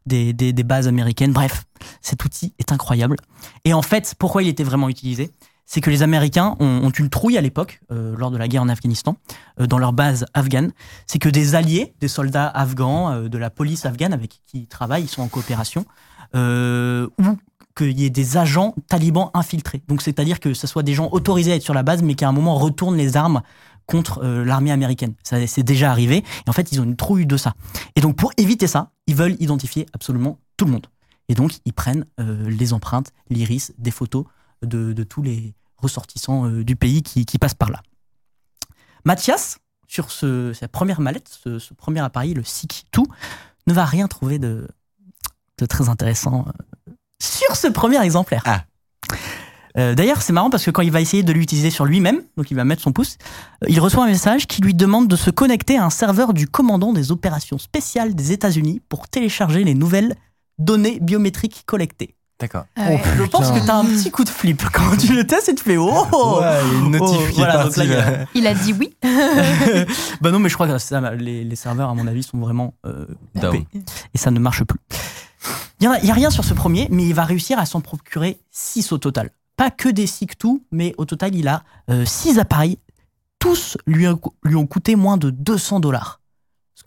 des, 0.06 0.32
des- 0.34 0.54
des 0.54 0.64
bases 0.64 0.88
américaines. 0.88 1.34
Bref, 1.34 1.64
cet 2.02 2.24
outil 2.24 2.54
est 2.60 2.72
incroyable. 2.72 3.18
Et 3.66 3.74
en 3.74 3.82
fait, 3.82 4.16
pourquoi 4.18 4.42
il 4.44 4.48
était 4.50 4.64
vraiment 4.64 4.88
utilisé? 4.90 5.32
C'est 5.68 5.82
que 5.82 5.92
les 5.92 6.02
Américains 6.02 6.56
ont, 6.60 6.86
ont 6.86 6.90
une 6.90 7.10
trouille 7.10 7.38
à 7.38 7.42
l'époque, 7.42 7.82
euh, 7.92 8.16
lors 8.18 8.32
de 8.32 8.38
la 8.38 8.48
guerre 8.48 8.64
en 8.64 8.70
Afghanistan, 8.70 9.18
euh, 9.60 9.68
dans 9.68 9.78
leur 9.78 9.94
base 9.94 10.26
afghane. 10.34 10.72
C'est 11.06 11.20
que 11.20 11.30
des 11.30 11.54
alliés, 11.54 11.94
des 12.00 12.08
soldats 12.08 12.48
afghans, 12.48 13.12
euh, 13.12 13.28
de 13.28 13.38
la 13.38 13.50
police 13.50 13.86
afghane 13.86 14.14
avec 14.14 14.40
qui 14.48 14.60
ils 14.60 14.68
travaillent, 14.68 15.04
ils 15.04 15.10
sont 15.10 15.22
en 15.22 15.28
coopération, 15.28 15.86
ou 16.34 17.38
qu'il 17.76 18.00
y 18.00 18.06
ait 18.06 18.10
des 18.10 18.38
agents 18.38 18.74
talibans 18.88 19.30
infiltrés. 19.34 19.84
Donc 19.88 20.02
c'est-à-dire 20.02 20.40
que 20.40 20.54
ce 20.54 20.66
soit 20.66 20.84
des 20.84 20.94
gens 20.94 21.10
autorisés 21.12 21.52
à 21.52 21.56
être 21.56 21.64
sur 21.64 21.76
la 21.76 21.84
base, 21.84 22.02
mais 22.02 22.16
qui 22.16 22.26
à 22.26 22.30
un 22.30 22.32
moment 22.32 22.56
retournent 22.56 22.98
les 22.98 23.18
armes 23.18 23.42
contre 23.86 24.26
l'armée 24.26 24.72
américaine. 24.72 25.14
Ça 25.24 25.46
c'est 25.46 25.64
déjà 25.64 25.92
arrivé. 25.92 26.18
Et 26.18 26.50
en 26.50 26.54
fait, 26.54 26.72
ils 26.72 26.82
ont 26.82 26.84
une 26.84 26.96
trouille 26.96 27.28
de 27.28 27.38
ça. 27.38 27.54
Et 27.96 28.02
donc 28.02 28.16
pour 28.16 28.32
éviter 28.38 28.68
ça, 28.68 28.92
ils 29.06 29.16
veulent 29.16 29.38
identifier 29.40 29.86
absolument 29.94 30.40
tout 30.58 30.66
le 30.66 30.72
monde. 30.72 30.88
Et 31.30 31.36
donc 31.36 31.54
ils 31.66 31.74
prennent 31.74 32.06
les 32.18 32.74
empreintes, 32.74 33.12
l'iris, 33.30 33.74
des 33.78 33.92
photos 33.92 34.26
de, 34.62 34.94
de 34.94 35.04
tous 35.04 35.22
les 35.22 35.54
ressortissants 35.78 36.48
euh, 36.48 36.64
du 36.64 36.76
pays 36.76 37.04
qui, 37.04 37.26
qui 37.26 37.38
passent 37.38 37.54
par 37.54 37.70
là. 37.70 37.82
Mathias, 39.06 39.60
sur 39.88 40.12
ce, 40.12 40.54
sa 40.54 40.68
première 40.68 41.00
mallette, 41.00 41.30
ce, 41.30 41.60
ce 41.60 41.74
premier 41.74 42.02
appareil, 42.02 42.34
le 42.34 42.44
SIC-2, 42.44 43.04
ne 43.68 43.74
va 43.74 43.86
rien 43.86 44.08
trouver 44.08 44.40
de, 44.40 44.68
de 45.58 45.66
très 45.66 45.90
intéressant 45.90 46.46
euh, 46.48 46.92
sur 47.22 47.56
ce 47.56 47.68
premier 47.68 48.02
exemplaire. 48.02 48.44
Ah. 48.46 48.64
Euh, 49.78 49.94
D'ailleurs, 49.94 50.22
c'est 50.22 50.34
marrant 50.34 50.50
parce 50.50 50.66
que 50.66 50.72
quand 50.72 50.82
il 50.82 50.92
va 50.92 51.02
essayer 51.02 51.24
de 51.24 51.32
l'utiliser 51.32 51.70
sur 51.70 51.86
lui-même, 51.86 52.22
donc 52.36 52.50
il 52.52 52.56
va 52.56 52.66
mettre 52.66 52.82
son 52.82 52.92
pouce, 52.92 53.18
euh, 53.64 53.68
il 53.70 53.80
reçoit 53.80 54.04
un 54.04 54.08
message 54.08 54.48
qui 54.48 54.62
lui 54.62 54.74
demande 54.74 55.08
de 55.08 55.16
se 55.16 55.30
connecter 55.30 55.78
à 55.78 55.86
un 55.86 55.90
serveur 55.90 56.34
du 56.34 56.48
commandant 56.48 56.94
des 56.94 57.12
opérations 57.12 57.58
spéciales 57.58 58.16
des 58.16 58.32
États-Unis 58.32 58.82
pour 58.90 59.08
télécharger 59.08 59.64
les 59.64 59.76
nouvelles 59.76 60.16
données 60.58 61.00
biométriques 61.00 61.64
collectées. 61.66 62.16
D'accord. 62.40 62.66
Ah 62.76 62.90
ouais. 62.90 63.02
Je 63.18 63.24
pense 63.24 63.50
que 63.52 63.66
t'as 63.66 63.76
un 63.78 63.86
petit 63.86 64.12
coup 64.12 64.24
de 64.24 64.30
flip 64.30 64.64
quand 64.72 64.96
tu 64.98 65.14
le 65.16 65.26
testes 65.26 65.50
et 65.50 65.56
tu 65.56 65.64
fais 65.64 65.78
oh, 65.78 65.90
Ouais, 65.90 66.42
il 66.42 66.44
a 66.44 66.62
une 66.86 66.92
notif 66.92 67.18
Oh, 67.20 67.24
qui 67.26 67.32
est 67.32 67.34
voilà, 67.44 67.54
partie, 67.64 67.68
donc 67.70 67.78
là, 67.78 67.84
il 67.86 67.90
y 67.90 67.96
a- 67.96 68.12
là. 68.12 68.26
Il 68.36 68.48
a 68.48 68.54
dit 68.54 68.74
oui. 68.74 68.96
bah 70.22 70.32
non, 70.32 70.40
mais 70.40 70.50
je 70.50 70.54
crois 70.54 70.68
que 70.68 70.78
ça, 70.78 71.02
les, 71.16 71.44
les 71.44 71.56
serveurs, 71.56 71.90
à 71.90 71.96
mon 71.96 72.06
avis, 72.08 72.22
sont 72.24 72.38
vraiment 72.38 72.74
euh, 72.86 73.06
Down. 73.36 73.64
coupés. 73.64 73.68
Et 74.14 74.18
ça 74.18 74.30
ne 74.32 74.40
marche 74.40 74.64
plus. 74.64 74.80
Il 75.80 75.88
n'y 75.88 75.96
a, 75.96 76.00
il 76.02 76.08
y 76.08 76.12
a 76.12 76.14
rien 76.14 76.30
sur 76.30 76.44
ce 76.44 76.54
premier, 76.54 76.88
mais 76.92 77.06
il 77.06 77.14
va 77.14 77.24
réussir 77.24 77.58
à 77.60 77.66
s'en 77.66 77.82
procurer 77.82 78.40
6 78.52 78.92
au 78.92 78.98
total. 78.98 79.30
Pas 79.56 79.72
que 79.72 79.90
des 79.90 80.06
SIG-2, 80.06 80.60
mais 80.72 80.94
au 80.98 81.06
total, 81.06 81.34
il 81.36 81.48
a 81.48 81.64
6 82.06 82.38
appareils. 82.40 82.78
Tous 83.40 83.78
lui, 83.88 84.08
ont- 84.08 84.20
lui 84.44 84.56
ont 84.56 84.66
coûté 84.68 84.96
moins 84.96 85.18
de 85.18 85.30
200 85.32 85.80
dollars. 85.80 86.20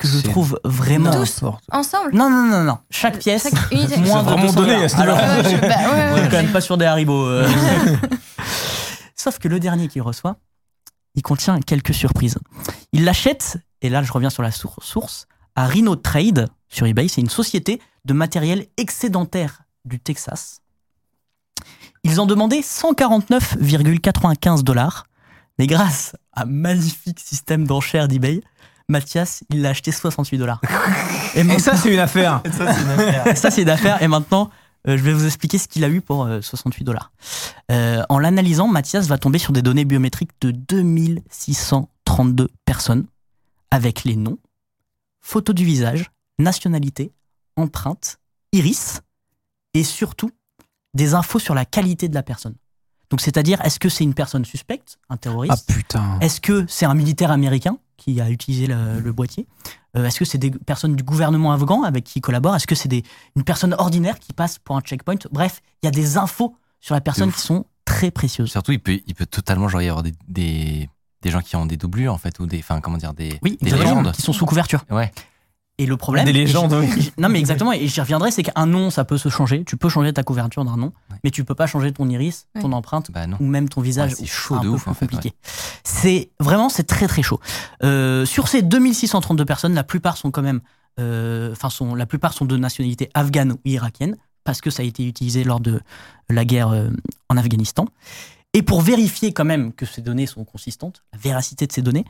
Que 0.00 0.08
je 0.08 0.20
trouve 0.22 0.58
vraiment. 0.64 1.10
Tous 1.12 1.42
Ensemble 1.70 2.14
Non, 2.14 2.30
non, 2.30 2.44
non, 2.44 2.64
non. 2.64 2.78
Chaque 2.90 3.18
pièce, 3.18 3.42
Chaque 3.42 3.70
unité. 3.70 3.98
moins 3.98 4.22
de 4.22 4.28
vraiment 4.30 4.46
200 4.46 4.54
donné 4.60 4.72
dollars. 4.74 4.84
à 4.84 4.88
ce 4.88 4.96
Alors. 4.96 5.16
Ouais, 5.18 5.50
je- 5.50 5.56
bah, 5.60 5.66
ouais, 5.68 6.08
on 6.12 6.16
est 6.16 6.28
quand 6.30 6.42
même 6.42 6.52
pas 6.52 6.60
sur 6.62 6.78
des 6.78 6.86
haribots. 6.86 7.26
euh. 7.26 7.46
Sauf 9.14 9.38
que 9.38 9.48
le 9.48 9.60
dernier 9.60 9.88
qu'il 9.88 10.00
reçoit, 10.02 10.36
il 11.14 11.22
contient 11.22 11.60
quelques 11.60 11.92
surprises. 11.94 12.38
Il 12.92 13.04
l'achète, 13.04 13.58
et 13.82 13.88
là 13.90 14.02
je 14.02 14.10
reviens 14.12 14.30
sur 14.30 14.42
la 14.42 14.50
sour- 14.50 14.78
source, 14.82 15.26
à 15.56 15.66
Rhino 15.66 15.96
Trade 15.96 16.48
sur 16.68 16.86
eBay. 16.86 17.08
C'est 17.08 17.20
une 17.20 17.28
société 17.28 17.80
de 18.06 18.14
matériel 18.14 18.66
excédentaire 18.78 19.62
du 19.84 19.98
Texas. 20.00 20.60
Ils 22.04 22.18
ont 22.20 22.26
demandé 22.26 22.62
149,95 22.62 24.62
dollars, 24.62 25.04
mais 25.58 25.66
grâce 25.66 26.14
à 26.32 26.42
un 26.42 26.46
magnifique 26.46 27.20
système 27.20 27.66
d'enchères 27.66 28.08
d'eBay, 28.08 28.40
Mathias, 28.90 29.44
il 29.50 29.62
l'a 29.62 29.70
acheté 29.70 29.92
68 29.92 30.36
dollars. 30.36 30.60
Et 31.34 31.44
ça, 31.58 31.76
c'est 31.76 31.92
une 31.92 32.00
affaire. 32.00 32.42
Ça, 33.36 33.50
c'est 33.50 33.64
d'affaire. 33.64 34.02
Et 34.02 34.08
maintenant, 34.08 34.50
euh, 34.88 34.96
je 34.96 35.02
vais 35.02 35.12
vous 35.12 35.26
expliquer 35.26 35.58
ce 35.58 35.68
qu'il 35.68 35.84
a 35.84 35.88
eu 35.88 36.00
pour 36.00 36.24
euh, 36.24 36.40
68 36.40 36.84
dollars. 36.84 37.12
Euh, 37.70 38.02
en 38.08 38.18
l'analysant, 38.18 38.66
Mathias 38.66 39.06
va 39.06 39.16
tomber 39.16 39.38
sur 39.38 39.52
des 39.52 39.62
données 39.62 39.84
biométriques 39.84 40.32
de 40.40 40.50
2632 40.50 42.48
personnes 42.64 43.06
avec 43.70 44.04
les 44.04 44.16
noms, 44.16 44.38
photos 45.20 45.54
du 45.54 45.64
visage, 45.64 46.10
nationalité, 46.38 47.12
empreinte, 47.56 48.18
iris 48.52 49.02
et 49.74 49.84
surtout 49.84 50.32
des 50.94 51.14
infos 51.14 51.38
sur 51.38 51.54
la 51.54 51.64
qualité 51.64 52.08
de 52.08 52.14
la 52.14 52.24
personne. 52.24 52.56
Donc, 53.10 53.20
c'est-à-dire, 53.20 53.60
est-ce 53.64 53.78
que 53.78 53.88
c'est 53.88 54.04
une 54.04 54.14
personne 54.14 54.44
suspecte, 54.44 54.98
un 55.08 55.16
terroriste? 55.16 55.64
Ah 55.68 55.72
putain. 55.72 56.18
est-ce 56.20 56.40
que 56.40 56.64
c'est 56.68 56.86
un 56.86 56.94
militaire 56.94 57.30
américain? 57.30 57.78
Qui 58.00 58.20
a 58.20 58.30
utilisé 58.30 58.66
le, 58.66 59.00
le 59.00 59.12
boîtier 59.12 59.46
Euh, 59.96 60.06
Est-ce 60.06 60.18
que 60.20 60.24
c'est 60.24 60.38
des 60.38 60.50
personnes 60.52 60.94
du 60.96 61.02
gouvernement 61.02 61.52
afghan 61.52 61.82
avec 61.82 62.04
qui 62.04 62.18
il 62.20 62.22
collabore? 62.22 62.54
Est-ce 62.56 62.66
que 62.66 62.74
c'est 62.76 62.88
des- 62.88 63.02
une 63.36 63.42
personne 63.44 63.74
ordinaire 63.74 64.18
qui 64.18 64.32
passe 64.32 64.58
pour 64.58 64.76
un 64.76 64.80
checkpoint? 64.80 65.16
Bref, 65.32 65.60
il 65.82 65.86
y 65.86 65.88
a 65.88 65.90
des 65.90 66.16
infos 66.16 66.56
sur 66.80 66.94
la 66.94 67.00
personne 67.00 67.32
qui 67.32 67.40
sont 67.40 67.64
très 67.84 68.10
précieuses. 68.12 68.50
Surtout, 68.50 68.72
il 68.72 68.78
peut, 68.80 69.00
il 69.06 69.14
peut 69.14 69.26
totalement 69.26 69.68
genre 69.68 69.82
y 69.82 69.88
avoir 69.88 70.02
des, 70.04 70.12
des, 70.28 70.88
des 71.22 71.30
gens 71.30 71.40
qui 71.40 71.56
ont 71.56 71.66
des 71.66 71.76
doublures 71.76 72.14
en 72.14 72.18
fait 72.18 72.38
ou 72.38 72.46
des, 72.46 72.60
enfin 72.60 72.80
comment 72.80 72.98
dire 72.98 73.12
des, 73.14 73.38
Oui, 73.42 73.58
des 73.60 73.70
légendes. 73.72 74.12
qui 74.12 74.22
sont 74.22 74.32
sous 74.32 74.46
couverture. 74.46 74.84
Ouais. 74.90 75.10
Et 75.82 75.86
le 75.86 75.96
problème. 75.96 76.26
Des 76.26 76.32
légendes, 76.32 76.72
oui. 76.74 77.10
Non, 77.18 77.28
mais 77.30 77.38
exactement. 77.40 77.72
Et 77.72 77.86
j'y 77.88 78.00
reviendrai, 78.00 78.30
c'est 78.30 78.42
qu'un 78.42 78.66
nom, 78.66 78.90
ça 78.90 79.04
peut 79.04 79.16
se 79.18 79.28
changer. 79.30 79.64
Tu 79.64 79.76
peux 79.78 79.88
changer 79.88 80.12
ta 80.12 80.22
couverture 80.22 80.64
d'un 80.64 80.76
nom, 80.76 80.92
Ouais. 81.10 81.16
mais 81.24 81.30
tu 81.30 81.42
peux 81.44 81.54
pas 81.54 81.66
changer 81.66 81.90
ton 81.92 82.08
iris, 82.08 82.46
Ouais. 82.54 82.60
ton 82.60 82.72
empreinte 82.72 83.10
Bah 83.10 83.26
non. 83.26 83.38
ou 83.40 83.46
même 83.46 83.68
ton 83.68 83.80
visage. 83.80 84.10
Ouais, 84.10 84.16
c'est 84.20 84.26
chaud 84.26 84.56
un 84.56 84.58
de 84.58 84.62
peu 84.64 84.68
ouf, 84.74 84.82
plus 84.82 84.90
en 84.90 84.94
fait, 84.94 85.06
compliqué. 85.06 85.32
C'est 85.82 86.30
vraiment, 86.38 86.68
c'est 86.68 86.84
très 86.84 87.06
très 87.06 87.22
chaud. 87.22 87.40
Euh, 87.82 88.26
sur 88.26 88.46
ces 88.48 88.60
2632 88.62 89.44
personnes, 89.46 89.74
la 89.74 89.84
plupart 89.84 90.16
sont 90.18 90.30
quand 90.30 90.42
même, 90.42 90.60
euh, 90.98 91.52
enfin, 91.52 91.70
sont, 91.70 91.94
la 91.94 92.04
plupart 92.06 92.34
sont 92.34 92.44
de 92.44 92.56
nationalité 92.58 93.08
afghane 93.14 93.52
ou 93.52 93.58
irakienne 93.64 94.16
parce 94.44 94.60
que 94.60 94.68
ça 94.70 94.82
a 94.82 94.86
été 94.86 95.06
utilisé 95.06 95.44
lors 95.44 95.60
de 95.60 95.80
la 96.28 96.44
guerre 96.44 96.68
euh, 96.68 96.88
en 97.30 97.36
Afghanistan. 97.38 97.86
Et 98.52 98.62
pour 98.62 98.80
vérifier 98.80 99.32
quand 99.32 99.44
même 99.44 99.72
que 99.72 99.86
ces 99.86 100.02
données 100.02 100.26
sont 100.26 100.44
consistantes, 100.44 101.04
la 101.12 101.18
véracité 101.18 101.66
de 101.66 101.72
ces 101.72 101.82
données, 101.82 102.04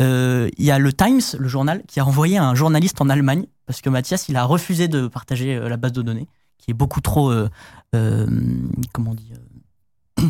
euh, 0.00 0.48
il 0.56 0.64
y 0.64 0.70
a 0.70 0.78
le 0.78 0.92
Times, 0.92 1.20
le 1.38 1.48
journal, 1.48 1.82
qui 1.86 2.00
a 2.00 2.06
envoyé 2.06 2.38
un 2.38 2.54
journaliste 2.54 3.00
en 3.00 3.10
Allemagne 3.10 3.46
parce 3.66 3.80
que 3.80 3.90
Mathias, 3.90 4.28
il 4.28 4.36
a 4.36 4.44
refusé 4.44 4.88
de 4.88 5.06
partager 5.08 5.54
euh, 5.54 5.68
la 5.68 5.76
base 5.76 5.92
de 5.92 6.02
données, 6.02 6.28
qui 6.58 6.70
est 6.70 6.74
beaucoup 6.74 7.00
trop, 7.00 7.30
euh, 7.30 7.48
euh, 7.94 8.26
comment 8.92 9.12
on 9.12 9.14
dit, 9.14 9.32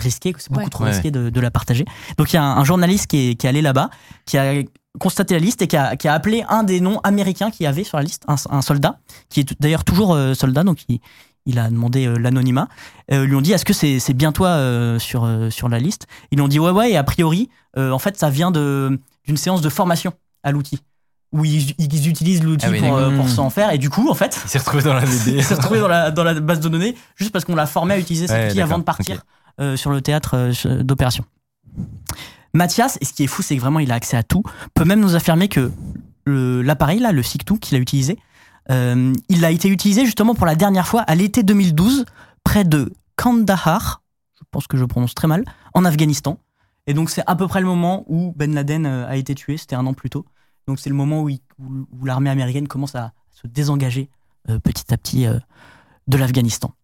risqué, 0.00 0.34
c'est 0.38 0.50
beaucoup 0.50 0.64
ouais. 0.64 0.70
trop 0.70 0.84
risqué 0.84 1.10
de, 1.10 1.30
de 1.30 1.40
la 1.40 1.50
partager. 1.50 1.84
Donc 2.16 2.32
il 2.32 2.36
y 2.36 2.38
a 2.38 2.42
un, 2.42 2.56
un 2.56 2.64
journaliste 2.64 3.06
qui 3.06 3.30
est, 3.30 3.34
qui 3.34 3.46
est 3.46 3.50
allé 3.50 3.62
là-bas, 3.62 3.90
qui 4.26 4.38
a 4.38 4.62
constaté 4.98 5.34
la 5.34 5.40
liste 5.40 5.62
et 5.62 5.68
qui 5.68 5.76
a, 5.76 5.96
qui 5.96 6.08
a 6.08 6.14
appelé 6.14 6.44
un 6.48 6.64
des 6.64 6.80
noms 6.80 6.98
américains 7.00 7.50
qu'il 7.50 7.64
y 7.64 7.66
avait 7.66 7.84
sur 7.84 7.96
la 7.96 8.02
liste, 8.02 8.24
un, 8.26 8.36
un 8.50 8.62
soldat, 8.62 8.98
qui 9.28 9.40
est 9.40 9.60
d'ailleurs 9.60 9.84
toujours 9.84 10.18
soldat, 10.34 10.64
donc 10.64 10.84
il, 10.88 11.00
il 11.50 11.58
a 11.58 11.68
demandé 11.68 12.06
euh, 12.06 12.16
l'anonymat. 12.16 12.68
Euh, 13.12 13.26
lui 13.26 13.34
ont 13.36 13.40
dit 13.40 13.52
est-ce 13.52 13.64
que 13.64 13.72
c'est 13.72 13.98
c'est 13.98 14.14
bien 14.14 14.32
toi 14.32 14.48
euh, 14.48 14.98
sur 14.98 15.24
euh, 15.24 15.50
sur 15.50 15.68
la 15.68 15.78
liste? 15.78 16.06
Ils 16.30 16.36
lui 16.36 16.42
ont 16.42 16.48
dit 16.48 16.58
ouais 16.58 16.70
ouais 16.70 16.90
et 16.92 16.96
a 16.96 17.04
priori 17.04 17.48
en 17.76 17.98
fait 17.98 18.16
ça 18.18 18.30
vient 18.30 18.50
d'une 18.50 19.36
séance 19.36 19.60
de 19.60 19.68
formation 19.68 20.12
à 20.42 20.50
l'outil 20.50 20.80
où 21.32 21.44
ils, 21.44 21.74
ils 21.78 22.08
utilisent 22.08 22.42
l'outil 22.42 22.66
Ah 22.68 22.70
oui, 22.72 22.80
pour, 22.80 22.96
euh, 22.96 23.14
pour 23.14 23.28
s'en 23.28 23.50
faire 23.50 23.70
et 23.72 23.78
du 23.78 23.88
coup 23.90 24.08
en 24.10 24.14
fait 24.14 24.40
Il 24.44 24.50
s'est 24.50 24.58
retrouvé 24.58 24.82
dans 24.82 24.94
la 24.94 25.02
DD. 25.06 25.36
il 25.36 25.44
s'est 25.44 25.54
retrouvé 25.54 25.78
dans 25.78 25.86
la, 25.86 26.10
dans 26.10 26.24
la 26.24 26.34
base 26.40 26.58
de 26.58 26.68
données 26.68 26.96
juste 27.14 27.30
parce 27.30 27.44
qu'on 27.44 27.54
l'a 27.54 27.66
formé 27.66 27.94
à 27.94 27.98
utiliser 27.98 28.26
cet 28.26 28.36
Ouais, 28.36 28.50
outil 28.50 28.60
avant 28.60 28.78
de 28.78 28.82
partir 28.82 29.22
euh, 29.60 29.76
sur 29.76 29.90
le 29.90 30.00
théâtre 30.00 30.34
euh, 30.34 30.82
d'opération. 30.82 31.24
Mathias, 32.52 32.98
et 33.00 33.04
ce 33.04 33.12
qui 33.12 33.22
est 33.22 33.26
fou, 33.28 33.42
c'est 33.42 33.54
que 33.54 33.60
vraiment 33.60 33.78
il 33.78 33.92
a 33.92 33.94
accès 33.94 34.16
à 34.16 34.22
tout, 34.24 34.42
peut 34.74 34.84
même 34.84 35.00
nous 35.00 35.14
affirmer 35.14 35.46
que 35.48 35.70
l'appareil, 36.26 36.98
là, 36.98 37.12
le 37.12 37.22
SIG2 37.22 37.58
qu'il 37.58 37.76
a 37.76 37.80
utilisé, 37.80 38.18
euh, 38.70 39.12
il 39.28 39.44
a 39.44 39.50
été 39.50 39.68
utilisé 39.68 40.04
justement 40.04 40.34
pour 40.34 40.46
la 40.46 40.54
dernière 40.54 40.86
fois 40.86 41.02
à 41.02 41.14
l'été 41.14 41.42
2012, 41.42 42.04
près 42.44 42.64
de 42.64 42.92
Kandahar, 43.16 44.02
je 44.38 44.44
pense 44.50 44.66
que 44.66 44.76
je 44.76 44.84
prononce 44.84 45.14
très 45.14 45.28
mal, 45.28 45.44
en 45.74 45.84
Afghanistan. 45.84 46.38
Et 46.86 46.94
donc 46.94 47.10
c'est 47.10 47.22
à 47.26 47.36
peu 47.36 47.46
près 47.46 47.60
le 47.60 47.66
moment 47.66 48.04
où 48.08 48.32
Ben 48.36 48.54
Laden 48.54 48.86
euh, 48.86 49.08
a 49.08 49.16
été 49.16 49.34
tué, 49.34 49.56
c'était 49.56 49.76
un 49.76 49.86
an 49.86 49.94
plus 49.94 50.10
tôt. 50.10 50.24
Donc 50.66 50.78
c'est 50.78 50.90
le 50.90 50.96
moment 50.96 51.22
où, 51.22 51.30
l'armée 52.04 52.30
américaine 52.30 52.68
commence 52.68 52.94
à 52.94 53.12
se 53.30 53.46
désengager 53.46 54.10
euh, 54.48 54.58
petit 54.58 54.92
à 54.92 54.96
petit 54.96 55.26
de 56.06 56.16
l'Afghanistan. 56.16 56.74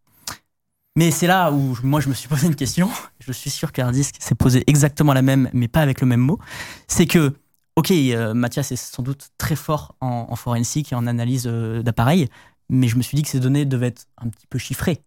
Mais 0.96 1.10
c'est 1.10 1.26
là 1.26 1.52
où 1.52 1.76
moi 1.82 2.00
je 2.00 2.08
me 2.08 2.14
suis 2.14 2.26
posé 2.26 2.46
une 2.46 2.56
question. 2.56 2.88
Je 3.20 3.32
suis 3.32 3.50
sûr 3.50 3.70
disque 3.92 4.16
s'est 4.18 4.34
posé 4.34 4.64
exactement 4.66 5.12
la 5.12 5.22
même, 5.22 5.50
mais 5.52 5.68
pas 5.68 5.80
avec 5.80 6.00
le 6.00 6.06
même 6.06 6.20
mot. 6.20 6.38
C'est 6.86 7.06
que, 7.06 7.34
ok, 7.76 7.90
euh, 7.90 8.34
Mathias 8.34 8.72
est 8.72 8.76
sans 8.76 9.02
doute 9.02 9.28
très 9.38 9.56
fort 9.56 9.94
en, 10.00 10.26
en 10.28 10.36
forensique 10.36 10.92
et 10.92 10.94
en 10.94 11.06
analyse 11.06 11.46
euh, 11.46 11.82
d'appareils, 11.82 12.28
mais 12.68 12.88
je 12.88 12.96
me 12.96 13.02
suis 13.02 13.16
dit 13.16 13.22
que 13.22 13.28
ces 13.28 13.40
données 13.40 13.64
devaient 13.64 13.88
être 13.88 14.06
un 14.18 14.28
petit 14.28 14.46
peu 14.48 14.58
chiffrées, 14.58 14.98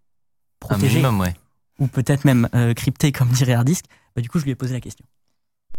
protégées, 0.60 1.02
minimum, 1.02 1.20
ouais. 1.20 1.34
ou 1.80 1.88
peut-être 1.88 2.26
même 2.26 2.48
euh, 2.56 2.74
cryptées, 2.74 3.12
comme 3.12 3.30
dirait 3.30 3.54
Hardisk. 3.54 3.86
Bah, 4.16 4.22
du 4.22 4.30
coup, 4.30 4.40
je 4.40 4.46
lui 4.46 4.52
ai 4.52 4.56
posé 4.56 4.74
la 4.74 4.82
question. 4.82 5.06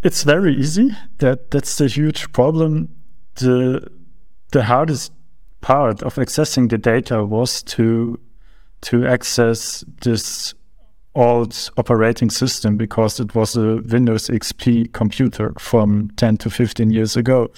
It's 0.05 0.25
very 0.25 0.55
easy. 0.55 0.93
That 1.19 1.51
that's 1.51 1.77
the 1.77 1.87
huge 1.87 2.29
problem. 2.29 2.89
The 3.35 3.81
the 4.53 4.63
hardest 4.63 5.13
part 5.61 6.03
of 6.03 6.17
accessing 6.19 6.69
the 6.69 6.79
data 6.79 7.23
was 7.23 7.63
to 7.77 8.19
to 8.83 9.05
access 9.05 9.85
this 10.01 10.55
old 11.15 11.53
operating 11.77 12.31
system 12.31 12.77
because 12.77 13.21
it 13.21 13.35
was 13.35 13.57
a 13.57 13.81
Windows 13.91 14.29
XP 14.31 14.93
computer 14.93 15.53
from 15.59 16.09
10 16.17 16.37
to 16.39 16.51
15 16.51 16.91
years 16.91 17.17
ago. 17.17 17.49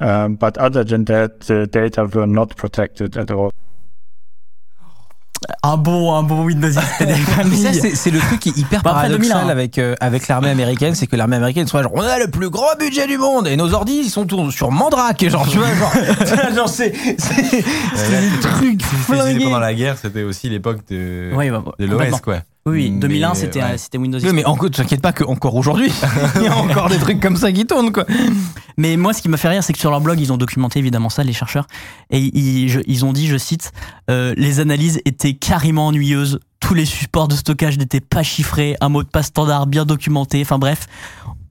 Um, 0.00 0.36
but 0.36 0.56
other 0.58 0.84
than 0.84 1.04
that, 1.04 1.40
the 1.46 1.66
data 1.66 2.04
were 2.06 2.26
not 2.26 2.56
protected 2.56 3.16
at 3.16 3.30
all. 3.30 3.50
Un 5.62 5.76
bon, 5.76 6.14
un 6.14 6.22
bon 6.22 6.46
Windows 6.46 6.70
XP 6.70 7.04
des 7.06 7.14
familles. 7.14 7.94
c'est 7.94 8.10
le 8.10 8.18
truc 8.18 8.40
qui 8.40 8.48
est 8.48 8.56
hyper 8.56 8.82
Bah, 8.82 8.92
paradoxal 8.94 9.40
2001. 9.42 9.48
avec, 9.50 9.78
euh, 9.78 9.94
avec 10.00 10.26
l'armée 10.28 10.48
américaine, 10.48 10.94
c'est 10.94 11.06
que 11.06 11.16
l'armée 11.16 11.36
américaine, 11.36 11.66
soit 11.66 11.82
genre, 11.82 11.92
on 11.94 12.00
a 12.00 12.18
le 12.18 12.28
plus 12.28 12.48
gros 12.48 12.64
budget 12.78 13.06
du 13.06 13.18
monde 13.18 13.46
et 13.46 13.56
nos 13.56 13.74
ordis, 13.74 14.00
ils 14.04 14.10
sont 14.10 14.24
tous 14.24 14.50
sur 14.52 14.70
Mandrake, 14.70 15.28
genre, 15.28 15.46
tu 15.46 15.58
vois, 15.58 15.74
genre, 15.74 15.92
genre 16.54 16.68
c'est 16.68 16.94
c'est- 17.18 17.62
c'est 17.94 18.20
des 18.30 18.40
trucs 18.40 18.82
flingués. 18.82 19.44
pendant 19.44 19.58
la 19.58 19.74
guerre, 19.74 19.98
c'était 19.98 20.22
aussi 20.22 20.48
l'époque 20.48 20.78
de, 20.88 21.30
Oui, 21.34 21.50
bah, 21.50 21.62
de 21.78 21.86
l'OS, 21.86 22.20
quoi. 22.22 22.38
Oui, 22.66 22.72
oui, 22.84 22.90
2001, 22.92 23.28
Mais, 23.28 23.34
c'était 23.34 23.62
ouais. 23.62 23.76
c'était 23.76 23.98
Windows 23.98 24.18
Oui, 24.22 24.30
mais 24.32 24.44
encore, 24.46 24.70
t'inquiète 24.70 25.02
pas 25.02 25.12
qu'encore 25.12 25.54
aujourd'hui, 25.54 25.90
il 26.36 26.42
y 26.44 26.46
a 26.46 26.56
encore 26.56 26.88
des 26.88 26.96
trucs 26.96 27.20
comme 27.20 27.36
ça 27.36 27.52
qui 27.52 27.66
tournent, 27.66 27.92
quoi. 27.92 28.06
Mais 28.78 28.96
moi, 28.96 29.12
ce 29.12 29.20
qui 29.20 29.28
m'a 29.28 29.36
fait 29.36 29.48
rire, 29.50 29.62
c'est 29.62 29.74
que 29.74 29.78
sur 29.78 29.90
leur 29.90 30.00
blog, 30.00 30.18
ils 30.18 30.32
ont 30.32 30.38
documenté 30.38 30.78
évidemment 30.78 31.10
ça, 31.10 31.24
les 31.24 31.34
chercheurs, 31.34 31.66
et 32.10 32.18
ils, 32.20 32.70
je- 32.70 32.80
ils 32.86 33.04
ont 33.04 33.12
dit, 33.12 33.26
je 33.26 33.36
cite, 33.36 33.72
euh, 34.10 34.32
les 34.38 34.60
analyses 34.60 34.98
étaient 35.04 35.34
carrément 35.34 35.88
ennuyeuses, 35.88 36.40
tous 36.58 36.72
les 36.72 36.86
supports 36.86 37.28
de 37.28 37.34
stockage 37.34 37.76
n'étaient 37.76 38.00
pas 38.00 38.22
chiffrés, 38.22 38.76
un 38.80 38.88
mot 38.88 39.02
de 39.02 39.08
passe 39.08 39.26
standard 39.26 39.66
bien 39.66 39.84
documenté, 39.84 40.40
enfin 40.40 40.58
bref. 40.58 40.86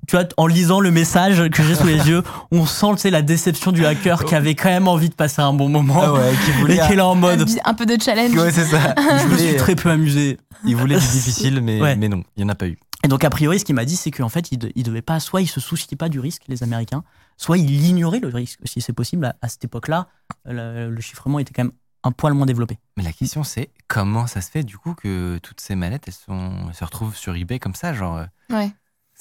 Tu 0.08 0.16
vois, 0.18 0.26
en 0.38 0.48
lisant 0.48 0.80
le 0.80 0.92
message 0.92 1.50
que 1.50 1.64
j'ai 1.64 1.76
sous 1.76 1.88
les 1.88 1.98
yeux, 2.10 2.24
on 2.52 2.66
sent 2.66 2.88
tu 2.94 2.98
sais, 3.00 3.10
la 3.10 3.22
déception 3.22 3.72
du 3.72 3.86
hacker 3.86 4.26
qui 4.26 4.36
avait 4.36 4.56
quand 4.56 4.70
même 4.70 4.88
envie 4.88 5.10
de 5.10 5.16
passer 5.16 5.42
un 5.42 5.54
bon 5.54 5.70
moment. 5.70 6.02
Ah 6.04 6.14
ouais, 6.14 6.32
qui 6.44 6.52
et 6.52 6.54
voulait. 6.54 6.76
qui 6.80 6.92
est 6.94 6.96
là 6.96 7.08
en 7.08 7.14
Un, 7.14 7.16
mode, 7.16 7.50
un 7.64 7.74
peu 7.74 7.86
de 7.86 8.02
challenge. 8.02 8.36
Ouais, 8.36 8.52
c'est 8.52 8.66
ça. 8.66 8.94
Il 8.98 9.04
je 9.04 9.12
me 9.28 9.38
suis 9.38 9.46
voulait, 9.48 9.56
très 9.56 9.76
peu 9.76 9.90
amusé. 9.90 10.38
il 10.66 10.76
voulait 10.76 10.96
du 11.00 11.02
difficile, 11.12 11.62
mais, 11.62 11.82
Ouais. 11.82 11.96
mais 11.96 12.10
non, 12.10 12.24
il 12.36 12.44
n'y 12.44 12.50
en 12.50 12.52
a 12.52 12.56
pas 12.56 12.68
eu. 12.68 12.78
Et 13.06 13.08
donc, 13.10 13.24
a 13.26 13.30
priori, 13.30 13.60
ce 13.60 13.66
qu'il 13.66 13.76
m'a 13.76 13.84
dit, 13.86 13.98
c'est 13.98 14.12
qu'en 14.12 14.30
fait, 14.30 14.52
il, 14.54 14.58
de- 14.58 14.72
il 14.76 14.84
devait 14.84 15.02
pas, 15.02 15.20
soit 15.20 15.42
ils 15.42 15.48
se 15.48 15.60
souciaient 15.60 15.98
pas 15.98 16.08
du 16.10 16.20
risque, 16.22 16.44
les 16.48 16.64
Américains, 16.64 17.04
soit 17.38 17.58
ils 17.58 17.86
ignoraient 17.88 18.20
le 18.22 18.30
risque, 18.30 18.60
si 18.64 18.80
c'est 18.82 18.94
possible. 18.94 19.26
À, 19.26 19.36
à 19.42 19.50
cette 19.50 19.66
époque-là, 19.66 20.08
le, 20.46 20.90
le 20.90 21.02
chiffrement 21.02 21.40
était 21.40 21.52
quand 21.54 21.64
même 21.66 21.74
un 22.06 22.12
poil 22.12 22.34
moins 22.34 22.46
développé. 22.46 22.80
Mais 22.98 23.04
la 23.04 23.12
question, 23.14 23.44
c'est 23.44 23.70
comment 23.88 24.26
ça 24.28 24.40
se 24.42 24.50
fait, 24.52 24.64
du 24.64 24.78
coup, 24.78 24.94
que 24.94 25.38
toutes 25.44 25.60
ces 25.62 25.76
mallettes, 25.76 26.04
elles, 26.08 26.14
sont, 26.14 26.52
elles 26.70 26.76
se 26.76 26.84
retrouvent 26.86 27.16
sur 27.16 27.36
eBay 27.36 27.60
comme 27.60 27.76
ça 27.76 27.94
Genre, 27.94 28.18
euh, 28.18 28.26
Ouais. 28.56 28.72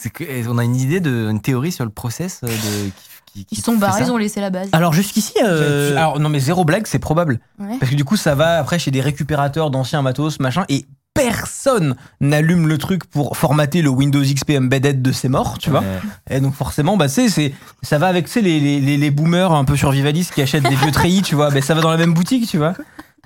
C'est 0.03 0.11
que, 0.11 0.49
on 0.49 0.59
a 0.59 0.65
une 0.65 0.77
idée, 0.77 1.01
de, 1.01 1.29
une 1.31 1.41
théorie 1.41 1.73
sur 1.73 1.85
le 1.85 1.91
process 1.91 2.41
euh, 2.45 2.49
de, 2.49 2.53
qui, 2.55 2.91
qui- 3.41 3.45
qui 3.47 3.55
Ils 3.57 3.63
sont 3.63 3.77
barrés, 3.77 4.03
ils 4.05 4.11
ont 4.11 4.17
laissé 4.17 4.41
la 4.41 4.51
base. 4.51 4.69
Alors, 4.73 4.93
jusqu'ici, 4.93 5.33
euh, 5.45 5.97
Alors, 5.97 6.19
non, 6.21 6.29
mais 6.29 6.41
zéro 6.41 6.65
blague, 6.65 6.87
c'est 6.87 6.99
probable. 6.99 7.41
Ouais. 7.59 7.77
Parce 7.81 7.91
que 7.91 7.97
du 7.97 8.05
coup, 8.05 8.17
ça 8.17 8.35
va 8.35 8.59
après 8.59 8.79
chez 8.79 8.91
des 8.91 9.01
récupérateurs 9.01 9.71
d'anciens 9.71 10.03
matos, 10.03 10.39
machin, 10.41 10.65
et 10.69 10.85
personne 11.15 11.95
n'allume 12.21 12.67
le 12.69 12.79
truc 12.79 13.05
pour 13.05 13.37
formater 13.37 13.83
le 13.83 13.91
Windows 13.91 14.23
XP 14.23 14.53
Embedded 14.59 15.03
de 15.03 15.13
ses 15.13 15.29
morts, 15.29 15.59
tu 15.59 15.71
vois. 15.71 15.81
Ouais. 15.81 16.37
Et 16.37 16.41
donc 16.41 16.55
forcément, 16.55 16.97
bah, 16.97 17.07
tu 17.09 17.15
sais, 17.15 17.29
c'est, 17.29 17.55
ça 17.83 17.99
va 17.99 18.07
avec 18.09 18.27
tu 18.27 18.33
sais, 18.33 18.41
les, 18.41 18.59
les, 18.61 18.81
les, 18.81 18.97
les 18.97 19.11
boomers 19.11 19.53
un 19.53 19.65
peu 19.65 19.77
survivalistes 19.77 20.33
qui 20.35 20.41
achètent 20.43 20.69
des 20.69 20.75
vieux 20.75 20.91
treillis, 20.91 21.23
tu 21.23 21.35
vois. 21.35 21.51
Ben, 21.51 21.63
ça 21.63 21.75
va 21.75 21.81
dans 21.83 21.91
la 21.91 21.99
même 21.99 22.15
boutique, 22.15 22.49
tu 22.49 22.57
vois. 22.59 22.75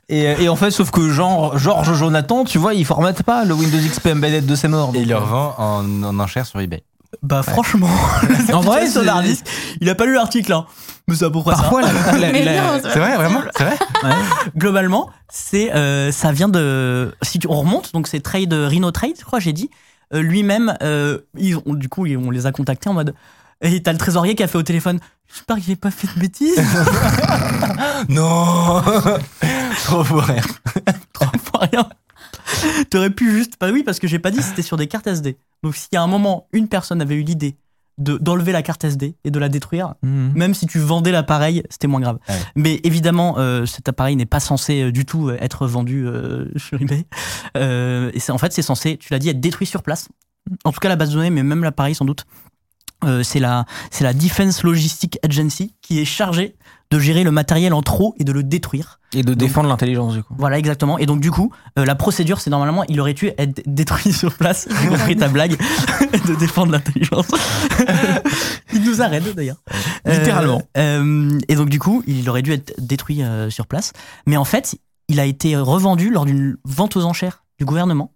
Et, 0.08 0.22
et 0.44 0.48
en 0.48 0.56
fait, 0.56 0.70
sauf 0.70 0.90
que 0.92 1.10
genre, 1.10 1.58
Georges 1.58 1.94
Jonathan, 1.94 2.44
tu 2.44 2.58
vois, 2.58 2.74
il 2.74 2.84
formate 2.84 3.22
pas 3.24 3.44
le 3.44 3.54
Windows 3.54 3.78
XP 3.78 4.06
Embedded 4.06 4.46
de 4.46 4.54
ses 4.54 4.68
morts. 4.68 4.92
Et 4.94 5.00
il 5.00 5.08
le 5.08 5.14
Donc, 5.14 5.22
euh, 5.22 5.26
revend 5.26 5.54
en, 5.58 6.02
en 6.04 6.18
enchère 6.20 6.46
sur 6.46 6.60
eBay. 6.60 6.84
bah, 7.22 7.42
franchement, 7.42 7.88
En 8.52 8.60
vrai, 8.60 8.86
c'est- 8.86 9.02
Nardisc, 9.02 9.44
il 9.80 9.88
a 9.90 9.94
pas 9.96 10.06
lu 10.06 10.14
l'article, 10.14 10.52
hein. 10.52 10.66
Mais 11.08 11.14
c'est 11.16 11.24
à 11.24 11.30
peu 11.30 11.40
près 11.40 11.54
ça. 11.54 11.62
Parfois, 11.62 11.82
la, 11.82 11.88
la- 12.32 12.80
C'est 12.82 12.98
vrai, 12.98 13.16
vraiment 13.16 13.40
C'est 13.56 13.64
vrai 13.64 13.76
globalement, 14.56 15.10
c'est 15.28 15.72
euh, 15.74 16.10
ça 16.12 16.32
vient 16.32 16.48
de 16.48 17.14
si 17.22 17.38
tu, 17.38 17.46
on 17.48 17.60
remonte 17.60 17.92
donc 17.92 18.08
c'est 18.08 18.20
Trade 18.20 18.52
Rhino 18.52 18.90
Trade, 18.90 19.12
je 19.18 19.24
crois 19.24 19.38
j'ai 19.38 19.52
dit 19.52 19.70
euh, 20.14 20.20
lui-même 20.20 20.74
euh, 20.82 21.18
ils 21.36 21.56
ont- 21.56 21.74
du 21.74 21.88
coup 21.88 22.06
ils- 22.06 22.16
on 22.16 22.30
les 22.30 22.46
a 22.46 22.52
contactés 22.52 22.88
en 22.88 22.94
mode 22.94 23.14
et 23.62 23.82
t'as 23.82 23.92
le 23.92 23.98
trésorier 23.98 24.34
qui 24.34 24.42
a 24.42 24.46
fait 24.48 24.58
au 24.58 24.62
téléphone 24.62 24.98
j'espère 25.32 25.56
qu'il 25.56 25.70
n'ait 25.70 25.76
pas 25.76 25.90
fait 25.90 26.08
de 26.14 26.20
bêtises 26.20 26.60
Non 28.08 28.82
Trop 29.84 30.04
pour 30.04 30.22
rien. 30.22 30.42
Trop 31.12 31.26
pour 31.50 31.60
rien 31.60 31.88
t'aurais 32.90 33.10
pu 33.10 33.30
juste 33.32 33.54
bah 33.60 33.68
oui 33.72 33.82
parce 33.82 33.98
que 33.98 34.06
j'ai 34.06 34.18
pas 34.20 34.30
dit 34.30 34.40
c'était 34.42 34.62
sur 34.62 34.76
des 34.76 34.86
cartes 34.86 35.06
SD 35.06 35.36
donc 35.64 35.74
s'il 35.74 35.88
y 35.92 35.96
a 35.96 36.02
un 36.02 36.06
moment 36.06 36.46
une 36.52 36.68
personne 36.68 37.00
avait 37.00 37.16
eu 37.16 37.22
l'idée 37.22 37.56
de 37.98 38.18
d'enlever 38.18 38.52
la 38.52 38.62
carte 38.62 38.84
SD 38.84 39.16
et 39.24 39.30
de 39.30 39.38
la 39.38 39.48
détruire 39.48 39.94
Mhm. 40.02 40.32
même 40.34 40.54
si 40.54 40.66
tu 40.66 40.78
vendais 40.78 41.10
l'appareil, 41.12 41.62
c'était 41.70 41.86
moins 41.86 42.00
grave. 42.00 42.18
Ouais. 42.28 42.34
Mais 42.54 42.80
évidemment, 42.84 43.36
euh, 43.38 43.64
cet 43.64 43.88
appareil 43.88 44.16
n'est 44.16 44.26
pas 44.26 44.38
censé 44.40 44.82
euh, 44.82 44.92
du 44.92 45.06
tout 45.06 45.28
euh, 45.30 45.38
être 45.40 45.66
vendu 45.66 46.06
euh, 46.06 46.44
sur 46.56 46.78
eBay. 46.80 47.06
Et 47.56 48.30
en 48.30 48.38
fait, 48.38 48.52
c'est 48.52 48.60
censé, 48.62 48.98
tu 48.98 49.12
l'as 49.14 49.18
dit, 49.18 49.30
être 49.30 49.40
détruit 49.40 49.66
sur 49.66 49.82
place. 49.82 50.08
En 50.64 50.72
tout 50.72 50.78
cas, 50.80 50.90
la 50.90 50.96
base 50.96 51.08
de 51.10 51.14
données, 51.14 51.30
mais 51.30 51.42
même 51.42 51.64
l'appareil 51.64 51.94
sans 51.94 52.04
doute. 52.04 52.26
Euh, 53.04 53.22
c'est 53.22 53.40
la, 53.40 53.66
c'est 53.90 54.04
la 54.04 54.14
Defense 54.14 54.62
Logistic 54.62 55.18
Agency 55.22 55.74
qui 55.82 56.00
est 56.00 56.04
chargée 56.04 56.56
de 56.90 56.98
gérer 56.98 57.24
le 57.24 57.30
matériel 57.30 57.74
en 57.74 57.82
trop 57.82 58.14
et 58.18 58.24
de 58.24 58.32
le 58.32 58.42
détruire. 58.42 59.00
Et 59.12 59.22
de 59.22 59.34
défendre 59.34 59.68
l'intelligence, 59.68 60.14
du 60.14 60.22
coup. 60.22 60.34
Voilà, 60.38 60.58
exactement. 60.58 60.98
Et 60.98 61.06
donc, 61.06 61.20
du 61.20 61.30
coup, 61.30 61.52
euh, 61.78 61.84
la 61.84 61.94
procédure, 61.94 62.40
c'est 62.40 62.50
normalement, 62.50 62.84
il 62.84 63.00
aurait 63.00 63.14
dû 63.14 63.30
être 63.38 63.62
détruit 63.66 64.12
sur 64.12 64.34
place. 64.34 64.68
J'ai 64.82 64.88
compris 64.88 65.16
ta 65.16 65.28
blague 65.28 65.56
de 66.28 66.34
défendre 66.34 66.72
l'intelligence. 66.72 67.26
il 68.72 68.82
nous 68.82 69.02
arrête 69.02 69.34
d'ailleurs. 69.34 69.62
Littéralement. 70.04 70.62
Euh, 70.76 71.02
euh, 71.02 71.38
et 71.48 71.56
donc, 71.56 71.70
du 71.70 71.78
coup, 71.78 72.04
il 72.06 72.28
aurait 72.28 72.42
dû 72.42 72.52
être 72.52 72.74
détruit 72.78 73.22
sur 73.48 73.66
place. 73.66 73.92
Mais 74.26 74.36
en 74.36 74.44
fait, 74.44 74.76
il 75.08 75.18
a 75.18 75.24
été 75.24 75.56
revendu 75.56 76.10
lors 76.10 76.24
d'une 76.24 76.56
vente 76.64 76.96
aux 76.96 77.04
enchères 77.04 77.44
du 77.58 77.64
gouvernement. 77.64 78.12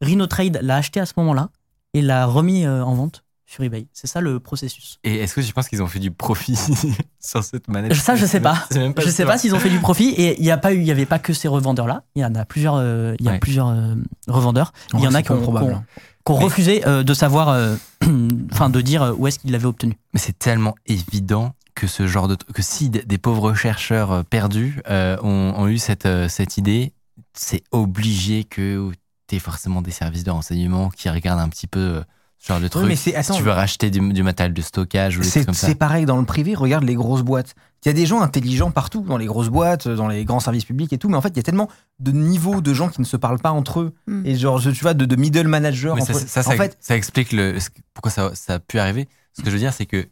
Rhino 0.00 0.26
Trade 0.26 0.58
l'a 0.62 0.76
acheté 0.76 0.98
à 0.98 1.06
ce 1.06 1.12
moment-là 1.18 1.50
et 1.94 2.02
l'a 2.02 2.26
remis 2.26 2.66
en 2.66 2.94
vente 2.94 3.22
sur 3.52 3.62
eBay. 3.64 3.86
C'est 3.92 4.06
ça 4.06 4.20
le 4.22 4.40
processus. 4.40 4.98
Et 5.04 5.16
est-ce 5.16 5.34
que 5.34 5.40
tu 5.42 5.52
penses 5.52 5.68
qu'ils 5.68 5.82
ont 5.82 5.86
fait 5.86 5.98
du 5.98 6.10
profit 6.10 6.56
sur 7.20 7.44
cette 7.44 7.68
manette? 7.68 7.92
Ça, 7.94 8.16
je 8.16 8.24
sais 8.24 8.40
pas. 8.40 8.66
Même 8.74 8.94
Je 8.98 9.08
sais 9.10 9.26
pas 9.26 9.36
s'ils 9.36 9.54
ont 9.54 9.58
fait 9.58 9.68
du 9.68 9.78
profit 9.78 10.08
et 10.08 10.38
il 10.40 10.44
y 10.44 10.50
a 10.50 10.56
pas 10.56 10.72
eu, 10.72 10.78
il 10.78 10.84
y 10.86 10.90
avait 10.90 11.04
pas 11.06 11.18
que 11.18 11.34
ces 11.34 11.48
revendeurs 11.48 11.86
là. 11.86 12.04
Il 12.14 12.22
y 12.22 12.24
en 12.24 12.34
a 12.34 12.44
plusieurs, 12.46 12.76
euh, 12.76 13.14
il 13.20 13.26
y 13.26 13.28
a 13.28 13.32
Ouais. 13.32 13.38
plusieurs 13.38 13.68
euh, 13.68 13.94
revendeurs. 14.26 14.72
Il 14.94 15.00
y 15.00 15.06
en 15.06 15.12
a 15.14 15.20
qui 15.22 15.28
pas 15.28 15.34
ont, 15.34 15.52
Mais- 15.52 16.34
refusé 16.34 16.86
euh, 16.86 17.02
de 17.02 17.12
savoir, 17.14 17.76
enfin 18.52 18.70
de 18.70 18.80
dire 18.80 19.14
où 19.18 19.26
est-ce 19.26 19.38
qu'ils 19.38 19.52
l'avaient 19.52 19.66
obtenu. 19.66 19.98
Mais 20.14 20.20
c'est 20.20 20.38
tellement 20.38 20.74
évident 20.86 21.54
que 21.74 21.86
ce 21.86 22.06
genre 22.06 22.28
de 22.28 22.36
que 22.36 22.62
si 22.62 22.88
des 22.90 23.18
pauvres 23.18 23.54
chercheurs 23.54 24.24
perdus 24.24 24.80
ont, 24.88 25.54
ont 25.56 25.68
eu 25.68 25.76
cette, 25.78 26.08
cette 26.28 26.56
idée, 26.56 26.92
c'est 27.34 27.64
obligé 27.70 28.44
que 28.44 28.90
tu 29.26 29.38
forcément 29.40 29.80
des 29.82 29.90
services 29.90 30.24
de 30.24 30.30
renseignement 30.30 30.90
qui 30.90 31.08
regardent 31.08 31.40
un 31.40 31.48
petit 31.48 31.66
peu 31.66 32.02
genre 32.46 32.60
de 32.60 32.68
truc. 32.68 32.86
mais 32.86 33.14
attends. 33.14 33.34
tu 33.34 33.42
veux 33.42 33.50
racheter 33.52 33.90
du, 33.90 34.00
du 34.12 34.22
matériel 34.22 34.52
de 34.52 34.62
stockage 34.62 35.16
ou 35.16 35.20
des 35.20 35.26
C'est 35.26 35.40
trucs 35.40 35.46
comme 35.46 35.54
ça. 35.54 35.66
c'est 35.68 35.74
pareil 35.74 36.06
dans 36.06 36.16
le 36.18 36.24
privé, 36.24 36.54
regarde 36.54 36.84
les 36.84 36.94
grosses 36.94 37.22
boîtes. 37.22 37.54
il 37.84 37.88
y 37.88 37.90
a 37.90 37.92
des 37.94 38.04
gens 38.06 38.20
intelligents 38.20 38.70
partout, 38.70 39.02
dans 39.02 39.16
les 39.16 39.26
grosses 39.26 39.48
boîtes, 39.48 39.86
dans 39.88 40.08
les 40.08 40.24
grands 40.24 40.40
services 40.40 40.64
publics 40.64 40.92
et 40.92 40.98
tout, 40.98 41.08
mais 41.08 41.16
en 41.16 41.20
fait, 41.20 41.28
il 41.30 41.36
y 41.36 41.40
a 41.40 41.44
tellement 41.44 41.68
de 42.00 42.10
niveaux 42.12 42.60
de 42.60 42.74
gens 42.74 42.88
qui 42.88 43.00
ne 43.00 43.06
se 43.06 43.16
parlent 43.16 43.38
pas 43.40 43.50
entre 43.52 43.80
eux. 43.80 43.94
Mm. 44.06 44.26
Et 44.26 44.36
genre, 44.36 44.60
tu 44.60 44.70
vois, 44.82 44.94
de, 44.94 45.04
de 45.04 45.16
middle 45.16 45.46
manager. 45.46 45.96
Ça, 45.98 46.02
entre- 46.02 46.26
ça, 46.26 46.42
ça, 46.42 46.50
en 46.50 46.56
fait, 46.56 46.76
ça 46.80 46.96
explique 46.96 47.32
le, 47.32 47.58
pourquoi 47.94 48.10
ça, 48.10 48.32
ça 48.34 48.54
a 48.54 48.58
pu 48.58 48.78
arriver. 48.78 49.08
Ce 49.36 49.42
que 49.42 49.46
je 49.48 49.52
veux 49.54 49.60
dire, 49.60 49.72
c'est 49.72 49.86
que 49.86 50.08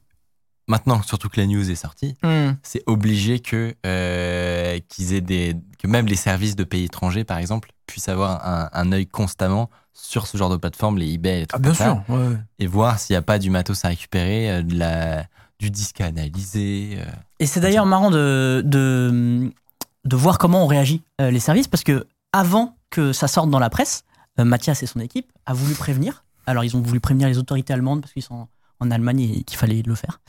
maintenant, 0.68 1.02
surtout 1.02 1.28
que 1.28 1.40
la 1.40 1.46
news 1.46 1.68
est 1.68 1.74
sortie, 1.74 2.14
hmm, 2.22 2.52
c'est 2.62 2.82
obligé 2.86 3.40
que 3.40 3.74
euh, 3.86 4.78
qu'ils 4.88 5.14
aient 5.14 5.20
des 5.20 5.56
que 5.82 5.86
même 5.88 6.06
les 6.06 6.14
services 6.16 6.54
de 6.56 6.62
pays 6.64 6.84
étrangers, 6.84 7.24
par 7.24 7.38
exemple, 7.38 7.72
puissent 7.86 8.08
avoir 8.08 8.46
un, 8.46 8.68
un 8.72 8.92
œil 8.92 9.06
constamment 9.06 9.68
sur 10.02 10.26
ce 10.26 10.36
genre 10.36 10.50
de 10.50 10.56
plateforme, 10.56 10.98
les 10.98 11.12
eBay, 11.12 11.42
et, 11.42 11.46
ah, 11.52 11.58
bien 11.58 11.74
sûr. 11.74 12.02
ouais. 12.08 12.36
et 12.58 12.66
voir 12.66 12.98
s'il 12.98 13.14
n'y 13.14 13.18
a 13.18 13.22
pas 13.22 13.38
du 13.38 13.50
matos 13.50 13.84
à 13.84 13.88
récupérer, 13.88 14.50
euh, 14.50 14.62
de 14.62 14.76
la, 14.78 15.24
du 15.58 15.70
disque 15.70 16.00
à 16.00 16.06
analyser. 16.06 16.96
euh. 16.98 17.04
Et 17.38 17.46
c'est 17.46 17.60
d'ailleurs 17.60 17.86
marrant 17.86 18.10
de, 18.10 18.62
de, 18.64 19.50
de 20.04 20.16
voir 20.16 20.38
comment 20.38 20.64
on 20.64 20.66
réagit 20.66 21.02
euh, 21.20 21.30
les 21.30 21.40
services 21.40 21.68
parce 21.68 21.84
que 21.84 22.06
avant 22.32 22.76
que 22.90 23.12
ça 23.12 23.28
sorte 23.28 23.50
dans 23.50 23.58
la 23.58 23.70
presse, 23.70 24.04
euh, 24.38 24.44
Mathias 24.44 24.82
et 24.82 24.86
son 24.86 25.00
équipe 25.00 25.30
a 25.46 25.52
voulu 25.54 25.74
prévenir. 25.74 26.24
Alors 26.46 26.64
ils 26.64 26.76
ont 26.76 26.80
voulu 26.80 26.98
prévenir 27.00 27.28
les 27.28 27.38
autorités 27.38 27.72
allemandes 27.72 28.00
parce 28.00 28.12
qu'ils 28.12 28.22
sont 28.22 28.48
en 28.80 28.90
Allemagne 28.90 29.20
et 29.20 29.42
qu'il 29.44 29.58
fallait 29.58 29.82
le 29.84 29.94
faire. 29.94 30.20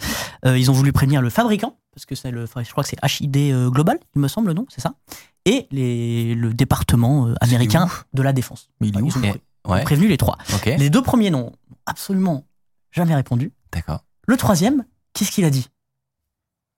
Euh, 0.46 0.58
ils 0.58 0.70
ont 0.70 0.74
voulu 0.74 0.92
prévenir 0.92 1.22
le 1.22 1.30
fabricant 1.30 1.78
parce 1.94 2.06
que 2.06 2.16
c'est 2.16 2.32
le, 2.32 2.46
je 2.46 2.72
crois 2.72 2.84
que 2.84 2.90
c'est 2.90 3.22
HID 3.24 3.38
euh, 3.54 3.70
Global, 3.70 3.98
il 4.16 4.22
me 4.22 4.28
semble, 4.28 4.52
non 4.54 4.66
C'est 4.70 4.82
ça? 4.82 4.94
Et 5.46 5.68
les, 5.72 6.36
le 6.36 6.54
département 6.54 7.28
euh, 7.28 7.34
américain 7.42 7.88
de 8.14 8.22
la 8.22 8.34
défense. 8.34 8.70
Mais 8.80 8.88
il 8.90 8.96
est 8.96 9.00
Ils 9.00 9.04
ouf. 9.06 9.18
ont 9.18 9.24
Et- 9.24 9.42
ont 9.66 9.74
ouais, 9.74 9.84
prévenu 9.84 10.08
les 10.08 10.18
trois. 10.18 10.38
Les 10.66 10.90
deux 10.90 11.02
premiers 11.02 11.30
n'ont 11.30 11.52
absolument 11.86 12.46
jamais 12.92 13.16
répondu. 13.16 13.54
d'accord. 13.72 14.04
Le 14.28 14.38
troisième, 14.38 14.86
qu'est-ce 15.14 15.32
qu'il 15.32 15.46
a 15.46 15.50
dit? 15.50 15.68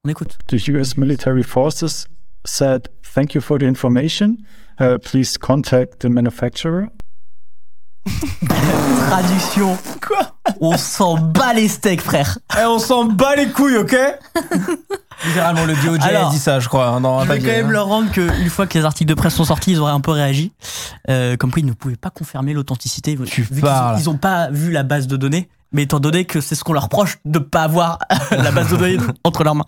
On 0.05 0.09
écoute. 0.09 0.37
The 0.47 0.67
US 0.69 0.97
military 0.97 1.43
forces 1.43 2.07
said, 2.45 2.89
Thank 3.13 3.35
you 3.35 3.41
for 3.41 3.57
the 3.59 3.63
information. 3.63 4.37
Uh, 4.79 4.97
please 4.97 5.37
contact 5.37 5.99
the 5.99 6.05
manufacturer. 6.09 6.87
Traduction. 8.47 9.77
Quoi? 10.01 10.32
On 10.61 10.77
s'en 10.77 11.17
bat 11.17 11.53
les 11.53 11.67
steaks, 11.67 12.01
frère. 12.01 12.37
Eh, 12.59 12.65
on 12.65 12.77
s'en 12.79 13.05
bat 13.05 13.35
les 13.35 13.47
couilles, 13.49 13.77
ok 13.77 13.95
Littéralement, 15.25 15.63
le 15.65 15.73
DOJ 15.75 16.01
a 16.01 16.05
Alors, 16.07 16.31
dit 16.31 16.39
ça, 16.39 16.59
je 16.59 16.67
crois. 16.67 16.87
hein, 16.87 16.99
dans 17.01 17.19
un 17.19 17.23
Je 17.23 17.27
vais 17.29 17.35
papier, 17.35 17.49
quand 17.49 17.55
même 17.57 17.67
hein. 17.67 17.71
leur 17.71 17.85
rendre 17.87 18.11
qu'une 18.11 18.49
fois 18.49 18.67
que 18.67 18.77
les 18.77 18.83
articles 18.83 19.07
de 19.09 19.13
presse 19.13 19.35
sont 19.35 19.45
sortis, 19.45 19.71
ils 19.71 19.79
auraient 19.79 19.93
un 19.93 20.01
peu 20.01 20.11
réagi. 20.11 20.51
Euh, 21.09 21.37
comme 21.37 21.49
quoi, 21.51 21.61
ils 21.61 21.65
ne 21.65 21.71
pouvaient 21.71 21.95
pas 21.95 22.09
confirmer 22.09 22.51
l'authenticité. 22.53 23.17
Tu 23.25 23.43
vu 23.43 23.47
qu'ils- 23.47 23.61
parles. 23.61 23.97
Ils 23.99 24.05
n'ont 24.05 24.17
pas 24.17 24.49
vu 24.49 24.71
la 24.71 24.83
base 24.83 25.07
de 25.07 25.15
données. 25.15 25.47
Mais 25.71 25.83
étant 25.83 25.99
donné 25.99 26.25
que 26.25 26.39
c'est 26.41 26.53
ce 26.55 26.63
qu'on 26.63 26.73
leur 26.73 26.83
reproche 26.83 27.17
de 27.25 27.39
ne 27.39 27.43
pas 27.43 27.63
avoir 27.63 27.97
la 28.31 28.51
base 28.51 28.69
de 28.69 28.75
données 28.77 28.97
entre 29.23 29.43
leurs 29.43 29.55
mains. 29.55 29.65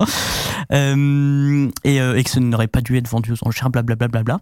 Euh, 0.73 1.69
et, 1.83 1.99
euh, 2.01 2.15
et 2.17 2.23
que 2.23 2.29
ce 2.29 2.39
n'aurait 2.39 2.67
pas 2.67 2.81
dû 2.81 2.97
être 2.97 3.07
vendu 3.07 3.31
aux 3.31 3.47
enchères, 3.47 3.69
blablabla. 3.69 4.07
Bla, 4.09 4.23
bla, 4.23 4.35
bla. 4.35 4.41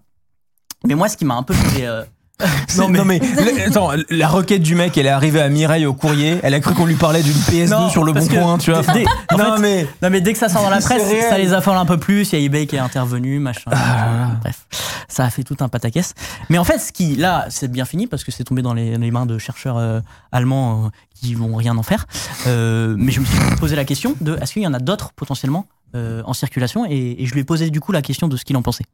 Mais 0.87 0.95
moi, 0.95 1.07
ce 1.09 1.15
qui 1.15 1.25
m'a 1.25 1.35
un 1.35 1.43
peu 1.43 1.53
fait. 1.53 1.85
euh, 1.85 2.03
Non 2.77 2.89
mais, 2.89 2.97
non, 2.97 3.05
mais 3.05 3.19
la- 3.19 3.67
attends, 3.67 3.91
la 4.09 4.27
requête 4.27 4.61
du 4.63 4.73
mec, 4.73 4.97
elle 4.97 5.05
est 5.05 5.09
arrivée 5.09 5.39
à 5.41 5.47
Mireille 5.49 5.85
au 5.85 5.93
courrier. 5.93 6.39
Elle 6.41 6.55
a 6.55 6.59
cru 6.59 6.73
qu'on 6.73 6.87
lui 6.87 6.95
parlait 6.95 7.21
d'une 7.21 7.33
PS2 7.33 7.69
Non, 7.69 7.89
sur 7.89 8.03
le 8.03 8.11
bon 8.13 8.27
coin, 8.27 8.57
tu 8.57 8.71
vois. 8.71 8.81
dès- 8.93 9.05
en 9.31 9.37
non 9.37 9.55
fait, 9.55 9.61
mais 9.61 9.87
Non 10.01 10.09
mais 10.09 10.21
dès 10.21 10.33
que 10.33 10.39
ça 10.39 10.49
sort 10.49 10.63
dans 10.63 10.69
la 10.71 10.79
presse, 10.81 11.03
ça 11.29 11.37
les 11.37 11.53
affole 11.53 11.77
un 11.77 11.85
peu 11.85 11.97
plus. 11.97 12.31
Il 12.33 12.39
y 12.39 12.41
a 12.41 12.45
eBay 12.45 12.65
qui 12.65 12.75
est 12.75 12.79
intervenu, 12.79 13.37
machin. 13.39 13.69
Ah. 13.71 14.31
Bref, 14.41 14.65
ça 15.07 15.23
a 15.25 15.29
fait 15.29 15.43
tout 15.43 15.57
un 15.59 15.69
pataquès. 15.69 16.15
Mais 16.49 16.57
en 16.57 16.63
fait, 16.63 16.79
ce 16.79 16.91
qui 16.91 17.15
là, 17.15 17.45
c'est 17.49 17.71
bien 17.71 17.85
fini 17.85 18.07
parce 18.07 18.23
que 18.23 18.31
c'est 18.31 18.43
tombé 18.43 18.63
dans 18.63 18.73
les, 18.73 18.97
les 18.97 19.11
mains 19.11 19.27
de 19.27 19.37
chercheurs 19.37 19.77
euh, 19.77 19.99
allemands 20.31 20.85
euh, 20.85 20.89
qui 21.13 21.35
vont 21.35 21.55
rien 21.55 21.77
en 21.77 21.83
faire. 21.83 22.07
Euh, 22.47 22.95
mais 22.97 23.11
je 23.11 23.19
me 23.19 23.25
suis 23.25 23.37
posé 23.59 23.75
la 23.75 23.85
question 23.85 24.15
de 24.21 24.37
est-ce 24.41 24.53
qu'il 24.53 24.63
y 24.63 24.67
en 24.67 24.73
a 24.73 24.79
d'autres 24.79 25.11
potentiellement 25.15 25.67
euh, 25.95 26.23
en 26.25 26.33
circulation? 26.33 26.85
Et, 26.89 27.21
et 27.21 27.25
je 27.27 27.33
lui 27.33 27.41
ai 27.41 27.45
posé 27.45 27.69
du 27.69 27.79
coup 27.79 27.91
la 27.91 28.01
question 28.01 28.27
de 28.27 28.35
ce 28.37 28.43
qu'il 28.43 28.57
en 28.57 28.63
pensait. 28.63 28.85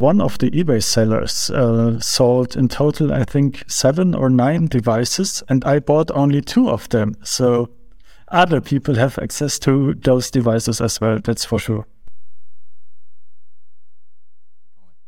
One 0.00 0.22
of 0.22 0.38
the 0.38 0.50
eBay 0.50 0.82
sellers 0.82 1.50
uh, 1.50 2.00
sold 2.00 2.56
in 2.56 2.68
total, 2.68 3.12
I 3.12 3.24
think, 3.24 3.64
seven 3.68 4.14
or 4.14 4.30
nine 4.30 4.66
devices, 4.66 5.42
and 5.50 5.62
I 5.66 5.78
bought 5.78 6.10
only 6.14 6.40
two 6.40 6.70
of 6.70 6.88
them. 6.88 7.16
So 7.22 7.68
other 8.28 8.62
people 8.62 8.94
have 8.94 9.18
access 9.18 9.58
to 9.58 9.92
those 10.02 10.30
devices 10.30 10.80
as 10.80 11.02
well, 11.02 11.18
that's 11.22 11.44
for 11.44 11.58
sure. 11.58 11.84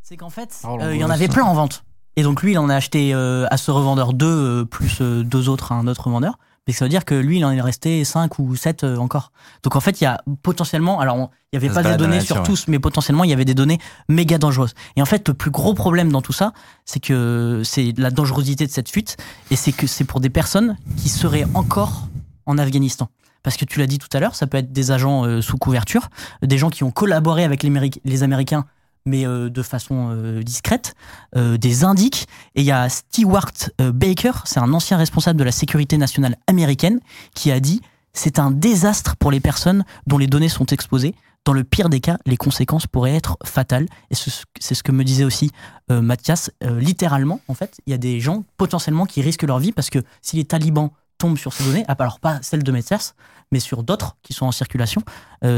C'est 0.02 0.18
qu'en 0.18 0.28
fait, 0.28 0.60
Oh, 0.64 0.78
euh, 0.82 0.94
il 0.94 1.00
y 1.00 1.04
en 1.04 1.10
avait 1.10 1.28
plein 1.28 1.44
en 1.44 1.54
vente. 1.54 1.84
Et 2.16 2.22
donc 2.22 2.42
lui, 2.42 2.52
il 2.52 2.58
en 2.58 2.68
a 2.68 2.74
acheté 2.74 3.14
euh, 3.14 3.46
à 3.50 3.56
ce 3.56 3.70
revendeur 3.70 4.12
deux, 4.12 4.26
euh, 4.26 4.64
plus 4.66 5.00
euh, 5.00 5.24
deux 5.24 5.48
autres 5.48 5.72
à 5.72 5.76
un 5.76 5.86
autre 5.86 6.04
revendeur. 6.04 6.34
Mais 6.66 6.72
ça 6.72 6.84
veut 6.84 6.88
dire 6.88 7.04
que 7.04 7.14
lui, 7.14 7.38
il 7.38 7.44
en 7.44 7.50
est 7.50 7.60
resté 7.60 8.04
cinq 8.04 8.38
ou 8.38 8.54
sept 8.54 8.84
euh, 8.84 8.96
encore. 8.96 9.32
Donc 9.64 9.74
en 9.74 9.80
fait, 9.80 10.00
il 10.00 10.04
y 10.04 10.06
a 10.06 10.22
potentiellement, 10.42 11.00
alors 11.00 11.30
il 11.52 11.58
n'y 11.58 11.64
avait 11.64 11.74
Ça 11.74 11.82
pas 11.82 11.90
des 11.90 11.96
données 11.96 12.20
sur 12.20 12.42
tous, 12.44 12.68
mais 12.68 12.78
potentiellement, 12.78 13.24
il 13.24 13.30
y 13.30 13.32
avait 13.32 13.44
des 13.44 13.54
données 13.54 13.78
méga 14.08 14.38
dangereuses. 14.38 14.74
Et 14.96 15.02
en 15.02 15.04
fait, 15.04 15.26
le 15.26 15.34
plus 15.34 15.50
gros 15.50 15.74
problème 15.74 16.12
dans 16.12 16.22
tout 16.22 16.32
ça, 16.32 16.52
c'est 16.84 17.00
que 17.00 17.62
c'est 17.64 17.92
la 17.98 18.10
dangerosité 18.10 18.66
de 18.66 18.70
cette 18.70 18.88
fuite, 18.88 19.16
et 19.50 19.56
c'est 19.56 19.72
que 19.72 19.88
c'est 19.88 20.04
pour 20.04 20.20
des 20.20 20.30
personnes 20.30 20.76
qui 20.96 21.08
seraient 21.08 21.46
encore 21.54 22.08
en 22.46 22.58
Afghanistan. 22.58 23.08
Parce 23.42 23.56
que 23.56 23.64
tu 23.64 23.80
l'as 23.80 23.88
dit 23.88 23.98
tout 23.98 24.08
à 24.12 24.20
l'heure, 24.20 24.36
ça 24.36 24.46
peut 24.46 24.58
être 24.58 24.72
des 24.72 24.92
agents 24.92 25.24
euh, 25.24 25.40
sous 25.40 25.58
couverture, 25.58 26.10
des 26.42 26.58
gens 26.58 26.70
qui 26.70 26.84
ont 26.84 26.92
collaboré 26.92 27.42
avec 27.42 27.64
les 27.64 28.22
Américains, 28.22 28.66
mais 29.04 29.26
euh, 29.26 29.50
de 29.50 29.62
façon 29.62 30.10
euh, 30.10 30.42
discrète, 30.42 30.94
euh, 31.36 31.56
des 31.56 31.84
indiques. 31.84 32.26
Et 32.54 32.60
il 32.62 32.66
y 32.66 32.70
a 32.72 32.88
Stewart 32.88 33.52
Baker, 33.78 34.32
c'est 34.44 34.60
un 34.60 34.72
ancien 34.72 34.96
responsable 34.96 35.38
de 35.38 35.44
la 35.44 35.52
sécurité 35.52 35.96
nationale 35.98 36.36
américaine, 36.46 37.00
qui 37.34 37.50
a 37.50 37.60
dit 37.60 37.80
c'est 38.12 38.38
un 38.38 38.50
désastre 38.50 39.16
pour 39.16 39.30
les 39.30 39.40
personnes 39.40 39.84
dont 40.06 40.18
les 40.18 40.26
données 40.26 40.48
sont 40.48 40.66
exposées. 40.66 41.14
Dans 41.44 41.54
le 41.54 41.64
pire 41.64 41.88
des 41.88 41.98
cas, 42.00 42.18
les 42.26 42.36
conséquences 42.36 42.86
pourraient 42.86 43.16
être 43.16 43.36
fatales. 43.44 43.86
Et 44.10 44.14
ce- 44.14 44.30
c'est 44.60 44.74
ce 44.76 44.82
que 44.84 44.92
me 44.92 45.02
disait 45.02 45.24
aussi 45.24 45.50
Mathias. 45.90 46.50
Littéralement, 46.62 47.40
en 47.48 47.54
fait, 47.54 47.78
il 47.86 47.90
y 47.90 47.94
a 47.94 47.98
des 47.98 48.20
gens 48.20 48.44
potentiellement 48.56 49.06
qui 49.06 49.20
risquent 49.22 49.42
leur 49.42 49.58
vie 49.58 49.72
parce 49.72 49.90
que 49.90 49.98
si 50.22 50.36
les 50.36 50.44
talibans 50.44 50.90
tombent 51.18 51.36
sur 51.38 51.52
ces 51.52 51.64
données, 51.64 51.84
ah, 51.88 51.96
alors 51.98 52.20
pas 52.20 52.38
celles 52.42 52.62
de 52.62 52.72
Mathias, 52.72 53.14
mais 53.50 53.60
sur 53.60 53.82
d'autres 53.82 54.16
qui 54.22 54.32
sont 54.34 54.46
en 54.46 54.52
circulation, 54.52 55.02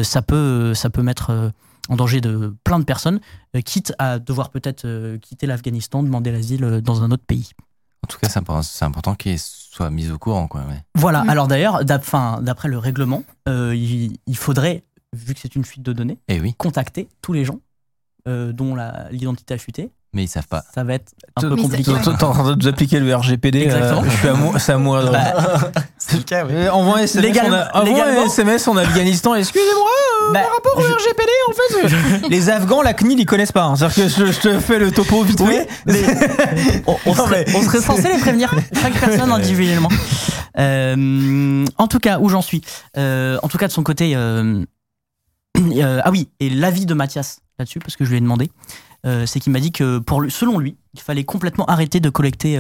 ça, 0.02 0.22
peut, 0.22 0.74
ça 0.74 0.90
peut 0.90 1.02
mettre 1.02 1.52
en 1.88 1.96
danger 1.96 2.20
de 2.20 2.54
plein 2.64 2.78
de 2.78 2.84
personnes, 2.84 3.20
euh, 3.56 3.60
quitte 3.60 3.94
à 3.98 4.18
devoir 4.18 4.50
peut-être 4.50 4.84
euh, 4.86 5.18
quitter 5.18 5.46
l'Afghanistan, 5.46 6.02
demander 6.02 6.32
l'asile 6.32 6.64
euh, 6.64 6.80
dans 6.80 7.02
un 7.02 7.10
autre 7.10 7.24
pays. 7.26 7.50
En 8.04 8.06
tout 8.06 8.18
cas, 8.18 8.28
c'est 8.28 8.38
important, 8.38 8.62
important 8.82 9.14
qu'ils 9.14 9.38
soient 9.38 9.90
mis 9.90 10.10
au 10.10 10.18
courant, 10.18 10.46
quoi. 10.46 10.60
ouais. 10.62 10.82
Voilà, 10.94 11.24
Mm. 11.24 11.30
alors 11.30 11.48
d'ailleurs, 11.48 11.84
d'après 11.84 12.68
le 12.68 12.78
règlement, 12.78 13.22
euh, 13.48 13.74
il, 13.74 14.18
il 14.26 14.36
faudrait, 14.36 14.84
vu 15.14 15.32
que 15.34 15.40
c'est 15.40 15.54
une 15.56 15.64
fuite 15.64 15.82
de 15.82 15.92
données, 15.92 16.18
Eh 16.28 16.40
oui, 16.40 16.54
contacter 16.54 17.08
tous 17.22 17.32
les 17.32 17.44
gens 17.44 17.60
euh, 18.28 18.52
dont 18.52 18.76
l'identité 19.10 19.54
a 19.54 19.58
fuité. 19.58 19.90
mais 20.14 20.24
ils 20.24 20.28
savent 20.28 20.46
pas. 20.48 20.64
Ça 20.74 20.84
va 20.84 20.94
être 20.94 21.12
un 21.36 21.40
peu 21.42 21.56
compliqué. 21.56 21.84
Toi, 21.84 21.98
t'es 22.16 22.24
en 22.24 22.32
train 22.32 22.54
de 22.54 22.62
nous 22.62 22.68
appliquer 22.68 23.00
le 23.00 23.14
RGPD. 23.14 23.62
Exactement. 23.62 24.02
euh, 24.02 24.08
je 24.10 24.16
suis 24.16 24.28
à 24.28 24.58
c'est 24.58 24.72
à 24.72 24.78
moi. 24.78 25.10
Bah, 25.10 25.34
C'est 25.98 26.16
le 26.18 26.22
cas, 26.22 26.46
Euh, 26.46 26.70
envoie 26.70 26.98
un 26.98 28.24
SMS, 28.24 28.68
en 28.68 28.76
Afghanistan. 28.76 29.34
Excusez-moi, 29.34 29.90
bah, 30.32 30.40
par 30.42 30.52
rapport 30.54 30.76
au 30.78 30.80
je- 30.82 30.92
RGPD, 30.92 31.30
en 31.48 31.52
fait, 32.22 32.28
les 32.30 32.48
Afghans, 32.50 32.82
la 32.82 32.94
CNIL, 32.94 33.18
ils 33.20 33.26
connaissent 33.26 33.52
pas. 33.52 33.64
hein. 33.64 33.76
C'est-à-dire 33.76 34.04
que 34.04 34.08
je, 34.26 34.32
je 34.32 34.40
te 34.40 34.58
fais 34.60 34.78
le 34.78 34.90
topo 34.90 35.22
vite 35.22 35.40
Oui, 35.40 35.56
mais 35.86 36.02
on, 36.86 36.96
on 37.06 37.14
Non, 37.14 37.26
serait, 37.26 37.44
mais- 37.46 37.56
on 37.56 37.62
serait 37.62 37.80
censé 37.80 38.08
les 38.12 38.18
prévenir, 38.18 38.54
chaque 38.80 38.94
personne 38.98 39.30
individuellement. 39.30 39.90
Euh, 40.58 41.64
en 41.78 41.88
tout 41.88 41.98
cas, 41.98 42.18
où 42.20 42.28
j'en 42.28 42.42
suis 42.42 42.62
Euh, 42.96 43.38
En 43.42 43.48
tout 43.48 43.58
cas, 43.58 43.66
de 43.68 43.72
son 43.72 43.82
côté, 43.82 44.12
euh, 44.16 44.64
ah 46.04 46.10
oui, 46.10 46.28
et 46.40 46.50
l'avis 46.50 46.86
de 46.86 46.94
Mathias 46.94 47.40
là-dessus, 47.58 47.78
parce 47.78 47.96
que 47.96 48.04
je 48.04 48.10
lui 48.10 48.18
ai 48.18 48.20
demandé, 48.20 48.50
c'est 49.26 49.38
qu'il 49.40 49.52
m'a 49.52 49.60
dit 49.60 49.70
que 49.72 49.98
pour 49.98 50.22
selon 50.30 50.58
lui, 50.58 50.76
il 50.94 51.00
fallait 51.00 51.24
complètement 51.24 51.66
arrêter 51.66 52.00
de 52.00 52.08
collecter 52.10 52.58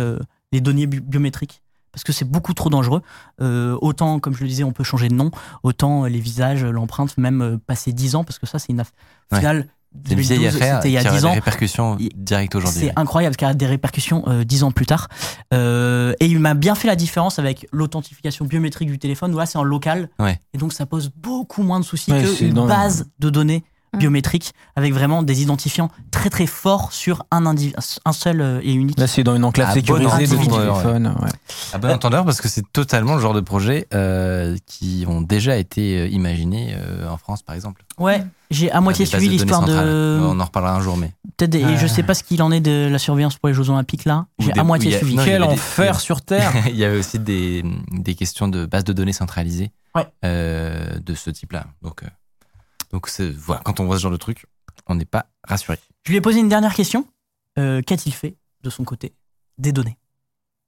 les 0.52 0.60
données 0.60 0.86
bi- 0.86 1.00
biométriques. 1.00 1.62
Parce 1.94 2.02
que 2.04 2.12
c'est 2.12 2.24
beaucoup 2.28 2.54
trop 2.54 2.70
dangereux. 2.70 3.02
Euh, 3.40 3.78
autant, 3.80 4.18
comme 4.18 4.34
je 4.34 4.42
le 4.42 4.48
disais, 4.48 4.64
on 4.64 4.72
peut 4.72 4.82
changer 4.84 5.08
de 5.08 5.14
nom, 5.14 5.30
autant 5.62 6.04
les 6.06 6.18
visages, 6.18 6.64
l'empreinte, 6.64 7.16
même 7.18 7.40
euh, 7.40 7.56
passer 7.64 7.92
10 7.92 8.16
ans, 8.16 8.24
parce 8.24 8.38
que 8.40 8.46
ça, 8.46 8.58
c'est 8.58 8.72
une 8.72 8.80
aff- 8.80 8.90
Ouais. 9.32 9.38
finale. 9.38 9.68
C'est 10.06 10.14
une 10.14 10.20
vieille 10.20 10.38
2012, 10.40 10.56
affaire 10.56 10.76
C'était 10.78 10.88
il 10.90 10.94
y 10.96 10.98
qui 11.00 11.06
a 11.06 11.10
aurait 11.10 11.18
10 11.18 11.22
des 11.22 11.28
ans. 11.28 11.32
répercussions 11.34 11.96
Il- 12.00 12.10
directes 12.16 12.56
aujourd'hui. 12.56 12.80
C'est 12.80 12.92
incroyable, 12.98 13.36
car 13.36 13.50
il 13.50 13.52
y 13.52 13.54
a 13.54 13.56
des 13.56 13.66
répercussions 13.66 14.24
euh, 14.26 14.42
dix 14.42 14.64
ans 14.64 14.72
plus 14.72 14.86
tard. 14.86 15.06
Euh, 15.52 16.14
et 16.18 16.26
il 16.26 16.40
m'a 16.40 16.54
bien 16.54 16.74
fait 16.74 16.88
la 16.88 16.96
différence 16.96 17.38
avec 17.38 17.68
l'authentification 17.72 18.44
biométrique 18.44 18.88
du 18.90 18.98
téléphone, 18.98 19.32
où 19.34 19.38
là 19.38 19.46
c'est 19.46 19.56
en 19.58 19.62
local. 19.62 20.08
Ouais. 20.18 20.40
Et 20.52 20.58
donc 20.58 20.72
ça 20.72 20.84
pose 20.86 21.12
beaucoup 21.16 21.62
moins 21.62 21.78
de 21.78 21.84
soucis 21.84 22.10
Ouais, 22.12 22.24
qu'une 22.24 22.54
dans- 22.54 22.66
base 22.66 23.06
de 23.20 23.30
données 23.30 23.62
Biométriques 23.98 24.52
avec 24.76 24.92
vraiment 24.92 25.22
des 25.22 25.42
identifiants 25.42 25.90
très 26.10 26.30
très 26.30 26.46
forts 26.46 26.92
sur 26.92 27.24
un, 27.30 27.44
un 27.46 28.12
seul 28.12 28.40
euh, 28.40 28.60
et 28.62 28.72
unique. 28.72 28.98
Là, 28.98 29.06
c'est 29.06 29.22
dans 29.24 29.34
une 29.36 29.44
enclave 29.44 29.68
bon 29.68 29.74
sécurisée 29.74 30.26
de 30.26 30.44
ton 30.44 30.56
téléphone. 30.58 31.14
ouais. 31.22 31.30
À 31.72 31.78
bon 31.78 31.90
entendeur, 31.90 32.24
parce 32.24 32.40
que 32.40 32.48
c'est 32.48 32.64
totalement 32.72 33.14
le 33.14 33.20
genre 33.20 33.34
de 33.34 33.40
projet 33.40 33.86
euh, 33.94 34.56
qui 34.66 35.04
ont 35.08 35.20
déjà 35.20 35.56
été 35.56 35.98
euh, 36.00 36.08
imaginés 36.08 36.74
euh, 36.76 37.08
en 37.08 37.16
France, 37.16 37.42
par 37.42 37.54
exemple. 37.54 37.84
Ouais, 37.98 38.24
j'ai 38.50 38.70
à 38.72 38.80
moitié 38.80 39.04
bases 39.04 39.10
suivi 39.10 39.28
l'histoire 39.28 39.64
de. 39.64 40.18
On 40.22 40.38
en 40.40 40.44
reparlera 40.44 40.74
un 40.76 40.80
jour, 40.80 40.96
mais. 40.96 41.12
Peut-être 41.36 41.50
des- 41.50 41.60
et 41.62 41.76
je 41.76 41.86
sais 41.86 42.02
pas 42.02 42.14
ce 42.14 42.22
qu'il 42.22 42.42
en 42.42 42.50
est 42.52 42.60
de 42.60 42.88
la 42.90 42.98
surveillance 42.98 43.36
pour 43.36 43.48
les 43.48 43.54
Jeux 43.54 43.70
Olympiques 43.70 44.04
là. 44.04 44.26
J'ai 44.38 44.52
à 44.58 44.64
moitié 44.64 44.94
a- 44.94 44.98
suivi. 44.98 45.16
Quel 45.24 45.42
des- 45.42 45.48
enfer 45.48 46.00
sur 46.00 46.20
Terre 46.22 46.52
il 46.68 46.76
y 46.76 46.84
avait 46.84 46.98
aussi 46.98 47.18
des, 47.18 47.64
des 47.92 48.14
questions 48.14 48.48
de 48.48 48.66
base 48.66 48.84
de 48.84 48.92
données 48.92 49.12
centralisées 49.12 49.70
Ouais. 49.96 50.06
euh, 50.24 50.98
de 51.04 51.14
ce 51.14 51.30
type-là. 51.30 51.66
Donc, 51.82 52.02
euh, 52.02 52.06
donc 52.94 53.10
voilà, 53.38 53.60
quand 53.64 53.80
on 53.80 53.86
voit 53.86 53.96
ce 53.96 54.02
genre 54.02 54.12
de 54.12 54.16
truc, 54.16 54.46
on 54.86 54.94
n'est 54.94 55.04
pas 55.04 55.26
rassuré. 55.42 55.80
Je 56.04 56.12
lui 56.12 56.18
ai 56.18 56.20
posé 56.20 56.38
une 56.38 56.48
dernière 56.48 56.74
question. 56.74 57.08
Euh, 57.58 57.82
Qu'a-t-il 57.82 58.12
fait 58.12 58.36
de 58.62 58.70
son 58.70 58.84
côté 58.84 59.16
des 59.58 59.72
données? 59.72 59.98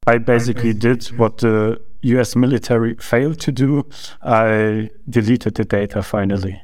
I 0.08 0.18
basically 0.18 0.74
did 0.74 1.08
what 1.16 1.36
the 1.38 1.78
US 2.02 2.34
military 2.34 2.96
failed 2.98 3.38
to 3.38 3.52
do. 3.52 3.86
I 4.24 4.90
deleted 5.06 5.54
the 5.54 5.68
data 5.68 6.02
finally. 6.02 6.56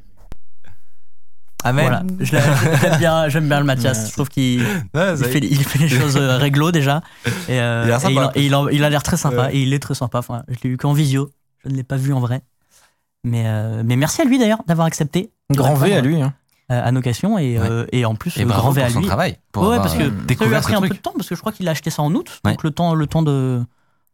Amen. 1.63 1.85
Voilà. 1.85 2.03
J'aime 2.19 2.97
bien, 2.99 3.29
j'aime 3.29 3.47
bien 3.47 3.59
le 3.59 3.65
Mathias. 3.65 4.09
Je 4.09 4.11
trouve 4.11 4.27
qu'il 4.27 4.59
il 4.93 5.25
fait, 5.25 5.39
il 5.39 5.63
fait 5.63 5.79
les 5.79 5.87
choses 5.87 6.17
euh, 6.17 6.35
réglo 6.37 6.73
déjà. 6.73 7.01
Et, 7.47 7.61
euh, 7.61 7.97
Il 8.35 8.83
a 8.83 8.89
l'air 8.89 9.03
très 9.03 9.15
sympa. 9.15 9.45
Ouais. 9.45 9.55
Et 9.55 9.61
il 9.61 9.73
est 9.73 9.79
très 9.79 9.95
sympa. 9.95 10.17
Enfin, 10.17 10.43
je 10.49 10.55
l'ai 10.65 10.71
eu 10.71 10.77
qu'en 10.77 10.91
visio. 10.91 11.29
Je 11.63 11.69
ne 11.69 11.75
l'ai 11.75 11.83
pas 11.83 11.95
vu 11.95 12.11
en 12.11 12.19
vrai. 12.19 12.41
Mais, 13.23 13.43
euh, 13.47 13.83
mais 13.85 13.95
merci 13.95 14.21
à 14.21 14.25
lui 14.25 14.37
d'ailleurs 14.39 14.63
d'avoir 14.67 14.87
accepté. 14.87 15.31
Grand 15.51 15.75
V 15.75 15.93
à 15.95 16.01
lui. 16.01 16.21
hein. 16.21 16.33
euh, 16.71 16.81
à 16.83 16.91
nos 16.91 17.01
questions. 17.01 17.37
Et, 17.37 17.59
Ouais. 17.59 17.69
euh, 17.69 17.85
et 17.91 18.05
en 18.05 18.15
plus, 18.15 18.37
Et 18.37 18.45
grand 18.45 18.71
V 18.71 18.81
à 18.83 18.89
son 18.89 18.99
lui. 18.99 19.05
travail. 19.07 19.37
Pour 19.51 19.67
ouais, 19.67 19.77
parce 19.77 19.95
que 19.95 20.03
euh, 20.03 20.35
ça 20.37 20.45
lui 20.45 20.55
a 20.55 20.61
pris 20.61 20.73
un 20.75 20.81
peu 20.81 20.89
de 20.89 20.93
temps 20.95 21.13
parce 21.15 21.27
que 21.29 21.35
je 21.35 21.39
crois 21.39 21.51
qu'il 21.51 21.67
a 21.67 21.71
acheté 21.71 21.89
ça 21.89 22.01
en 22.01 22.13
août. 22.15 22.39
Ouais. 22.45 22.51
Donc 22.51 22.63
le 22.63 22.71
temps, 22.71 22.95
le 22.95 23.07
temps 23.07 23.21
de. 23.23 23.63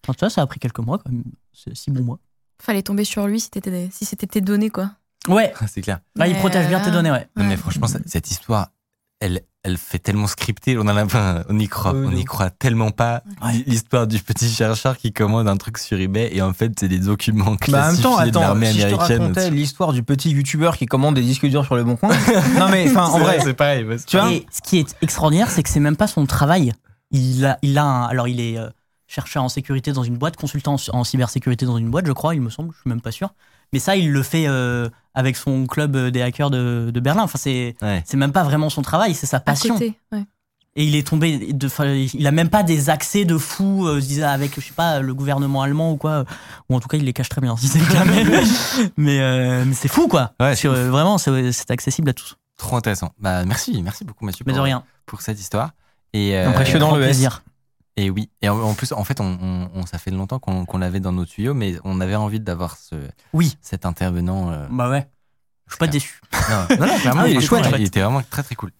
Enfin, 0.07 0.13
vois, 0.19 0.29
ça 0.29 0.41
a 0.41 0.47
pris 0.47 0.59
quelques 0.59 0.79
mois 0.79 0.97
quand 0.97 1.11
même. 1.11 1.23
C'est 1.53 1.75
six 1.75 1.91
bons 1.91 2.03
mois. 2.03 2.19
Fallait 2.61 2.81
tomber 2.83 3.03
sur 3.05 3.25
lui 3.27 3.39
si, 3.39 3.49
des- 3.51 3.89
si 3.91 4.05
c'était 4.05 4.27
tes 4.27 4.41
données, 4.41 4.69
quoi. 4.69 4.91
Ouais. 5.27 5.53
C'est 5.67 5.81
clair. 5.81 5.99
Là, 6.15 6.27
il 6.27 6.33
Mais, 6.33 6.39
protège 6.39 6.67
bien 6.67 6.79
tes 6.79 6.91
données, 6.91 7.11
ouais. 7.11 7.27
Non, 7.35 7.45
mais 7.45 7.55
franchement, 7.57 7.87
ça- 7.87 7.99
cette 8.05 8.29
histoire, 8.31 8.69
elle, 9.19 9.41
elle 9.63 9.77
fait 9.77 9.99
tellement 9.99 10.27
scripté. 10.27 10.77
On, 10.77 10.81
en 10.81 10.87
a, 10.95 11.03
enfin, 11.03 11.43
on 11.49 11.59
y 11.59 11.67
croit. 11.67 11.93
On 11.93 12.09
de 12.09 12.15
y 12.15 12.19
ouf. 12.19 12.25
croit 12.25 12.49
tellement 12.49 12.91
pas. 12.91 13.23
Ouais. 13.43 13.63
L'histoire 13.67 14.07
du 14.07 14.19
petit 14.19 14.49
chercheur 14.49 14.97
qui 14.97 15.11
commande 15.11 15.47
un 15.49 15.57
truc 15.57 15.77
sur 15.77 15.99
eBay 15.99 16.29
et 16.33 16.41
en 16.41 16.53
fait, 16.53 16.71
c'est 16.79 16.87
des 16.87 16.99
documents 16.99 17.55
classifiés 17.57 17.71
Bah, 17.73 17.87
en 17.87 17.91
même 17.93 18.01
temps, 18.01 18.23
de 18.23 18.29
attends, 18.29 18.39
l'armée 18.41 18.71
si 18.71 18.79
je 18.79 18.87
te 18.87 18.93
américaine. 18.93 19.21
racontais 19.21 19.49
l'histoire 19.49 19.93
du 19.93 20.01
petit 20.03 20.31
youtubeur 20.31 20.77
qui 20.77 20.85
commande 20.85 21.15
des 21.15 21.21
disques 21.21 21.45
durs 21.47 21.65
sur 21.65 21.75
le 21.75 21.83
bon 21.83 21.95
coin. 21.97 22.09
non 22.57 22.69
mais 22.69 22.89
enfin 22.89 23.05
en 23.07 23.19
vrai, 23.19 23.39
c'est 23.43 23.53
pareil. 23.53 23.85
Tu 24.07 24.17
vois. 24.17 24.31
Et 24.31 24.45
ce 24.51 24.61
qui 24.61 24.77
est 24.79 24.95
extraordinaire, 25.01 25.49
c'est 25.51 25.61
que 25.63 25.69
c'est 25.69 25.79
même 25.81 25.97
pas 25.97 26.07
son 26.07 26.25
travail. 26.25 26.71
Il 27.11 27.45
a, 27.45 27.57
il 27.61 27.77
a 27.77 27.83
un- 27.83 28.05
alors 28.05 28.27
il 28.27 28.39
est 28.39 28.57
euh, 28.57 28.69
chercheur 29.07 29.43
en 29.43 29.49
sécurité 29.49 29.91
dans 29.91 30.03
une 30.03 30.17
boîte, 30.17 30.37
consultant 30.37 30.75
en, 30.93 30.97
en 30.99 31.03
cybersécurité 31.03 31.65
dans 31.65 31.77
une 31.77 31.89
boîte, 31.89 32.05
je 32.07 32.11
crois, 32.11 32.35
il 32.35 32.41
me 32.41 32.49
semble, 32.49 32.71
je 32.73 32.79
suis 32.81 32.89
même 32.89 33.01
pas 33.01 33.11
sûr. 33.11 33.33
Mais 33.73 33.79
ça, 33.79 33.95
il 33.95 34.11
le 34.11 34.23
fait 34.23 34.45
euh, 34.47 34.89
avec 35.13 35.35
son 35.37 35.65
club 35.67 35.95
des 36.09 36.21
hackers 36.21 36.49
de, 36.49 36.91
de 36.93 36.99
Berlin. 36.99 37.23
Enfin, 37.23 37.37
c'est, 37.37 37.75
Ouais. 37.81 38.03
c'est 38.05 38.17
même 38.17 38.31
pas 38.31 38.43
vraiment 38.43 38.69
son 38.69 38.81
travail, 38.81 39.13
c'est 39.13 39.25
sa 39.27 39.37
À 39.37 39.41
passion. 39.41 39.75
côté, 39.75 39.93
ouais. 40.11 40.23
Et 40.75 40.85
il 40.85 40.95
est 40.95 41.05
tombé, 41.05 41.51
de, 41.51 41.67
enfin, 41.67 41.85
il 41.87 42.25
a 42.27 42.31
même 42.31 42.49
pas 42.49 42.63
des 42.63 42.89
accès 42.89 43.25
de 43.25 43.37
fou, 43.37 43.85
euh, 43.87 43.95
je 43.99 44.05
disais, 44.05 44.23
avec, 44.23 44.55
je 44.55 44.61
sais 44.65 44.71
pas, 44.73 44.99
le 45.01 45.13
gouvernement 45.13 45.61
allemand 45.63 45.91
ou 45.91 45.97
quoi. 45.97 46.25
Ou 46.69 46.75
en 46.75 46.79
tout 46.79 46.87
cas, 46.87 46.97
il 46.97 47.03
les 47.03 47.11
cache 47.11 47.27
très 47.27 47.41
bien, 47.41 47.57
si 47.57 47.67
c'est 47.67 47.79
le 47.79 47.85
cas. 47.85 48.05
Mais, 48.05 48.23
mais, 48.95 49.19
euh, 49.19 49.63
mais 49.65 49.73
c'est 49.73 49.87
fou, 49.87 50.07
quoi. 50.07 50.33
Ouais, 50.39 50.53
euh, 50.65 50.89
vraiment, 50.89 51.17
c'est, 51.17 51.69
accessible 51.71 52.09
à 52.09 52.13
tous. 52.13 52.37
Trop 52.55 52.77
intéressant. 52.77 53.11
Bah, 53.19 53.43
merci, 53.45 53.81
merci 53.81 54.05
beaucoup, 54.05 54.25
Mathieu, 54.25 54.43
Mais 54.47 54.53
de 54.53 54.57
pour, 54.57 54.63
rien. 54.65 54.83
pour 55.05 55.21
cette 55.21 55.39
histoire. 55.39 55.71
Et, 56.13 56.37
euh, 56.37 56.45
le 56.51 56.61
S. 57.01 57.07
plaisir. 57.07 57.43
Et 58.01 58.09
oui. 58.09 58.29
Et 58.41 58.47
en, 58.49 58.73
plus, 58.75 58.91
en 58.93 59.03
fait, 59.03 59.19
on, 59.19 59.37
on- 59.41 59.69
on- 59.81 59.85
ça 59.85 59.97
fait 59.97 60.11
longtemps 60.11 60.39
qu'on 60.39 60.77
l'avait 60.77 60.99
dans 61.01 61.11
nos 61.11 61.25
tuyaux, 61.25 61.53
mais 61.53 61.75
on 61.83 61.99
avait 61.99 62.15
envie 62.15 62.39
d'avoir 62.39 62.77
ce, 62.77 62.95
Oui. 63.33 63.57
cet 63.61 63.85
intervenant. 63.85 64.51
euh, 64.51 64.65
Bah 64.71 64.89
ouais. 64.89 65.07
Je 65.67 65.73
suis 65.73 65.79
pas 65.79 65.87
déçu. 65.87 66.21
Non, 66.49 66.77
non, 66.79 66.87
non, 66.87 66.97
clairement, 66.99 67.21
Ah, 67.25 67.27
il 67.27 67.31
il, 67.33 67.35
est 67.35 67.43
est 67.43 67.45
chouette. 67.45 67.65
Il 67.77 67.85
était 67.85 68.01
vraiment 68.01 68.21
très 68.29 68.41
très 68.43 68.55
cool. 68.55 68.71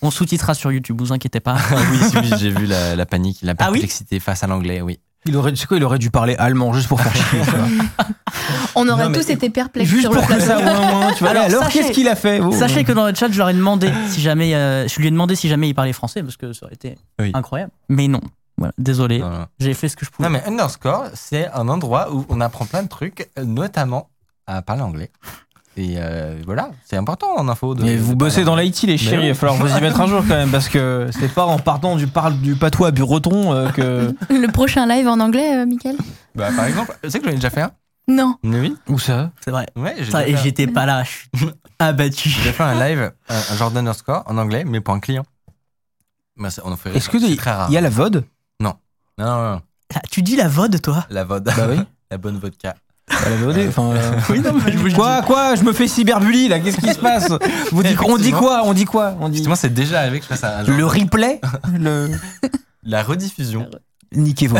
On 0.00 0.10
sous-titrera 0.10 0.54
sur 0.54 0.70
YouTube, 0.72 0.96
vous 1.00 1.12
inquiétez 1.12 1.40
pas. 1.40 1.56
Oui, 2.14 2.30
j'ai 2.38 2.50
vu 2.50 2.66
la, 2.66 2.94
la 2.96 3.06
panique, 3.06 3.38
la 3.42 3.52
Ah 3.58 3.66
oui 3.70 3.72
perplexité 3.78 4.20
face 4.20 4.42
à 4.42 4.46
l'anglais, 4.46 4.80
oui. 4.80 4.98
il 5.26 5.36
aurait, 5.36 5.50
tu 5.52 5.56
sais 5.58 5.66
quoi, 5.66 5.76
il 5.76 5.84
aurait 5.84 5.98
dû 5.98 6.10
parler 6.10 6.36
allemand 6.36 6.72
juste 6.72 6.88
pour 6.88 7.00
faire 7.00 7.14
chier. 7.14 7.40
tu 7.42 7.50
vois. 7.50 7.66
On 8.76 8.88
aurait 8.88 9.08
Non, 9.08 9.12
tous 9.12 9.28
été 9.28 9.50
perplexes 9.50 9.88
juste 9.88 10.02
sur 10.02 10.12
le 10.12 10.18
pour 10.18 10.26
que 10.28 10.34
plateau. 10.34 10.46
ça, 10.48 10.58
au 10.58 10.62
moins, 10.62 10.78
au 10.92 10.94
moins, 11.00 11.12
tu 11.12 11.24
vois. 11.24 11.30
Alors, 11.30 11.68
qu'est-ce 11.68 11.90
qu'il 11.92 12.08
a 12.08 12.14
fait 12.16 12.40
oh. 12.40 12.52
Sachez 12.52 12.84
que 12.84 12.92
dans 12.92 13.06
le 13.06 13.14
chat, 13.14 13.30
je 13.30 13.38
leur 13.38 13.48
ai 13.50 13.54
demandé 13.54 13.90
si 14.08 14.20
jamais, 14.20 14.54
euh, 14.54 14.86
je 14.88 14.98
lui 15.00 15.08
ai 15.08 15.10
demandé 15.10 15.34
si 15.36 15.48
jamais 15.48 15.68
il 15.68 15.74
parlait 15.74 15.92
français 15.92 16.22
parce 16.22 16.36
que 16.36 16.52
ça 16.52 16.66
aurait 16.66 16.74
été 16.74 16.96
Oui. 17.20 17.30
incroyable. 17.34 17.72
Mais 17.88 18.06
non. 18.08 18.20
Voilà, 18.58 18.72
désolé. 18.76 19.22
J'ai 19.60 19.72
fait 19.72 19.88
ce 19.88 19.96
que 19.96 20.04
je 20.04 20.10
pouvais. 20.10 20.28
Non, 20.28 20.32
mais 20.32 20.44
Underscore, 20.44 21.04
c'est 21.14 21.48
un 21.52 21.68
endroit 21.68 22.12
où 22.12 22.26
on 22.28 22.40
apprend 22.40 22.66
plein 22.66 22.82
de 22.82 22.88
trucs, 22.88 23.30
notamment 23.42 24.10
à 24.46 24.60
parler 24.62 24.82
anglais. 24.82 25.10
Et 25.76 25.94
euh, 25.98 26.42
voilà, 26.44 26.70
c'est 26.84 26.96
important 26.96 27.36
en 27.36 27.48
info. 27.48 27.76
De, 27.76 27.84
Mais 27.84 27.96
vous 27.96 28.16
bossez 28.16 28.42
dans 28.42 28.56
l'IT, 28.56 28.82
les 28.82 28.98
chéris, 28.98 29.26
il 29.26 29.28
va 29.28 29.34
falloir 29.34 29.56
vous 29.58 29.68
y 29.76 29.80
mettre 29.80 30.00
un 30.00 30.08
jour 30.08 30.22
quand 30.22 30.34
même, 30.34 30.50
parce 30.50 30.68
que 30.68 31.08
c'est 31.12 31.32
pas 31.32 31.44
en 31.46 31.60
partant 31.60 31.94
du, 31.94 32.08
parle, 32.08 32.36
du 32.40 32.56
patois 32.56 32.90
breton 32.90 33.52
euh, 33.52 33.68
que. 33.70 34.12
Le 34.28 34.50
prochain 34.50 34.86
live 34.88 35.06
en 35.06 35.20
anglais, 35.20 35.54
euh, 35.56 35.62
anglais. 35.62 35.94
Bah, 36.34 36.48
par 36.56 36.64
exemple, 36.64 36.98
tu 37.00 37.10
sais 37.10 37.20
que 37.20 37.26
j'en 37.26 37.30
ai 37.30 37.36
déjà 37.36 37.50
fait 37.50 37.60
un 37.60 37.70
Non. 38.08 38.34
Mais 38.42 38.58
oui. 38.58 38.76
Où 38.88 38.98
ça? 38.98 39.30
C'est 39.44 39.52
vrai. 39.52 39.68
Ouais, 39.76 39.94
déjà 39.94 40.26
et 40.26 40.36
j'étais 40.36 40.66
pas 40.66 40.84
là. 40.84 41.04
Je 41.04 41.38
suis 41.38 41.48
abattu. 41.78 42.28
j'ai 42.28 42.50
fait 42.52 42.64
un 42.64 42.74
live, 42.88 43.12
un, 43.28 43.36
un 43.36 43.56
genre 43.56 43.70
d'Underscore 43.70 44.24
en 44.26 44.36
anglais, 44.36 44.64
mais 44.66 44.80
pour 44.80 44.94
un 44.94 45.00
client. 45.00 45.24
Bah, 46.36 46.50
ça- 46.50 46.62
on 46.64 46.72
en 46.72 46.76
fait 46.76 46.92
Est-ce 46.96 47.08
que 47.08 47.20
c'est 47.20 47.28
il 47.30 47.36
très 47.36 47.52
rare. 47.52 47.70
y 47.70 47.76
a 47.76 47.80
la 47.80 47.90
VOD? 47.90 48.24
Non, 49.18 49.24
non, 49.26 49.50
non, 49.54 49.60
Ah, 49.94 50.00
Tu 50.10 50.22
dis 50.22 50.36
la 50.36 50.48
VOD, 50.48 50.80
toi? 50.80 51.06
La 51.10 51.24
VOD. 51.24 51.44
Bah 51.44 51.66
oui. 51.68 51.78
la 52.10 52.18
bonne 52.18 52.38
vodka. 52.38 52.74
Bah, 53.08 53.16
La 53.30 53.36
VOD, 53.36 53.58
enfin. 53.68 53.90
euh, 53.92 54.20
Oui, 54.30 54.40
non, 54.40 54.52
mais 54.54 54.72
je 54.72 54.78
vous 54.78 54.90
Quoi, 54.94 55.22
quoi 55.22 55.54
Je 55.54 55.62
me 55.64 55.72
fais 55.72 55.88
cyberbully 55.88 56.48
là, 56.48 56.60
qu'est-ce 56.60 56.76
qui 56.78 56.92
se 56.92 56.98
passe? 56.98 57.28
Vous 57.72 57.82
dites- 57.82 57.98
On 58.04 58.16
dit 58.18 58.32
quoi 58.32 58.62
On 58.64 58.74
dit 58.74 58.84
quoi 58.84 59.16
On 59.20 59.28
dit. 59.28 59.36
Justement, 59.38 59.56
c'est 59.56 59.72
déjà 59.74 60.00
arrivé 60.00 60.18
que 60.20 60.24
je 60.24 60.28
fasse 60.28 60.44
un 60.44 60.64
genre- 60.64 60.76
Le 60.76 60.86
replay 60.86 61.40
le... 61.78 62.10
la 62.84 63.02
rediffusion. 63.02 63.68
Niquez-vous. 64.14 64.56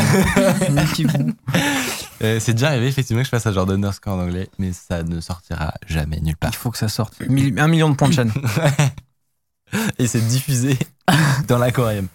Niquez-vous. 0.69 1.31
Euh, 2.21 2.39
c'est 2.39 2.53
déjà 2.53 2.67
arrivé 2.67 2.87
effectivement 2.87 3.21
que 3.21 3.25
je 3.25 3.29
fasse 3.31 3.47
un 3.47 3.51
genre 3.53 3.65
d'Underscore 3.65 4.13
en 4.15 4.19
anglais, 4.21 4.47
mais 4.59 4.73
ça 4.73 5.01
ne 5.03 5.19
sortira 5.21 5.73
jamais 5.87 6.19
nulle 6.19 6.35
part. 6.37 6.51
Il 6.53 6.55
faut 6.55 6.69
que 6.69 6.77
ça 6.77 6.87
sorte. 6.89 7.13
Mille- 7.27 7.59
Un 7.59 7.67
million 7.67 7.89
de 7.89 7.95
points 7.95 8.09
de 8.09 8.13
chaîne. 8.13 8.31
Et 9.97 10.07
c'est 10.07 10.21
diffusé 10.27 10.77
dans 11.47 11.57
l'aquarium. 11.57 12.07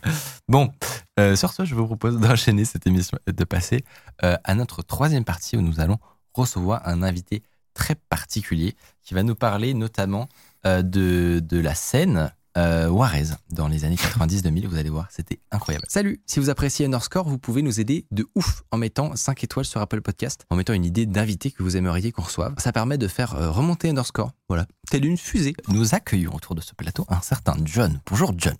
Bon, 0.48 0.70
euh, 1.18 1.36
sur 1.36 1.52
ce, 1.52 1.64
je 1.64 1.74
vous 1.74 1.86
propose 1.86 2.16
d'enchaîner 2.20 2.64
cette 2.64 2.86
émission 2.86 3.18
et 3.26 3.32
de 3.32 3.44
passer 3.44 3.84
euh, 4.22 4.36
à 4.44 4.54
notre 4.54 4.82
troisième 4.82 5.24
partie 5.24 5.56
où 5.56 5.62
nous 5.62 5.80
allons 5.80 5.98
recevoir 6.34 6.86
un 6.86 7.02
invité 7.02 7.42
très 7.72 7.94
particulier 7.94 8.76
qui 9.02 9.14
va 9.14 9.22
nous 9.22 9.34
parler 9.34 9.74
notamment 9.74 10.28
euh, 10.66 10.82
de, 10.82 11.40
de 11.44 11.58
la 11.58 11.74
scène 11.74 12.32
euh, 12.56 12.88
Warez 12.88 13.34
dans 13.50 13.68
les 13.68 13.84
années 13.84 13.96
90-2000. 13.96 14.66
Vous 14.66 14.76
allez 14.76 14.90
voir, 14.90 15.08
c'était 15.10 15.40
incroyable. 15.50 15.84
Salut 15.88 16.20
Si 16.26 16.38
vous 16.38 16.50
appréciez 16.50 16.86
Underscore, 16.86 17.28
vous 17.28 17.38
pouvez 17.38 17.62
nous 17.62 17.80
aider 17.80 18.06
de 18.12 18.26
ouf 18.34 18.62
en 18.70 18.76
mettant 18.76 19.16
5 19.16 19.42
étoiles 19.44 19.64
sur 19.64 19.80
Apple 19.80 20.00
Podcast, 20.00 20.46
en 20.50 20.56
mettant 20.56 20.72
une 20.72 20.84
idée 20.84 21.06
d'invité 21.06 21.50
que 21.50 21.62
vous 21.62 21.76
aimeriez 21.76 22.12
qu'on 22.12 22.22
reçoive. 22.22 22.54
Ça 22.58 22.72
permet 22.72 22.98
de 22.98 23.08
faire 23.08 23.34
euh, 23.34 23.50
remonter 23.50 23.88
Underscore. 23.88 24.32
Voilà, 24.48 24.66
telle 24.90 25.04
une 25.04 25.18
fusée. 25.18 25.54
Nous 25.68 25.94
accueillons 25.94 26.34
autour 26.34 26.54
de 26.54 26.60
ce 26.60 26.74
plateau 26.74 27.04
un 27.08 27.20
certain 27.20 27.56
John. 27.64 28.00
Bonjour 28.06 28.32
John. 28.36 28.54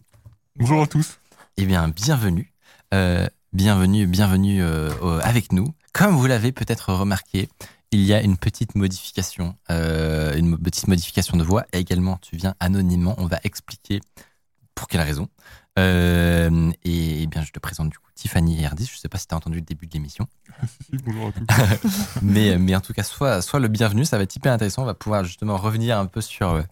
Bonjour 0.57 0.83
à 0.83 0.87
tous. 0.87 1.19
Eh 1.57 1.67
bien, 1.67 1.87
bienvenue. 1.87 2.53
Euh, 2.93 3.29
bienvenue, 3.53 4.09
bienvenue 4.09 4.61
euh, 4.61 5.21
avec 5.23 5.53
nous. 5.53 5.73
Comme 5.93 6.17
vous 6.17 6.27
l'avez 6.27 6.51
peut-être 6.51 6.93
remarqué, 6.93 7.49
il 7.93 8.01
y 8.01 8.13
a 8.13 8.21
une 8.21 8.37
petite 8.37 8.75
modification, 8.75 9.57
euh, 9.71 10.35
une 10.37 10.59
petite 10.59 10.89
modification 10.89 11.37
de 11.37 11.45
voix. 11.45 11.65
Et 11.73 11.79
également, 11.79 12.19
tu 12.21 12.35
viens 12.35 12.57
anonymement. 12.59 13.15
On 13.19 13.27
va 13.27 13.39
expliquer 13.45 14.01
pour 14.75 14.89
quelle 14.89 15.03
raison. 15.03 15.29
Euh, 15.79 16.73
et, 16.83 17.23
eh 17.23 17.27
bien, 17.29 17.43
je 17.45 17.53
te 17.53 17.61
présente 17.61 17.89
du 17.89 17.99
coup 17.99 18.11
Tiffany 18.17 18.61
et 18.61 18.65
Erdis. 18.65 18.87
Je 18.87 18.95
ne 18.95 18.99
sais 18.99 19.09
pas 19.09 19.19
si 19.19 19.29
tu 19.29 19.35
as 19.35 19.37
entendu 19.37 19.59
le 19.59 19.63
début 19.63 19.87
de 19.87 19.93
l'émission. 19.93 20.27
Si, 20.61 20.87
si, 20.87 20.97
bonjour 21.05 21.29
à 21.29 21.33
tous. 21.33 21.47
mais, 22.23 22.59
mais 22.59 22.75
en 22.75 22.81
tout 22.81 22.95
cas, 22.95 23.05
soit, 23.05 23.43
soit 23.43 23.61
le 23.61 23.69
bienvenu, 23.69 24.05
ça 24.05 24.17
va 24.17 24.25
être 24.25 24.35
hyper 24.35 24.53
intéressant. 24.53 24.83
On 24.83 24.87
va 24.87 24.95
pouvoir 24.95 25.23
justement 25.23 25.57
revenir 25.57 26.01
un 26.01 26.07
peu 26.07 26.21
sur, 26.21 26.65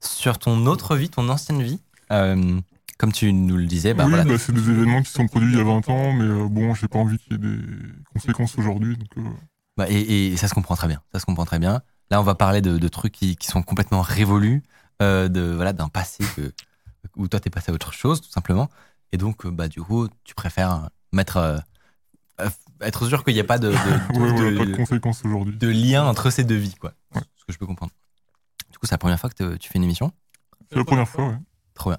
sur 0.00 0.38
ton 0.38 0.64
autre 0.66 0.94
vie, 0.94 1.08
ton 1.08 1.28
ancienne 1.28 1.60
vie. 1.60 1.80
Euh, 2.12 2.60
comme 2.98 3.12
tu 3.12 3.32
nous 3.32 3.56
le 3.56 3.66
disais, 3.66 3.94
bah 3.94 4.04
oui, 4.04 4.10
voilà. 4.10 4.24
bah, 4.24 4.38
c'est 4.38 4.52
des 4.52 4.68
événements 4.70 5.02
qui 5.02 5.10
sont 5.10 5.26
produits 5.26 5.52
il 5.52 5.56
y 5.58 5.60
a 5.60 5.64
20 5.64 5.88
ans, 5.88 6.12
mais 6.12 6.24
euh, 6.24 6.48
bon, 6.48 6.74
j'ai 6.74 6.88
pas 6.88 6.98
envie 6.98 7.16
qu'il 7.18 7.32
y 7.32 7.34
ait 7.36 7.38
des 7.38 7.58
conséquences 8.12 8.58
aujourd'hui. 8.58 8.98
Euh, 9.16 9.22
Bah, 9.76 9.86
et, 9.88 10.26
et 10.32 10.36
ça 10.36 10.48
se 10.48 10.54
comprend 10.54 10.74
très 10.76 10.88
bien. 10.88 11.00
Ça 11.12 11.20
se 11.20 11.24
comprend 11.24 11.44
très 11.44 11.58
bien. 11.60 11.80
Là, 12.10 12.20
on 12.20 12.24
va 12.24 12.34
parler 12.34 12.60
de, 12.60 12.76
de 12.76 12.88
trucs 12.88 13.12
qui, 13.12 13.36
qui 13.36 13.46
sont 13.46 13.62
complètement 13.62 14.00
révolus, 14.02 14.62
euh, 15.00 15.28
de 15.28 15.40
voilà, 15.54 15.72
d'un 15.72 15.88
passé 15.88 16.24
que, 16.36 16.52
où 17.16 17.28
toi 17.28 17.38
t'es 17.40 17.50
passé 17.50 17.70
à 17.70 17.74
autre 17.74 17.92
chose, 17.92 18.20
tout 18.20 18.30
simplement. 18.30 18.68
Et 19.12 19.16
donc, 19.16 19.46
euh, 19.46 19.50
bah, 19.50 19.68
du 19.68 19.80
coup, 19.80 20.08
tu 20.24 20.34
préfères 20.34 20.88
mettre, 21.12 21.62
être 22.80 23.06
sûr 23.08 23.24
qu'il 23.24 23.34
n'y 23.34 23.40
a 23.40 23.44
pas 23.44 23.58
de, 23.58 23.68
de, 23.68 23.72
de- 23.72 23.76
ouais, 24.20 24.28
voilà, 24.32 24.50
de- 24.50 24.58
pas 24.58 24.64
de 24.66 24.76
conséquences 24.76 25.24
aujourd'hui. 25.24 25.56
de 25.56 25.68
lien 25.68 26.04
entre 26.04 26.30
ces 26.30 26.44
deux 26.44 26.56
vies, 26.56 26.74
quoi. 26.74 26.92
Ouais. 27.14 27.22
Ce 27.36 27.44
que 27.44 27.52
je 27.52 27.58
peux 27.58 27.66
comprendre. 27.66 27.92
Du 28.70 28.78
coup, 28.78 28.86
c'est 28.86 28.94
la 28.94 28.98
première 28.98 29.18
fois 29.18 29.30
que 29.30 29.56
tu 29.56 29.68
fais 29.68 29.78
une 29.78 29.84
émission? 29.84 30.12
C'est 30.70 30.76
la 30.78 30.84
première 30.84 31.08
fois, 31.08 31.28
ouais. 31.28 31.38
Trop 31.74 31.90
bien. 31.90 31.98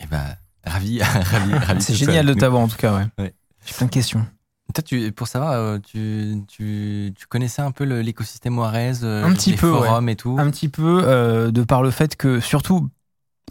Et 0.00 0.06
bah, 0.06 0.24
ravi, 0.66 1.02
ravi, 1.02 1.54
ravi. 1.54 1.82
C'est 1.82 1.94
génial 1.94 2.26
de 2.26 2.34
t'avoir 2.34 2.62
en 2.62 2.68
tout 2.68 2.76
cas, 2.76 2.94
ouais. 2.96 3.06
Ouais. 3.18 3.34
J'ai 3.66 3.74
plein 3.74 3.86
de 3.86 3.90
questions. 3.92 4.26
Toi, 4.72 4.82
tu, 4.82 5.12
pour 5.12 5.28
savoir, 5.28 5.52
euh, 5.52 5.78
tu, 5.78 6.42
tu, 6.48 7.12
tu 7.16 7.26
connaissais 7.26 7.62
un 7.62 7.70
peu 7.70 7.84
l'écosystème 7.84 8.58
Warez, 8.58 9.04
euh, 9.04 9.24
Un 9.24 9.32
petit 9.32 9.52
les 9.52 9.56
peu, 9.56 9.70
ouais. 9.70 9.86
forums 9.86 10.08
et 10.08 10.16
tout. 10.16 10.36
Un 10.38 10.50
petit 10.50 10.68
peu, 10.68 11.02
euh, 11.04 11.50
de 11.50 11.62
par 11.62 11.82
le 11.82 11.90
fait 11.90 12.16
que, 12.16 12.40
surtout 12.40 12.88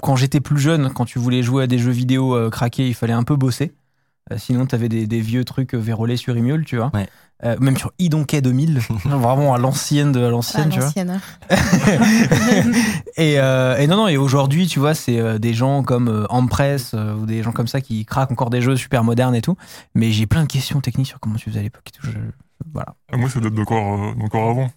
quand 0.02 0.16
j'étais 0.16 0.42
plus 0.42 0.60
jeune, 0.60 0.92
quand 0.92 1.06
tu 1.06 1.20
voulais 1.20 1.44
jouer 1.44 1.64
à 1.64 1.68
des 1.68 1.78
jeux 1.78 1.92
vidéo 1.92 2.36
euh, 2.36 2.50
craqués, 2.50 2.88
il 2.88 2.96
fallait 2.96 3.14
un 3.14 3.24
peu 3.24 3.36
bosser. 3.36 3.74
Euh, 4.32 4.38
sinon, 4.38 4.66
t'avais 4.66 4.88
des, 4.90 5.06
des 5.06 5.20
vieux 5.20 5.44
trucs 5.44 5.74
euh, 5.76 5.78
vérolés 5.78 6.16
sur 6.18 6.38
Imule, 6.38 6.64
tu 6.66 6.78
vois. 6.78 6.92
Ouais. 6.94 7.08
Euh, 7.44 7.58
même 7.60 7.76
sur 7.76 7.92
Idonquet 8.00 8.42
2000, 8.42 8.80
genre 8.80 9.20
vraiment 9.20 9.54
à 9.54 9.58
l'ancienne 9.58 10.14
de 10.14 10.24
à 10.24 10.30
l'ancienne, 10.30 10.70
tu 10.70 10.80
vois. 10.80 10.86
l'ancienne, 10.86 11.10
hein. 11.10 11.22
et, 13.18 13.40
euh, 13.40 13.78
et 13.78 13.88
non, 13.88 13.98
non, 13.98 14.08
et 14.08 14.16
aujourd'hui, 14.18 14.68
tu 14.68 14.80
vois, 14.80 14.94
c'est 14.94 15.40
des 15.40 15.54
gens 15.54 15.84
comme 15.84 16.26
Ampress 16.30 16.94
euh, 16.94 17.16
ou 17.16 17.26
des 17.26 17.44
gens 17.44 17.52
comme 17.52 17.68
ça 17.68 17.82
qui 17.82 18.06
craquent 18.06 18.32
encore 18.32 18.50
des 18.50 18.62
jeux 18.62 18.76
super 18.78 19.04
modernes 19.04 19.36
et 19.36 19.42
tout. 19.42 19.58
Mais 19.96 20.12
j'ai 20.12 20.26
plein 20.26 20.44
de 20.44 20.48
questions 20.48 20.80
techniques 20.80 21.08
sur 21.08 21.20
comment 21.20 21.36
tu 21.36 21.50
faisais 21.50 21.60
à 21.60 21.64
l'époque 21.64 21.84
et 21.88 21.92
tout. 21.92 22.06
Je- 22.08 22.18
voilà. 22.72 22.96
Ah, 23.12 23.18
moi, 23.18 23.30
ça 23.30 23.42
date 23.42 23.54
d'encore 23.54 24.14
euh, 24.16 24.50
avant. 24.50 24.72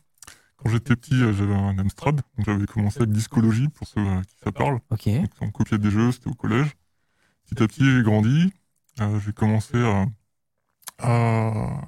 Quand 0.56 0.70
j'étais 0.70 0.96
petit, 0.96 1.16
j'avais 1.16 1.54
un 1.54 1.78
Amstrad. 1.78 2.16
Donc, 2.36 2.46
j'avais 2.46 2.66
commencé 2.66 2.98
avec 2.98 3.12
Discologie, 3.12 3.68
pour 3.68 3.86
ceux 3.86 4.00
à 4.00 4.22
qui 4.22 4.34
ça 4.42 4.50
parle. 4.50 4.80
Ok. 4.90 5.06
Donc, 5.06 5.30
on 5.40 5.50
copiait 5.50 5.78
des 5.78 5.90
jeux, 5.90 6.10
c'était 6.10 6.28
au 6.30 6.34
collège. 6.34 6.66
Petit 7.48 7.62
à 7.62 7.68
petit, 7.68 7.84
j'ai 7.84 8.02
grandi. 8.02 8.52
Euh, 9.00 9.20
j'ai 9.20 9.32
commencé 9.32 9.76
à, 9.78 10.06
à 10.98 11.82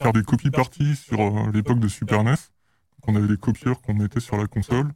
faire 0.00 0.12
des 0.12 0.22
copies 0.22 0.50
parties 0.50 0.96
sur 0.96 1.20
euh, 1.20 1.50
l'époque 1.52 1.78
de 1.78 1.88
Super 1.88 2.24
NES. 2.24 2.30
Donc, 2.30 3.08
on 3.08 3.16
avait 3.16 3.28
des 3.28 3.36
copieurs 3.36 3.80
qu'on 3.82 3.94
mettait 3.94 4.20
sur 4.20 4.36
la 4.36 4.46
console. 4.46 4.92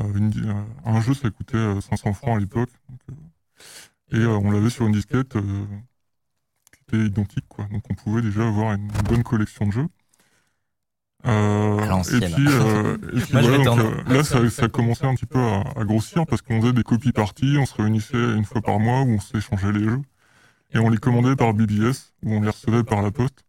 Euh, 0.00 0.14
une 0.14 0.64
un 0.84 1.00
jeu, 1.00 1.14
ça 1.14 1.30
coûtait 1.30 1.56
euh, 1.56 1.80
500 1.80 2.12
francs 2.14 2.36
à 2.36 2.40
l'époque. 2.40 2.70
Et 4.10 4.24
on 4.24 4.50
l'avait 4.50 4.70
sur 4.70 4.86
une 4.86 4.92
disquette 4.92 5.32
qui 5.32 6.80
était 6.88 7.04
identique. 7.06 7.46
Quoi. 7.48 7.66
Donc 7.66 7.82
on 7.90 7.94
pouvait 7.94 8.22
déjà 8.22 8.46
avoir 8.46 8.72
une, 8.72 8.88
bonne 9.04 9.22
collection 9.22 9.66
de 9.66 9.72
jeux. 9.72 9.88
Euh, 11.26 12.02
et 12.12 12.20
puis, 12.20 12.46
euh, 12.46 12.96
et 13.12 13.20
puis 13.20 13.32
Moi, 13.32 13.42
voilà, 13.42 13.64
donc, 13.64 13.78
euh, 13.80 14.04
là, 14.06 14.22
ça, 14.22 14.48
ça 14.50 14.68
commençait 14.68 15.06
un 15.06 15.14
petit 15.14 15.26
peu 15.26 15.40
à, 15.40 15.64
à 15.76 15.84
grossir 15.84 16.24
parce 16.26 16.42
qu'on 16.42 16.60
faisait 16.60 16.72
des 16.72 16.84
copies 16.84 17.12
parties, 17.12 17.56
on 17.58 17.66
se 17.66 17.74
réunissait 17.74 18.16
une 18.16 18.44
fois 18.44 18.62
par 18.62 18.78
mois 18.78 19.02
où 19.02 19.10
on 19.10 19.20
s'échangeait 19.20 19.72
les 19.72 19.84
jeux. 19.84 20.02
Et 20.74 20.78
on 20.78 20.90
les 20.90 20.98
commandait 20.98 21.36
par 21.36 21.54
BBS, 21.54 22.12
où 22.22 22.34
on 22.34 22.40
les 22.42 22.50
recevait 22.50 22.84
par 22.84 23.02
la 23.02 23.10
poste. 23.10 23.44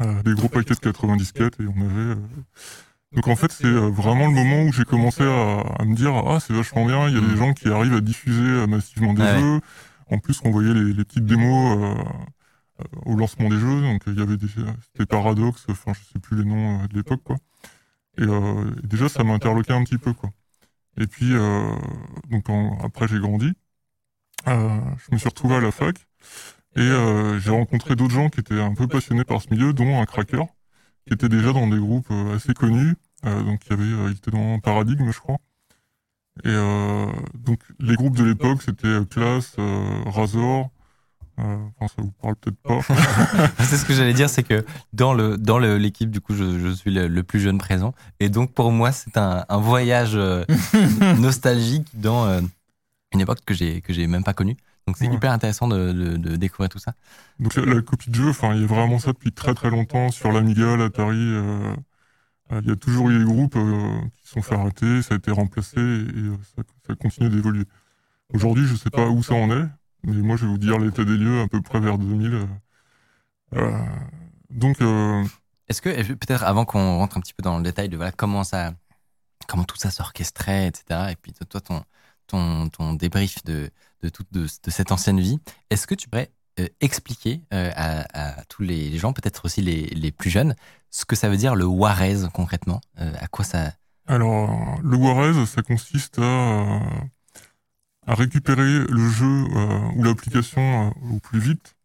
Euh, 0.00 0.22
des 0.22 0.34
gros 0.34 0.48
paquets 0.48 0.74
de 0.74 0.80
90 0.80 1.18
disquettes 1.22 1.60
et 1.60 1.64
on 1.66 1.80
avait... 1.82 2.14
euh, 2.14 2.16
Donc 3.12 3.28
en 3.28 3.36
fait, 3.36 3.50
c'est 3.52 3.66
euh, 3.66 3.90
vraiment 3.90 4.26
le 4.28 4.32
moment 4.32 4.62
où 4.62 4.72
j'ai 4.72 4.84
commencé 4.84 5.22
à, 5.24 5.60
à 5.78 5.84
me 5.84 5.94
dire 5.94 6.14
ah 6.14 6.38
c'est 6.40 6.52
vachement 6.54 6.86
bien, 6.86 7.08
il 7.08 7.14
y 7.14 7.18
a 7.18 7.20
des 7.28 7.36
gens 7.36 7.52
qui 7.54 7.68
arrivent 7.68 7.94
à 7.94 8.00
diffuser 8.00 8.42
euh, 8.42 8.66
massivement 8.66 9.12
des 9.14 9.22
Mm. 9.22 9.26
Ouais, 9.26 9.40
jeux. 9.40 9.60
En 10.10 10.18
plus, 10.18 10.40
on 10.44 10.50
voyait 10.50 10.72
les, 10.74 10.92
les 10.92 11.04
petites 11.04 11.26
démos 11.26 11.78
euh, 11.78 11.94
euh, 12.80 12.84
au 13.06 13.16
lancement 13.16 13.48
des 13.48 13.58
jeux, 13.58 13.80
donc 13.82 14.02
il 14.06 14.18
y 14.18 14.22
avait 14.22 14.36
des 14.36 14.46
c'était 14.48 15.06
Paradox, 15.06 15.66
enfin 15.68 15.92
je 15.92 16.00
sais 16.12 16.18
plus 16.18 16.36
les 16.38 16.44
noms 16.44 16.86
de 16.86 16.94
l'époque 16.94 17.22
quoi. 17.24 17.36
Et, 18.18 18.22
euh, 18.22 18.70
déjà 18.84 19.08
ça 19.08 19.24
m'a 19.24 19.34
interloqué 19.34 19.72
un 19.72 19.84
petit 19.84 19.98
peu 19.98 20.12
quoi. 20.14 20.30
Et 20.98 21.06
puis 21.06 21.32
euh, 21.34 21.74
donc 22.30 22.48
en- 22.50 22.78
après 22.82 23.08
j'ai 23.08 23.18
grandi, 23.20 23.52
Euh, 24.48 24.80
je 24.98 25.14
me 25.14 25.18
suis 25.18 25.28
retrouvé 25.28 25.56
à 25.56 25.60
la 25.60 25.70
fac 25.72 25.96
et 26.76 26.80
euh, 26.80 27.38
j'ai 27.40 27.50
rencontré 27.50 27.96
d'autres 27.96 28.14
gens 28.14 28.28
qui 28.30 28.40
étaient 28.40 28.60
un 28.60 28.74
peu 28.74 28.86
passionnés 28.88 29.24
par 29.24 29.42
ce 29.42 29.50
milieu, 29.50 29.72
dont 29.72 30.00
un 30.00 30.06
cracker 30.06 30.44
qui 31.06 31.14
était 31.14 31.28
déjà 31.28 31.52
dans 31.52 31.66
des 31.68 31.78
groupes 31.78 32.08
euh, 32.10 32.36
assez 32.36 32.54
connus. 32.54 32.96
Euh, 33.26 33.42
donc 33.42 33.60
il 33.66 33.70
y 33.70 33.72
avait, 33.74 33.84
euh, 33.84 34.10
il 34.10 34.16
était 34.16 34.30
dans 34.30 34.58
Paradigme, 34.60 35.10
je 35.12 35.18
crois. 35.20 35.38
Et 36.44 36.48
euh, 36.48 37.06
donc 37.34 37.60
les 37.80 37.96
groupes 37.96 38.16
de 38.16 38.24
l'époque, 38.24 38.62
c'était 38.62 38.86
euh, 38.86 39.04
Class, 39.04 39.54
euh, 39.58 40.02
Razor. 40.06 40.70
Euh, 41.38 41.56
enfin, 41.80 41.94
ça 41.96 42.02
vous 42.02 42.12
parle 42.22 42.36
peut-être 42.36 42.58
pas. 42.62 42.80
c'est 43.64 43.76
ce 43.78 43.84
que 43.86 43.94
j'allais 43.94 44.14
dire, 44.14 44.30
c'est 44.30 44.42
que 44.42 44.64
dans 44.92 45.14
le 45.14 45.38
dans 45.38 45.58
le- 45.58 45.78
l'équipe, 45.78 46.10
du 46.10 46.20
coup, 46.20 46.34
je, 46.34 46.58
je 46.58 46.68
suis 46.70 46.90
le, 46.92 47.08
le 47.08 47.22
plus 47.22 47.40
jeune 47.40 47.58
présent, 47.58 47.94
et 48.20 48.28
donc 48.28 48.52
pour 48.54 48.72
moi, 48.72 48.92
c'est 48.92 49.16
un, 49.16 49.44
un 49.48 49.58
voyage 49.58 50.12
euh, 50.16 50.44
nostalgique 51.18 51.88
dans 51.94 52.26
euh, 52.26 52.40
une 53.14 53.20
époque 53.20 53.40
que 53.46 53.54
j'ai 53.54 53.80
que 53.82 53.92
j'ai 53.92 54.06
même 54.06 54.24
pas 54.24 54.34
connue. 54.34 54.56
Donc 54.90 54.96
c'est 54.98 55.06
Ouais. 55.06 55.14
hyper 55.14 55.30
intéressant 55.32 55.68
de, 55.68 55.92
de- 55.92 56.16
de 56.16 56.36
découvrir 56.36 56.68
tout 56.68 56.80
ça. 56.80 56.94
Donc 57.38 57.54
la, 57.54 57.64
la 57.64 57.80
copie 57.80 58.10
de 58.10 58.14
jeu, 58.16 58.30
enfin, 58.30 58.54
il 58.54 58.62
y 58.62 58.64
a 58.64 58.66
vraiment 58.66 58.98
ça 58.98 59.12
depuis 59.12 59.32
très 59.32 59.54
très 59.54 59.70
longtemps 59.70 60.10
sur 60.10 60.32
l'Amiga, 60.32 60.76
l'Atari. 60.76 61.16
euh, 61.16 61.76
euh, 62.52 62.60
il 62.64 62.68
y 62.68 62.72
a 62.72 62.76
toujours 62.76 63.08
eu 63.10 63.18
des 63.18 63.24
groupes 63.24 63.54
euh, 63.56 64.00
qui 64.16 64.26
se 64.26 64.32
sont 64.32 64.42
fait 64.42 64.56
arrêter, 64.56 65.02
ça 65.02 65.14
a 65.14 65.18
été 65.18 65.30
remplacé 65.30 65.78
et, 65.80 66.30
ça, 66.56 66.62
ça 66.88 66.94
continue 66.96 67.30
d'évoluer. 67.30 67.64
Aujourd'hui, 68.34 68.66
je 68.66 68.74
sais 68.74 68.90
pas 68.90 69.08
où 69.08 69.22
ça 69.22 69.34
en 69.34 69.50
est, 69.50 69.66
mais 70.04 70.16
moi 70.22 70.36
je 70.36 70.46
vais 70.46 70.50
vous 70.52 70.58
dire 70.58 70.78
l'état 70.78 71.04
des 71.04 71.16
lieux 71.16 71.40
à 71.42 71.48
peu 71.48 71.62
près 71.62 71.80
vers 71.80 71.98
2000. 71.98 72.34
euh, 72.34 72.46
euh, 73.54 73.78
donc 74.50 74.78
Est-ce 75.68 75.82
que 75.82 75.90
peut-être 76.14 76.44
avant 76.44 76.64
qu'on 76.64 76.98
rentre 76.98 77.16
un 77.16 77.20
petit 77.20 77.34
peu 77.34 77.42
dans 77.42 77.58
le 77.58 77.62
détail 77.64 77.88
de 77.88 77.96
voilà 77.96 78.12
comment 78.12 78.44
ça, 78.44 78.74
comment 79.48 79.64
tout 79.64 79.76
ça 79.76 79.90
s'orchestrait, 79.90 80.68
etc. 80.68 81.12
Et 81.12 81.16
puis 81.16 81.32
toi 81.32 81.60
ton 81.60 81.84
ton 82.26 82.68
ton 82.70 82.94
débrief 82.94 83.44
de 83.44 83.70
de 84.02 84.08
toute 84.08 84.32
de, 84.32 84.46
cette 84.68 84.92
ancienne 84.92 85.20
vie, 85.20 85.38
est-ce 85.70 85.86
que 85.86 85.94
tu 85.94 86.08
pourrais 86.08 86.30
euh, 86.58 86.66
expliquer 86.80 87.42
euh, 87.52 87.70
à, 87.74 88.44
tous 88.48 88.62
les 88.62 88.98
gens, 88.98 89.12
peut-être 89.12 89.44
aussi 89.44 89.62
les, 89.62 89.86
les 89.86 90.12
plus 90.12 90.30
jeunes, 90.30 90.54
ce 90.90 91.04
que 91.04 91.16
ça 91.16 91.28
veut 91.28 91.36
dire 91.36 91.54
le 91.54 91.64
Warez 91.64 92.28
concrètement? 92.32 92.80
Euh, 92.98 93.12
À 93.20 93.28
quoi 93.28 93.44
ça? 93.44 93.72
Alors, 94.06 94.80
le 94.82 94.96
Warez, 94.96 95.46
ça 95.46 95.62
consiste 95.62 96.18
à, 96.18 96.80
à 98.06 98.14
récupérer 98.14 98.84
le 98.88 99.08
jeu 99.08 99.44
ou 99.94 100.02
l'application 100.02 100.92
au 101.12 101.20
plus 101.20 101.38
vite 101.38 101.76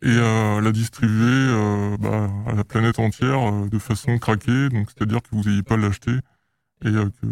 et 0.00 0.16
à 0.16 0.60
la 0.60 0.72
distribuer 0.72 1.96
bah, 1.98 2.30
à 2.46 2.54
la 2.54 2.64
planète 2.64 2.98
entière 2.98 3.66
de 3.66 3.78
façon 3.78 4.16
craquée, 4.18 4.70
donc 4.70 4.88
c'est-à-dire 4.90 5.20
que 5.20 5.28
vous 5.32 5.42
n'ayez 5.42 5.62
pas 5.62 5.74
à 5.74 5.78
l'acheter 5.78 6.16
et 6.84 6.90
que, 6.90 7.08
que 7.08 7.26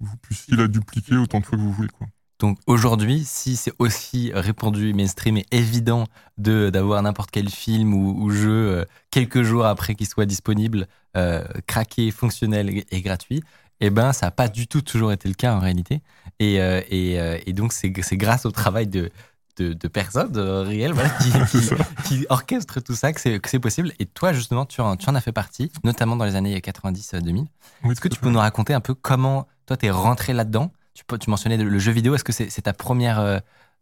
vous 0.00 0.16
puissiez 0.18 0.56
la 0.56 0.68
dupliquer 0.68 1.16
autant 1.16 1.40
de 1.40 1.46
fois 1.46 1.58
que 1.58 1.62
vous 1.62 1.72
voulez. 1.72 1.88
Quoi. 1.88 2.06
Donc 2.38 2.58
aujourd'hui, 2.66 3.24
si 3.24 3.56
c'est 3.56 3.72
aussi 3.78 4.30
répandu, 4.32 4.94
mainstream 4.94 5.38
et 5.38 5.46
évident 5.50 6.04
de 6.36 6.70
d'avoir 6.70 7.02
n'importe 7.02 7.30
quel 7.32 7.48
film 7.48 7.94
ou, 7.94 8.22
ou 8.22 8.30
jeu 8.30 8.50
euh, 8.50 8.84
quelques 9.10 9.42
jours 9.42 9.66
après 9.66 9.94
qu'il 9.94 10.06
soit 10.06 10.26
disponible, 10.26 10.86
euh, 11.16 11.44
craqué, 11.66 12.10
fonctionnel 12.12 12.84
et, 12.90 13.00
gratuit, 13.02 13.42
eh 13.80 13.90
ben 13.90 14.12
ça 14.12 14.26
n'a 14.26 14.30
pas 14.30 14.48
du 14.48 14.68
tout 14.68 14.82
toujours 14.82 15.10
été 15.10 15.28
le 15.28 15.34
cas 15.34 15.52
en 15.52 15.58
réalité. 15.58 16.00
Et, 16.38 16.60
euh, 16.60 16.80
et, 16.90 17.16
et 17.46 17.52
donc 17.52 17.72
c'est 17.72 17.90
grâce 17.90 18.46
au 18.46 18.50
travail 18.52 18.86
de 18.86 19.10
de, 19.56 19.72
de 19.72 19.88
personnes 19.88 20.38
réelles 20.38 20.92
voilà, 20.92 21.10
qui, 21.10 21.32
qui, 21.50 21.68
qui 22.04 22.26
orchestrent 22.28 22.80
tout 22.80 22.94
ça, 22.94 23.12
que 23.12 23.20
c'est 23.20 23.40
que 23.40 23.50
c'est 23.50 23.58
possible. 23.58 23.92
Et 23.98 24.06
toi 24.06 24.32
justement, 24.32 24.64
tu 24.64 24.80
en, 24.80 24.96
tu 24.96 25.10
en 25.10 25.16
as 25.16 25.20
fait 25.20 25.32
partie, 25.32 25.72
notamment 25.82 26.14
dans 26.14 26.24
les 26.24 26.36
années 26.36 26.56
90-2000. 26.56 27.46
Oui, 27.82 27.90
Est-ce 27.90 28.00
que 28.00 28.06
tu 28.06 28.20
peux 28.20 28.30
nous 28.30 28.38
raconter 28.38 28.72
un 28.72 28.80
peu 28.80 28.94
comment 28.94 29.48
toi 29.66 29.76
t'es 29.76 29.90
rentré 29.90 30.32
là-dedans 30.32 30.70
tu, 31.06 31.18
tu 31.18 31.30
mentionnais 31.30 31.56
le 31.56 31.78
jeu 31.78 31.92
vidéo. 31.92 32.14
Est-ce 32.14 32.24
que 32.24 32.32
c'est 32.32 32.50
c'est 32.50 32.62
ta 32.62 32.72
première, 32.72 33.18
euh, 33.20 33.38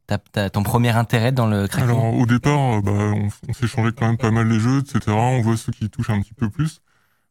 ta- 0.07 0.19
ta- 0.19 0.51
ton 0.51 0.63
premier 0.63 0.91
intérêt 0.91 1.33
dans 1.33 1.47
le 1.47 1.67
cracking? 1.67 1.91
Alors 1.91 2.15
au 2.15 2.27
départ, 2.27 2.75
euh, 2.79 2.81
bah, 2.83 2.93
on, 2.93 3.29
on 3.49 3.53
s'échangeait 3.53 3.93
quand 3.93 4.07
même 4.07 4.19
pas 4.19 4.31
mal 4.31 4.49
les 4.49 4.61
jeux, 4.61 4.81
etc. 4.81 5.17
On 5.17 5.41
voit 5.43 5.57
ceux 5.57 5.73
qui 5.73 5.89
touchent 5.91 6.11
un 6.11 6.21
petit 6.21 6.35
peu 6.35 6.49
plus, 6.51 6.81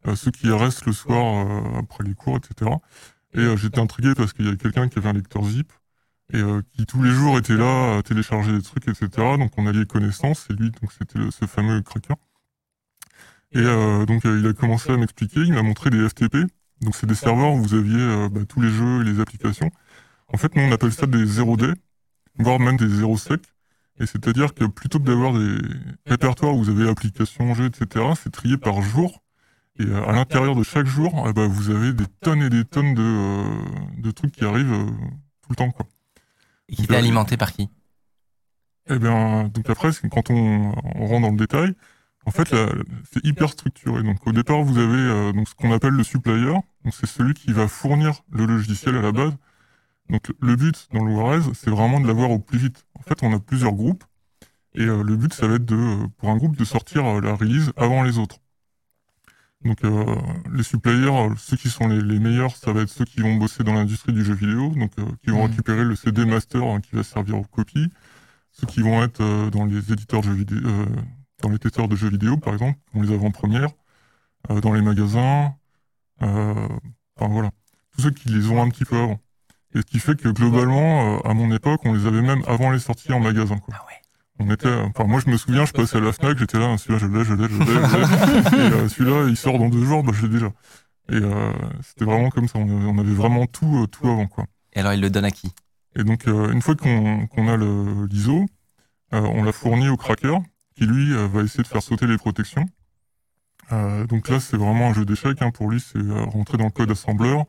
euh, 0.08 0.16
ceux 0.16 0.32
qui 0.32 0.52
restent 0.52 0.86
le 0.86 0.94
soir 0.94 1.48
euh, 1.48 1.80
après 1.80 2.04
les 2.04 2.14
cours, 2.16 2.38
etc. 2.38 2.82
Et 3.36 3.40
euh, 3.40 3.58
j'étais 3.58 3.80
intrigué 3.80 4.14
parce 4.16 4.34
qu'il 4.34 4.48
y 4.48 4.50
a 4.52 4.56
quelqu'un 4.56 4.88
qui 4.90 5.00
avait 5.00 5.10
un 5.10 5.14
lecteur 5.14 5.44
zip 5.46 5.72
et 6.34 6.38
euh, 6.38 6.62
qui 6.74 6.86
tous 6.86 7.04
les 7.04 7.12
jours 7.12 7.38
était 7.38 7.56
là 7.58 7.98
à 7.98 8.04
télécharger 8.04 8.54
des 8.54 8.62
trucs, 8.64 8.88
etc. 8.88 9.38
Donc 9.38 9.52
on 9.58 9.68
a 9.68 9.72
lié 9.74 9.86
connaissance 9.86 10.48
et 10.50 10.54
lui, 10.54 10.72
donc 10.72 10.92
c'était 10.98 11.20
ce 11.32 11.46
fameux 11.46 11.82
cracker. 11.82 12.16
Et 13.54 13.60
euh, 13.60 14.06
donc 14.06 14.24
il 14.26 14.46
a 14.48 14.54
commencé 14.54 14.92
à 14.92 14.98
m'expliquer, 14.98 15.42
il 15.42 15.54
m'a 15.54 15.64
montré 15.64 15.90
des 15.90 16.08
FTP. 16.08 16.36
Donc 16.82 16.96
c'est 16.96 17.08
des 17.08 17.16
serveurs 17.16 17.54
où 17.54 17.58
vous 17.58 17.74
aviez 17.74 18.00
euh, 18.00 18.30
bah, 18.30 18.42
tous 18.48 18.62
les 18.62 18.70
jeux 18.70 19.02
et 19.02 19.04
les 19.06 19.20
applications. 19.20 19.72
En 20.28 20.38
fait, 20.38 20.56
nous 20.56 20.64
on 20.64 20.72
appelle 20.72 20.92
ça 20.92 21.06
des 21.06 21.26
0D, 21.26 21.74
voire 22.38 22.60
même 22.60 22.78
des 22.78 22.88
0 22.88 23.18
sec. 23.18 23.42
Et 24.00 24.06
c'est-à-dire 24.06 24.54
que 24.54 24.66
plutôt 24.66 25.00
que 25.00 25.06
d'avoir 25.06 25.34
des 25.34 25.58
répertoires 26.06 26.54
où 26.54 26.64
vous 26.64 26.70
avez 26.70 26.90
applications, 26.90 27.54
jeux, 27.54 27.66
etc., 27.68 28.06
c'est 28.22 28.32
trié 28.32 28.58
par 28.58 28.82
jour. 28.82 29.22
Et 29.80 29.86
euh, 29.86 30.08
à 30.08 30.12
l'intérieur 30.12 30.56
de 30.56 30.64
chaque 30.64 30.86
jour, 30.86 31.26
eh 31.30 31.34
ben, 31.34 31.48
vous 31.48 31.70
avez 31.70 31.94
des 31.94 32.08
tonnes 32.22 32.42
et 32.42 32.50
des 32.50 32.66
tonnes 32.66 32.94
de, 32.94 33.02
euh, 33.02 33.44
de 33.98 34.12
trucs 34.12 34.34
qui 34.34 34.46
arrivent 34.46 34.72
euh, 34.72 34.86
tout 34.86 35.50
le 35.50 35.56
temps. 35.56 35.72
Quoi. 35.72 35.86
Et 36.70 36.76
qui 36.76 36.84
était 36.84 36.96
alimenté 36.96 37.38
par 37.38 37.54
qui? 37.54 37.70
Eh 38.90 39.00
bien, 39.00 39.50
donc 39.50 39.70
après, 39.70 39.92
c'est 39.92 40.08
quand 40.10 40.30
on, 40.30 40.74
on 40.96 41.08
rentre 41.08 41.22
dans 41.22 41.32
le 41.32 41.38
détail, 41.38 41.74
en 42.26 42.32
fait, 42.32 42.54
c'est 43.12 43.24
hyper 43.26 43.50
structuré. 43.50 44.04
Donc 44.04 44.26
au 44.28 44.32
départ, 44.32 44.64
vous 44.64 44.78
avez 44.78 44.98
euh, 44.98 45.32
donc, 45.34 45.48
ce 45.50 45.56
qu'on 45.56 45.72
appelle 45.72 45.94
le 45.94 46.04
supplier. 46.04 46.46
Donc 46.84 46.94
c'est 46.94 47.06
celui 47.08 47.34
qui 47.34 47.52
va 47.54 47.68
fournir 47.68 48.24
le 48.32 48.46
logiciel 48.46 48.96
à 48.96 49.02
la 49.02 49.12
base. 49.12 49.34
Donc 50.10 50.32
le 50.42 50.56
but 50.56 50.88
dans 50.94 51.02
Warez, 51.06 51.42
c'est 51.54 51.70
vraiment 51.70 52.00
de 52.00 52.08
l'avoir 52.08 52.32
au 52.32 52.40
plus 52.40 52.58
vite. 52.60 52.86
En 53.00 53.04
fait, 53.04 53.24
on 53.24 53.34
a 53.34 53.40
plusieurs 53.40 53.74
groupes. 53.74 54.04
Et 54.76 54.84
euh, 54.84 55.04
le 55.04 55.16
but, 55.18 55.34
ça 55.34 55.48
va 55.48 55.56
être 55.56 55.66
de, 55.66 55.76
euh, 55.76 56.08
pour 56.18 56.30
un 56.30 56.38
groupe 56.38 56.58
de 56.58 56.66
sortir 56.66 57.06
euh, 57.06 57.22
la 57.22 57.36
release 57.36 57.72
avant 57.78 58.04
les 58.04 58.18
autres. 58.20 58.40
Donc 59.64 59.84
euh, 59.84 60.06
les 60.54 60.64
suppliers, 60.64 61.12
ceux 61.38 61.58
qui 61.58 61.70
sont 61.70 61.88
les, 61.88 62.02
les 62.02 62.20
meilleurs, 62.20 62.56
ça 62.56 62.72
va 62.72 62.82
être 62.82 62.90
ceux 62.90 63.06
qui 63.06 63.22
vont 63.22 63.36
bosser 63.36 63.64
dans 63.64 63.74
l'industrie 63.74 64.14
du 64.14 64.24
jeu 64.24 64.34
vidéo, 64.36 64.70
donc 64.76 64.92
euh, 65.00 65.06
qui 65.24 65.32
vont 65.32 65.44
Mhm. 65.44 65.50
récupérer 65.50 65.84
le 65.84 65.96
CD 65.96 66.26
master 66.26 66.64
hein, 66.64 66.82
qui 66.82 66.96
va 66.96 67.04
servir 67.04 67.38
aux 67.38 67.44
copies. 67.46 67.90
Ceux 68.52 68.68
qui 68.68 68.82
vont 68.82 69.04
être 69.04 69.22
euh, 69.22 69.50
dans 69.50 69.66
les 69.66 69.92
éditeurs 69.92 70.22
de 70.22 70.28
jeux 70.28 70.34
vidéo, 70.34 70.60
euh, 70.66 70.86
dans 71.46 71.52
les 71.52 71.60
testeurs 71.60 71.88
de 71.88 71.96
jeux 71.96 72.10
vidéo 72.10 72.38
par 72.38 72.54
exemple, 72.54 72.78
ont 72.96 73.02
les 73.04 73.14
avant-premières, 73.14 73.70
euh, 74.50 74.62
dans 74.62 74.74
les 74.74 74.82
magasins, 74.82 75.54
euh, 76.24 76.68
enfin 77.16 77.32
voilà, 77.32 77.52
tous 77.92 78.02
ceux 78.02 78.12
qui 78.12 78.30
les 78.30 78.50
ont 78.50 78.62
un 78.62 78.70
petit 78.70 78.84
peu 78.86 78.98
avant. 78.98 79.20
Et 79.76 79.80
ce 79.80 79.84
qui 79.86 80.00
fait 80.00 80.20
que 80.20 80.30
globalement, 80.30 81.18
euh, 81.18 81.30
à 81.30 81.34
mon 81.34 81.54
époque, 81.54 81.82
on 81.86 81.94
les 81.94 82.08
avait 82.08 82.22
même 82.22 82.42
avant 82.48 82.72
les 82.72 82.80
sorties 82.80 83.14
en 83.14 83.20
magasin. 83.20 83.58
Quoi. 83.58 83.76
On 84.40 84.50
était, 84.52 84.74
enfin, 84.74 85.04
moi, 85.06 85.22
je 85.24 85.30
me 85.30 85.38
souviens, 85.38 85.66
je 85.66 85.72
passais 85.72 85.98
à 85.98 86.02
la 86.02 86.12
Fnac, 86.12 86.38
j'étais 86.38 86.58
là, 86.58 86.78
celui-là, 86.78 86.98
je 87.00 87.08
l'ai, 87.08 87.24
je 87.24 87.34
l'ai, 87.36 87.48
je 87.48 87.58
l'ai, 87.60 88.84
et 88.86 88.90
celui-là, 88.90 89.28
il 89.30 89.38
sort 89.38 89.60
dans 89.60 89.70
deux 89.70 89.84
jours, 89.86 90.04
bah, 90.04 90.12
je 90.16 90.24
l'ai 90.26 90.30
déjà. 90.30 90.52
Et 91.10 91.20
c'était 91.84 92.06
vraiment 92.06 92.30
comme 92.32 92.48
ça. 92.48 92.58
On 92.58 92.64
avait, 92.64 92.86
on 92.86 92.98
avait 92.98 93.14
vraiment 93.14 93.46
tout, 93.46 93.86
tout 93.92 94.08
avant, 94.08 94.26
quoi. 94.28 94.46
Et 94.74 94.80
alors, 94.80 94.94
il 94.94 95.02
le 95.02 95.10
donne 95.12 95.26
à 95.26 95.32
qui? 95.32 95.52
Et 95.96 96.04
donc, 96.04 96.26
une 96.26 96.62
fois 96.62 96.76
qu'on 96.76 97.48
a 97.48 97.56
le- 97.56 98.08
l'ISO, 98.08 98.46
euh, 99.14 99.22
on 99.22 99.44
l'a 99.44 99.52
fourni 99.52 99.88
au 99.88 99.98
cracker, 99.98 100.38
qui 100.76 100.86
lui 100.86 101.14
euh, 101.14 101.28
va 101.28 101.42
essayer 101.42 101.64
de 101.64 101.68
faire 101.68 101.82
sauter 101.82 102.06
les 102.06 102.18
protections. 102.18 102.66
Euh, 103.72 104.06
donc 104.06 104.30
là, 104.30 104.40
c'est 104.40 104.58
vraiment 104.58 104.90
un 104.90 104.94
jeu 104.94 105.06
d'échecs. 105.06 105.42
Hein. 105.42 105.52
Pour 105.52 105.70
lui, 105.70 105.80
c'est 105.80 105.98
euh, 105.98 106.24
rentrer 106.26 106.58
dans 106.58 106.66
le 106.66 106.72
code 106.72 106.92
assembleur, 106.92 107.46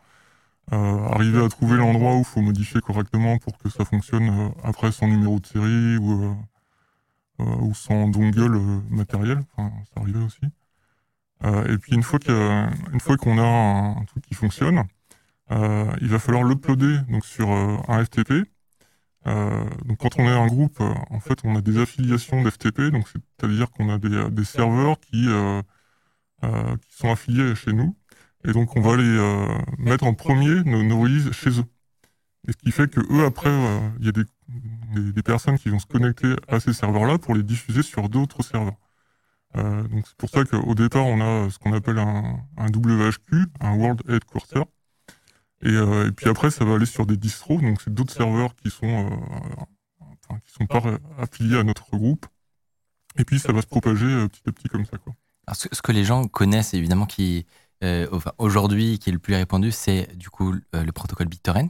arriver 0.71 1.45
à 1.45 1.49
trouver 1.49 1.77
l'endroit 1.77 2.17
où 2.17 2.21
il 2.21 2.25
faut 2.25 2.41
modifier 2.41 2.81
correctement 2.81 3.39
pour 3.39 3.57
que 3.59 3.69
ça 3.69 3.85
fonctionne 3.85 4.53
après 4.65 4.91
son 4.91 5.07
numéro 5.07 5.39
de 5.39 5.47
série 5.47 5.97
ou, 5.99 6.37
ou 7.39 7.73
son 7.73 8.09
dongle 8.09 8.59
matériel. 8.91 9.45
Enfin, 9.53 9.71
ça 9.95 10.01
arrivait 10.01 10.25
aussi. 10.25 10.41
Et 11.45 11.79
puis 11.79 11.95
une 11.95 12.03
fois 12.03 12.19
y 12.27 12.33
a- 12.33 13.17
qu'on 13.17 13.39
a 13.39 13.43
un, 14.01 14.05
truc 14.07 14.25
qui 14.27 14.35
fonctionne, 14.35 14.83
il 15.53 16.09
va 16.09 16.19
falloir 16.19 16.43
l'uploader 16.43 16.99
donc 17.09 17.25
sur 17.25 17.49
un 17.49 18.05
FTP. 18.05 18.49
Euh, 19.27 19.65
donc 19.85 19.99
quand 19.99 20.19
on 20.19 20.25
est 20.25 20.29
un 20.31 20.47
groupe, 20.47 20.81
euh, 20.81 20.95
en 21.11 21.21
fait, 21.21 21.41
on 21.45 21.57
a 21.57 21.61
des 21.61 21.79
affiliations 21.79 22.43
d'FTP, 22.43 22.91
donc 22.93 23.09
c'est-à-dire 23.09 23.71
qu'on 23.71 23.89
a 23.91 23.99
des, 23.99 24.31
des 24.31 24.45
serveurs 24.45 25.01
qui, 25.01 25.27
euh, 25.29 25.63
qui 26.43 26.97
sont 26.97 27.11
affiliés 27.11 27.55
chez 27.57 27.73
nous, 27.73 27.97
et 28.45 28.53
donc 28.53 28.77
on 28.77 28.81
va 28.81 28.97
les 28.97 29.47
mettre 29.79 30.05
en 30.05 30.15
premier 30.15 30.63
nos, 30.65 30.83
nos 30.83 31.01
releases 31.01 31.33
chez 31.33 31.51
eux. 31.61 31.65
Et 32.49 32.53
ce 32.53 32.57
qui 32.59 32.71
fait 32.71 32.89
que 32.91 33.01
eux 33.13 33.25
après, 33.25 33.51
il 34.01 34.07
y 34.07 34.09
a 34.09 34.13
des, 34.13 34.25
des, 34.95 35.13
des 35.13 35.23
personnes 35.23 35.59
qui 35.59 35.69
vont 35.71 35.81
se 35.81 35.87
connecter 35.87 36.35
à 36.49 36.61
ces 36.61 36.73
serveurs-là 36.73 37.19
pour 37.19 37.35
les 37.35 37.43
diffuser 37.43 37.83
sur 37.83 38.09
d'autres 38.09 38.43
serveurs. 38.45 38.77
Euh, 39.57 39.83
donc 39.89 40.07
c'est 40.07 40.17
pour 40.17 40.29
ça 40.31 40.45
qu'au 40.45 40.75
départ 40.75 41.07
on 41.07 41.21
a 41.21 41.49
ce 41.51 41.59
qu'on 41.59 41.73
appelle 41.73 41.99
un, 41.99 42.41
un 42.59 42.67
WHQ, 42.67 43.47
un 43.61 43.75
World 43.77 44.03
Headquarter. 44.09 44.63
Et, 45.63 45.71
euh, 45.71 46.09
et 46.09 46.13
puis 46.13 46.29
après, 46.29 46.51
ça 46.51 46.65
va 46.65 46.75
aller 46.75 46.87
sur 46.87 47.07
des 47.07 47.17
distros, 47.17 47.61
donc 47.61 47.81
c'est 47.83 47.93
d'autres 47.93 48.13
serveurs 48.13 48.55
qui 48.57 48.71
sont, 48.71 48.87
euh, 48.87 49.65
enfin, 50.29 50.39
qui 50.45 50.53
sont 50.53 50.67
pas 50.67 50.83
affiliés 51.19 51.59
à 51.59 51.65
notre 51.65 51.91
groupe. 51.97 52.27
Et 53.19 53.25
puis 53.25 53.39
ça 53.39 53.53
va 53.53 53.63
se 53.63 53.67
propager 53.67 54.07
euh, 54.07 54.29
petit 54.29 54.43
à 54.47 54.53
petit 54.53 54.69
comme 54.69 54.85
ça, 54.85 54.99
quoi. 54.99 55.15
Alors, 55.47 55.57
ce, 55.57 55.81
que 55.81 55.93
les 55.93 56.05
gens 56.05 56.27
connaissent, 56.27 56.75
évidemment, 56.75 57.07
qui 57.07 57.47
euh, 57.85 58.07
enfin, 58.13 58.33
aujourd'hui, 58.39 58.99
qui 58.99 59.11
est 59.11 59.13
le 59.13 59.19
plus 59.19 59.35
répandu, 59.35 59.71
c'est 59.71 60.17
du 60.17 60.29
coup 60.31 60.55
euh, 60.75 60.85
le 60.85 60.93
protocole 60.93 61.29
BitTorrent. 61.29 61.69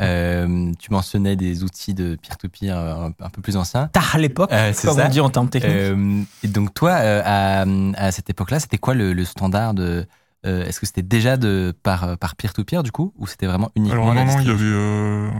Euh, 0.00 0.72
tu 0.78 0.92
mentionnais 0.92 1.34
des 1.34 1.64
outils 1.64 1.92
de 1.92 2.14
peer-to-peer 2.14 2.78
euh, 2.78 3.10
un, 3.18 3.30
peu 3.30 3.42
plus 3.42 3.56
anciens. 3.56 3.88
Tard 3.88 4.14
à 4.14 4.18
l'époque, 4.18 4.52
Euh, 4.52 4.72
c'est 4.72 4.86
comme 4.86 4.96
ça. 4.96 5.06
on 5.06 5.08
dit 5.08 5.20
en 5.20 5.30
termes 5.30 5.50
techniques. 5.50 5.72
Euh, 5.72 6.22
et 6.44 6.48
donc 6.48 6.72
toi, 6.72 6.92
euh, 6.92 7.20
à, 7.24 7.64
à 7.96 8.12
cette 8.12 8.30
époque-là, 8.30 8.60
c'était 8.60 8.78
quoi 8.78 8.94
le, 8.94 9.12
le 9.12 9.24
standard 9.24 9.74
de 9.74 10.06
euh, 10.46 10.64
Est-ce 10.64 10.80
que 10.80 10.86
c'était 10.86 11.02
déjà 11.02 11.36
de 11.36 11.74
par 11.82 12.18
par 12.18 12.36
peer-to-peer 12.36 12.82
du 12.82 12.92
coup, 12.92 13.12
ou 13.16 13.26
c'était 13.26 13.46
vraiment 13.46 13.70
uniquement 13.76 14.02
Alors 14.02 14.14
non, 14.14 14.24
non, 14.24 14.40
il 14.40 14.46
y 14.46 14.50
avait... 14.50 14.64
euh, 14.64 15.30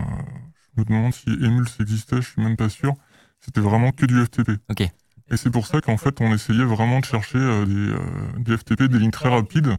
je 0.76 0.80
me 0.80 0.84
demande 0.86 1.12
si 1.14 1.28
Emule 1.30 1.66
existait, 1.80 2.16
je 2.16 2.28
suis 2.30 2.42
même 2.42 2.56
pas 2.56 2.68
sûr. 2.68 2.94
C'était 3.40 3.60
vraiment 3.60 3.92
que 3.92 4.06
du 4.06 4.24
FTP. 4.24 4.52
Ok. 4.70 4.80
Et 5.30 5.36
c'est 5.36 5.50
pour 5.50 5.66
ça 5.66 5.80
qu'en 5.80 5.96
fait, 5.96 6.20
on 6.20 6.32
essayait 6.32 6.64
vraiment 6.64 7.00
de 7.00 7.04
chercher 7.04 7.38
euh, 7.38 7.64
des, 7.66 7.74
euh, 7.92 7.98
des 8.38 8.56
FTP, 8.56 8.88
des 8.88 8.98
lignes 8.98 9.10
très 9.10 9.28
rapides. 9.28 9.76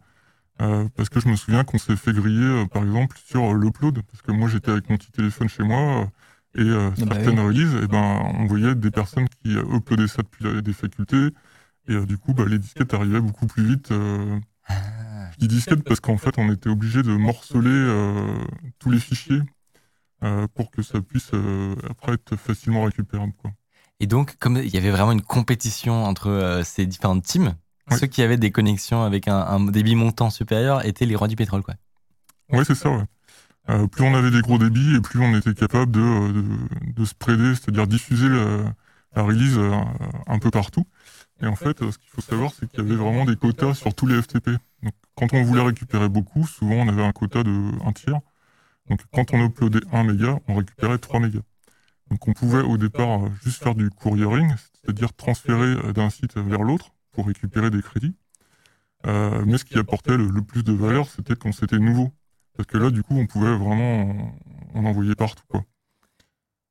euh, 0.62 0.88
parce 0.96 1.10
que 1.10 1.20
je 1.20 1.30
me 1.30 1.36
souviens 1.36 1.64
qu'on 1.64 1.78
s'est 1.78 1.96
fait 1.96 2.14
griller, 2.14 2.44
euh, 2.46 2.66
par 2.68 2.84
exemple, 2.84 3.18
sur 3.26 3.44
euh, 3.46 3.56
l'upload. 3.58 4.02
Parce 4.12 4.22
que 4.22 4.32
moi, 4.32 4.50
j'étais 4.50 4.72
avec 4.72 4.90
mon 4.90 4.98
petit 4.98 5.12
téléphone 5.12 5.50
chez 5.50 5.64
moi. 5.64 6.04
euh, 6.04 6.06
et 6.56 6.62
euh, 6.64 6.92
Ah 7.02 7.06
bah 7.06 7.16
certaines 7.20 7.40
releases, 7.40 7.76
et 7.84 7.88
ben, 7.88 8.22
on 8.40 8.46
voyait 8.48 8.76
des 8.76 8.92
personnes 8.92 9.28
qui 9.30 9.56
euh, 9.58 9.64
uploadaient 9.78 10.08
ça 10.08 10.24
depuis 10.24 10.44
la- 10.46 10.62
des 10.62 10.74
facultés. 10.74 11.30
Et 11.90 11.94
euh, 11.94 12.06
du 12.06 12.18
coup, 12.20 12.34
bah, 12.34 12.46
les 12.48 12.60
disquettes 12.60 12.94
arrivaient 12.94 13.22
beaucoup 13.22 13.48
plus 13.48 13.66
vite. 13.66 13.92
Euh, 15.40 15.42
Ah. 15.42 15.44
je 15.44 15.48
dis 15.48 15.56
disquette 15.56 15.84
parce 15.84 16.00
qu'en 16.00 16.18
fait, 16.18 16.38
on 16.38 16.52
était 16.52 16.70
obligé 16.70 17.04
de 17.04 17.12
morceler 17.16 17.70
euh, 17.70 18.28
tous 18.80 18.92
les 18.92 19.00
fichiers 19.00 19.42
euh, 20.24 20.48
pour 20.54 20.72
que 20.72 20.82
ça 20.82 21.02
puisse 21.02 21.30
euh, 21.34 21.76
après 21.90 22.14
être 22.14 22.36
facilement 22.36 22.84
récupérable. 22.84 23.34
Quoi. 23.42 23.52
Et 24.00 24.08
donc, 24.08 24.38
comme 24.38 24.58
il 24.58 24.70
y 24.74 24.78
avait 24.78 24.92
vraiment 24.92 25.12
une 25.12 25.22
compétition 25.22 26.04
entre 26.06 26.62
ces 26.64 26.86
différentes 26.86 27.24
teams, 27.24 27.56
Oui. 27.92 27.98
ceux 27.98 28.08
qui 28.08 28.22
avaient 28.22 28.38
des 28.38 28.52
connexions 28.52 29.04
avec 29.04 29.28
un, 29.28 29.38
un 29.40 29.60
débit 29.72 29.96
montant 29.96 30.30
supérieur 30.30 30.86
étaient 30.86 31.06
les 31.06 31.16
rois 31.16 31.28
du 31.28 31.36
pétrole, 31.36 31.64
quoi. 31.64 31.76
Ouais, 32.52 32.64
c'est 32.66 32.76
ça. 32.76 32.90
Ouais. 32.90 33.04
Euh, 33.70 33.88
plus 33.88 34.04
on 34.04 34.16
avait 34.16 34.32
des 34.32 34.42
gros 34.42 34.58
débits 34.58 34.96
et 34.96 35.02
plus 35.02 35.20
on 35.22 35.36
était 35.38 35.54
capable 35.54 35.92
de, 35.92 36.32
de, 36.32 36.44
de 36.94 37.06
spreader, 37.06 37.56
c'est-à-dire 37.56 37.86
diffuser 37.88 38.28
le- 38.28 38.66
la 39.16 39.22
release 39.24 39.58
un 40.28 40.40
peu 40.40 40.50
partout. 40.52 40.86
Et 41.42 41.46
en 41.48 41.56
fait, 41.56 41.80
ce 41.80 41.98
qu'il 41.98 42.10
faut 42.10 42.22
savoir, 42.22 42.52
c'est 42.54 42.70
qu'il 42.70 42.80
y 42.80 42.82
avait 42.86 42.96
vraiment 42.96 43.26
des 43.26 43.36
quotas 43.36 43.74
sur 43.74 43.94
tous 43.94 44.06
les 44.08 44.22
FTP. 44.22 44.52
Donc, 44.84 44.94
quand 45.16 45.34
on 45.34 45.44
voulait 45.44 45.64
récupérer 45.64 46.10
beaucoup, 46.10 46.46
souvent 46.48 46.76
on 46.76 46.88
avait 46.88 47.04
un 47.04 47.12
quota 47.12 47.44
de 47.44 47.72
un 47.86 47.92
tiers. 47.92 48.20
Donc, 48.90 49.02
quand 49.14 49.34
on 49.34 49.46
uploadait 49.46 49.86
1 49.92 50.04
méga, 50.04 50.40
on 50.48 50.56
récupérait 50.56 50.98
3 50.98 51.20
mégas. 51.20 51.42
Donc, 52.10 52.28
on 52.28 52.34
pouvait 52.34 52.62
au 52.62 52.78
départ 52.78 53.22
juste 53.44 53.64
faire 53.64 53.76
du 53.76 53.90
couriering, 53.90 54.52
c'est-à-dire 54.74 55.14
transférer 55.14 55.94
d'un 55.94 56.10
site 56.10 56.38
vers 56.38 56.64
l'autre 56.64 56.92
pour 57.12 57.28
récupérer 57.28 57.70
des 57.70 57.82
crédits. 57.82 58.16
Euh, 59.06 59.44
mais 59.46 59.58
ce 59.58 59.66
qui 59.66 59.78
apportait 59.78 60.18
le, 60.18 60.42
plus 60.42 60.64
de 60.64 60.74
valeur, 60.74 61.08
c'était 61.08 61.36
quand 61.36 61.52
c'était 61.52 61.78
nouveau. 61.78 62.12
Parce 62.58 62.68
que 62.68 62.78
là, 62.78 62.90
du 62.90 63.04
coup, 63.04 63.16
on 63.16 63.28
pouvait 63.28 63.56
vraiment 63.56 64.02
en, 64.74 64.80
en 64.80 64.86
envoyer 64.86 65.16
partout. 65.16 65.44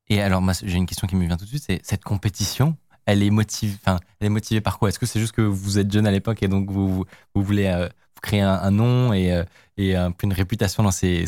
Et 0.09 0.20
alors, 0.20 0.43
j'ai 0.62 0.76
une 0.76 0.86
question 0.86 1.06
qui 1.06 1.16
me 1.16 1.26
vient 1.26 1.36
tout 1.36 1.44
de 1.44 1.51
suite, 1.51 1.64
c'est 1.66 1.80
cette 1.85 2.02
compétition, 2.02 2.76
elle 3.09 3.22
est 3.22 3.30
motivée, 3.30 4.60
par 4.60 4.78
quoi? 4.78 4.90
Est-ce 4.90 4.98
que 4.98 5.06
c'est 5.06 5.18
juste 5.18 5.32
que 5.32 5.40
vous 5.40 5.78
êtes 5.78 5.90
jeune 5.90 6.06
à 6.06 6.10
l'époque 6.10 6.43
et 6.43 6.48
donc 6.48 6.70
vous, 6.70 7.06
voulez 7.35 7.66
euh, 7.66 7.89
créer 8.20 8.43
un, 8.43 8.70
nom 8.70 9.14
et, 9.14 9.32
euh, 9.32 10.10
une 10.22 10.32
réputation 10.32 10.82
dans 10.82 10.90
ces, 10.90 11.24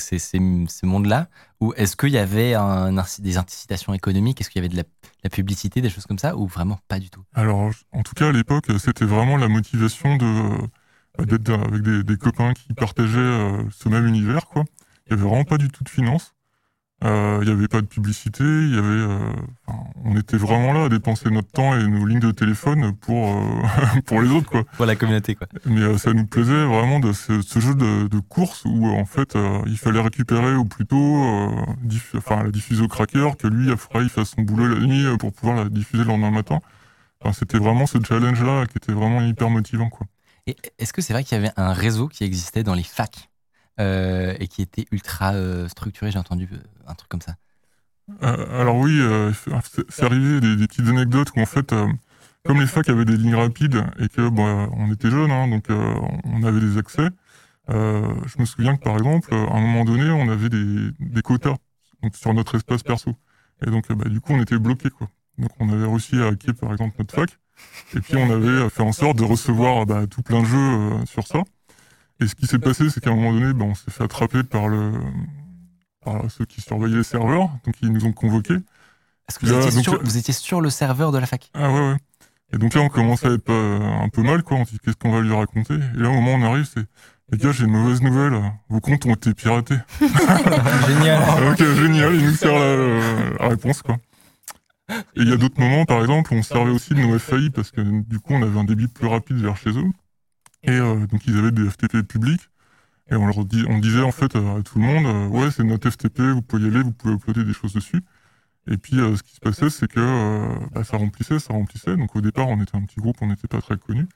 mondes-là? 0.83 1.29
Ou 1.61 1.73
est-ce 1.77 1.97
qu'il 1.97 2.11
y 2.11 2.19
avait 2.19 2.55
des 3.19 3.37
incitations 3.39 3.95
économiques? 3.95 4.41
Est-ce 4.41 4.51
qu'il 4.51 4.63
y 4.63 4.65
avait 4.65 4.75
de 4.75 4.83
la, 5.25 5.31
publicité, 5.31 5.81
des 5.81 5.89
choses 5.89 6.05
comme 6.05 6.19
ça? 6.19 6.37
Ou 6.37 6.47
vraiment 6.47 6.79
pas 6.87 6.99
du 6.99 7.09
tout? 7.09 7.25
Alors, 7.35 7.71
en 7.93 8.03
tout 8.03 8.15
cas, 8.15 8.29
à 8.29 8.33
l'époque, 8.33 8.67
c'était 8.79 9.07
vraiment 9.07 9.39
la 9.39 9.49
motivation 9.49 10.19
euh, 10.21 11.25
d'être 11.25 11.51
avec 11.51 11.81
des, 11.81 12.05
des 12.05 12.17
copains 12.19 12.53
qui 12.53 12.75
partageaient 12.75 13.19
euh, 13.19 13.63
ce 13.71 13.89
même 13.89 14.07
univers. 14.07 14.47
Quoi. 14.47 14.65
Il 15.07 15.15
n'y 15.15 15.21
avait 15.21 15.29
vraiment 15.29 15.45
pas 15.45 15.57
du 15.57 15.69
tout 15.69 15.83
de 15.83 15.89
finance. 15.89 16.35
Euh, 17.03 17.39
Il 17.43 17.47
n'y 17.47 17.53
avait 17.53 17.69
pas 17.69 17.81
de 17.81 17.87
publicité. 17.87 18.45
Il 18.45 18.75
y 18.75 18.79
avait, 18.79 18.87
euh, 18.87 19.33
on 20.05 20.17
était 20.19 20.37
vraiment 20.37 20.73
là 20.75 20.85
à 20.85 20.89
dépenser 20.91 21.31
notre 21.31 21.51
temps 21.51 21.75
et 21.75 21.83
nos 21.87 22.05
lignes 22.05 22.21
de 22.21 22.31
téléphone 22.31 22.95
pour, 22.95 23.29
euh, 23.39 23.63
pour 24.07 24.21
les 24.21 24.29
autres. 24.31 24.51
Quoi. 24.51 24.65
Pour 24.77 24.85
la 24.87 24.97
communauté, 24.97 25.35
quoi. 25.35 25.47
Mais 25.65 25.81
euh, 25.81 25.97
ça 25.99 26.13
nous 26.13 26.27
plaisait 26.27 26.65
vraiment 26.67 27.01
de 27.01 27.13
ce, 27.13 27.41
ce 27.41 27.59
jeu 27.59 27.75
de, 27.75 28.07
de 28.09 28.19
course 28.19 28.65
où 28.67 28.87
euh, 28.87 28.91
en 29.01 29.07
fait 29.07 29.35
euh, 29.35 29.63
il 29.67 29.79
fallait 29.79 30.01
récupérer 30.03 30.55
au 30.57 30.65
plus 30.67 30.85
tôt, 30.87 30.97
euh, 31.25 31.51
enfin 32.17 32.43
la 32.45 32.51
diffuser 32.51 32.83
au 32.83 32.89
cracker, 32.89 33.31
que 33.39 33.47
lui 33.47 33.71
après 33.71 34.03
il 34.03 34.11
fasse 34.11 34.31
son 34.37 34.43
boulot 34.43 34.67
la 34.75 34.81
nuit 34.87 35.07
euh, 35.07 35.17
pour 35.17 35.33
pouvoir 35.33 35.57
la 35.65 35.69
diffuser 35.71 36.05
le 36.05 36.09
lendemain 36.11 36.31
matin. 36.31 36.61
Enfin, 37.23 37.33
C'était 37.33 37.59
vraiment 37.59 37.87
ce 37.87 37.99
challenge 38.07 38.43
là 38.43 38.67
qui 38.67 38.77
était 38.77 38.93
vraiment 38.93 39.23
hyper 39.23 39.49
motivant 39.49 39.89
quoi. 39.89 40.07
Et 40.47 40.57
est-ce 40.79 40.93
que 40.93 41.01
c'est 41.03 41.13
vrai 41.15 41.25
qu'il 41.25 41.37
y 41.37 41.41
avait 41.41 41.53
un 41.57 41.73
réseau 41.73 42.09
qui 42.09 42.25
existait 42.25 42.63
dans 42.63 42.75
les 42.75 42.83
facs? 42.83 43.29
euh, 43.29 43.30
et 43.79 44.49
qui 44.49 44.63
était 44.63 44.87
ultra 44.93 45.33
euh, 45.35 45.69
structuré 45.69 46.11
J'ai 46.11 46.19
entendu 46.19 46.49
euh, 46.53 46.59
un 46.87 46.95
truc 46.95 47.09
comme 47.09 47.23
ça. 47.23 47.37
Euh, 48.23 48.61
alors 48.61 48.77
oui, 48.77 48.99
euh, 49.01 49.33
c'est 49.89 50.05
arrivé 50.05 50.41
des, 50.41 50.67
petites 50.67 50.89
anecdotes 50.89 51.29
où 51.37 51.41
en 51.41 51.47
fait, 51.47 51.73
euh, 51.73 51.87
comme 52.45 52.61
les 52.61 52.67
facs 52.67 52.89
avaient 52.89 53.05
des 53.05 53.17
lignes 53.17 53.37
rapides 53.37 53.85
et 53.99 54.09
que 54.09 54.23
on 54.23 54.93
était 54.93 55.11
jeunes, 55.11 55.31
hein, 55.31 55.49
donc 55.49 55.71
euh, 55.71 55.95
on 56.25 56.43
avait 56.43 56.61
des 56.61 56.79
accès. 56.79 57.09
euh, 57.71 58.15
je 58.27 58.41
me 58.41 58.45
souviens 58.45 58.77
que 58.77 58.83
par 58.83 58.97
exemple, 58.97 59.33
à 59.33 59.37
un 59.57 59.61
moment 59.61 59.85
donné, 59.85 60.11
on 60.11 60.29
avait 60.29 60.49
des, 60.49 61.23
quotas 61.23 61.57
sur 62.15 62.35
notre 62.35 62.57
espace 62.57 62.83
perso. 62.83 63.15
Et 63.67 63.71
donc, 63.71 63.91
euh, 63.91 63.95
bah, 63.95 64.09
du 64.09 64.21
coup, 64.21 64.33
on 64.33 64.41
était 64.41 64.59
bloqué 64.59 64.91
quoi. 64.91 65.09
Donc, 65.39 65.51
on 65.59 65.69
avait 65.71 65.87
réussi 65.87 66.17
à 66.21 66.29
hacker 66.29 66.55
par 66.55 66.73
exemple 66.73 66.97
notre 66.99 67.15
fac. 67.15 67.31
Et 67.95 68.01
puis, 68.01 68.17
on 68.17 68.31
avait 68.31 68.47
euh, 68.47 68.69
fait 68.69 68.83
en 68.83 68.93
sorte 68.93 69.19
de 69.19 69.25
recevoir 69.25 69.87
bah, 69.87 70.07
tout 70.07 70.23
plein 70.23 70.41
de 70.41 70.47
jeux 70.47 70.59
euh, 70.59 71.07
sur 71.07 71.27
ça. 71.27 71.43
Et 72.21 72.27
ce 72.27 72.35
qui 72.35 72.47
s'est 72.47 72.59
passé, 72.59 72.91
c'est 72.91 73.01
qu'à 73.03 73.11
un 73.11 73.15
moment 73.15 73.33
donné, 73.33 73.53
bah, 73.53 73.65
on 73.65 73.75
s'est 73.75 73.91
fait 73.91 74.05
attraper 74.05 74.43
par 74.43 74.69
le 74.69 74.93
par 76.05 76.31
ceux 76.31 76.47
qui 76.47 76.61
surveillaient 76.61 76.99
les 76.99 77.03
serveurs, 77.03 77.51
donc 77.65 77.75
ils 77.83 77.93
nous 77.93 78.07
ont 78.07 78.13
convoqués. 78.13 78.57
Est-ce 79.29 79.39
que 79.39 79.47
vous, 79.47 79.53
Là, 79.53 79.59
étiez 79.59 79.73
donc, 79.73 79.83
sur, 79.83 79.95
euh, 79.95 80.01
vous 80.03 80.17
étiez 80.17 80.33
sur 80.33 80.61
le 80.61 80.71
serveur 80.71 81.13
de 81.13 81.19
la 81.19 81.27
fac? 81.27 81.51
Ah 81.55 81.71
ouais, 81.71 81.81
ouais. 81.91 81.97
Et 82.53 82.59
donc 82.59 82.75
là, 82.75 82.81
on 82.81 82.89
commence 82.89 83.25
à 83.25 83.31
être 83.31 83.51
euh, 83.51 83.81
un 84.03 84.09
peu 84.09 84.23
mal, 84.23 84.43
quoi. 84.43 84.57
On 84.57 84.65
se 84.65 84.73
dit, 84.73 84.79
qu'est-ce 84.83 84.97
qu'on 84.97 85.13
va 85.13 85.21
lui 85.21 85.33
raconter? 85.33 85.75
Et 85.75 85.99
là, 85.99 86.09
au 86.09 86.15
moment 86.15 86.33
où 86.35 86.37
on 86.39 86.53
arrive, 86.53 86.65
c'est, 86.65 86.85
les 87.31 87.39
gars, 87.39 87.53
j'ai 87.53 87.65
une 87.65 87.71
mauvaise 87.71 88.03
nouvelle. 88.03 88.41
Vos 88.69 88.81
comptes 88.81 89.07
ont 89.07 89.15
été 89.15 89.35
piratés. 89.35 89.77
Génial. 90.01 91.23
Ah, 91.25 91.51
ok, 91.53 91.59
génial. 91.77 92.15
Il 92.17 92.27
nous 92.27 92.35
sert 92.35 92.59
la, 92.59 93.31
la 93.39 93.49
réponse, 93.49 93.83
quoi. 93.83 93.99
Et 94.91 95.21
il 95.23 95.29
y 95.29 95.33
a 95.33 95.37
d'autres 95.37 95.61
moments, 95.61 95.85
par 95.85 96.01
exemple, 96.01 96.35
où 96.35 96.37
on 96.37 96.43
servait 96.43 96.73
aussi 96.73 96.95
de 96.95 97.01
nos 97.01 97.17
FAI 97.19 97.51
parce 97.51 97.71
que 97.71 97.81
du 97.81 98.19
coup, 98.19 98.33
on 98.33 98.43
avait 98.43 98.59
un 98.59 98.65
débit 98.65 98.89
plus 98.89 99.07
rapide 99.07 99.37
vers 99.37 99.57
chez 99.57 99.71
eux. 99.71 99.85
Et 100.63 100.71
euh, 100.71 101.07
donc, 101.07 101.27
ils 101.27 101.39
avaient 101.39 101.53
des 101.53 101.69
FTP 101.69 102.03
publics. 102.03 102.49
Et 103.11 103.17
on 103.17 103.27
leur 103.27 103.45
dit, 103.45 103.65
on 103.69 103.79
disait 103.79 104.03
en 104.03 104.13
fait 104.13 104.37
euh, 104.37 104.59
à 104.59 104.63
tout 104.63 104.79
le 104.79 104.85
monde, 104.85 105.07
euh, 105.07 105.27
ouais, 105.27 105.51
c'est 105.51 105.65
notre 105.65 105.91
FTP, 105.91 106.21
vous 106.21 106.43
pouvez 106.43 106.65
y 106.65 106.67
aller, 106.69 106.83
vous 106.83 106.93
pouvez 106.93 107.15
uploader 107.15 107.45
des 107.45 107.53
choses 107.53 107.73
dessus. 107.73 108.03
Et 108.71 108.77
puis, 108.77 108.97
ce 108.97 109.23
qui 109.23 109.35
se 109.35 109.41
passait, 109.41 109.71
c'est 109.71 109.89
que 109.89 110.69
bah, 110.73 110.85
ça 110.85 110.97
remplissait, 110.97 111.39
ça 111.39 111.55
remplissait. 111.55 111.97
Donc, 111.97 112.15
au 112.15 112.21
départ, 112.21 112.47
on 112.49 112.61
était 112.63 112.77
un 112.77 112.83
petit 112.83 113.01
groupe, 113.01 113.17
on 113.21 113.27
n'était 113.27 113.49
pas 113.49 113.61
très 113.61 113.77
connus. 113.79 114.07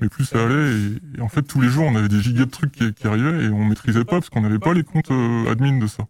Mais 0.00 0.08
plus 0.08 0.26
ça 0.26 0.44
allait, 0.44 0.98
et, 1.16 1.20
en 1.22 1.28
fait, 1.28 1.42
tous 1.42 1.60
les 1.60 1.68
jours, 1.68 1.86
on 1.86 1.96
avait 1.96 2.08
des 2.08 2.20
gigas 2.20 2.44
de 2.44 2.50
trucs 2.50 2.72
qui, 2.72 3.06
arrivaient 3.06 3.46
et 3.46 3.48
on 3.48 3.64
maîtrisait 3.64 4.04
pas 4.04 4.20
parce 4.20 4.28
qu'on 4.28 4.42
n'avait 4.42 4.58
pas 4.58 4.74
les 4.74 4.84
comptes 4.84 5.10
admin 5.10 5.78
de 5.78 5.86
ça. 5.86 6.06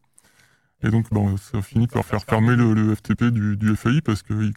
Et 0.82 0.90
donc, 0.90 1.08
bon, 1.10 1.36
ça 1.36 1.58
a 1.58 1.62
fini 1.62 1.86
par 1.86 2.04
faire 2.04 2.22
fermer 2.24 2.56
le, 2.56 2.94
FTP 2.94 3.24
du, 3.30 3.76
FAI 3.76 4.00
parce 4.02 4.22
que 4.22 4.34
il- 4.34 4.52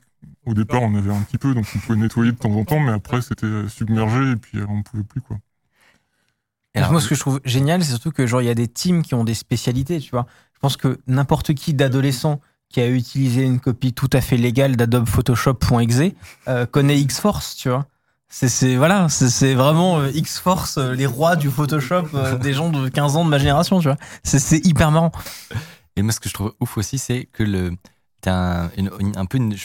au 0.50 0.54
départ, 0.54 0.82
on 0.82 0.96
avait 0.96 1.12
un 1.14 1.22
petit 1.22 1.38
peu, 1.38 1.54
donc 1.54 1.66
on 1.76 1.80
pouvait 1.80 1.98
nettoyer 2.00 2.32
de 2.32 2.38
temps 2.38 2.52
en 2.52 2.66
temps, 2.66 2.80
mais 2.80 2.92
après, 2.92 3.22
c'était 3.22 3.68
submergé 3.70 4.32
et 4.32 4.36
puis 4.36 4.58
euh, 4.60 4.66
on 4.70 4.82
pouvait 4.84 5.04
plus, 5.04 5.22
quoi. 5.22 5.38
Alors, 6.76 6.92
Moi, 6.92 7.02
ce 7.02 7.08
que 7.08 7.16
je 7.16 7.20
trouve 7.20 7.42
génial, 7.46 7.84
c'est 7.84 7.90
surtout 7.92 8.12
que 8.12 8.26
genre 8.28 8.42
il 8.42 8.46
y 8.46 8.50
a 8.50 8.56
des 8.56 8.68
teams 8.68 9.02
qui 9.02 9.16
ont 9.16 9.24
des 9.24 9.34
spécialités, 9.34 10.00
tu 10.00 10.12
vois. 10.12 10.26
Je 10.54 10.60
pense 10.60 10.78
que 10.78 11.00
n'importe 11.08 11.54
qui 11.54 11.74
d'adolescent 11.74 12.40
qui 12.70 12.80
a 12.82 12.88
utilisé 12.88 13.42
une 13.44 13.60
copie 13.60 13.94
tout 13.94 14.10
à 14.14 14.22
fait 14.22 14.38
légale 14.38 14.76
d'Adobe 14.76 15.08
Photoshop.exe 15.08 16.14
euh, 16.48 16.66
connaît 16.68 17.00
X-Force, 17.00 17.56
tu 17.56 17.70
vois. 17.70 17.88
C'est 18.32 18.48
c'est- 18.50 18.76
voilà, 18.76 19.10
c'est 19.10 19.30
c'est 19.30 19.56
vraiment 19.56 20.00
euh, 20.00 20.12
X-Force, 20.14 20.78
euh, 20.78 20.94
les 20.94 21.08
rois 21.08 21.36
du 21.36 21.50
Photoshop 21.50 22.10
euh, 22.14 22.38
des 22.38 22.54
gens 22.54 22.70
de 22.70 22.88
15 22.88 23.16
ans 23.16 23.26
de 23.26 23.30
ma 23.30 23.40
génération, 23.40 23.80
tu 23.80 23.88
vois. 23.88 23.98
C'est- 24.24 24.38
C'est 24.40 24.64
hyper 24.66 24.92
marrant. 24.92 25.12
Et 25.96 26.04
moi, 26.04 26.12
ce 26.14 26.20
que 26.20 26.30
je 26.30 26.36
trouve 26.36 26.54
ouf 26.60 26.78
aussi, 26.78 27.00
c'est 27.00 27.26
que 27.26 27.42
le, 27.44 27.72
t'as 28.22 28.66
un, 28.66 28.70
un 29.16 29.26
peu 29.26 29.38
une, 29.40 29.56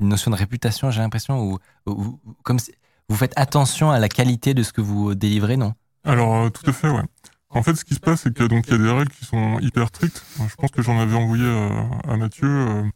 une 0.00 0.08
notion 0.08 0.30
de 0.30 0.36
réputation, 0.36 0.90
j'ai 0.90 1.00
l'impression, 1.00 1.58
où- 1.86 2.20
comme 2.42 2.58
si- 2.58 2.72
vous 3.08 3.16
faites 3.16 3.32
attention 3.36 3.90
à 3.90 3.98
la 3.98 4.08
qualité 4.08 4.54
de 4.54 4.62
ce 4.62 4.72
que 4.72 4.80
vous 4.80 5.14
délivrez, 5.14 5.56
non? 5.56 5.74
Alors, 6.04 6.34
euh, 6.36 6.48
tout 6.50 6.68
à 6.68 6.72
fait, 6.72 6.88
ouais. 6.88 7.02
En 7.50 7.62
fait, 7.62 7.74
ce 7.74 7.84
qui 7.84 7.94
se 7.94 8.00
passe, 8.00 8.22
c'est 8.22 8.32
que 8.32 8.44
donc 8.44 8.66
il 8.68 8.72
y 8.72 8.74
a 8.74 8.78
des 8.78 8.90
règles 8.90 9.10
qui 9.10 9.24
sont 9.24 9.58
hyper 9.58 9.88
strictes. 9.88 10.24
Je 10.48 10.54
pense 10.54 10.70
que 10.70 10.82
j'en 10.82 10.98
avais 11.00 11.16
envoyé 11.16 11.44
euh, 11.44 11.68
à 12.08 12.16
Mathieu. 12.16 12.92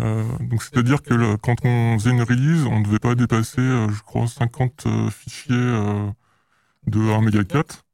euh, 0.00 0.24
donc, 0.40 0.62
c'est-à-dire 0.62 1.02
que 1.02 1.36
quand 1.36 1.56
on 1.64 1.98
faisait 1.98 2.10
une 2.10 2.22
release, 2.22 2.64
on 2.66 2.80
ne 2.80 2.84
devait 2.84 2.98
pas 2.98 3.14
dépasser, 3.14 3.60
je 3.62 4.02
crois, 4.02 4.26
50 4.26 4.84
euh, 4.86 5.10
fichiers 5.10 5.56
de 6.86 7.00
1 7.10 7.20
méga 7.22 7.44
4. 7.44 7.84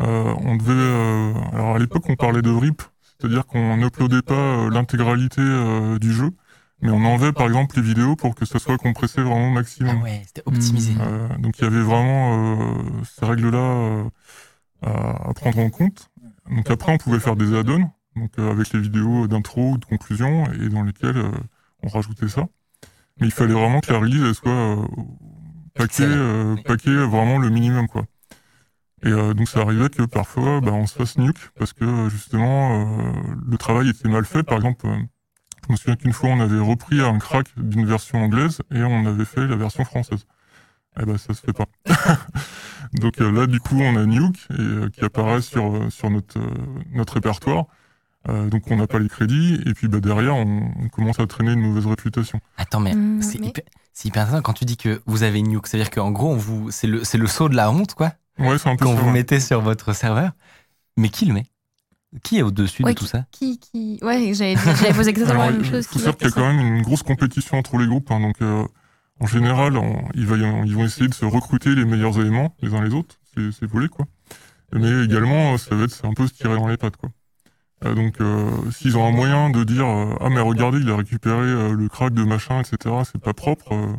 Euh, 0.00 0.34
on 0.38 0.56
devait. 0.56 1.52
alors, 1.52 1.74
à 1.74 1.78
l'époque, 1.78 2.04
on 2.08 2.16
parlait 2.16 2.42
de 2.42 2.50
RIP, 2.50 2.80
c'est-à-dire 3.02 3.46
qu'on 3.46 3.76
n'uploadait 3.76 4.22
pas 4.22 4.68
l'intégralité 4.70 5.42
du 6.00 6.12
jeu, 6.12 6.30
mais 6.82 6.90
on 6.90 7.04
enlevait, 7.04 7.32
par 7.32 7.46
exemple, 7.46 7.76
les 7.76 7.82
vidéos 7.82 8.16
pour 8.16 8.34
que 8.34 8.44
ça 8.44 8.58
soit 8.58 8.78
compressé 8.78 9.22
vraiment 9.22 9.48
au 9.48 9.52
maximum. 9.52 9.96
Ah 10.00 10.02
ouais, 10.04 10.22
c'était 10.26 10.42
optimisé. 10.46 10.94
Euh, 11.00 11.28
donc 11.38 11.58
il 11.58 11.64
y 11.64 11.66
avait 11.66 11.82
vraiment 11.82 12.58
euh, 12.58 12.82
ces 13.04 13.26
règles-là 13.26 13.58
euh, 13.58 14.04
à, 14.82 15.28
à 15.30 15.34
prendre 15.34 15.58
en 15.58 15.70
compte. 15.70 16.10
Donc 16.50 16.70
après, 16.70 16.92
on 16.92 16.98
pouvait 16.98 17.20
faire 17.20 17.36
des 17.36 17.54
add-ons, 17.56 17.90
donc 18.16 18.30
euh, 18.38 18.50
avec 18.50 18.72
les 18.72 18.80
vidéos 18.80 19.28
d'intro 19.28 19.72
ou 19.72 19.78
de 19.78 19.84
conclusion, 19.84 20.44
et 20.52 20.68
dans 20.68 20.82
lesquelles 20.82 21.16
euh, 21.18 21.30
on 21.82 21.88
rajoutait 21.88 22.28
ça. 22.28 22.46
Mais 23.20 23.26
il 23.26 23.32
fallait 23.32 23.54
vraiment 23.54 23.80
que 23.80 23.92
la 23.92 23.98
release 23.98 24.22
elle 24.22 24.34
soit 24.34 24.50
euh, 24.50 24.86
paquée, 25.74 26.04
euh, 26.06 26.56
paquée 26.64 26.96
vraiment 26.96 27.38
le 27.38 27.50
minimum, 27.50 27.86
quoi. 27.86 28.04
Et 29.02 29.08
euh, 29.08 29.32
donc 29.32 29.48
ça 29.48 29.60
arrivait 29.60 29.88
que 29.88 30.02
parfois, 30.02 30.60
bah, 30.60 30.72
on 30.72 30.86
se 30.86 30.94
fasse 30.94 31.16
nuke 31.16 31.50
parce 31.58 31.72
que 31.72 32.08
justement 32.10 32.84
euh, 32.98 33.12
le 33.48 33.56
travail 33.56 33.88
était 33.88 34.08
mal 34.08 34.24
fait. 34.24 34.42
Par 34.42 34.56
exemple, 34.56 34.86
euh, 34.86 34.96
je 35.70 35.72
me 35.72 35.76
souviens 35.76 35.96
qu'une 35.96 36.12
fois, 36.12 36.30
on 36.30 36.40
avait 36.40 36.58
repris 36.58 37.00
un 37.00 37.18
crack 37.18 37.46
d'une 37.56 37.86
version 37.86 38.18
anglaise 38.22 38.60
et 38.74 38.82
on 38.82 39.06
avait 39.06 39.24
fait 39.24 39.46
la 39.46 39.54
version 39.56 39.84
française. 39.84 40.26
Eh 41.00 41.04
ben, 41.04 41.16
ça 41.16 41.32
se 41.34 41.40
fait 41.40 41.52
pas. 41.52 41.66
Donc 42.94 43.20
euh, 43.20 43.30
là, 43.30 43.46
du 43.46 43.60
coup, 43.60 43.78
on 43.80 43.96
a 43.96 44.04
Nuke 44.04 44.36
et, 44.50 44.54
euh, 44.60 44.88
qui 44.90 45.04
apparaît 45.04 45.40
sur, 45.42 45.76
euh, 45.76 45.90
sur 45.90 46.10
notre, 46.10 46.38
euh, 46.38 46.50
notre 46.92 47.14
répertoire. 47.14 47.66
Euh, 48.28 48.48
donc 48.48 48.64
on 48.70 48.76
n'a 48.76 48.86
pas 48.86 48.98
les 48.98 49.08
crédits 49.08 49.62
et 49.64 49.72
puis 49.72 49.88
bah, 49.88 50.00
derrière, 50.00 50.34
on, 50.36 50.70
on 50.78 50.88
commence 50.88 51.18
à 51.20 51.26
traîner 51.26 51.52
une 51.52 51.60
mauvaise 51.62 51.86
réputation. 51.86 52.40
Attends, 52.58 52.80
mais 52.80 52.94
Mm, 52.94 53.22
c'est 53.22 53.38
mais- 53.40 53.46
hyper, 53.48 53.64
c'est 53.94 54.08
hyper 54.08 54.22
intéressant 54.24 54.42
quand 54.42 54.52
tu 54.52 54.64
dis 54.66 54.76
que 54.76 55.00
vous 55.06 55.22
avez 55.22 55.40
nuke. 55.40 55.66
C'est-à-dire 55.68 55.90
qu'en 55.90 56.10
gros, 56.10 56.30
on 56.32 56.36
vous, 56.36 56.70
c'est 56.70 56.86
le, 56.86 57.02
c'est 57.04 57.16
le 57.18 57.26
saut 57.26 57.48
de 57.48 57.56
la 57.56 57.70
honte, 57.70 57.94
quoi, 57.94 58.12
Ouais, 58.38 58.58
c'est 58.58 58.68
un 58.68 58.76
peu 58.76 58.84
qu'on 58.84 58.94
ça, 58.96 59.00
vous 59.00 59.06
ouais. 59.06 59.12
mettez 59.12 59.38
sur 59.40 59.60
votre 59.62 59.92
serveur. 59.94 60.32
Mais 60.96 61.08
qui 61.08 61.24
le 61.24 61.32
met? 61.34 61.46
Qui 62.24 62.38
est 62.38 62.42
au-dessus 62.42 62.82
Ouais, 62.82 62.92
de 62.94 62.98
tout 62.98 63.06
ça 63.06 63.24
Qui, 63.30 63.58
qui... 63.58 63.98
Ouais, 64.02 64.32
j'avais 64.34 64.56
j'avais 64.56 64.92
posé 64.92 65.10
exactement 65.10 65.42
Alors, 65.42 65.52
la 65.52 65.58
même 65.58 65.64
il 65.64 65.70
chose. 65.70 65.86
faut 65.86 65.98
savoir 65.98 66.16
qu'il 66.16 66.26
y 66.26 66.30
a 66.30 66.32
quand 66.34 66.52
même 66.52 66.76
une 66.76 66.82
grosse 66.82 67.02
compétition 67.04 67.56
entre 67.58 67.78
les 67.78 67.86
groupes. 67.86 68.10
hein, 68.10 68.20
donc, 68.20 68.36
euh, 68.42 68.66
en 69.20 69.26
général, 69.26 69.76
on- 69.76 70.08
ils, 70.14 70.26
va 70.26 70.36
ils 70.36 70.74
vont 70.74 70.84
essayer 70.84 71.06
de 71.08 71.14
se 71.14 71.24
recruter 71.24 71.74
les 71.74 71.84
meilleurs 71.84 72.18
éléments 72.20 72.56
les 72.62 72.74
uns 72.74 72.82
les 72.82 72.94
autres. 72.94 73.16
C'est 73.34 73.52
c'est 73.52 73.66
volé, 73.66 73.88
quoi. 73.88 74.06
Mais 74.72 75.04
également, 75.04 75.54
euh, 75.54 75.56
ça 75.58 75.74
va 75.76 75.84
être 75.84 75.92
c'est 75.92 76.06
un 76.06 76.14
peu 76.14 76.26
se 76.26 76.32
tirer 76.34 76.54
dans 76.56 76.66
les 76.68 76.76
pattes, 76.76 76.96
quoi. 76.96 77.10
Euh, 77.84 77.94
donc, 77.94 78.20
euh, 78.20 78.50
s'ils 78.72 78.96
ont 78.98 79.06
un 79.06 79.12
moyen 79.12 79.50
de 79.50 79.62
dire 79.64 79.86
euh, 79.86 80.14
ah 80.20 80.28
mais 80.30 80.40
regardez, 80.40 80.78
il 80.80 80.90
a 80.90 80.96
récupéré 80.96 81.36
euh, 81.36 81.72
le 81.74 81.88
crack 81.88 82.12
de 82.12 82.24
machin, 82.24 82.60
etc. 82.60 82.94
C'est 83.10 83.20
pas 83.22 83.34
propre. 83.34 83.72
euh, 83.72 83.92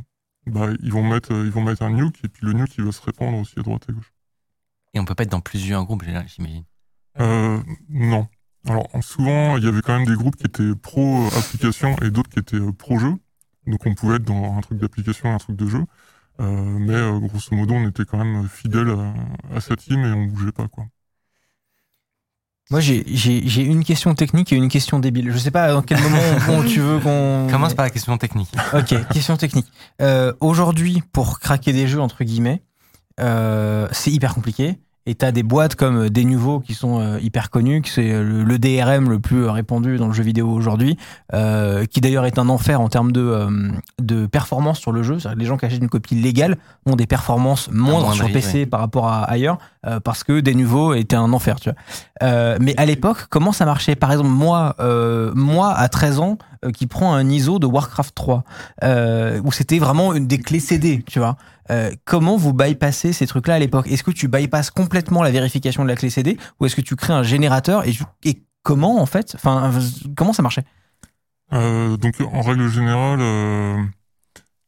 bah, 0.47 0.67
ils 0.83 0.91
vont 0.91 1.03
mettre, 1.07 1.33
euh, 1.33 1.45
ils 1.45 1.51
vont 1.51 1.63
mettre 1.63 1.83
un 1.83 1.91
nuke 1.91 2.17
et 2.23 2.27
puis 2.27 2.45
le 2.45 2.53
nuke 2.53 2.73
il 2.77 2.83
va 2.83 2.91
se 2.91 3.01
répandre 3.01 3.37
aussi 3.37 3.53
à 3.57 3.61
droite 3.61 3.85
et 3.89 3.93
gauche. 3.93 4.11
Et 4.93 4.99
on 4.99 5.05
peut 5.05 5.15
pas 5.15 5.23
être 5.23 5.31
dans 5.31 5.39
plusieurs 5.39 5.85
groupes, 5.85 6.03
j'imagine. 6.27 6.63
Euh, 7.19 7.59
non. 7.89 8.27
Alors 8.67 8.87
en- 8.93 9.01
souvent, 9.01 9.57
il 9.57 9.63
y 9.63 9.67
avait 9.67 9.81
quand 9.81 9.97
même 9.97 10.07
des 10.07 10.15
groupes 10.15 10.35
qui 10.35 10.45
étaient 10.45 10.75
pro 10.81 11.23
euh, 11.25 11.37
application 11.37 11.95
et 12.03 12.09
d'autres 12.11 12.29
qui 12.29 12.39
étaient 12.39 12.55
euh, 12.57 12.71
pro 12.71 12.99
jeu. 12.99 13.13
Donc 13.67 13.85
on 13.85 13.93
pouvait 13.95 14.15
être 14.15 14.23
dans 14.23 14.55
un 14.55 14.61
truc 14.61 14.77
d'application 14.79 15.29
et 15.29 15.33
un 15.33 15.37
truc 15.37 15.55
de 15.55 15.67
jeu. 15.67 15.83
Euh, 16.39 16.45
mais 16.79 16.93
euh, 16.93 17.19
grosso 17.19 17.55
modo, 17.55 17.73
on 17.73 17.87
était 17.87 18.05
quand 18.05 18.17
même 18.23 18.47
fidèle 18.47 18.89
à, 18.89 19.55
à 19.57 19.61
sa 19.61 19.75
team 19.75 19.99
et 20.05 20.11
on 20.11 20.25
bougeait 20.25 20.51
pas 20.51 20.67
quoi. 20.67 20.85
Moi, 22.69 22.79
j'ai- 22.79 23.03
j'ai 23.07 23.45
j'ai 23.49 23.63
une 23.63 23.83
question 23.83 24.15
technique 24.15 24.53
et 24.53 24.55
une 24.55 24.69
question 24.69 24.99
débile. 24.99 25.29
Je 25.31 25.37
sais 25.37 25.51
pas 25.51 25.73
dans 25.73 25.81
quel 25.81 25.99
moment 26.01 26.17
on- 26.49 26.63
tu 26.63 26.79
veux 26.79 26.99
qu'on. 26.99 27.47
Commence 27.51 27.73
par 27.73 27.83
la 27.83 27.89
question 27.89 28.17
technique. 28.17 28.49
Ok, 28.73 28.95
question 29.09 29.35
technique. 29.35 29.67
Euh, 30.01 30.31
Aujourd'hui, 30.39 31.03
pour 31.11 31.39
craquer 31.39 31.73
des 31.73 31.87
jeux, 31.87 31.99
entre 31.99 32.23
guillemets, 32.23 32.63
euh, 33.19 33.89
c'est 33.91 34.11
hyper 34.11 34.33
compliqué. 34.33 34.79
Et 35.07 35.15
t'as 35.15 35.31
des 35.31 35.41
boîtes 35.41 35.75
comme 35.75 36.09
des 36.09 36.25
nouveaux 36.25 36.59
qui 36.59 36.75
sont 36.75 36.99
euh, 36.99 37.19
hyper 37.19 37.49
connues, 37.49 37.81
qui 37.81 37.89
c'est 37.89 38.11
le, 38.11 38.43
le 38.43 38.59
DRM 38.59 39.09
le 39.09 39.19
plus 39.19 39.45
répandu 39.45 39.97
dans 39.97 40.07
le 40.07 40.13
jeu 40.13 40.23
vidéo 40.23 40.47
aujourd'hui, 40.49 40.97
euh, 41.33 41.85
qui 41.85 42.01
d'ailleurs 42.01 42.25
est 42.25 42.37
un 42.37 42.49
enfer 42.49 42.79
en 42.79 42.87
termes 42.87 43.11
de, 43.11 43.21
euh, 43.21 43.71
de 43.99 44.27
performance 44.27 44.79
sur 44.79 44.91
le 44.91 45.01
jeu. 45.01 45.17
C'est-à-dire 45.17 45.35
que 45.35 45.39
les 45.39 45.45
gens 45.47 45.57
qui 45.57 45.65
achètent 45.65 45.81
une 45.81 45.89
copie 45.89 46.15
légale 46.15 46.57
ont 46.85 46.95
des 46.95 47.07
performances 47.07 47.69
moindres 47.71 48.01
moindre, 48.01 48.13
sur 48.13 48.31
PC 48.31 48.59
ouais. 48.59 48.65
par 48.67 48.79
rapport 48.79 49.07
à 49.07 49.23
ailleurs, 49.23 49.57
euh, 49.87 49.99
parce 49.99 50.23
que 50.23 50.39
des 50.39 50.53
nouveaux 50.53 50.93
étaient 50.93 51.15
un 51.15 51.33
enfer, 51.33 51.59
tu 51.59 51.69
vois. 51.69 51.79
Euh, 52.21 52.57
mais 52.61 52.75
à 52.77 52.85
l'époque, 52.85 53.25
comment 53.29 53.51
ça 53.51 53.65
marchait? 53.65 53.95
Par 53.95 54.11
exemple, 54.11 54.29
moi, 54.29 54.75
euh, 54.79 55.31
moi 55.33 55.73
à 55.73 55.89
13 55.89 56.19
ans, 56.19 56.37
euh, 56.63 56.69
qui 56.69 56.85
prend 56.85 57.15
un 57.15 57.27
ISO 57.27 57.57
de 57.57 57.65
Warcraft 57.65 58.13
3, 58.13 58.43
euh, 58.83 59.41
où 59.43 59.51
c'était 59.51 59.79
vraiment 59.79 60.13
une 60.13 60.27
des 60.27 60.37
clés 60.37 60.59
CD, 60.59 61.03
tu 61.07 61.17
vois. 61.17 61.35
Euh, 61.71 61.91
comment 62.03 62.35
vous 62.35 62.53
bypassez 62.53 63.13
ces 63.13 63.25
trucs-là 63.25 63.55
à 63.55 63.59
l'époque? 63.59 63.87
Est-ce 63.87 64.03
que 64.03 64.11
tu 64.11 64.27
bypasses 64.27 64.71
complètement 64.71 65.23
la 65.23 65.31
vérification 65.31 65.83
de 65.83 65.87
la 65.87 65.95
clé 65.95 66.09
CD 66.09 66.37
ou 66.59 66.65
est-ce 66.65 66.75
que 66.75 66.81
tu 66.81 66.95
crées 66.95 67.13
un 67.13 67.23
générateur 67.23 67.83
et, 67.87 68.43
comment 68.63 69.01
en 69.01 69.05
fait 69.07 69.35
comment 70.15 70.33
ça 70.33 70.43
marchait? 70.43 70.65
Euh, 71.53 71.97
donc 71.97 72.15
en 72.21 72.41
règle 72.41 72.67
générale, 72.67 73.19
euh, 73.21 73.83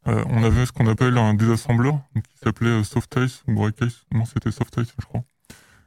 on 0.06 0.44
avait 0.44 0.66
ce 0.66 0.72
qu'on 0.72 0.88
appelle 0.88 1.18
un 1.18 1.34
désassembleur 1.34 2.00
qui 2.16 2.38
s'appelait 2.44 2.84
Softice 2.84 3.44
ou 3.48 3.54
Breakice. 3.54 4.06
Non, 4.12 4.26
c'était 4.26 4.52
Softice, 4.52 4.94
je 5.00 5.06
crois. 5.06 5.24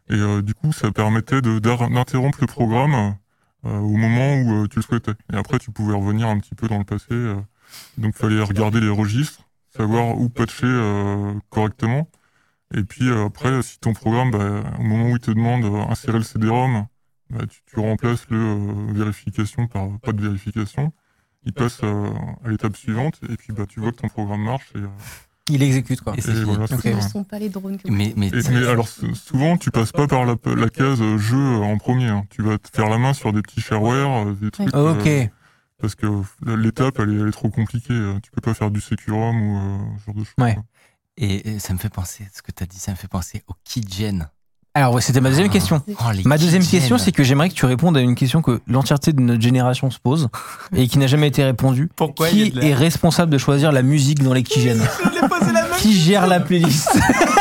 Et 0.08 0.42
du 0.42 0.54
coup, 0.54 0.72
ça 0.72 0.92
permettait 0.92 1.40
d'interrompre 1.42 2.38
le 2.40 2.46
programme 2.46 3.16
au 3.64 3.96
moment 3.96 4.36
où 4.36 4.68
tu 4.68 4.76
le 4.76 4.82
souhaitais. 4.82 5.14
Et 5.32 5.36
après, 5.36 5.58
tu 5.58 5.72
pouvais 5.72 5.94
revenir 5.94 6.28
un 6.28 6.38
petit 6.38 6.54
peu 6.54 6.68
dans 6.68 6.78
le 6.78 6.84
passé. 6.84 7.08
donc, 7.98 8.14
il 8.14 8.18
fallait 8.18 8.40
regarder 8.40 8.80
les 8.80 8.88
registres, 8.88 9.45
savoir 9.76 10.18
où 10.18 10.28
patcher 10.28 10.66
euh, 10.66 11.32
correctement. 11.50 12.08
Et 12.74 12.82
puis 12.82 13.08
euh, 13.08 13.26
après, 13.26 13.62
si 13.62 13.78
ton 13.78 13.92
programme, 13.92 14.30
bah, 14.30 14.62
au 14.78 14.82
moment 14.82 15.10
où 15.10 15.16
il 15.16 15.20
te 15.20 15.30
demande 15.30 15.64
euh, 15.64 15.82
insérer 15.90 16.18
le 16.18 16.24
CD-ROM, 16.24 16.86
bah, 17.30 17.44
tu, 17.48 17.60
tu 17.66 17.78
remplaces 17.80 18.26
le 18.28 18.38
euh, 18.38 18.92
vérification 18.92 19.66
par 19.68 19.88
pas 20.00 20.12
de 20.12 20.20
vérification. 20.22 20.92
Il 21.44 21.52
passe 21.52 21.80
euh, 21.84 22.10
à 22.44 22.48
l'étape 22.48 22.76
suivante 22.76 23.20
et 23.28 23.36
puis 23.36 23.52
bah, 23.52 23.64
tu 23.68 23.78
vois 23.80 23.92
que 23.92 23.96
ton 23.98 24.08
programme 24.08 24.42
marche. 24.42 24.72
Et, 24.74 24.78
euh, 24.78 24.88
Il 25.48 25.62
exécute 25.62 26.00
quoi. 26.00 26.14
Et 26.16 26.18
et 26.28 26.42
voilà, 26.44 26.66
Ce 26.66 26.88
ne 26.88 27.00
sont 27.00 27.22
pas 27.22 27.38
les 27.38 27.48
drones 27.50 27.76
que 27.78 27.88
Mais, 27.88 28.12
mais, 28.16 28.28
Et- 28.28 28.50
mais 28.50 28.66
alors 28.66 28.88
souvent 28.88 29.56
tu 29.56 29.70
passes 29.70 29.92
pas 29.92 30.08
par 30.08 30.24
la, 30.24 30.34
la 30.56 30.68
case 30.70 31.00
jeu 31.18 31.56
en 31.58 31.78
premier. 31.78 32.08
hein. 32.08 32.24
Tu 32.30 32.42
vas 32.42 32.58
te 32.58 32.68
faire 32.74 32.88
la 32.88 32.98
main 32.98 33.12
sur 33.12 33.32
des 33.32 33.42
petits 33.42 33.60
shareware, 33.60 34.26
des 34.34 34.50
trucs. 34.50 34.74
euh, 34.74 35.24
Ok. 35.24 35.30
Parce 35.80 35.94
que 35.94 36.06
l'étape 36.46 36.98
elle 36.98 37.10
est, 37.12 37.20
elle 37.20 37.28
est 37.28 37.32
trop 37.32 37.50
compliquée. 37.50 37.92
euh, 37.92 38.18
Tu 38.22 38.30
peux 38.30 38.40
pas 38.40 38.54
faire 38.54 38.70
du 38.70 38.80
securum 38.80 39.36
ou 39.40 39.56
euh, 39.58 39.78
ce 40.00 40.04
genre 40.06 40.14
de 40.14 40.24
choses. 40.24 40.34
Ouais. 40.38 40.56
et, 41.16 41.50
et 41.54 41.58
ça 41.58 41.72
me 41.72 41.78
fait 41.78 41.88
penser, 41.88 42.26
ce 42.34 42.42
que 42.42 42.52
tu 42.52 42.62
as 42.62 42.66
dit, 42.66 42.78
ça 42.78 42.90
me 42.92 42.96
fait 42.96 43.08
penser 43.08 43.42
au 43.48 43.52
keygen. 43.64 44.28
Alors 44.74 44.92
ouais, 44.92 45.00
c'était 45.00 45.22
ma 45.22 45.30
deuxième 45.30 45.48
question. 45.48 45.82
Oh, 45.88 45.94
Ma 46.26 46.36
deuxième 46.36 46.60
keygen. 46.62 46.78
question, 46.80 46.98
c'est 46.98 47.10
que 47.10 47.24
j'aimerais 47.24 47.48
que 47.48 47.54
tu 47.54 47.64
répondes 47.64 47.96
à 47.96 48.00
une 48.02 48.14
question 48.14 48.42
que 48.42 48.60
l'entièreté 48.66 49.14
de 49.14 49.20
notre 49.22 49.40
génération 49.40 49.90
se 49.90 49.98
pose 49.98 50.28
et 50.74 50.86
qui 50.86 50.98
n'a 50.98 51.06
jamais 51.06 51.28
été 51.28 51.42
répondue. 51.44 51.88
Pourquoi 51.96 52.28
Qui 52.28 52.50
la- 52.50 52.62
est 52.62 52.74
responsable 52.74 53.32
de 53.32 53.38
choisir 53.38 53.72
la 53.72 53.80
musique 53.82 54.22
dans 54.22 54.34
les 54.34 54.42
keygen 54.42 54.78
Qui 55.78 55.94
gère 55.98 56.26
la 56.26 56.40
playlist 56.40 56.90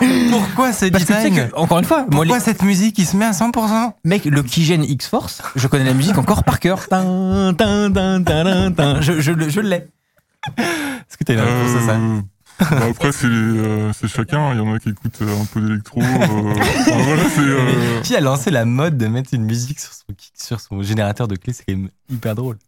Pourquoi 0.30 0.72
ce 0.72 0.86
Parce 0.86 1.04
que 1.04 1.12
tu 1.12 1.18
sais 1.18 1.30
design 1.30 1.50
que, 1.50 1.56
encore 1.56 1.78
une 1.78 1.84
fois, 1.84 1.98
moi, 2.02 2.08
Pourquoi 2.10 2.38
les- 2.38 2.44
cette 2.44 2.62
musique 2.62 2.94
qui 2.96 3.04
se 3.04 3.16
met 3.16 3.24
à 3.26 3.32
100% 3.32 3.94
mec, 4.04 4.24
le 4.24 4.42
Kigen 4.42 4.82
X-Force, 4.84 5.42
je 5.56 5.66
connais 5.66 5.84
la 5.84 5.94
musique 5.94 6.18
encore 6.18 6.44
par 6.44 6.60
cœur. 6.60 6.88
Tin, 6.88 7.54
tin, 7.56 7.90
tin, 7.92 8.22
tin, 8.22 8.44
tin, 8.44 8.72
tin. 8.72 9.00
Je, 9.00 9.20
je, 9.20 9.32
le- 9.32 9.48
je 9.48 9.60
l'ai. 9.60 9.88
Est-ce 10.58 11.16
que 11.18 11.24
t'as 11.24 11.34
une 11.34 11.40
réponse 11.40 11.82
à 11.82 11.86
ça 11.86 11.96
Euh, 11.96 12.20
bah 12.60 12.86
après, 12.90 13.10
c'est 13.12 13.26
euh, 13.26 13.90
c'est 13.94 14.08
chacun. 14.08 14.52
Il 14.52 14.58
y 14.58 14.60
en 14.60 14.74
a 14.74 14.78
qui 14.78 14.90
écoutent 14.90 15.22
euh, 15.22 15.40
un 15.40 15.44
peu 15.46 15.60
d'électro. 15.62 16.00
euh, 16.02 16.54
enfin, 16.54 17.02
voilà, 17.04 17.22
c'est. 17.34 17.40
euh, 17.40 18.00
Qui 18.02 18.16
a 18.16 18.20
lancé 18.20 18.50
la 18.50 18.64
mode 18.66 18.98
de 18.98 19.06
mettre 19.06 19.30
une 19.32 19.44
musique 19.44 19.80
sur 19.80 19.92
son, 19.92 20.04
sur 20.34 20.60
son 20.60 20.82
générateur 20.82 21.26
de 21.26 21.36
clés 21.36 21.52
C'est 21.54 21.64
quand 21.66 21.74
même 21.74 21.88
hyper 22.10 22.34
drôle. 22.34 22.58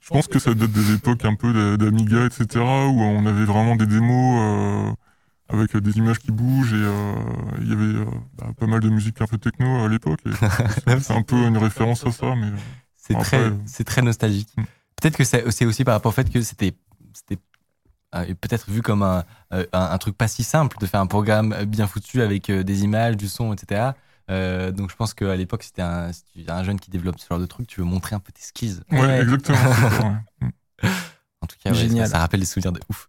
Je 0.00 0.08
pense 0.10 0.26
que 0.28 0.38
ça 0.38 0.54
date 0.54 0.70
des 0.70 0.94
époques 0.94 1.24
un 1.24 1.34
peu 1.34 1.52
d'a- 1.52 1.76
d'Amiga, 1.84 2.24
etc., 2.26 2.46
où 2.64 3.02
on 3.02 3.26
avait 3.26 3.44
vraiment 3.44 3.76
des 3.76 3.86
démos 3.86 4.40
euh, 4.40 4.90
avec 5.48 5.76
des 5.76 5.96
images 5.98 6.18
qui 6.18 6.32
bougent 6.32 6.72
et 6.72 6.76
euh, 6.76 7.14
il 7.60 7.68
y 7.68 7.72
avait 7.72 7.82
euh, 8.00 8.04
bah, 8.36 8.48
pas 8.58 8.66
mal 8.66 8.80
de 8.80 8.88
musique 8.88 9.20
un 9.20 9.26
peu 9.26 9.38
techno 9.38 9.84
à 9.84 9.88
l'époque. 9.88 10.20
C'est 11.00 11.12
un 11.12 11.22
peu 11.22 11.36
une 11.36 11.56
référence 11.58 12.04
à 12.06 12.10
ça, 12.12 12.34
mais 12.34 12.46
euh, 12.48 12.56
C'est 12.96 13.14
très, 13.14 13.36
après, 13.36 13.50
euh, 13.50 13.56
c'est 13.66 13.84
très 13.84 14.02
nostalgique. 14.02 14.48
Mm. 14.56 14.62
Peut-être 15.00 15.16
que 15.16 15.24
c'est 15.24 15.64
aussi 15.66 15.84
par 15.84 15.94
rapport 15.94 16.10
au 16.10 16.14
fait 16.14 16.28
que 16.30 16.40
c'était, 16.42 16.74
c'était 17.12 17.38
euh, 18.14 18.34
peut-être 18.40 18.70
vu 18.70 18.82
comme 18.82 19.02
un, 19.02 19.24
euh, 19.52 19.64
un, 19.72 19.82
un 19.92 19.98
truc 19.98 20.16
pas 20.16 20.26
si 20.26 20.42
simple 20.42 20.78
de 20.80 20.86
faire 20.86 21.00
un 21.00 21.06
programme 21.06 21.54
bien 21.66 21.86
foutu 21.86 22.22
avec 22.22 22.48
euh, 22.50 22.64
des 22.64 22.82
images, 22.82 23.16
du 23.16 23.28
son, 23.28 23.52
etc. 23.52 23.90
Euh, 24.30 24.72
donc 24.72 24.90
je 24.90 24.96
pense 24.96 25.14
qu'à 25.14 25.36
l'époque, 25.36 25.62
si 25.62 25.72
un, 25.80 26.12
si 26.12 26.24
tu 26.32 26.40
es 26.40 26.50
un 26.50 26.64
jeune 26.64 26.80
qui 26.80 26.90
développe 26.90 27.20
ce 27.20 27.28
genre 27.28 27.38
de 27.38 27.46
truc, 27.46 27.68
tu 27.68 27.80
veux 27.80 27.86
montrer 27.86 28.16
un 28.16 28.20
peu 28.20 28.32
tes 28.32 28.42
skills. 28.42 28.80
ouais, 28.90 29.00
Ouais. 29.00 29.20
exactement. 29.20 30.16
En 31.42 31.46
tout 31.46 31.56
cas, 31.62 31.70
ouais, 31.70 31.76
Génial. 31.76 32.06
ça, 32.06 32.12
ça 32.12 32.18
rappelle 32.20 32.40
des 32.40 32.46
souvenirs 32.46 32.72
de 32.72 32.80
ouf. 32.88 33.08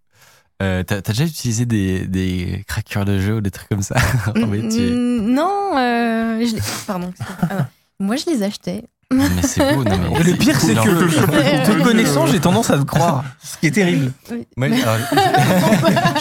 Euh, 0.62 0.82
T'as 0.84 1.02
t'as 1.02 1.14
déjà 1.14 1.26
utilisé 1.26 1.66
des, 1.66 2.08
des 2.08 2.64
craqueurs 2.68 3.06
de 3.06 3.20
jeux 3.20 3.36
ou 3.36 3.42
des 3.42 3.52
trucs 3.52 3.70
comme 3.70 3.84
ça? 3.84 3.96
Tu- 4.34 4.42
Mm, 4.42 5.34
Non, 5.34 5.78
euh, 5.78 6.46
je 6.46 6.56
les- 6.56 6.62
pardon. 6.88 7.14
Ah 7.50 7.56
non. 7.56 7.66
Moi, 8.00 8.16
je 8.16 8.26
les 8.30 8.44
achetais. 8.44 8.84
Mais 9.12 9.24
c'est 9.44 9.74
beau, 9.74 9.84
non 9.86 9.98
mais 9.98 10.20
Et 10.20 10.24
le 10.24 10.34
pire, 10.36 10.60
c'est 10.60 10.74
que, 10.74 10.80
hein. 10.80 11.64
te 11.78 11.84
connaissant, 11.84 12.28
j'ai 12.28 12.42
tendance 12.42 12.70
à 12.72 12.78
te 12.78 12.84
croire. 12.84 13.24
Ce 13.42 13.58
qui 13.58 13.68
est 13.68 13.72
terrible. 13.72 14.12
Moi, 14.58 14.68
alors, 14.84 14.98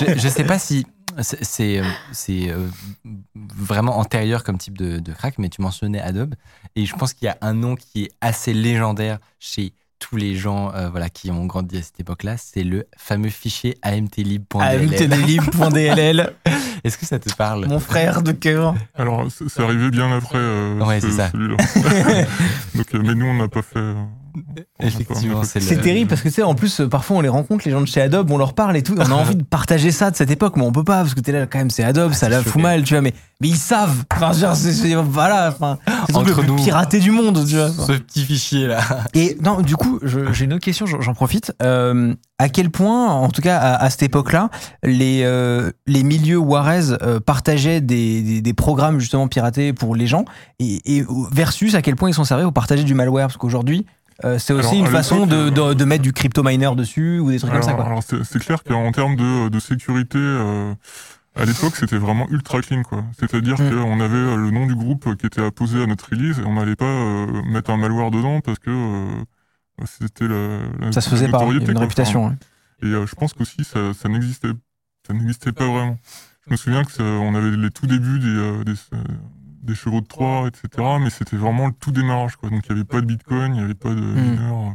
je, 0.01 0.19
je 0.19 0.29
sais 0.29 0.45
pas 0.45 0.59
si 0.59 0.87
c'est 1.21 1.43
c'est, 1.45 1.83
c'est, 2.13 2.51
euh, 2.51 2.69
vraiment 3.35 3.99
antérieur 3.99 4.45
comme 4.45 4.59
type 4.59 4.79
de, 4.79 4.99
de 5.01 5.13
crack, 5.13 5.35
mais 5.39 5.49
tu 5.49 5.63
mentionnais 5.63 6.01
Adobe 6.01 6.35
et 6.77 6.85
je 6.87 6.95
pense 6.95 7.13
qu'il 7.15 7.27
y 7.27 7.29
a 7.29 7.39
un 7.41 7.55
nom 7.55 7.75
qui 7.75 8.05
est 8.05 8.11
assez 8.21 8.53
légendaire 8.55 9.19
chez 9.41 9.73
tous 9.99 10.17
les 10.17 10.37
gens 10.37 10.73
euh, 10.75 10.89
voilà 10.91 11.09
qui 11.09 11.31
ont 11.31 11.47
grandi 11.47 11.79
à 11.79 11.83
cette 11.83 11.99
époque-là, 12.01 12.37
c'est 12.37 12.63
le 12.65 12.87
fameux 12.97 13.31
fichier 13.31 13.77
amtlib.dll. 13.83 14.63
AMTDlib.dll, 14.63 16.33
Est-ce 16.85 16.99
que 16.99 17.07
ça 17.07 17.19
te 17.19 17.33
parle? 17.35 17.67
Mon 17.67 17.81
frère 17.81 18.23
de 18.23 18.33
cœur. 18.33 18.75
Alors, 18.95 19.27
c'est 19.31 19.63
arrivé 19.63 19.91
bien 19.91 20.13
après 20.17 20.39
euh, 20.39 20.79
Ouais, 20.85 21.01
ce- 21.01 21.11
c'est 21.11 21.17
ça. 21.17 21.31
celui-là. 21.31 21.57
Donc, 22.75 22.95
euh, 22.95 23.03
mais 23.05 23.15
nous, 23.15 23.27
on 23.27 23.35
n'a 23.35 23.49
pas 23.49 23.63
fait. 23.63 23.95
Effectivement, 24.81 25.43
c'est 25.45 25.61
le- 25.75 25.81
terrible 25.81 26.09
parce 26.09 26.21
que 26.23 26.29
tu 26.29 26.35
sais, 26.35 26.43
en 26.43 26.55
plus, 26.55 26.81
euh, 26.81 26.89
parfois 26.89 27.17
on 27.17 27.21
les 27.21 27.29
rencontre, 27.29 27.65
les 27.65 27.71
gens 27.73 27.81
de 27.81 27.87
chez 27.87 28.01
Adobe, 28.01 28.31
on 28.31 28.39
leur 28.39 28.55
parle 28.55 28.77
et 28.77 28.83
tout. 28.83 28.95
et 28.95 29.01
On 29.01 29.11
a 29.11 29.15
envie 29.15 29.37
de 29.37 29.43
partager 29.43 29.91
ça 29.91 30.11
de 30.11 30.17
cette 30.17 30.31
époque, 30.31 30.57
mais 30.57 30.63
on 30.65 30.73
peut 30.73 30.85
pas 30.85 31.03
parce 31.03 31.15
que 31.15 31.21
t'es 31.21 31.33
là 31.33 31.47
quand 31.47 31.59
même, 31.59 31.71
c'est 31.71 31.85
Adobe, 31.85 32.13
ça 32.13 32.27
c'est 32.27 32.29
la 32.31 32.43
fout 32.43 32.61
mal, 32.61 32.83
tu 32.85 32.95
vois. 32.95 33.01
Mais, 33.03 33.15
mais 33.41 33.49
ils 33.49 33.57
savent. 33.57 34.05
Enfin, 34.15 34.33
genre, 34.33 34.55
c'est, 34.57 34.95
voilà, 34.95 35.49
enfin, 35.49 35.79
c'est 36.09 36.17
le 36.19 36.33
plus 36.35 36.47
nous. 36.47 36.57
piraté 36.57 36.99
du 37.01 37.11
monde, 37.11 37.45
tu 37.47 37.57
vois. 37.57 37.71
ce 37.71 37.93
petit 37.93 38.23
fichier 38.25 38.67
là. 38.67 38.81
Et 39.15 39.37
non, 39.43 39.61
du 39.61 39.77
coup, 39.77 39.99
j'ai 40.03 40.45
une 40.45 40.53
autre 40.55 40.65
question, 40.65 40.87
j'en 40.87 41.15
profite. 41.15 41.53
Euh, 41.63 42.15
à 42.39 42.49
quel 42.51 42.71
point, 42.71 43.09
en 43.09 43.29
tout 43.31 43.41
cas 43.43 43.57
à, 43.59 43.83
à 43.83 43.89
cette 43.91 44.03
époque-là, 44.03 44.51
les, 44.83 45.23
euh, 45.25 45.71
les 45.87 46.03
milieux 46.03 46.37
Juarez 46.39 46.93
euh, 47.03 47.19
partageaient 47.21 47.81
des, 47.81 48.23
des, 48.23 48.41
des 48.43 48.53
programmes 48.55 49.01
justement 49.01 49.27
piratés 49.29 49.73
pour 49.73 49.95
les 49.97 50.07
gens, 50.07 50.25
et, 50.59 50.99
et 50.99 51.05
versus 51.33 51.75
à 51.75 51.83
quel 51.83 51.97
point 51.97 52.11
ils 52.11 52.15
sont 52.15 52.25
servis 52.25 52.45
au 52.45 52.51
partager 52.53 52.85
du 52.85 52.95
malware, 52.95 53.27
parce 53.29 53.37
qu'aujourd'hui, 53.39 53.87
euh, 54.25 54.39
c'est 54.39 54.53
aussi 54.53 54.69
Alors, 54.77 54.87
une 54.87 54.91
façon 54.93 55.27
de, 55.27 55.37
l'époque, 55.51 55.69
de, 55.69 55.75
de 55.75 55.85
mettre 55.85 56.03
du 56.03 56.13
crypto 56.13 56.43
miner 56.43 56.75
dessus 56.75 57.19
ou 57.19 57.31
des 57.31 57.39
trucs 57.39 57.51
Alors, 57.51 57.63
comme 57.63 57.71
ça. 57.71 57.77
Quoi. 57.77 57.87
alors, 57.87 58.03
c'est 58.03 58.39
clair 58.39 58.63
qu'en 58.65 58.91
termes 58.93 59.17
de, 59.17 59.49
de 59.49 59.59
sécurité, 59.61 60.19
euh, 60.19 60.75
à 61.35 61.45
l'époque, 61.45 61.77
c'était 61.77 61.99
vraiment 61.99 62.27
ultra 62.31 62.61
clean, 62.63 62.83
quoi. 62.83 63.05
C'est-à-dire 63.19 63.61
Mm. 63.61 63.71
qu'on 63.71 64.01
avait 64.01 64.15
euh, 64.17 64.37
le 64.37 64.51
nom 64.51 64.67
du 64.67 64.75
groupe 64.75 65.15
qui 65.17 65.27
était 65.27 65.43
apposé 65.45 65.83
à 65.83 65.87
notre 65.87 66.09
release 66.11 66.39
et 66.39 66.45
on 66.47 66.55
n'allait 66.55 66.77
pas 66.77 66.87
euh, 66.87 67.43
mettre 67.45 67.71
un 67.71 67.77
malware 67.77 68.11
dedans 68.11 68.41
parce 68.41 68.59
que 68.59 68.71
euh, 68.71 69.23
c'était 69.85 70.27
la, 70.29 70.59
la- 70.81 70.93
Ça 70.93 71.01
se 71.03 71.11
faisait 71.11 71.27
une 71.27 71.33
quoi. 71.33 71.45
réputation. 71.81 72.29
ouais. 72.29 72.33
Et 72.83 72.87
euh, 72.87 73.07
je 73.07 73.15
pense 73.15 73.35
qu'aussi, 73.35 73.65
ça, 73.65 73.93
ça 73.93 74.09
n'existait 74.09 74.49
ça 75.07 75.13
n'existait 75.13 75.53
pas 75.53 75.67
vraiment. 75.67 75.99
Je 76.47 76.53
me 76.53 76.57
souviens 76.57 76.85
que 76.85 76.93
ça- 76.93 77.03
on 77.05 77.35
avait 77.35 77.51
les 77.57 77.71
tout 77.71 77.87
débuts 77.87 78.19
des, 78.19 78.27
euh, 78.29 78.65
des, 78.65 78.73
euh, 78.95 78.97
des 79.67 79.75
chevaux 79.75 80.01
de 80.01 80.07
Troie, 80.07 80.49
etc. 80.49 80.83
Mais 81.01 81.11
c'était 81.11 81.37
vraiment 81.37 81.67
le 81.67 81.73
tout 81.73 81.91
démarrage, 81.93 82.37
quoi. 82.37 82.49
Donc 82.51 82.63
il 82.69 82.73
n'y 82.75 82.81
avait 82.81 82.89
pas 82.89 83.01
de 83.01 83.07
bitcoin, 83.07 83.55
il 83.55 83.59
n'y 83.59 83.65
avait 83.65 83.75
pas 83.75 83.91
de 83.91 84.01
Mm. 84.01 84.15
mineurs, 84.31 84.73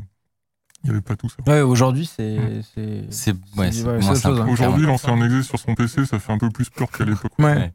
il 0.83 0.89
n'y 0.89 0.89
avait 0.91 1.01
pas 1.01 1.15
tout 1.15 1.29
ça. 1.29 1.37
Ouais, 1.47 1.61
aujourd'hui, 1.61 2.05
c'est. 2.05 2.37
Mm. 2.37 2.61
c'est- 3.09 3.31
ouais, 3.57 3.69
hein. 3.87 4.47
Aujourd'hui, 4.49 4.85
lancer 4.85 5.09
un 5.09 5.21
exé 5.25 5.43
sur 5.43 5.57
son 5.59 5.73
PC, 5.75 6.05
ça 6.05 6.19
fait 6.19 6.31
un 6.33 6.37
peu 6.37 6.49
plus 6.49 6.69
peur 6.69 6.89
qu'à 6.91 7.05
l'époque. 7.05 7.31
Ouais. 7.39 7.73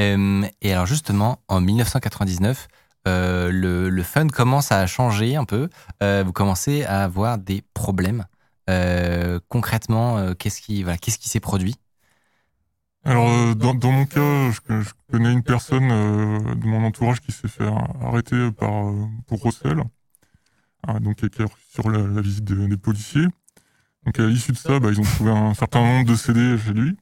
Euh, 0.00 0.42
et 0.60 0.72
alors 0.72 0.86
justement, 0.86 1.38
en 1.48 1.60
1999, 1.60 2.66
euh, 3.06 3.50
le, 3.52 3.90
le 3.90 4.02
fun 4.02 4.26
commence 4.28 4.72
à 4.72 4.86
changer 4.86 5.36
un 5.36 5.44
peu. 5.44 5.68
Euh, 6.02 6.22
vous 6.26 6.32
commencez 6.32 6.84
à 6.84 7.04
avoir 7.04 7.38
des 7.38 7.62
problèmes. 7.74 8.24
Euh, 8.70 9.38
concrètement, 9.48 10.16
euh, 10.16 10.32
qu'est-ce 10.34 10.60
qui, 10.62 10.82
voilà, 10.82 10.96
qu'est-ce 10.98 11.18
qui 11.18 11.28
s'est 11.28 11.38
produit? 11.40 11.76
Alors, 13.04 13.28
euh, 13.28 13.54
dans, 13.54 13.74
dans 13.74 13.92
mon 13.92 14.06
cas, 14.06 14.50
je, 14.50 14.80
je 14.82 14.90
connais 15.12 15.32
une 15.32 15.42
personne 15.42 15.90
euh, 15.90 16.54
de 16.54 16.66
mon 16.66 16.84
entourage 16.84 17.20
qui 17.20 17.32
s'est 17.32 17.48
fait 17.48 17.68
arrêter 18.02 18.50
par, 18.52 18.88
euh, 18.88 19.06
pour 19.26 19.42
recel, 19.42 19.82
donc 21.00 21.16
qui 21.16 21.26
est 21.26 21.46
sur 21.70 21.90
la, 21.90 21.98
la 21.98 22.20
visite 22.20 22.44
de- 22.44 22.66
des 22.66 22.76
policiers. 22.76 23.26
Donc, 24.06 24.18
à 24.18 24.26
l'issue 24.26 24.52
de 24.52 24.56
ça, 24.56 24.80
bah, 24.80 24.88
ils 24.90 25.00
ont 25.00 25.04
trouvé 25.04 25.30
un 25.30 25.54
certain 25.54 25.80
nombre 25.80 26.06
de 26.08 26.14
CD 26.14 26.56
chez 26.58 26.72
lui. 26.72 26.96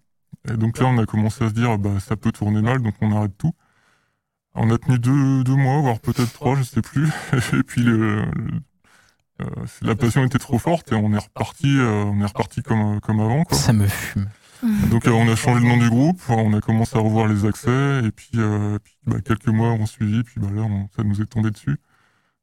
Et 0.49 0.57
donc 0.57 0.79
là, 0.79 0.87
on 0.87 0.99
a 0.99 1.07
commencé 1.07 1.45
à 1.45 1.49
se 1.49 1.55
dire, 1.55 1.79
bah, 1.79 2.01
ça 2.01 2.17
peut 2.17 2.33
tourner 2.33 2.63
mal, 2.63 2.81
donc 2.83 2.95
on 3.01 3.15
arrête 3.17 3.37
tout. 3.39 3.53
On 4.55 4.71
a 4.71 4.79
tenu 4.79 4.99
deux, 4.99 5.45
deux 5.45 5.55
mois, 5.57 5.81
voire 5.81 6.01
peut-être 6.01 6.33
trois, 6.33 6.57
je 6.57 6.63
sais 6.63 6.83
plus. 6.83 7.09
Et 7.55 7.63
puis, 7.63 7.83
le, 7.83 8.25
le- 8.25 8.61
euh, 9.41 9.47
la 9.81 9.95
passion 9.97 10.25
était 10.25 10.39
trop 10.39 10.59
forte 10.59 10.93
et 10.93 10.95
on 10.95 11.13
est 11.15 11.19
reparti, 11.19 11.77
euh, 11.79 12.05
on 12.05 12.21
est 12.21 12.27
reparti 12.27 12.63
comme, 12.63 13.01
comme 13.01 13.19
avant, 13.19 13.45
quoi. 13.45 13.57
Ça 13.57 13.73
me 13.73 13.87
fume. 13.89 14.29
Donc 14.63 15.07
euh, 15.07 15.11
on 15.13 15.29
a 15.29 15.37
changé 15.37 15.61
le 15.61 15.69
nom 15.69 15.77
du 15.77 15.89
groupe, 15.91 16.21
on 16.29 16.53
a 16.55 16.61
commencé 16.61 16.97
à 16.97 17.01
revoir 17.01 17.27
les 17.29 17.45
accès, 17.45 18.01
et 18.05 18.11
puis, 18.13 18.31
euh, 18.37 18.79
bah, 19.07 19.21
quelques 19.21 19.49
mois 19.49 19.71
ont 19.73 19.87
suivi, 19.87 20.23
puis 20.23 20.41
bah, 20.41 20.49
là 20.55 20.63
on- 20.63 20.89
ça 20.97 21.03
nous 21.03 21.21
est 21.21 21.27
tombé 21.27 21.51
dessus. 21.51 21.77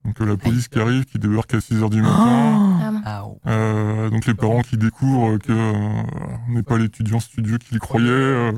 Donc 0.06 0.22
euh, 0.22 0.26
la 0.26 0.38
police 0.38 0.68
qui 0.70 0.80
arrive, 0.80 1.04
qui 1.06 1.20
débarque 1.20 1.54
à 1.54 1.58
6h 1.58 1.90
du 1.90 2.02
matin, 2.02 2.78
Vraiment. 2.80 3.02
Ah, 3.06 3.24
oh. 3.26 3.40
euh, 3.48 4.10
donc 4.10 4.26
les 4.26 4.34
parents 4.34 4.62
qui 4.62 4.78
découvrent 4.78 5.38
que 5.38 5.52
euh, 5.52 5.74
on 6.48 6.54
n'est 6.54 6.64
pas 6.64 6.78
l'étudiant 6.78 7.20
studieux 7.20 7.58
qu'ils 7.58 7.80
croyaient. 7.80 8.08
euh, 8.10 8.52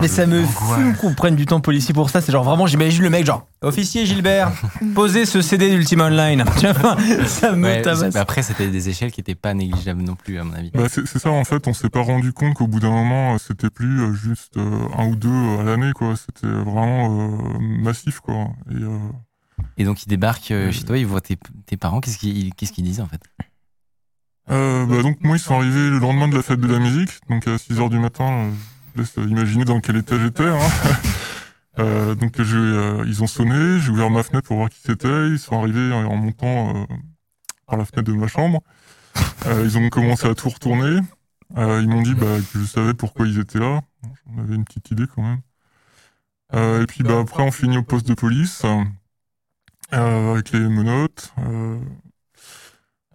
Mais 0.00 0.08
ça 0.08 0.26
me 0.26 0.42
fume 0.44 0.96
qu'on 0.96 1.14
prenne 1.14 1.36
du 1.36 1.46
temps 1.46 1.60
policier 1.60 1.94
pour 1.94 2.10
ça. 2.10 2.20
C'est 2.20 2.32
genre 2.32 2.44
vraiment, 2.44 2.66
j'imagine 2.66 3.02
le 3.02 3.10
mec, 3.10 3.26
genre, 3.26 3.46
officier 3.62 4.06
Gilbert, 4.06 4.50
posez 4.94 5.24
ce 5.24 5.40
CD 5.42 5.70
d'Ultima 5.70 6.06
Online. 6.06 6.44
Tu 6.58 6.66
vois, 6.72 6.96
ça 7.26 7.52
me 7.52 7.64
Ouais, 7.68 7.82
tabasse. 7.82 8.16
après, 8.16 8.42
c'était 8.42 8.68
des 8.68 8.88
échelles 8.88 9.12
qui 9.12 9.20
n'étaient 9.20 9.34
pas 9.34 9.54
négligeables 9.54 10.02
non 10.02 10.14
plus, 10.16 10.38
à 10.38 10.44
mon 10.44 10.52
avis. 10.54 10.70
bah, 10.72 10.88
c'est 10.88 11.06
ça 11.06 11.30
en 11.30 11.44
fait, 11.44 11.66
on 11.68 11.72
s'est 11.74 11.90
pas 11.90 12.02
rendu 12.02 12.32
compte 12.32 12.54
qu'au 12.54 12.66
bout 12.66 12.80
d'un 12.80 12.90
moment 12.90 13.34
euh, 13.34 13.38
c'était 13.38 13.70
plus 13.70 14.14
juste 14.16 14.56
un 14.56 15.06
ou 15.06 15.16
deux 15.16 15.58
à 15.60 15.62
l'année 15.64 15.92
quoi, 15.94 16.14
c'était 16.16 16.46
vraiment 16.52 17.30
euh, 17.30 17.58
massif 17.60 18.20
quoi. 18.20 18.48
Et, 18.70 18.74
euh, 18.82 18.98
Et 19.76 19.84
donc, 19.84 20.02
ils 20.04 20.08
débarquent 20.08 20.50
euh, 20.50 20.72
chez 20.72 20.84
toi, 20.84 20.98
ils 20.98 21.06
voient 21.06 21.20
tes, 21.20 21.38
tes 21.66 21.76
parents, 21.76 22.00
qu'est-ce 22.00 22.18
qu'ils 22.18 22.54
qu'est-ce 22.54 22.72
qu'ils 22.72 22.84
disent 22.84 23.00
en 23.00 23.06
fait? 23.06 23.22
Euh, 24.50 24.84
bah 24.86 25.02
donc 25.02 25.18
moi 25.20 25.36
ils 25.36 25.40
sont 25.40 25.54
arrivés 25.54 25.90
le 25.90 25.98
lendemain 25.98 26.26
de 26.26 26.34
la 26.34 26.42
fête 26.42 26.58
de 26.58 26.66
la 26.66 26.80
musique, 26.80 27.10
donc 27.28 27.46
à 27.46 27.54
6h 27.54 27.88
du 27.88 28.00
matin, 28.00 28.24
euh, 28.30 28.50
je 28.96 29.02
laisse 29.02 29.14
imaginer 29.16 29.64
dans 29.64 29.80
quel 29.80 29.96
état 29.96 30.18
j'étais. 30.18 30.48
Hein. 30.48 30.58
Euh, 31.78 32.14
donc 32.16 32.42
je, 32.42 32.58
euh, 32.58 33.04
ils 33.06 33.22
ont 33.22 33.26
sonné, 33.28 33.78
j'ai 33.78 33.90
ouvert 33.90 34.10
ma 34.10 34.22
fenêtre 34.22 34.48
pour 34.48 34.56
voir 34.56 34.68
qui 34.68 34.80
c'était, 34.84 35.28
ils 35.28 35.38
sont 35.38 35.58
arrivés 35.58 35.92
en, 35.92 36.16
montant 36.16 36.76
euh, 36.76 36.84
par 37.66 37.78
la 37.78 37.84
fenêtre 37.84 38.10
de 38.10 38.16
ma 38.16 38.26
chambre. 38.26 38.60
Euh, 39.46 39.62
ils 39.64 39.78
ont 39.78 39.88
commencé 39.88 40.26
à 40.26 40.34
tout 40.34 40.48
retourner. 40.48 41.00
Euh, 41.56 41.80
ils 41.80 41.88
m'ont 41.88 42.02
dit 42.02 42.14
bah, 42.14 42.36
que 42.52 42.58
je 42.58 42.64
savais 42.64 42.92
pourquoi 42.92 43.26
ils 43.26 43.38
étaient 43.38 43.60
là. 43.60 43.80
J'en 44.26 44.42
avais 44.42 44.56
une 44.56 44.64
petite 44.64 44.90
idée 44.90 45.04
quand 45.14 45.22
même. 45.22 45.40
Euh, 46.54 46.82
et 46.82 46.86
puis 46.86 47.04
bah, 47.04 47.20
après 47.20 47.42
on 47.44 47.52
finit 47.52 47.78
au 47.78 47.82
poste 47.82 48.06
de 48.06 48.14
police 48.14 48.64
euh, 49.94 50.32
avec 50.32 50.52
les 50.52 50.60
menottes. 50.60 51.32
Euh, 51.38 51.78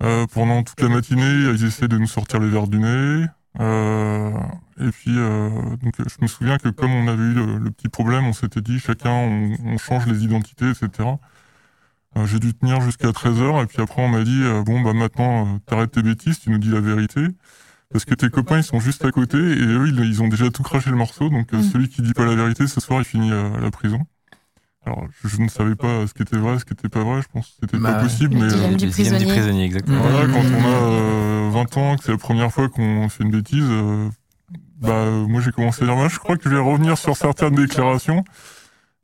euh, 0.03 0.25
pendant 0.33 0.63
toute 0.63 0.79
la 0.81 0.89
matinée, 0.89 1.51
ils 1.53 1.63
essaient 1.65 1.87
de 1.87 1.97
nous 1.97 2.07
sortir 2.07 2.39
les 2.39 2.49
verres 2.49 2.67
du 2.67 2.79
nez. 2.79 3.25
Euh, 3.61 4.31
et 4.81 4.89
puis, 4.91 5.11
euh, 5.17 5.49
donc, 5.77 5.93
je 5.99 6.15
me 6.21 6.27
souviens 6.27 6.57
que 6.57 6.69
comme 6.69 6.91
on 6.91 7.07
avait 7.07 7.23
eu 7.23 7.33
le, 7.33 7.57
le 7.57 7.71
petit 7.71 7.87
problème, 7.87 8.25
on 8.25 8.33
s'était 8.33 8.61
dit 8.61 8.79
chacun, 8.79 9.11
on, 9.11 9.55
on 9.65 9.77
change 9.77 10.05
les 10.07 10.23
identités, 10.25 10.69
etc. 10.69 11.09
J'ai 12.25 12.39
dû 12.39 12.53
tenir 12.53 12.79
jusqu'à 12.79 13.09
13h, 13.09 13.63
et 13.63 13.65
puis 13.67 13.81
après, 13.81 14.01
on 14.01 14.07
m'a 14.07 14.23
dit, 14.23 14.41
bon, 14.65 14.79
bah 14.81 14.93
maintenant, 14.93 15.59
t'arrêtes 15.65 15.91
tes 15.91 16.01
bêtises, 16.01 16.39
tu 16.39 16.49
nous 16.49 16.59
dis 16.59 16.69
la 16.69 16.79
vérité. 16.79 17.27
Parce 17.91 18.05
que 18.05 18.15
tes 18.15 18.29
copains, 18.29 18.57
ils 18.59 18.63
sont 18.63 18.79
juste 18.79 19.03
à 19.05 19.11
côté 19.11 19.37
et 19.37 19.61
eux, 19.65 19.87
ils, 19.87 19.99
ils 19.99 20.23
ont 20.23 20.27
déjà 20.29 20.49
tout 20.49 20.63
craché 20.63 20.89
le 20.89 20.95
morceau. 20.95 21.29
Donc, 21.29 21.53
euh, 21.53 21.57
Mm. 21.57 21.63
celui 21.63 21.89
qui 21.89 22.01
dit 22.01 22.13
pas 22.13 22.25
la 22.25 22.35
vérité, 22.35 22.67
ce 22.67 22.79
soir, 22.81 23.01
il 23.01 23.05
finit 23.05 23.31
à 23.31 23.59
la 23.59 23.71
prison. 23.71 24.05
Alors, 24.85 25.05
je, 25.23 25.27
je 25.29 25.41
ne 25.41 25.47
savais 25.47 25.75
pas 25.75 26.05
ce 26.05 26.13
qui 26.13 26.21
était 26.21 26.37
vrai, 26.37 26.59
ce 26.59 26.65
qui 26.65 26.73
était 26.73 26.89
pas 26.89 27.03
vrai. 27.03 27.21
Je 27.21 27.27
pense 27.27 27.47
que 27.47 27.53
c'était 27.61 27.77
Bah, 27.79 27.93
pas 27.93 28.01
possible, 28.03 28.35
le 28.35 28.41
mais 28.41 28.47
dilemme 28.47 28.73
euh, 28.73 28.75
du 28.77 28.85
dilemme 28.87 28.89
du 28.89 28.91
prisonnier. 29.25 29.25
prisonnier, 29.25 29.63
exactement. 29.65 30.01
voilà, 30.01 30.27
Mhm. 30.27 30.33
quand 30.33 30.43
on 30.55 30.65
a 30.65 30.81
euh, 30.91 31.49
20 31.51 31.77
ans, 31.77 31.95
que 31.97 32.03
c'est 32.03 32.11
la 32.11 32.17
première 32.17 32.51
fois 32.51 32.69
qu'on 32.69 33.09
fait 33.09 33.23
une 33.23 33.31
bêtise, 33.31 33.65
euh, 33.67 34.09
bah, 34.79 35.09
moi, 35.27 35.41
j'ai 35.41 35.51
commencé 35.51 35.83
à 35.83 35.85
dire, 35.87 35.95
Moi, 35.95 36.07
je 36.07 36.19
crois 36.19 36.37
que 36.37 36.43
je 36.43 36.49
vais 36.55 36.61
revenir 36.61 36.97
sur 36.97 37.15
certaines 37.17 37.55
déclarations. 37.55 38.23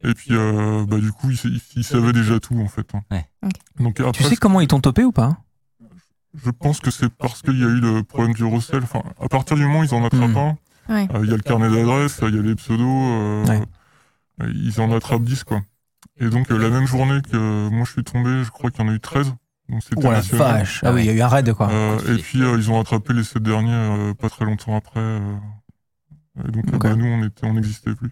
Et 0.04 0.14
puis, 0.14 0.32
euh, 0.32 0.86
bah, 0.88 0.98
du 0.98 1.12
coup, 1.12 1.30
ils, 1.32 1.62
ils 1.76 1.84
savaient 1.84 2.14
déjà 2.14 2.40
tout, 2.40 2.60
en 2.60 2.68
fait. 2.68 2.88
hein. 2.94 3.02
Ouais. 3.12 3.26
Donc, 3.80 4.00
après, 4.00 4.12
Tu 4.12 4.24
sais 4.24 4.36
comment 4.36 4.60
ils 4.62 4.68
t'ont 4.68 4.82
topé 4.82 5.04
ou 5.04 5.12
pas? 5.12 5.38
Je 6.44 6.50
pense 6.50 6.80
que 6.80 6.92
c'est 6.92 7.10
parce 7.10 7.42
qu'il 7.42 7.60
y 7.60 7.64
a 7.64 7.68
eu 7.68 7.80
le 7.82 8.04
problème 8.04 8.34
du 8.34 8.44
recel. 8.46 8.82
Enfin, 8.84 9.02
à 9.20 9.28
partir 9.28 9.58
du 9.58 9.64
moment 9.64 9.80
où 9.82 9.84
ils 9.84 9.94
en 9.94 10.06
attrapent 10.06 10.30
Hmm. 10.30 10.38
un, 10.38 10.58
Ouais. 10.90 11.08
euh, 11.14 11.20
il 11.24 11.30
y 11.30 11.34
a 11.34 11.38
le 11.38 11.42
carnet 11.44 11.70
d'adresse, 11.70 12.20
il 12.28 12.36
y 12.36 12.40
a 12.40 12.42
les 12.42 12.56
pseudos, 12.56 12.82
euh, 12.88 13.46
Ouais. 13.48 13.62
euh, 14.42 14.52
ils 14.56 14.80
en 14.82 14.92
attrapent 14.94 15.24
10, 15.24 15.44
quoi. 15.44 15.62
Et 16.20 16.30
donc, 16.30 16.52
euh, 16.52 16.58
la 16.58 16.70
même 16.70 16.86
journée 16.88 17.22
que 17.22 17.70
moi 17.70 17.84
je 17.86 17.92
suis 17.92 18.04
tombé, 18.04 18.44
je 18.44 18.50
crois 18.52 18.70
qu'il 18.72 18.84
y 18.86 18.88
en 18.88 18.92
a 18.92 18.96
eu 18.96 19.00
13. 19.00 19.34
Donc, 19.70 19.82
c'était 19.84 19.96
Oh 20.06 20.12
la 20.12 20.18
national. 20.18 20.58
vache 20.58 20.82
Ah 20.84 20.92
oui, 20.94 21.02
il 21.04 21.06
y 21.06 21.10
a 21.10 21.14
eu 21.14 21.22
un 21.22 21.28
raid 21.28 21.54
quoi. 21.54 21.70
Euh, 21.72 22.16
et 22.16 22.22
puis, 22.22 22.42
euh, 22.44 22.58
ils 22.58 22.70
ont 22.70 22.80
attrapé 22.80 23.14
les 23.14 23.24
7 23.24 23.42
derniers 23.44 23.74
euh, 23.74 24.14
pas 24.14 24.30
très 24.30 24.46
longtemps 24.46 24.76
après. 24.76 25.00
euh, 25.00 25.36
et 26.48 26.52
donc, 26.52 26.66
euh, 26.74 26.78
bah, 26.78 26.96
nous, 26.96 27.06
on 27.06 27.24
était, 27.26 27.46
on 27.46 27.54
n'existait 27.54 27.94
plus. 27.96 28.12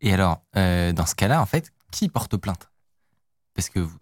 Et 0.00 0.12
alors, 0.12 0.42
euh, 0.56 0.92
dans 0.92 1.06
ce 1.06 1.14
cas-là, 1.14 1.40
en 1.40 1.46
fait, 1.46 1.72
qui 1.90 2.08
porte 2.08 2.36
plainte? 2.36 2.70
Parce 3.54 3.68
que, 3.70 3.80
vous- 3.80 3.98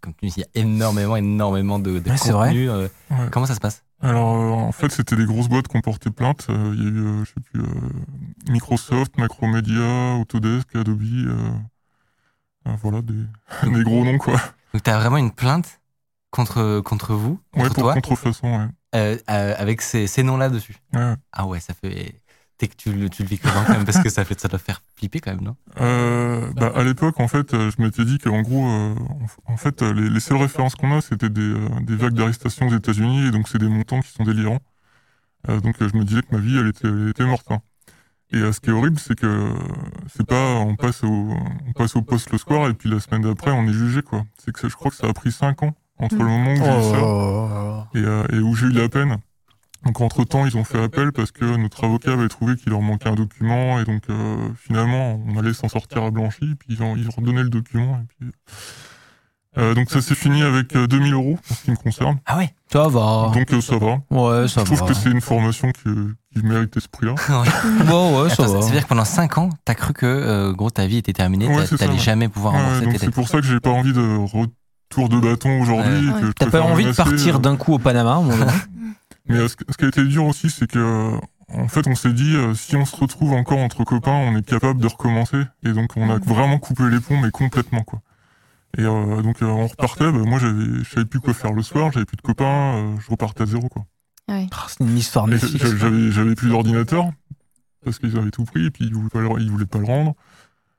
comme 0.00 0.14
tu 0.14 0.26
dis, 0.26 0.34
il 0.36 0.40
y 0.40 0.44
a 0.44 0.48
énormément, 0.62 1.16
énormément 1.16 1.78
de, 1.78 1.98
de 2.00 2.10
Ouais, 2.10 2.16
c'est 2.16 2.32
vrai. 2.32 2.48
contenu. 2.48 2.68
euh, 2.70 2.88
Ouais. 3.10 3.28
Comment 3.30 3.46
ça 3.46 3.54
se 3.54 3.60
passe? 3.60 3.84
Alors, 4.00 4.34
euh, 4.36 4.50
en 4.50 4.72
fait, 4.72 4.90
c'était 4.90 5.14
des 5.16 5.24
grosses 5.26 5.48
boîtes 5.48 5.68
qui 5.68 5.76
ont 5.76 5.80
porté 5.80 6.10
plainte. 6.10 6.46
Euh, 6.50 6.74
Il 6.76 6.82
y 6.82 6.86
a 6.86 6.90
eu, 6.90 6.98
euh, 7.06 7.24
je 7.24 7.28
sais 7.30 7.40
plus, 7.52 7.60
euh, 7.60 8.50
Microsoft, 8.50 9.16
Macromedia, 9.18 10.16
Autodesk, 10.16 10.74
Adobe. 10.76 11.02
Euh, 12.66 12.72
voilà, 12.82 13.02
des, 13.02 13.24
des 13.70 13.82
gros 13.84 14.04
noms, 14.04 14.18
quoi. 14.18 14.40
Donc, 14.74 14.82
tu 14.82 14.90
as 14.90 14.98
vraiment 14.98 15.16
une 15.16 15.32
plainte 15.32 15.80
contre, 16.30 16.80
contre 16.80 17.14
vous, 17.14 17.40
contre 17.52 17.64
Ouais, 17.64 17.74
pour 17.74 17.82
toi, 17.84 17.94
contrefaçon, 17.94 18.58
ouais. 18.58 18.66
euh, 18.94 19.16
euh, 19.30 19.54
avec 19.58 19.82
ces, 19.82 20.06
ces 20.06 20.22
noms-là 20.22 20.48
dessus. 20.48 20.76
Ouais. 20.94 21.14
Ah 21.32 21.46
ouais, 21.46 21.60
ça 21.60 21.74
fait. 21.74 22.20
T'es 22.58 22.68
que 22.68 22.76
tu, 22.76 22.92
le- 22.92 23.08
tu 23.08 23.22
le 23.22 23.28
vis 23.28 23.38
comment 23.38 23.64
quand 23.66 23.72
même 23.72 23.86
Parce 23.86 24.02
que 24.02 24.10
ça, 24.10 24.22
fait, 24.24 24.38
ça 24.38 24.46
doit 24.48 24.58
faire 24.58 24.82
flipper 24.94 25.20
quand 25.20 25.30
même, 25.30 25.40
non? 25.40 25.56
Euh, 25.80 26.52
bah, 26.52 26.70
à 26.76 26.84
l'époque, 26.84 27.18
en 27.18 27.26
fait, 27.26 27.52
je 27.52 27.82
m'étais 27.82 28.04
dit 28.04 28.18
qu'en 28.18 28.42
gros, 28.42 28.62
en, 29.46 29.56
fait, 29.56 29.80
les, 29.80 30.10
les 30.10 30.20
seules 30.20 30.36
références 30.36 30.74
qu'on 30.74 30.94
a, 30.94 31.00
c'était 31.00 31.30
des, 31.30 31.54
des 31.80 31.96
vagues 31.96 32.12
d'arrestation 32.12 32.66
aux 32.68 32.74
États-Unis, 32.76 33.28
et 33.28 33.30
donc 33.30 33.48
c'est 33.48 33.56
des 33.58 33.68
montants 33.68 34.00
qui 34.00 34.10
sont 34.12 34.24
délirants. 34.24 34.60
Donc 35.48 35.76
je 35.80 35.96
me 35.96 36.04
disais 36.04 36.20
que 36.20 36.34
ma 36.34 36.38
vie, 36.40 36.58
elle 36.58 36.68
était, 36.68 36.86
elle 36.86 37.08
était 37.08 37.24
morte. 37.24 37.50
hein. 37.50 37.62
Et 38.32 38.36
euh, 38.36 38.52
ce 38.52 38.60
qui 38.60 38.70
est 38.70 38.72
horrible, 38.72 38.98
c'est 39.00 39.18
que 39.18 39.26
euh, 39.26 39.52
c'est 40.14 40.26
pas, 40.26 40.54
on 40.60 40.76
passe 40.76 41.02
au, 41.02 41.08
on 41.66 41.72
passe 41.72 41.96
au 41.96 42.02
poste 42.02 42.30
le 42.30 42.38
soir, 42.38 42.68
et 42.68 42.74
puis 42.74 42.88
la 42.88 43.00
semaine 43.00 43.22
d'après, 43.22 43.50
on 43.50 43.64
est 43.66 43.72
jugé, 43.72 44.02
quoi. 44.02 44.22
C'est 44.38 44.52
que 44.52 44.60
ça- 44.60 44.68
je 44.68 44.74
crois 44.76 44.90
que 44.90 44.96
ça 44.96 45.08
a 45.08 45.12
pris 45.12 45.32
cinq 45.32 45.62
ans 45.64 45.74
entre 45.98 46.16
le 46.16 46.24
moment 46.24 46.52
où 46.52 46.56
j'ai 46.56 46.62
eu 46.62 46.90
ça 46.92 47.88
et, 47.94 47.98
euh, 48.04 48.24
et 48.32 48.38
où 48.38 48.54
j'ai 48.54 48.66
eu 48.66 48.72
la 48.72 48.88
peine. 48.88 49.16
Donc 49.84 50.00
entre 50.02 50.24
temps, 50.24 50.44
ils 50.46 50.56
ont 50.58 50.64
fait 50.64 50.82
appel 50.82 51.10
parce 51.10 51.30
que 51.32 51.44
notre 51.56 51.84
avocat 51.84 52.12
avait 52.12 52.28
trouvé 52.28 52.54
qu'il 52.56 52.70
leur 52.70 52.82
manquait 52.82 53.08
un 53.08 53.14
document 53.14 53.80
et 53.80 53.84
donc 53.84 54.02
euh, 54.10 54.48
finalement, 54.56 55.18
on 55.26 55.38
allait 55.38 55.54
s'en 55.54 55.68
sortir 55.68 56.02
à 56.04 56.10
blanchi. 56.10 56.54
Puis 56.54 56.68
ils 56.68 56.82
ont, 56.82 56.96
ils 56.96 57.08
ont 57.08 57.12
redonné 57.16 57.42
le 57.42 57.48
document. 57.48 57.98
Et 57.98 58.06
puis, 58.18 58.30
euh, 59.58 59.74
donc 59.74 59.90
ça 59.90 60.00
s'est 60.00 60.14
fini 60.14 60.42
avec 60.42 60.76
euh, 60.76 60.86
2000 60.86 61.12
euros 61.14 61.38
en 61.50 61.54
ce 61.54 61.62
qui 61.64 61.70
me 61.70 61.76
concerne. 61.76 62.18
Ah 62.26 62.36
ouais 62.38 62.54
Ça 62.70 62.88
va. 62.88 63.30
Donc 63.34 63.52
euh, 63.52 63.60
ça 63.62 63.78
va. 63.78 63.98
Ouais, 64.10 64.48
ça 64.48 64.60
Je 64.60 64.66
trouve 64.66 64.80
va. 64.80 64.86
que 64.86 64.94
c'est 64.94 65.10
une 65.10 65.20
formation 65.22 65.72
qui, 65.72 65.88
qui 66.34 66.42
mérite 66.44 66.78
ce 66.78 66.88
prix-là. 66.88 67.14
Bon, 67.86 68.22
ouais, 68.22 68.28
ça 68.30 68.42
Attends, 68.44 68.54
va. 68.54 68.60
ça 68.62 68.66
veut 68.68 68.72
dire 68.72 68.84
que 68.84 68.88
pendant 68.88 69.04
5 69.04 69.38
ans, 69.38 69.50
t'as 69.64 69.74
cru 69.74 69.92
que 69.92 70.06
euh, 70.06 70.52
gros 70.52 70.70
ta 70.70 70.86
vie 70.86 70.98
était 70.98 71.12
terminée, 71.12 71.46
Ouais, 71.48 71.66
t'allais 71.66 71.92
ouais. 71.92 71.98
jamais 71.98 72.28
pouvoir 72.28 72.54
Ouais, 72.54 72.60
rembourser 72.60 72.84
donc 72.84 72.92
tes 72.94 72.98
c'est 73.06 73.10
pour 73.10 73.28
ça 73.28 73.38
que 73.40 73.46
j'ai 73.46 73.60
pas 73.60 73.70
envie 73.70 73.92
de 73.92 74.16
retour 74.18 75.08
de 75.08 75.18
bâton 75.20 75.60
aujourd'hui. 75.60 76.08
Ouais. 76.10 76.22
Ouais. 76.24 76.30
T'as 76.38 76.50
pas 76.50 76.62
envie 76.62 76.84
de 76.84 76.92
partir 76.92 77.36
euh, 77.36 77.38
d'un 77.38 77.56
coup 77.56 77.72
au 77.74 77.78
Panama 77.78 78.20
donné 78.22 78.44
Mais 79.28 79.46
ce, 79.48 79.54
ce 79.68 79.76
qui 79.76 79.84
a 79.84 79.88
été 79.88 80.04
dur 80.04 80.24
aussi, 80.26 80.50
c'est 80.50 80.66
que 80.68 80.78
euh, 80.78 81.18
en 81.52 81.68
fait, 81.68 81.86
on 81.88 81.94
s'est 81.94 82.12
dit 82.12 82.34
euh, 82.36 82.54
si 82.54 82.76
on 82.76 82.84
se 82.84 82.96
retrouve 82.96 83.32
encore 83.32 83.58
entre 83.58 83.82
copains, 83.84 84.12
on 84.12 84.36
est 84.36 84.46
capable 84.46 84.80
de 84.80 84.86
recommencer. 84.86 85.42
Et 85.64 85.72
donc, 85.72 85.90
on 85.96 86.10
a 86.10 86.18
vraiment 86.18 86.58
coupé 86.58 86.84
les 86.90 87.00
ponts, 87.00 87.18
mais 87.20 87.30
complètement 87.30 87.82
quoi. 87.82 88.00
Et 88.78 88.82
euh, 88.82 89.20
donc, 89.22 89.42
euh, 89.42 89.46
on 89.46 89.66
repartait. 89.66 90.10
bah, 90.12 90.18
moi, 90.24 90.38
j'avais, 90.38 90.84
je 90.84 90.88
savais 90.90 91.06
plus 91.06 91.18
quoi 91.20 91.34
faire 91.34 91.52
le 91.52 91.62
soir. 91.62 91.90
J'avais 91.92 92.06
plus 92.06 92.16
de 92.16 92.22
copains. 92.22 92.44
euh, 92.76 92.94
je 93.00 93.10
repartais 93.10 93.42
à 93.42 93.46
zéro 93.46 93.68
quoi. 93.68 93.84
Ouais. 94.30 94.46
Ah, 94.52 94.66
C'est 94.68 94.84
une 94.84 94.96
histoire 94.96 95.26
j'avais, 95.28 96.34
plus 96.34 96.48
d'ordinateur 96.48 97.10
parce 97.84 97.98
qu'ils 97.98 98.16
avaient 98.16 98.30
tout 98.30 98.44
pris 98.44 98.66
et 98.66 98.70
puis 98.70 98.84
ils 98.86 98.94
voulaient 98.94 99.08
pas 99.08 99.20
le, 99.20 99.28
ils 99.40 99.50
voulaient 99.50 99.66
pas 99.66 99.78
le 99.78 99.86
rendre. 99.86 100.14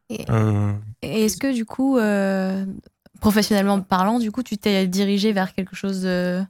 Et- 0.09 0.25
Euh, 0.29 0.71
Et 1.01 1.25
est-ce 1.25 1.37
que 1.37 1.53
du 1.53 1.65
coup, 1.65 1.97
euh, 1.97 2.65
professionnellement 3.19 3.81
parlant, 3.81 4.19
du 4.19 4.31
coup, 4.31 4.43
tu 4.43 4.57
t'es 4.57 4.87
dirigé 4.87 5.31
vers 5.33 5.53
quelque 5.53 5.75
chose 5.75 6.01
de, 6.01 6.43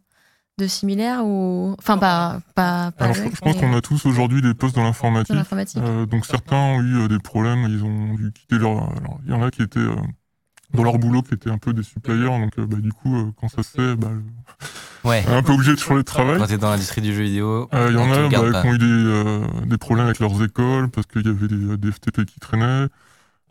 de 0.57 0.67
similaire 0.67 1.25
ou 1.25 1.75
enfin 1.79 1.97
pas 1.97 2.41
pas, 2.55 2.91
pas 2.91 3.05
alors, 3.05 3.15
je, 3.15 3.21
avec, 3.21 3.35
je 3.35 3.39
pense 3.41 3.55
mais 3.55 3.59
qu'on 3.61 3.73
a 3.75 3.81
tous 3.81 4.05
aujourd'hui 4.05 4.41
des 4.41 4.53
postes 4.53 4.75
dans 4.75 4.81
dans 4.81 4.87
l'informatique. 4.87 5.77
Euh, 5.77 6.05
donc 6.05 6.25
certains 6.25 6.57
ont 6.57 6.81
eu 6.81 7.07
des 7.07 7.19
problèmes, 7.19 7.65
ils 7.69 7.83
ont 7.83 8.13
dû 8.15 8.31
quitter 8.31 8.57
leur. 8.57 8.71
Alors 8.97 9.19
il 9.25 9.31
y 9.31 9.33
en 9.33 9.41
a 9.41 9.49
qui 9.51 9.61
étaient 9.63 9.79
euh, 9.79 9.95
dans 10.73 10.83
leur 10.83 10.97
boulot, 10.99 11.21
qui 11.21 11.33
étaient 11.33 11.49
un 11.51 11.57
peu 11.57 11.73
des 11.73 11.83
suppliers, 11.83 12.25
donc 12.25 12.57
euh, 12.59 12.65
bah, 12.65 12.77
du 12.77 12.91
coup 12.91 13.15
euh, 13.17 13.31
quand 13.39 13.47
ça 13.49 13.63
se 13.63 13.69
fait, 13.71 13.95
bah, 13.95 14.09
Ouais. 15.03 15.23
on 15.27 15.31
est 15.31 15.35
un 15.35 15.41
peu 15.43 15.53
obligé 15.53 15.73
de 15.73 15.79
changer 15.79 16.01
de 16.01 16.05
travail. 16.05 16.37
Quand 16.37 16.45
t'es 16.45 16.57
dans 16.59 16.69
l'industrie 16.69 17.01
du 17.01 17.13
jeu 17.13 17.23
vidéo, 17.23 17.67
Euh, 17.73 17.87
Il 17.89 17.95
y 17.95 17.97
en 17.97 18.11
a 18.11 18.29
bah, 18.51 18.61
qui 18.61 18.67
ont 18.67 18.73
eu 18.73 18.77
des, 18.77 18.85
euh, 18.85 19.45
des 19.65 19.77
problèmes 19.79 20.05
avec 20.05 20.19
leurs 20.19 20.43
écoles 20.43 20.89
parce 20.89 21.07
qu'il 21.07 21.25
y 21.25 21.29
avait 21.29 21.47
des, 21.47 21.77
des 21.77 21.91
FTP 21.91 22.25
qui 22.25 22.39
traînaient. 22.39 22.87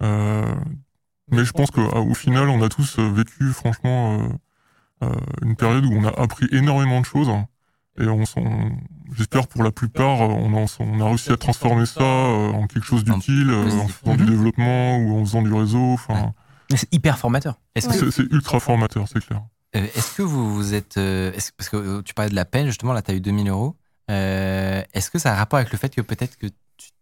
Euh, 0.02 0.44
mais 1.32 1.44
je 1.44 1.52
pense 1.52 1.70
qu'au 1.70 2.14
final, 2.14 2.48
on 2.48 2.62
a 2.62 2.68
tous 2.68 2.98
euh, 2.98 3.10
vécu 3.12 3.48
franchement 3.52 4.20
euh, 5.02 5.06
euh, 5.09 5.14
une 5.42 5.56
période 5.56 5.84
où 5.86 5.92
on 5.92 6.05
a 6.05 6.20
appris 6.20 6.47
énormément 6.52 7.01
de 7.01 7.06
choses. 7.06 7.30
Et 8.01 8.06
on, 8.06 8.24
s'en- 8.24 8.70
j'espère 9.16 9.47
pour 9.48 9.62
la 9.64 9.72
plupart, 9.72 10.22
euh, 10.22 10.26
on 10.28 10.56
a, 10.56 10.66
on 10.80 11.01
a 11.01 11.05
réussi 11.06 11.32
à 11.32 11.36
transformer 11.36 11.86
ça 11.86 12.02
euh, 12.02 12.52
en 12.52 12.66
quelque 12.68 12.84
chose 12.86 13.05
d'utile, 13.05 13.51
euh, 13.51 13.64
en 13.80 13.88
faisant 13.88 14.14
du 14.16 14.22
Mhm. 14.22 14.30
développement 14.30 14.98
ou 14.98 15.18
en 15.20 15.24
faisant 15.24 15.42
du 15.42 15.52
réseau. 15.52 15.92
Enfin, 15.94 16.32
C'est 16.76 16.92
hyper 16.94 17.18
formateur. 17.18 17.59
Ouais. 17.76 17.82
c'est, 17.82 18.18
ultra 18.30 18.60
formateur, 18.60 19.06
c'est 19.12 19.24
clair. 19.24 19.42
euh, 19.76 19.84
est-ce 19.94 20.14
que 20.16 20.22
vous, 20.22 20.55
vous 20.55 20.74
êtes. 20.74 20.97
euh, 20.98 21.32
parce 21.56 21.68
que 21.68 21.76
euh, 21.76 22.02
tu 22.02 22.14
parlais 22.14 22.30
de 22.30 22.34
la 22.36 22.44
peine, 22.44 22.66
justement, 22.66 22.92
là, 22.92 23.02
tu 23.02 23.10
as 23.10 23.14
eu 23.14 23.20
2000 23.20 23.48
euros. 23.48 23.76
Euh, 24.10 24.82
est-ce 24.92 25.10
que 25.10 25.18
ça 25.18 25.30
a 25.30 25.34
un 25.34 25.36
rapport 25.36 25.59
avec 25.59 25.70
le 25.72 25.78
fait 25.78 25.94
que 25.94 26.01
peut-être 26.01 26.36
que 26.36 26.47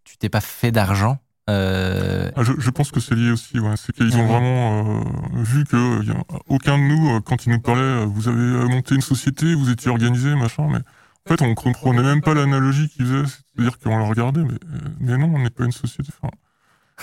tu, 0.04 0.16
t'es 0.18 0.28
pas 0.28 0.40
fait 0.40 0.70
d'argent 0.72 1.18
euh, 1.48 2.30
Ah, 2.36 2.42
je, 2.42 2.52
je 2.58 2.70
pense 2.70 2.90
que 2.90 3.00
c'est 3.00 3.14
lié 3.14 3.30
aussi. 3.30 3.58
Ouais. 3.58 3.74
C'est 3.76 3.94
qu'ils 3.94 4.16
ont 4.16 4.26
vraiment 4.26 5.00
euh, 5.00 5.42
vu 5.42 5.64
que 5.64 6.04
y 6.04 6.10
a 6.10 6.22
aucun 6.48 6.76
de 6.78 6.82
nous, 6.82 7.20
quand 7.22 7.46
ils 7.46 7.50
nous 7.52 7.60
parlaient, 7.60 8.04
vous 8.04 8.28
avez 8.28 8.42
monté 8.68 8.94
une 8.94 9.00
société, 9.00 9.54
vous 9.54 9.70
étiez 9.70 9.90
organisé, 9.90 10.34
machin, 10.34 10.66
mais 10.70 10.78
en 10.78 11.28
fait, 11.36 11.42
on 11.42 11.54
comprenait 11.54 12.02
même 12.02 12.20
pas 12.22 12.34
l'analogie 12.34 12.88
qu'ils 12.88 13.06
faisaient. 13.06 13.24
C'est-à-dire 13.54 13.78
qu'on 13.78 13.96
leur 13.98 14.08
regardait, 14.08 14.42
mais, 14.42 14.58
mais 15.00 15.16
non, 15.18 15.32
on 15.34 15.38
n'est 15.38 15.50
pas 15.50 15.64
une 15.64 15.72
société. 15.72 16.10
Enfin, 16.20 16.32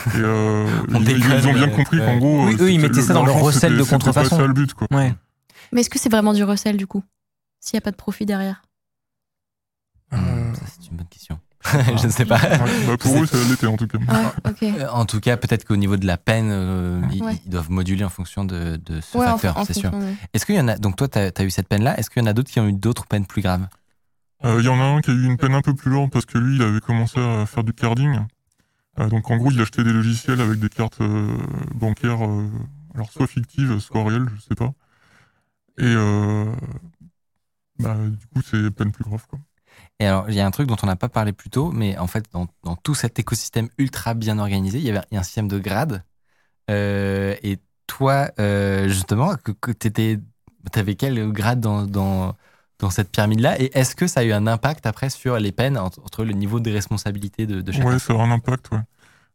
et 0.07 0.17
euh, 0.17 0.65
On 0.93 1.01
ils, 1.01 1.47
ont 1.47 1.53
bien 1.53 1.69
compris 1.69 1.99
ouais. 1.99 2.05
qu'en 2.05 2.17
gros, 2.17 2.45
Oui, 2.45 2.55
euh, 2.59 2.63
eux, 2.65 2.71
ils 2.71 2.79
mettaient 2.79 3.01
ça 3.01 3.13
dans 3.13 3.25
leur 3.25 3.39
recel 3.39 3.77
de 3.77 3.83
pas 3.83 3.89
contrefaçon. 3.89 4.37
ça 4.37 4.45
le 4.47 4.53
but, 4.53 4.73
quoi. 4.73 4.87
Ouais. 4.91 5.13
Mais 5.71 5.81
est-ce 5.81 5.89
que 5.89 5.99
c'est 5.99 6.09
vraiment 6.09 6.33
du 6.33 6.43
recel 6.43 6.77
du 6.77 6.87
coup 6.87 7.03
S'il 7.59 7.75
n'y 7.75 7.79
a 7.79 7.81
pas 7.81 7.91
de 7.91 7.95
profit 7.95 8.25
derrière? 8.25 8.61
Euh, 10.13 10.53
Ça, 10.53 10.61
c'est 10.67 10.89
une 10.91 10.97
bonne 10.97 11.07
question. 11.07 11.39
je 11.97 12.05
ne 12.05 12.11
sais 12.11 12.25
pas. 12.25 12.35
ouais, 12.39 12.59
bah, 12.87 12.97
pour 12.99 13.17
eux, 13.23 13.25
ça 13.25 13.37
l'était 13.49 13.65
en 13.65 13.75
tout 13.75 13.87
cas. 13.87 13.97
Ouais. 13.97 14.73
Euh, 14.81 14.87
En 14.91 15.05
tout 15.05 15.19
cas, 15.19 15.35
peut-être 15.35 15.65
qu'au 15.65 15.75
niveau 15.77 15.97
de 15.97 16.05
la 16.05 16.17
peine, 16.17 16.49
euh, 16.51 17.01
ils, 17.11 17.23
Ouais. 17.23 17.41
ils 17.45 17.49
doivent 17.49 17.71
moduler 17.71 18.03
en 18.03 18.09
fonction 18.09 18.45
de, 18.45 18.75
de 18.75 19.01
ce 19.01 19.17
Ouais, 19.17 19.25
facteur, 19.25 19.57
c'est 19.65 19.73
sûr. 19.73 19.91
Est-ce 20.33 20.45
qu'il 20.45 20.55
y 20.55 20.59
en 20.59 20.67
a. 20.67 20.77
Donc, 20.77 20.95
toi, 20.95 21.07
tu 21.07 21.17
as, 21.17 21.43
eu 21.43 21.49
cette 21.49 21.67
peine-là. 21.67 21.97
Est-ce 21.99 22.09
qu'il 22.11 22.21
y 22.21 22.23
en 22.23 22.27
a 22.27 22.33
d'autres 22.33 22.51
qui 22.51 22.59
ont 22.59 22.67
eu 22.67 22.73
d'autres 22.73 23.07
peines 23.07 23.25
plus 23.25 23.41
graves? 23.41 23.67
Euh, 24.43 24.57
Il 24.59 24.65
y 24.65 24.69
en 24.69 24.79
a 24.79 24.83
un 24.83 25.01
qui 25.01 25.09
a 25.09 25.13
eu 25.13 25.23
une 25.25 25.37
peine 25.37 25.55
un 25.55 25.61
peu 25.61 25.73
plus 25.73 25.89
lourde 25.89 26.11
parce 26.11 26.25
que 26.25 26.37
lui, 26.37 26.57
il 26.57 26.61
avait 26.61 26.81
commencé 26.81 27.19
à 27.19 27.45
faire 27.47 27.63
du 27.63 27.73
carding. 27.73 28.19
Euh, 28.99 29.09
donc 29.09 29.29
en 29.29 29.37
gros, 29.37 29.51
il 29.51 29.59
achetait 29.61 29.83
des 29.83 29.93
logiciels 29.93 30.41
avec 30.41 30.59
des 30.59 30.69
cartes 30.69 31.01
euh, 31.01 31.37
bancaires, 31.73 32.25
euh, 32.25 32.47
alors 32.93 33.11
soit 33.11 33.27
fictives, 33.27 33.79
soit 33.79 34.03
réelles, 34.03 34.27
je 34.35 34.41
sais 34.41 34.55
pas. 34.55 34.73
Et 35.77 35.93
bah, 37.77 37.97
du 38.07 38.25
coup, 38.27 38.41
c'est 38.41 38.71
peine 38.71 38.93
plus 38.93 39.03
grave. 39.03 39.25
Quoi. 39.27 39.39
Et 39.99 40.05
alors, 40.05 40.29
il 40.29 40.35
y 40.35 40.39
a 40.39 40.45
un 40.45 40.51
truc 40.51 40.67
dont 40.67 40.77
on 40.81 40.87
n'a 40.87 40.95
pas 40.95 41.09
parlé 41.09 41.33
plus 41.33 41.49
tôt, 41.49 41.71
mais 41.71 41.97
en 41.97 42.07
fait, 42.07 42.25
dans, 42.31 42.47
dans 42.63 42.77
tout 42.77 42.95
cet 42.95 43.19
écosystème 43.19 43.67
ultra 43.77 44.13
bien 44.13 44.39
organisé, 44.39 44.77
il 44.77 44.85
y 44.85 44.89
avait 44.89 45.01
un 45.11 45.23
système 45.23 45.49
de 45.49 45.59
grades. 45.59 46.03
Et 46.69 47.59
toi, 47.87 48.29
justement, 48.87 49.35
t'étais, 49.77 50.19
t'avais 50.71 50.95
quel 50.95 51.33
grade 51.33 51.59
dans, 51.59 51.85
dans, 51.85 52.35
dans 52.79 52.89
cette 52.89 53.11
pyramide-là 53.11 53.59
Et 53.61 53.71
est-ce 53.77 53.95
que 53.95 54.07
ça 54.07 54.21
a 54.21 54.23
eu 54.23 54.33
un 54.33 54.47
impact 54.47 54.85
après 54.85 55.09
sur 55.09 55.37
les 55.37 55.51
peines 55.51 55.77
entre, 55.77 56.23
le 56.23 56.33
niveau 56.33 56.59
de 56.59 56.71
responsabilité 56.71 57.45
de, 57.45 57.61
de 57.61 57.71
chacun 57.71 57.89
Ouais, 57.89 57.99
ça 57.99 58.13
a 58.13 58.17
un 58.17 58.31
impact, 58.31 58.71
ouais. 58.71 58.79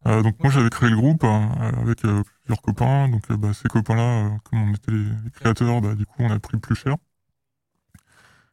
Euh, 0.06 0.22
donc 0.22 0.42
moi, 0.42 0.50
j'avais 0.50 0.70
créé 0.70 0.88
le 0.88 0.96
groupe 0.96 1.24
hein, 1.24 1.50
avec 1.78 2.04
euh, 2.04 2.22
plusieurs 2.44 2.62
copains. 2.62 3.08
Donc 3.08 3.22
euh, 3.30 3.36
bah, 3.36 3.52
ces 3.52 3.68
copains-là, 3.68 4.02
euh, 4.02 4.28
comme 4.44 4.70
on 4.70 4.74
était 4.74 4.92
les, 4.92 5.30
créateurs, 5.34 5.80
bah, 5.80 5.94
du 5.94 6.06
coup, 6.06 6.16
on 6.20 6.30
a 6.30 6.38
pris 6.38 6.54
le 6.54 6.60
plus 6.60 6.74
cher. 6.74 6.96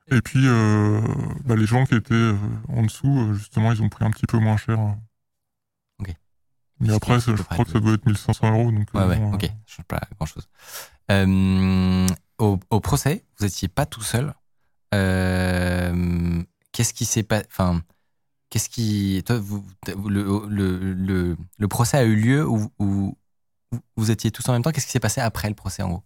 Et 0.10 0.22
puis, 0.22 0.42
euh, 0.46 1.02
bah, 1.46 1.56
les 1.56 1.66
gens 1.66 1.86
qui 1.86 1.96
étaient 1.96 2.14
euh, 2.14 2.38
en 2.70 2.84
dessous, 2.84 3.20
euh, 3.20 3.34
justement, 3.34 3.72
ils 3.72 3.82
ont 3.82 3.90
pris 3.90 4.06
un 4.06 4.12
petit 4.12 4.26
peu 4.26 4.38
moins 4.40 4.58
cher. 4.58 4.80
Ok. 6.00 6.14
Mais 6.80 6.94
après, 6.94 7.20
je 7.20 7.32
crois 7.32 7.66
que 7.66 7.72
ça 7.72 7.80
doit 7.80 7.94
être 7.94 8.06
1500 8.06 8.52
euros. 8.52 8.72
Donc, 8.72 8.88
Ouais, 8.94 9.02
euh, 9.02 9.08
ouais, 9.08 9.18
bon, 9.18 9.34
ok, 9.34 9.44
euh, 9.44 9.48
ça 9.48 9.76
change 9.76 9.86
pas 9.86 10.02
grand 10.16 10.26
chose. 10.26 10.48
Euh, 11.12 12.08
au, 12.38 12.60
au 12.70 12.80
procès, 12.80 13.26
vous 13.40 13.46
étiez 13.46 13.68
pas 13.68 13.86
tout 13.86 14.02
seul. 14.02 14.34
Euh, 14.94 16.44
qu'est-ce 16.72 16.94
qui 16.94 17.06
s'est 17.06 17.24
pas, 17.24 17.42
enfin, 17.48 17.82
qu'est-ce 18.50 18.70
qui, 18.70 19.22
toi, 19.26 19.42
le, 20.08 20.48
le, 20.48 21.38
le, 21.58 21.68
procès 21.68 21.98
a 21.98 22.04
eu 22.04 22.16
lieu 22.16 22.48
où, 22.48 23.18
vous 23.98 24.12
étiez 24.12 24.32
tous 24.32 24.48
en 24.48 24.54
même 24.54 24.62
temps? 24.62 24.72
Qu'est-ce 24.72 24.86
qui 24.86 24.92
s'est 24.94 25.00
passé 25.00 25.20
après 25.20 25.50
le 25.50 25.56
procès 25.56 25.84
en 25.84 25.90
gros? 25.90 26.04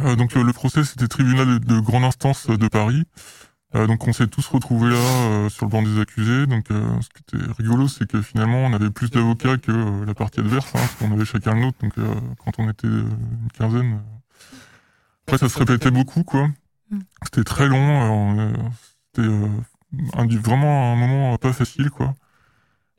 Euh, 0.00 0.14
donc 0.16 0.34
le 0.34 0.52
procès, 0.52 0.84
c'était 0.84 1.08
tribunal 1.08 1.58
de, 1.58 1.74
de 1.74 1.80
grande 1.80 2.04
instance 2.04 2.48
euh, 2.50 2.56
de 2.56 2.68
Paris. 2.68 3.04
Donc 3.74 4.08
on 4.08 4.14
s'est 4.14 4.28
tous 4.28 4.48
retrouvés 4.48 4.88
là 4.88 5.50
sur 5.50 5.66
le 5.66 5.70
banc 5.70 5.82
des 5.82 6.00
accusés. 6.00 6.46
Donc 6.46 6.68
ce 6.68 7.08
qui 7.10 7.36
était 7.36 7.52
rigolo, 7.58 7.86
c'est 7.86 8.08
que 8.08 8.22
finalement 8.22 8.60
on 8.60 8.72
avait 8.72 8.88
plus 8.88 9.10
d'avocats 9.10 9.58
que 9.58 10.06
la 10.06 10.14
partie 10.14 10.40
adverse, 10.40 10.68
hein, 10.68 10.78
parce 10.78 10.94
qu'on 10.94 11.12
avait 11.12 11.26
chacun 11.26 11.52
le 11.52 11.60
nôtre. 11.60 11.76
Donc 11.82 11.92
quand 12.38 12.52
on 12.56 12.70
était 12.70 12.86
une 12.86 13.50
quinzaine, 13.52 14.00
après 15.26 15.36
ça 15.36 15.50
se 15.50 15.58
répétait 15.58 15.90
beaucoup, 15.90 16.24
quoi. 16.24 16.48
Mm. 16.90 16.98
C'était 17.24 17.44
très 17.44 17.68
long. 17.68 18.38
euh, 18.38 18.52
euh, 18.52 18.52
c'était 19.14 19.28
euh, 19.28 20.40
vraiment 20.40 20.92
un 20.92 20.96
moment 20.96 21.36
pas 21.38 21.52
facile, 21.52 21.90
quoi. 21.90 22.14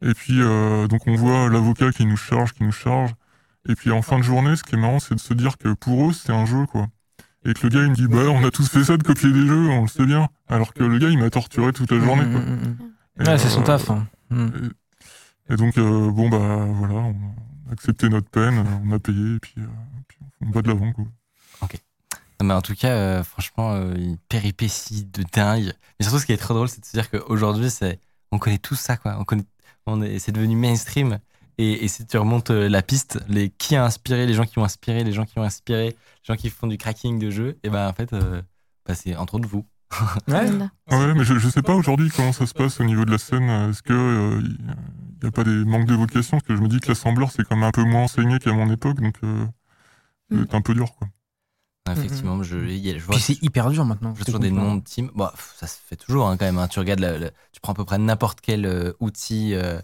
Et 0.02 0.14
puis 0.14 0.40
euh, 0.42 0.88
donc 0.88 1.02
on 1.08 1.16
voit 1.16 1.50
l'avocat 1.50 1.92
qui 1.92 2.06
nous 2.06 2.18
charge, 2.18 2.54
qui 2.54 2.64
nous 2.64 2.72
charge. 2.72 3.12
Et 3.68 3.76
puis 3.76 3.92
en 3.92 4.02
fin 4.02 4.18
de 4.18 4.24
journée, 4.24 4.56
ce 4.56 4.64
qui 4.64 4.76
est 4.76 4.78
marrant, 4.80 5.00
c'est 5.00 5.16
de 5.16 5.20
se 5.20 5.34
dire 5.34 5.58
que 5.58 5.74
pour 5.74 6.10
eux, 6.10 6.14
c'est 6.14 6.32
un 6.32 6.46
jeu, 6.46 6.66
quoi. 6.66 6.88
Et 7.46 7.54
que 7.54 7.68
le 7.68 7.70
gars, 7.70 7.84
il 7.84 7.90
me 7.92 7.96
dit, 7.96 8.08
bah, 8.08 8.24
on 8.30 8.44
a 8.46 8.52
tous 8.52 8.70
fait 8.70 8.84
ça 8.84 8.98
de 8.98 9.04
copier 9.04 9.32
des 9.32 9.46
jeux, 9.48 9.70
on 9.70 9.84
le 9.84 9.88
sait 9.88 10.06
bien. 10.06 10.28
Alors 10.48 10.74
que 10.74 10.84
le 10.84 10.98
gars, 10.98 11.10
il 11.10 11.18
m'a 11.18 11.30
torturé 11.30 11.72
toute 11.74 11.92
la 11.92 12.00
journée, 12.00 12.24
quoi. 12.30 12.40
Mm, 12.42 12.54
mm. 12.56 12.78
Et, 13.22 13.28
Ouais, 13.28 13.38
c'est 13.38 13.50
son 13.50 13.62
taf. 13.64 13.90
hein. 13.92 14.08
Et, 14.32 15.54
et 15.54 15.56
donc, 15.58 15.78
euh, 15.78 16.10
bon, 16.12 16.30
bah, 16.30 16.66
voilà, 16.70 16.96
on 16.96 17.16
a 17.70 17.72
accepté 17.74 18.08
notre 18.10 18.30
peine, 18.30 18.64
on 18.86 18.92
a 18.92 19.00
payé, 19.00 19.36
et 19.36 19.40
puis, 19.40 19.54
euh, 19.58 19.68
puis 20.08 20.18
on 20.42 20.52
va 20.52 20.62
de 20.62 20.68
l'avant, 20.70 20.92
quoi. 20.94 21.06
Non, 22.42 22.48
mais 22.48 22.54
en 22.54 22.62
tout 22.62 22.76
cas, 22.76 22.90
euh, 22.90 23.24
franchement, 23.24 23.74
euh, 23.74 23.94
une 23.96 24.18
péripétie 24.18 25.06
de 25.06 25.24
dingue. 25.34 25.74
Mais 26.00 26.04
surtout, 26.06 26.20
ce 26.20 26.26
qui 26.26 26.32
est 26.32 26.38
très 26.38 26.54
drôle, 26.54 26.70
c'est 26.70 26.80
de 26.80 26.86
se 26.86 26.92
dire 26.94 27.10
qu'aujourd'hui, 27.10 27.70
c'est, 27.70 28.00
on 28.32 28.40
connaît 28.40 28.58
tout 28.58 28.76
ça, 28.76 28.96
quoi. 28.98 29.18
On 29.20 29.26
connaît, 29.26 29.44
on 29.86 30.02
est, 30.02 30.20
c'est 30.20 30.32
devenu 30.32 30.56
mainstream. 30.56 31.20
Et, 31.58 31.84
et 31.84 31.88
si 31.90 32.06
tu 32.08 32.18
remontes 32.18 32.52
euh, 32.52 32.70
la 32.70 32.82
piste, 32.82 33.20
les 33.28 33.50
qui 33.50 33.76
a 33.76 33.84
inspiré, 33.84 34.26
les 34.26 34.34
gens 34.34 34.46
qui 34.46 34.58
ont 34.60 34.64
inspiré, 34.64 35.04
les 35.04 35.12
gens 35.12 35.26
qui 35.26 35.38
ont 35.40 35.44
inspiré, 35.44 35.88
les 35.90 35.96
gens 36.24 36.36
qui 36.38 36.50
font 36.50 36.68
du 36.68 36.78
cracking 36.78 37.20
de 37.20 37.30
jeux, 37.30 37.60
et 37.64 37.70
ben 37.70 37.88
en 37.90 37.94
fait, 37.94 38.14
euh, 38.14 38.42
bah, 38.86 38.96
c'est 38.96 39.16
entre 39.18 39.36
autres 39.36 39.50
vous. 39.50 39.66
Ouais. 40.28 40.48
Ah 40.88 41.00
ouais, 41.00 41.14
mais 41.16 41.24
je, 41.24 41.38
je 41.40 41.50
sais 41.50 41.64
pas 41.64 41.74
aujourd'hui 41.74 42.10
comment 42.16 42.32
ça 42.32 42.46
se 42.46 42.54
passe 42.54 42.80
au 42.80 42.84
niveau 42.86 43.04
de 43.06 43.12
la 43.12 43.18
scène. 43.18 43.50
Est-ce 43.70 43.82
que 43.82 43.92
euh, 43.92 44.42
il 44.42 45.26
y 45.26 45.28
a 45.28 45.32
pas 45.32 45.44
des 45.44 45.66
manques 45.66 45.88
de 45.88 45.96
vocation 45.96 46.38
Parce 46.38 46.48
que 46.48 46.56
je 46.56 46.62
me 46.62 46.68
dis 46.70 46.80
que 46.80 46.88
l'assembleur, 46.90 47.32
c'est 47.32 47.44
quand 47.44 47.56
même 47.56 47.66
un 47.68 47.72
peu 47.72 47.84
moins 47.84 48.04
enseigné 48.04 48.40
qu'à 48.40 48.54
mon 48.54 48.72
époque, 48.72 49.02
donc 49.02 49.16
euh, 49.24 49.46
Mm. 50.32 50.46
c'est 50.50 50.56
un 50.56 50.62
peu 50.62 50.74
dur, 50.74 50.94
quoi. 50.96 51.08
Effectivement, 51.92 52.44
je, 52.44 52.58
il 52.58 52.78
y 52.78 52.92
a- 52.92 52.98
je 52.98 53.04
vois 53.04 53.18
c'est 53.20 53.42
hyper 53.42 53.70
dur 53.72 53.84
maintenant. 53.84 54.12
Je 54.14 54.18
vois 54.20 54.26
toujours 54.26 54.40
des 54.40 54.52
noms 54.52 54.76
de 54.76 54.84
teams. 54.84 55.10
Bon, 55.16 55.28
pff, 55.28 55.56
ça 55.58 55.66
se 55.68 55.78
fait 55.84 55.96
toujours 55.96 56.28
hein, 56.28 56.38
quand 56.38 56.46
même. 56.46 56.58
hein. 56.60 56.68
Tu 56.68 56.80
regardes, 56.80 57.34
tu 57.52 57.60
prends 57.62 57.74
à 57.74 57.76
peu 57.76 57.86
près 57.86 57.98
n'importe 57.98 58.42
quel 58.42 58.66
euh, 58.66 58.94
outil 59.00 59.56
euh, 59.56 59.80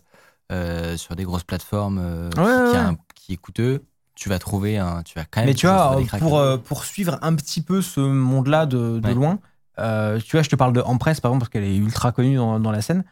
euh, 0.52 0.98
sur 0.98 1.16
des 1.16 1.24
grosses 1.24 1.44
plateformes 1.44 2.30
qui, 2.32 2.40
Ouais, 2.40 2.46
ouais, 2.46 2.52
qui 2.52 2.76
a 2.76 2.84
ouais. 2.84 2.90
un- 2.90 2.98
qui 3.16 3.34
est 3.34 3.38
coûteux. 3.38 3.84
Tu 4.14 4.30
vas 4.30 4.40
trouver 4.40 4.78
un, 4.78 5.04
tu 5.04 5.18
vas 5.20 5.26
quand 5.26 5.42
même. 5.42 5.48
Mais 5.50 5.56
tu 5.56 5.68
vois, 5.68 5.98
pour, 6.20 6.42
pour 6.64 6.86
suivre 6.86 7.18
un 7.22 7.36
petit 7.36 7.62
peu 7.62 7.82
ce 7.82 8.00
monde-là 8.00 8.66
de, 8.66 9.00
de 9.00 9.08
Ouais. 9.08 9.14
loin, 9.14 9.40
tu 9.78 10.32
vois, 10.32 10.42
je 10.44 10.50
te 10.50 10.56
parle 10.56 10.74
de 10.74 10.82
Empress 10.82 11.20
par 11.20 11.32
exemple 11.32 11.42
parce 11.42 11.50
qu'elle 11.50 11.64
est 11.66 11.76
ultra 11.76 12.12
connue 12.12 12.36
dans, 12.38 12.60
dans 12.60 12.72
la 12.72 12.82
scène. 12.82 13.04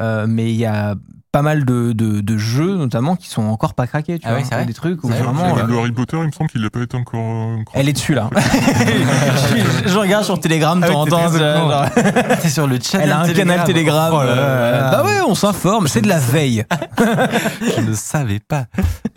Euh, 0.00 0.26
mais 0.28 0.50
il 0.50 0.56
y 0.56 0.66
a 0.66 0.94
pas 1.32 1.42
mal 1.42 1.64
de, 1.64 1.92
de, 1.92 2.20
de 2.20 2.36
jeux 2.36 2.76
notamment 2.76 3.16
qui 3.16 3.28
sont 3.28 3.42
encore 3.44 3.72
pas 3.74 3.86
craqués. 3.86 4.18
Tu 4.18 4.26
Ah 4.28 4.34
vois, 4.34 4.44
c'est 4.44 4.54
vrai 4.54 4.66
des 4.66 4.74
trucs 4.74 5.02
où 5.02 5.08
vraiment. 5.08 5.54
Le- 5.56 5.62
euh, 5.62 5.66
le 5.66 5.78
Harry 5.78 5.92
Potter, 5.92 6.18
il 6.18 6.26
me 6.26 6.30
semble 6.32 6.50
qu'il 6.50 6.60
n'a 6.60 6.68
pas 6.70 6.80
été 6.82 6.96
encore. 6.96 7.20
euh, 7.24 7.56
elle 7.74 7.88
est 7.88 7.92
dessus 7.94 8.14
là. 8.14 8.28
je, 8.36 9.88
je 9.88 9.98
regarde 9.98 10.24
sur 10.24 10.38
Telegram 10.40 10.78
de 10.78 10.84
Ah 10.84 10.88
oui, 10.88 10.94
temps 10.94 11.00
en 11.02 11.04
t'es 11.06 11.10
temps. 11.38 11.88
très 11.90 12.36
c'est 12.40 12.48
sur 12.50 12.66
le 12.66 12.78
chat. 12.80 12.98
Elle 13.00 13.12
a 13.12 13.20
un 13.20 13.32
canal 13.32 13.64
Telegram. 13.64 14.12
Oh 14.14 14.18
là 14.22 14.34
là 14.34 14.42
euh, 14.42 14.80
là. 14.82 14.90
bah 14.90 15.04
ouais, 15.04 15.20
on 15.26 15.34
s'informe. 15.34 15.88
C'est 15.88 16.02
de 16.02 16.08
la 16.08 16.18
veille. 16.18 16.64
Je 17.76 17.80
ne 17.80 17.94
savais 17.94 18.40
pas. 18.40 18.66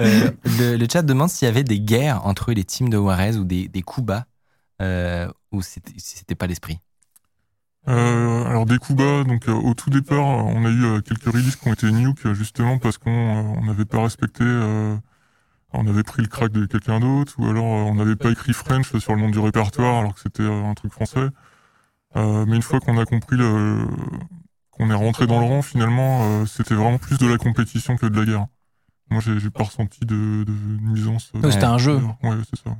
Euh, 0.01 0.29
le, 0.59 0.77
le 0.77 0.87
chat 0.91 1.01
demande 1.01 1.29
s'il 1.29 1.47
y 1.47 1.49
avait 1.49 1.63
des 1.63 1.79
guerres 1.79 2.21
entre 2.25 2.51
les 2.53 2.63
teams 2.63 2.89
de 2.89 2.97
Juarez 2.97 3.35
ou 3.37 3.43
des, 3.43 3.67
des 3.67 3.81
coups 3.81 4.07
bas, 4.07 4.25
euh, 4.81 5.27
si 5.59 5.81
c'était 5.97 6.35
pas 6.35 6.47
l'esprit. 6.47 6.79
Euh, 7.87 8.45
alors 8.45 8.65
des 8.65 8.77
coups 8.79 8.97
bas, 8.97 9.23
donc 9.23 9.47
euh, 9.47 9.53
au 9.53 9.75
tout 9.75 9.91
départ, 9.91 10.25
on 10.25 10.65
a 10.65 10.69
eu 10.69 10.83
euh, 10.85 11.01
quelques 11.01 11.25
releases 11.25 11.55
qui 11.55 11.67
ont 11.67 11.73
été 11.73 11.91
nuke 11.91 12.25
euh, 12.25 12.33
justement 12.33 12.79
parce 12.79 12.97
qu'on 12.97 13.11
euh, 13.11 13.41
on 13.57 13.65
n'avait 13.65 13.85
pas 13.85 14.01
respecté, 14.01 14.43
euh, 14.43 14.95
on 15.73 15.85
avait 15.87 16.03
pris 16.03 16.23
le 16.23 16.27
crack 16.27 16.51
de 16.51 16.65
quelqu'un 16.65 16.99
d'autre, 16.99 17.35
ou 17.37 17.45
alors 17.47 17.65
euh, 17.65 17.91
on 17.91 17.95
n'avait 17.95 18.15
pas 18.15 18.31
écrit 18.31 18.53
French 18.53 18.95
sur 18.97 19.13
le 19.13 19.21
nom 19.21 19.29
du 19.29 19.37
répertoire 19.39 19.99
alors 19.99 20.15
que 20.15 20.19
c'était 20.21 20.43
euh, 20.43 20.65
un 20.65 20.73
truc 20.73 20.91
français. 20.93 21.27
Euh, 22.15 22.45
mais 22.47 22.55
une 22.55 22.61
fois 22.63 22.79
qu'on 22.79 22.97
a 22.97 23.05
compris 23.05 23.35
le, 23.37 23.85
qu'on 24.71 24.89
est 24.89 24.93
rentré 24.95 25.27
dans 25.27 25.39
le 25.39 25.45
rang, 25.45 25.61
finalement, 25.61 26.21
euh, 26.23 26.45
c'était 26.45 26.73
vraiment 26.75 26.97
plus 26.97 27.17
de 27.17 27.27
la 27.27 27.37
compétition 27.37 27.97
que 27.97 28.05
de 28.07 28.19
la 28.19 28.25
guerre. 28.25 28.47
Moi, 29.11 29.21
j'ai 29.21 29.39
j'ai 29.39 29.51
pas 29.51 29.63
ressenti 29.63 29.99
de, 29.99 30.43
de 30.43 30.53
nuisance. 30.81 31.31
Ouais, 31.35 31.51
c'était 31.51 31.65
un 31.65 31.77
jeu. 31.77 31.97
Ouais, 32.23 32.37
c'est 32.49 32.63
ça. 32.63 32.75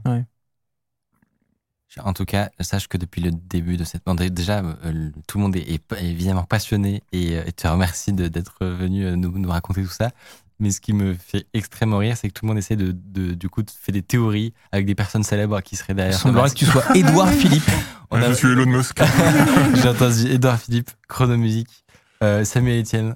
En 2.04 2.12
tout 2.14 2.26
cas, 2.26 2.50
sache 2.60 2.88
que 2.90 2.98
depuis 2.98 3.22
le 3.22 3.32
début 3.32 3.78
de 3.78 3.84
cette. 3.86 4.04
déjà, 4.34 4.60
euh, 4.60 5.10
tout 5.28 5.38
le 5.38 5.44
monde 5.44 5.56
est, 5.56 5.80
évidemment 6.02 6.44
passionné 6.44 7.02
et, 7.14 7.38
euh, 7.38 7.44
et 7.46 7.54
te 7.54 7.68
remercie 7.68 8.12
de- 8.12 8.28
d'être 8.28 8.66
venu 8.66 9.06
euh, 9.06 9.16
nous, 9.16 9.38
nous 9.38 9.50
raconter 9.50 9.82
tout 9.84 9.90
ça. 9.90 10.12
Mais 10.60 10.72
ce 10.72 10.82
qui 10.82 10.92
me 10.94 11.14
fait 11.14 11.48
extrêmement 11.54 11.98
rire, 12.00 12.18
c'est 12.18 12.28
que 12.30 12.34
tout 12.34 12.46
le 12.46 12.50
monde 12.50 12.58
essaie 12.58 12.76
de, 12.76 12.92
de- 12.94 13.34
du 13.34 13.48
coup, 13.50 13.62
de 13.64 13.70
faire 13.72 13.94
des 13.94 14.02
théories 14.02 14.54
avec 14.74 14.86
des 14.86 14.96
personnes 14.96 15.24
célèbres 15.24 15.62
qui 15.62 15.76
seraient 15.78 15.94
Il 15.94 15.98
derrière. 15.98 16.16
ce 16.18 16.24
semblerait 16.24 16.50
que 16.50 16.56
tu 16.56 16.66
sois 16.66 16.84
Édouard 16.96 17.30
Philippe. 17.32 17.70
On 18.12 18.22
a- 18.22 18.28
Je 18.30 18.34
suis 18.34 18.48
Elon 18.50 18.66
Musk. 18.66 19.00
J'ai 19.76 19.88
entendu 19.88 20.28
Edouard 20.32 20.60
Philippe, 20.60 20.92
Chronomusique, 21.08 21.86
euh, 22.24 22.44
Samuel 22.44 22.82
Etienne. 22.82 23.16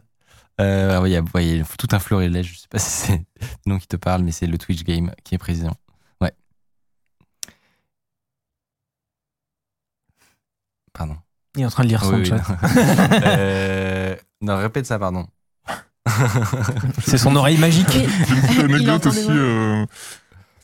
Euh, 0.62 1.02
il 1.06 1.12
y 1.12 1.16
a 1.18 1.22
ouais, 1.34 1.46
il 1.48 1.58
y 1.58 1.62
a 1.62 1.66
tout 1.78 1.88
un 1.92 2.00
florilège. 2.00 2.54
Je 2.54 2.60
sais 2.60 2.68
pas 2.70 2.80
si 2.80 2.90
c'est 2.90 3.26
le 3.40 3.72
nom 3.72 3.78
qui 3.78 3.88
te 3.88 3.96
parle, 3.98 4.24
mais 4.24 4.32
c'est 4.32 4.48
le 4.48 4.58
Twitch 4.58 4.84
Game 4.84 5.12
qui 5.24 5.36
est 5.36 5.38
président. 5.38 5.74
Ouais. 6.22 6.34
Pardon. 11.00 11.16
Il 11.56 11.62
est 11.62 11.66
en 11.66 11.70
train 11.70 11.84
de 11.84 11.88
lire 11.90 12.04
son 12.04 12.14
Oui, 12.16 12.20
oui, 12.20 12.26
chat. 12.26 12.36
non. 12.38 12.58
Euh, 13.26 14.16
non, 14.42 14.58
répète 14.58 14.86
ça, 14.86 15.00
pardon. 15.00 15.26
C'est 17.06 17.18
son 17.18 17.36
oreille 17.38 17.58
magique. 17.58 17.88
J'ai 17.92 18.04
une 18.04 18.42
petite 18.42 18.60
anecdote 18.60 19.06
aussi. 19.06 19.28
euh, 19.30 19.86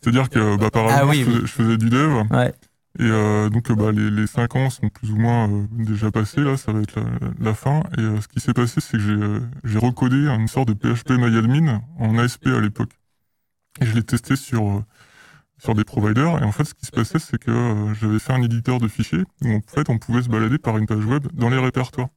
C'est-à-dire 0.01 0.29
que 0.29 0.57
bah, 0.57 0.67
apparemment, 0.67 0.97
Ah 1.01 1.05
oui, 1.05 1.19
je, 1.19 1.23
faisais, 1.25 1.35
oui. 1.37 1.41
je 1.45 1.51
faisais 1.51 1.77
du 1.77 1.89
dev. 1.89 2.23
Ouais. 2.31 2.53
Et 2.99 3.03
euh, 3.03 3.49
donc, 3.49 3.71
bah, 3.71 3.91
les, 3.91 4.09
les 4.09 4.27
5 4.27 4.55
ans 4.55 4.69
sont 4.69 4.89
plus 4.89 5.11
ou 5.11 5.15
moins 5.17 5.49
euh, 5.49 5.65
déjà 5.71 6.11
passés. 6.11 6.41
Là, 6.41 6.57
ça 6.57 6.71
va 6.73 6.81
être 6.81 6.95
la, 6.99 7.05
la 7.39 7.53
fin. 7.53 7.81
Et 7.97 8.01
euh, 8.01 8.19
ce 8.21 8.27
qui 8.27 8.39
s'est 8.41 8.53
passé, 8.53 8.81
c'est 8.81 8.97
que 8.97 8.99
j'ai 9.63 9.75
euh, 9.77 9.79
recodé 9.79 10.15
une 10.27 10.47
sorte 10.49 10.67
de 10.69 10.73
PHP 10.73 11.11
MyAdmin 11.11 11.81
en 11.99 12.17
ASP 12.17 12.47
à 12.47 12.59
l'époque. 12.59 12.91
Et 13.81 13.85
je 13.85 13.93
l'ai 13.95 14.03
testé 14.03 14.35
sur, 14.35 14.63
euh, 14.65 14.83
sur 15.57 15.75
des 15.75 15.83
providers. 15.83 16.41
Et 16.41 16.45
en 16.45 16.51
fait, 16.51 16.65
ce 16.65 16.73
qui 16.73 16.85
se 16.85 16.91
passait, 16.91 17.19
c'est 17.19 17.37
que 17.37 17.51
euh, 17.51 17.93
j'avais 17.95 18.19
fait 18.19 18.33
un 18.33 18.41
éditeur 18.41 18.79
de 18.79 18.87
fichiers 18.87 19.23
où 19.43 19.51
en 19.51 19.61
fait, 19.67 19.89
on 19.89 19.97
pouvait 19.97 20.21
se 20.21 20.29
balader 20.29 20.57
par 20.57 20.77
une 20.77 20.85
page 20.85 21.05
web 21.05 21.27
dans 21.33 21.49
les 21.49 21.59
répertoires. 21.59 22.09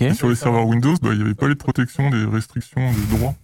Et 0.00 0.14
sur 0.14 0.28
les 0.28 0.34
serveurs 0.34 0.66
Windows, 0.66 0.94
bah, 1.00 1.10
il 1.12 1.18
n'y 1.18 1.24
avait 1.24 1.34
pas 1.34 1.48
les 1.48 1.54
protections 1.54 2.10
des 2.10 2.24
restrictions 2.24 2.90
de 2.90 3.16
droit. 3.16 3.34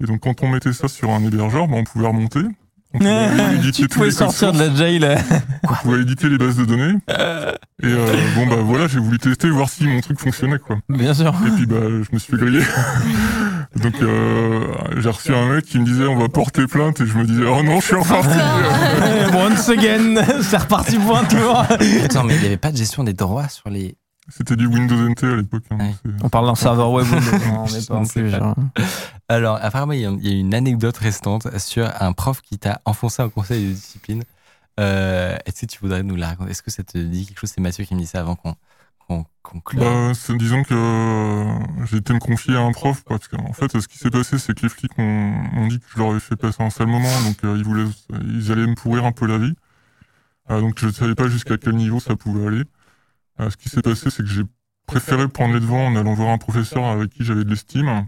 Et 0.00 0.04
donc, 0.06 0.20
quand 0.20 0.42
on 0.42 0.48
mettait 0.48 0.72
ça 0.72 0.88
sur 0.88 1.10
un 1.10 1.22
hébergeur, 1.24 1.66
bah, 1.68 1.76
on 1.76 1.84
pouvait 1.84 2.06
remonter. 2.06 2.40
On 2.92 2.98
pouvait 2.98 3.54
éditer 3.56 3.82
tu 3.82 3.88
pouvais 3.88 4.12
sortir 4.12 4.52
de 4.52 4.58
la 4.58 4.72
jail. 4.72 5.04
On 5.68 5.74
pouvait 5.74 6.02
éditer 6.02 6.28
les 6.28 6.38
bases 6.38 6.56
de 6.56 6.64
données. 6.64 6.94
Et 7.82 7.86
euh, 7.86 8.16
bon, 8.36 8.46
bah 8.46 8.62
voilà, 8.62 8.86
j'ai 8.86 9.00
voulu 9.00 9.18
tester, 9.18 9.50
voir 9.50 9.68
si 9.68 9.86
mon 9.86 10.00
truc 10.00 10.18
fonctionnait, 10.20 10.58
quoi. 10.60 10.78
Bien 10.88 11.12
sûr. 11.12 11.34
Et 11.46 11.50
puis, 11.50 11.66
bah, 11.66 11.80
je 11.80 12.08
me 12.12 12.18
suis 12.18 12.30
fait 12.30 12.38
griller. 12.38 12.62
donc, 13.76 13.94
euh, 14.02 14.72
j'ai 14.98 15.08
reçu 15.10 15.34
un 15.34 15.46
mec 15.54 15.64
qui 15.64 15.78
me 15.78 15.84
disait, 15.84 16.06
on 16.06 16.16
va 16.16 16.28
porter 16.28 16.66
plainte. 16.66 17.00
Et 17.00 17.06
je 17.06 17.16
me 17.18 17.24
disais, 17.24 17.44
oh 17.46 17.62
non, 17.62 17.80
je 17.80 17.86
suis 17.86 17.94
en 17.96 18.02
partie. 18.04 18.38
Once 19.36 19.68
again, 19.68 20.22
c'est 20.42 20.56
reparti 20.58 20.96
pour 20.98 21.16
un 21.18 21.24
tour. 21.24 21.58
Attends, 22.04 22.24
mais 22.24 22.34
il 22.36 22.40
n'y 22.40 22.46
avait 22.46 22.56
pas 22.56 22.72
de 22.72 22.76
gestion 22.76 23.04
des 23.04 23.12
droits 23.14 23.48
sur 23.48 23.68
les. 23.70 23.96
C'était 24.30 24.56
du 24.56 24.66
Windows 24.66 24.96
NT 24.96 25.24
à 25.24 25.36
l'époque. 25.36 25.64
hein, 25.70 25.76
Ouais. 25.78 25.94
On 26.22 26.28
parle 26.30 26.46
d'un 26.46 26.54
serveur 26.54 26.90
web. 26.92 27.06
on 27.12 27.66
n'est 27.70 27.82
pas 27.82 27.94
en 27.96 28.06
plus. 28.06 28.30
genre. 28.30 28.54
Alors, 29.28 29.58
apparemment, 29.60 29.92
il 29.92 30.00
y 30.00 30.06
a 30.06 30.10
il 30.10 30.26
y 30.26 30.34
a 30.34 30.38
une 30.40 30.54
anecdote 30.54 30.96
restante 30.96 31.58
sur 31.58 31.90
un 32.00 32.12
prof 32.14 32.40
qui 32.40 32.58
t'a 32.58 32.80
enfoncé 32.86 33.22
en 33.22 33.28
conseil 33.28 33.68
de 33.68 33.72
discipline. 33.72 34.22
Euh, 34.80 35.36
Est-ce 35.46 35.62
que 35.62 35.66
tu 35.66 35.78
voudrais 35.82 36.02
nous 36.02 36.16
la 36.16 36.28
raconter? 36.28 36.52
Est-ce 36.52 36.62
que 36.62 36.70
ça 36.70 36.82
te 36.82 36.96
dit 36.96 37.26
quelque 37.26 37.38
chose? 37.40 37.52
C'est 37.54 37.60
Mathieu 37.60 37.84
qui 37.84 37.94
me 37.94 38.00
dit 38.00 38.06
ça 38.06 38.20
avant 38.20 38.34
qu'on 38.34 38.54
qu'on 39.06 39.60
clôt. 39.60 39.80
Bah, 39.80 40.12
disons 40.38 40.62
que 40.62 40.74
euh, 40.74 41.84
j'ai 41.86 41.98
été 41.98 42.12
me 42.12 42.18
confier 42.18 42.56
à 42.56 42.60
un 42.60 42.72
prof 42.72 43.04
parce 43.04 43.28
qu'en 43.28 43.52
fait, 43.52 43.78
ce 43.78 43.86
qui 43.86 43.98
s'est 43.98 44.10
passé, 44.10 44.38
c'est 44.38 44.54
que 44.54 44.62
les 44.62 44.68
flics 44.68 44.96
m'ont 44.98 45.30
m'ont 45.30 45.66
dit 45.66 45.78
que 45.78 45.86
je 45.92 45.98
leur 45.98 46.10
avais 46.10 46.20
fait 46.20 46.36
passer 46.36 46.62
un 46.62 46.70
sale 46.70 46.86
moment, 46.86 47.20
donc 47.22 47.36
euh, 47.44 47.56
ils 47.56 47.64
voulaient, 47.64 47.88
ils 48.22 48.50
allaient 48.52 48.66
me 48.66 48.74
pourrir 48.74 49.04
un 49.04 49.12
peu 49.12 49.26
la 49.26 49.38
vie. 49.38 49.54
Euh, 50.50 50.60
donc 50.60 50.78
je 50.78 50.86
ne 50.86 50.92
savais 50.92 51.14
pas 51.14 51.28
jusqu'à 51.28 51.56
quel 51.56 51.74
niveau 51.74 52.00
ça 52.00 52.16
pouvait 52.16 52.46
aller. 52.46 52.62
Euh, 53.40 53.50
ce 53.50 53.56
qui 53.56 53.68
s'est 53.68 53.82
passé, 53.82 54.10
c'est 54.10 54.22
que 54.22 54.28
j'ai 54.28 54.44
préféré 54.86 55.26
prendre 55.28 55.54
les 55.54 55.60
devants 55.60 55.86
en 55.86 55.96
allant 55.96 56.14
voir 56.14 56.30
un 56.30 56.38
professeur 56.38 56.84
avec 56.84 57.10
qui 57.10 57.24
j'avais 57.24 57.44
de 57.44 57.50
l'estime. 57.50 58.06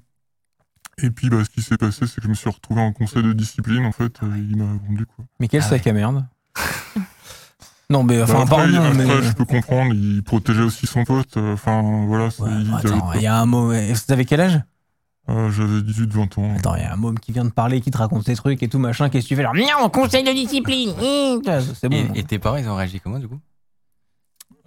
Et 0.99 1.11
puis, 1.11 1.29
bah, 1.29 1.45
ce 1.45 1.51
qui 1.51 1.63
s'est 1.63 1.77
passé, 1.77 2.07
c'est 2.07 2.17
que 2.17 2.23
je 2.23 2.29
me 2.29 2.35
suis 2.35 2.49
retrouvé 2.49 2.81
en 2.81 2.93
conseil 2.93 3.23
de 3.23 3.33
discipline. 3.33 3.85
En 3.85 3.93
fait, 3.93 4.23
euh, 4.23 4.37
il 4.37 4.57
m'a 4.57 4.65
vendu 4.87 5.05
quoi. 5.07 5.25
Mais 5.41 5.49
quel 5.49 5.61
Ah 5.61 5.65
sac 5.65 5.87
à 5.87 5.93
merde? 5.93 6.27
Non, 7.91 8.03
mais 8.03 8.21
enfin, 8.23 8.35
Bah, 8.35 8.41
après, 8.43 8.57
pardon, 8.73 8.77
après, 8.83 8.95
mais. 8.95 9.23
je 9.23 9.33
peux 9.33 9.45
comprendre. 9.45 9.95
Il 9.95 10.23
protégeait 10.23 10.63
aussi 10.63 10.87
son 10.87 11.05
pote. 11.05 11.37
euh, 11.37 11.55
Enfin, 11.55 12.05
voilà. 12.07 12.31
c'est- 12.31 12.43
Ouais, 12.43 12.51
il 12.61 12.75
attends, 12.75 13.13
il 13.15 13.23
y 13.23 13.27
a 13.27 13.37
un 13.41 13.47
mot. 13.47 13.69
Vous 13.73 14.13
avez 14.13 14.25
quel 14.25 14.41
âge? 14.41 14.61
Euh, 15.29 15.51
J'avais 15.51 15.83
18-20 15.83 16.39
ans. 16.39 16.55
Attends, 16.57 16.77
il 16.77 16.83
y 16.83 16.85
a 16.85 16.93
un 16.93 16.97
môme 16.97 17.19
qui 17.19 17.33
vient 17.33 17.45
de 17.45 17.51
parler, 17.51 17.81
qui 17.81 17.91
te 17.91 17.99
raconte 17.99 18.25
des 18.27 18.37
trucs 18.37 18.63
et 18.63 18.69
tout 18.69 18.79
machin. 18.79 19.09
Qu'est-ce 19.09 19.25
que 19.25 19.29
tu 19.31 19.35
fais? 19.37 19.43
Alors, 19.45 19.55
non, 19.55 19.89
conseil 19.89 20.23
de 20.23 20.31
discipline. 20.33 20.91
Hum, 20.91 21.43
C'est 21.75 21.89
bon. 21.89 21.97
Et, 22.15 22.21
et 22.21 22.25
tes 22.25 22.39
parents, 22.39 22.57
ils 22.57 22.69
ont 22.69 22.77
réagi 22.77 23.01
comment 23.01 23.19
du 23.19 23.27
coup? 23.29 23.39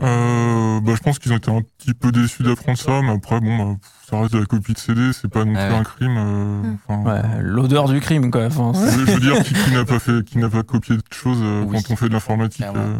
Euh, 0.02 0.80
bah, 0.82 0.94
je 0.96 1.02
pense 1.02 1.20
qu'ils 1.20 1.34
ont 1.34 1.38
été 1.38 1.52
un 1.52 1.62
petit 1.62 1.94
peu 1.94 2.12
déçus 2.12 2.44
d'apprendre 2.44 2.78
ça, 2.78 3.02
mais 3.02 3.12
après, 3.12 3.40
bon, 3.42 3.58
bah, 3.74 3.78
ça 4.10 4.20
reste 4.20 4.34
de 4.34 4.40
la 4.40 4.46
copie 4.46 4.74
de 4.74 4.78
CD, 4.78 5.12
c'est 5.14 5.28
pas 5.28 5.44
non 5.46 5.54
Ah 5.58 5.66
plus 5.66 5.74
ouais. 5.74 5.80
un 5.80 5.84
crime. 5.84 6.18
euh, 6.18 6.74
enfin, 6.88 7.04
Ouais, 7.04 7.42
l'odeur 7.42 7.90
du 7.90 8.00
crime, 8.00 8.32
quoi. 8.32 8.48
Je, 8.50 8.56
je 8.56 9.12
veux 9.12 9.20
dire, 9.20 9.44
qui, 9.44 9.54
qui 9.54 9.72
n'a 9.72 9.84
pas 9.86 10.00
fait, 10.00 10.24
qui 10.24 10.38
n'a 10.38 10.50
pas 10.50 10.64
copié 10.64 10.96
de 10.96 11.04
choses 11.12 11.40
euh, 11.42 11.64
Oui, 11.68 11.82
quand 11.84 11.94
on 11.94 11.96
fait 11.98 12.08
de 12.08 12.14
l'informatique. 12.14 12.66
euh, 12.76 12.98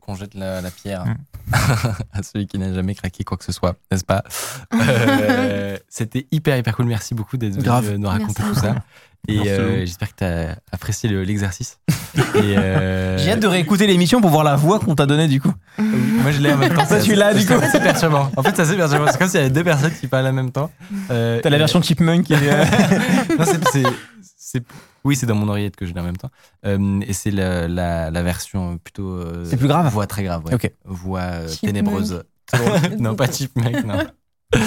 Qu'on 0.00 0.14
jette 0.14 0.34
la, 0.34 0.60
la 0.60 0.70
pierre 0.70 1.04
Mm. 1.06 1.14
à 2.12 2.22
celui 2.22 2.46
qui 2.46 2.58
n'a 2.58 2.74
jamais 2.74 2.94
craqué 2.94 3.24
quoi 3.24 3.38
que 3.38 3.44
ce 3.44 3.52
soit, 3.52 3.76
n'est-ce 3.90 4.04
pas? 4.04 4.22
Euh, 4.74 5.78
C'était 5.88 6.26
hyper 6.30 6.58
hyper 6.58 6.76
cool. 6.76 6.84
Merci 6.86 7.14
beaucoup 7.14 7.38
d'être 7.38 7.54
venu 7.58 7.98
nous 7.98 8.06
raconter 8.08 8.42
Merci 8.42 8.54
tout 8.60 8.66
ça. 8.66 8.74
Et 9.28 9.48
euh, 9.50 9.80
j'espère 9.80 10.10
que 10.14 10.18
tu 10.18 10.24
as 10.24 10.58
apprécié 10.72 11.08
le- 11.08 11.22
l'exercice. 11.24 11.78
Euh, 12.36 13.18
J'ai 13.18 13.32
hâte 13.32 13.40
de 13.40 13.46
réécouter 13.46 13.86
l'émission 13.86 14.20
pour 14.20 14.30
voir 14.30 14.44
la 14.44 14.56
voix 14.56 14.78
qu'on 14.80 14.94
t'a 14.94 15.06
donnée, 15.06 15.28
du 15.28 15.40
coup. 15.40 15.52
moi 15.78 16.30
je 16.30 16.40
l'ai 16.40 16.52
en 16.52 16.56
même 16.56 16.72
temps. 16.74 16.84
Ça, 16.84 17.00
c'est 17.00 17.04
tu 17.06 17.14
l'as, 17.14 17.34
du 17.34 17.46
coup. 17.46 17.54
C'est 17.70 17.82
perturbant. 17.82 18.30
En 18.36 18.42
fait, 18.42 18.54
c'est 18.56 18.62
assez 18.62 18.76
perturbant. 18.76 19.06
C'est 19.10 19.18
comme 19.18 19.28
s'il 19.28 19.40
y 19.40 19.42
avait 19.42 19.50
deux 19.52 19.64
personnes 19.64 19.92
qui 19.92 20.06
parlent 20.06 20.26
en 20.26 20.32
même 20.32 20.50
temps. 20.50 20.70
Euh, 21.10 21.40
T'as 21.42 21.50
la 21.50 21.58
version 21.58 21.80
Chipmunk. 21.82 22.30
Et, 22.30 22.34
euh, 22.42 22.64
Non, 23.38 23.44
c'est- 23.44 23.68
c'est- 23.72 23.82
c'est- 24.36 24.62
Oui, 25.04 25.14
c'est 25.16 25.26
dans 25.26 25.34
mon 25.34 25.48
oreillette 25.48 25.76
que 25.76 25.86
je 25.86 25.92
l'ai 25.94 26.00
en 26.00 26.04
même 26.04 26.16
temps. 26.16 26.30
Euh, 26.66 27.00
et 27.06 27.12
c'est 27.12 27.30
la, 27.30 27.68
la, 27.68 28.10
la 28.10 28.22
version 28.22 28.78
plutôt. 28.78 29.10
euh, 29.10 29.44
C'est 29.44 29.56
plus 29.56 29.68
grave 29.68 29.90
Voix 29.92 30.06
très 30.06 30.22
grave, 30.24 30.44
ouais. 30.46 30.54
Ok. 30.54 30.70
Voix 30.84 31.20
euh, 31.20 31.48
ténébreuse. 31.62 32.22
non, 32.98 33.14
pas 33.14 33.30
Chipmunk, 33.30 33.84
non. 33.84 33.98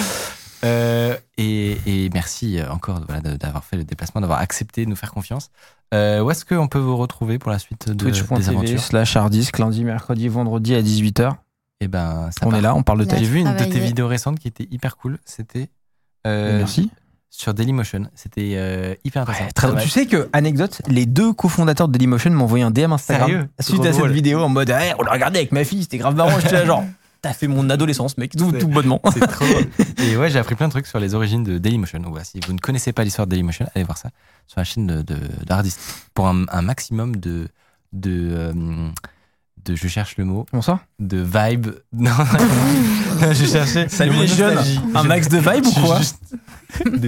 Euh, 0.64 1.16
et, 1.38 1.76
et 1.86 2.08
merci 2.14 2.60
encore 2.70 3.00
voilà, 3.08 3.36
d'avoir 3.36 3.64
fait 3.64 3.76
le 3.76 3.82
déplacement, 3.82 4.20
d'avoir 4.20 4.38
accepté 4.38 4.84
de 4.84 4.90
nous 4.90 4.94
faire 4.94 5.10
confiance. 5.10 5.50
Euh, 5.92 6.20
où 6.20 6.30
est-ce 6.30 6.44
qu'on 6.44 6.68
peut 6.68 6.78
vous 6.78 6.96
retrouver 6.96 7.38
pour 7.38 7.50
la 7.50 7.58
suite 7.58 7.88
de, 7.88 7.92
des 7.92 8.12
Twitch.tv 8.12 8.48
aventures 8.48 8.80
slash 8.80 9.16
harddisk, 9.16 9.58
lundi, 9.58 9.84
mercredi, 9.84 10.28
vendredi 10.28 10.74
à 10.74 10.82
18h. 10.82 11.32
Eh 11.80 11.88
ben, 11.88 12.30
ça 12.30 12.46
On 12.46 12.50
part. 12.50 12.58
est 12.58 12.62
là, 12.62 12.74
on 12.74 12.82
parle 12.82 13.00
de 13.00 13.04
tech. 13.04 13.18
J'ai 13.18 13.24
vu 13.26 13.40
une 13.40 13.54
de 13.56 13.64
tes 13.64 13.80
vidéos 13.80 14.06
récentes 14.08 14.38
qui 14.38 14.48
était 14.48 14.68
hyper 14.70 14.96
cool. 14.96 15.18
C'était 15.24 15.68
euh, 16.26 16.58
Merci. 16.58 16.90
sur 17.28 17.52
Dailymotion. 17.54 18.04
C'était 18.14 18.52
euh, 18.54 18.94
hyper 19.04 19.22
intéressant. 19.22 19.44
Ouais, 19.44 19.50
très. 19.52 19.82
Tu 19.82 19.88
sais 19.88 20.06
que, 20.06 20.28
anecdote, 20.32 20.80
les 20.86 21.06
deux 21.06 21.32
cofondateurs 21.32 21.88
de 21.88 21.92
Dailymotion 21.92 22.30
m'ont 22.30 22.44
envoyé 22.44 22.64
un 22.64 22.70
DM 22.70 22.92
Instagram 22.92 23.28
Sérieux 23.28 23.48
suite 23.60 23.80
à 23.80 23.84
cette 23.92 23.96
drôle. 23.98 24.12
vidéo 24.12 24.40
en 24.40 24.48
mode 24.48 24.70
hey, 24.70 24.94
on 24.98 25.02
l'a 25.02 25.12
regardé 25.12 25.40
avec 25.40 25.52
ma 25.52 25.64
fille, 25.64 25.82
c'était 25.82 25.98
grave 25.98 26.14
marrant. 26.14 26.38
J'étais 26.38 26.52
là 26.52 26.64
genre, 26.64 26.84
t'as 27.22 27.32
fait 27.32 27.46
mon 27.46 27.70
adolescence, 27.70 28.18
mec, 28.18 28.36
tout, 28.36 28.50
bonnement. 28.68 29.00
C'est 29.12 29.20
trop. 29.26 29.44
Et 30.04 30.16
ouais, 30.16 30.28
j'ai 30.30 30.38
appris 30.38 30.54
plein 30.56 30.66
de 30.66 30.72
trucs 30.72 30.86
sur 30.86 30.98
les 30.98 31.14
origines 31.14 31.44
de 31.44 31.56
Dailymotion. 31.58 32.00
Donc 32.00 32.10
voilà, 32.10 32.24
si 32.24 32.40
vous 32.46 32.52
ne 32.52 32.58
connaissez 32.58 32.92
pas 32.92 33.04
l'histoire 33.04 33.26
de 33.26 33.30
Dailymotion, 33.30 33.66
allez 33.74 33.84
voir 33.84 33.96
ça 33.96 34.10
sur 34.48 34.58
la 34.60 34.64
chaîne 34.64 35.02
de. 35.02 35.16
Pour 36.14 36.26
un, 36.28 36.44
un 36.50 36.62
maximum 36.62 37.16
de. 37.16 37.48
de, 37.92 38.28
euh, 38.32 38.52
de 39.64 39.76
je 39.76 39.86
cherche 39.88 40.16
le 40.16 40.24
mot, 40.24 40.44
ça? 40.60 40.80
De 40.98 41.18
vibe. 41.18 41.68
Non, 43.22 43.32
j'ai 43.32 43.46
cherché. 43.46 43.88
Salut 43.88 44.16
les 44.18 44.26
jeunes, 44.26 44.58
un 44.94 45.04
max 45.04 45.28
de 45.28 45.38
vibe 45.38 45.66
ou 45.66 45.72
quoi? 45.80 45.98
juste- 45.98 46.18
de- 46.84 47.06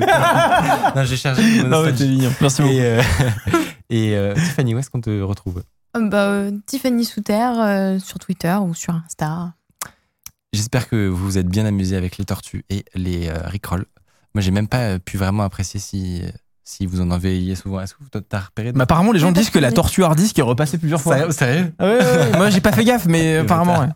Non, 0.96 1.04
j'ai 1.04 1.16
cherché 1.16 1.42
le 1.42 1.62
mot 1.64 1.68
Non, 1.68 1.82
mais 1.82 1.92
t'es 1.92 2.06
mignon. 2.06 2.30
Merci 2.40 2.62
beaucoup. 2.62 2.74
Et, 2.74 2.80
euh, 2.82 3.02
et 3.90 4.14
euh, 4.16 4.34
Tiffany, 4.34 4.74
où 4.74 4.78
est-ce 4.78 4.90
qu'on 4.90 5.00
te 5.00 5.22
retrouve? 5.22 5.62
Bah, 5.94 6.16
euh, 6.28 6.52
Tiffany 6.66 7.04
Souter 7.04 7.32
euh, 7.58 7.98
sur 7.98 8.18
Twitter 8.20 8.54
ou 8.60 8.74
sur 8.74 8.94
Insta. 8.94 9.54
J'espère 10.54 10.88
que 10.88 11.08
vous 11.08 11.24
vous 11.24 11.38
êtes 11.38 11.48
bien 11.48 11.66
amusé 11.66 11.96
avec 11.96 12.16
les 12.16 12.24
tortues 12.24 12.64
et 12.70 12.84
les 12.94 13.28
euh, 13.28 13.34
rickrolls. 13.44 13.86
Moi, 14.34 14.42
j'ai 14.42 14.52
même 14.52 14.68
pas 14.68 14.80
euh, 14.80 14.98
pu 14.98 15.16
vraiment 15.16 15.42
apprécier 15.42 15.80
si, 15.80 16.22
euh, 16.22 16.28
si 16.62 16.86
vous 16.86 17.00
en 17.00 17.10
envoyiez 17.10 17.56
souvent. 17.56 17.80
Est-ce 17.80 17.94
que 17.94 17.98
vous 18.00 18.20
t'as 18.20 18.40
repéré 18.40 18.72
Mais 18.72 18.82
apparemment, 18.82 19.10
les 19.10 19.18
gens 19.18 19.32
disent 19.32 19.50
que 19.50 19.58
la 19.58 19.72
tortue 19.72 20.04
harddisk 20.04 20.38
est 20.38 20.42
repassée 20.42 20.78
plusieurs 20.78 21.00
fois. 21.00 21.16
Sérieux, 21.16 21.32
sérieux 21.32 21.74
Ah 21.78 21.84
ouais, 21.86 21.98
ouais, 21.98 22.04
ouais. 22.04 22.36
Moi, 22.36 22.50
j'ai 22.50 22.60
pas 22.60 22.70
fait 22.72 22.84
gaffe, 22.84 23.06
mais 23.06 23.36
apparemment, 23.38 23.80
ouais. 23.80 23.88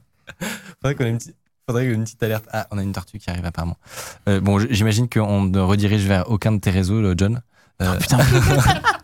Faudrait 0.82 0.94
qu'on 0.97 1.05
ait 1.05 1.10
une 1.10 1.18
petite. 1.18 1.36
Faudrait 1.68 1.86
une 1.86 2.05
petite 2.05 2.22
alerte. 2.22 2.47
Ah, 2.51 2.66
on 2.70 2.78
a 2.78 2.82
une 2.82 2.93
tortue 2.93 3.18
qui 3.18 3.28
arrive 3.30 3.44
apparemment. 3.44 3.76
Euh, 4.28 4.40
bon, 4.40 4.59
j'imagine 4.70 5.09
qu'on 5.09 5.43
ne 5.43 5.60
redirige 5.60 6.06
vers 6.06 6.30
aucun 6.30 6.51
de 6.52 6.59
tes 6.59 6.70
réseaux, 6.70 7.14
John. 7.16 7.43
Euh, 7.82 7.97
Putain. 7.98 8.18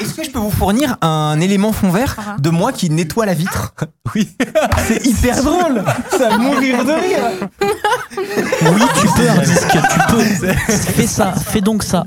Est-ce 0.00 0.14
que 0.14 0.24
je 0.24 0.30
peux 0.30 0.38
vous 0.38 0.50
fournir 0.50 0.96
un 1.02 1.38
élément 1.40 1.72
fond 1.72 1.90
vert 1.90 2.16
Ah. 2.18 2.36
de 2.38 2.50
moi 2.50 2.72
qui 2.72 2.90
nettoie 2.90 3.26
la 3.26 3.34
vitre 3.34 3.74
oui. 4.14 4.28
C'est 4.86 5.04
hyper 5.06 5.42
drôle 5.42 5.84
Ça 6.10 6.30
va 6.30 6.38
mourir 6.38 6.84
de 6.84 6.92
rire 6.92 7.48
Oui, 8.16 8.82
tu 9.00 9.06
peux, 9.16 9.28
Hardisk, 9.28 9.68
tu 9.70 10.14
peux. 10.14 10.22
Fais 10.22 11.06
ça, 11.06 11.32
fais 11.32 11.60
donc 11.60 11.82
ça. 11.82 12.04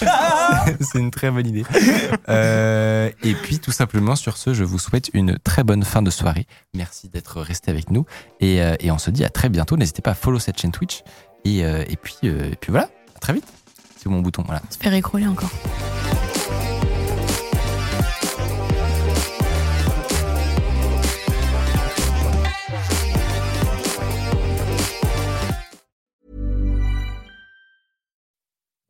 C'est 0.80 0.98
une 0.98 1.10
très 1.10 1.30
bonne 1.30 1.46
idée. 1.46 1.64
Euh, 2.28 3.10
et 3.22 3.34
puis, 3.34 3.58
tout 3.58 3.72
simplement, 3.72 4.16
sur 4.16 4.36
ce, 4.38 4.54
je 4.54 4.64
vous 4.64 4.78
souhaite 4.78 5.10
une 5.12 5.38
très 5.38 5.62
bonne 5.62 5.84
fin 5.84 6.00
de 6.02 6.10
soirée. 6.10 6.46
Merci 6.74 7.08
d'être 7.08 7.40
resté 7.42 7.70
avec 7.70 7.90
nous. 7.90 8.06
Et, 8.40 8.62
euh, 8.62 8.76
et 8.80 8.90
on 8.90 8.98
se 8.98 9.10
dit 9.10 9.24
à 9.24 9.28
très 9.28 9.48
bientôt. 9.50 9.76
N'hésitez 9.76 10.00
pas 10.02 10.12
à 10.12 10.14
follow 10.14 10.38
cette 10.38 10.58
chaîne 10.58 10.72
Twitch. 10.72 11.02
Et, 11.44 11.64
euh, 11.64 11.84
et, 11.88 11.96
puis, 11.96 12.16
euh, 12.24 12.50
et 12.52 12.56
puis 12.56 12.70
voilà, 12.70 12.88
à 13.14 13.18
très 13.20 13.32
vite. 13.34 13.44
C'est 14.02 14.08
mon 14.08 14.20
bouton. 14.20 14.42
Voilà. 14.46 14.62
Se 14.70 14.78
faire 14.78 14.94
écrouler 14.94 15.26
encore. 15.26 15.50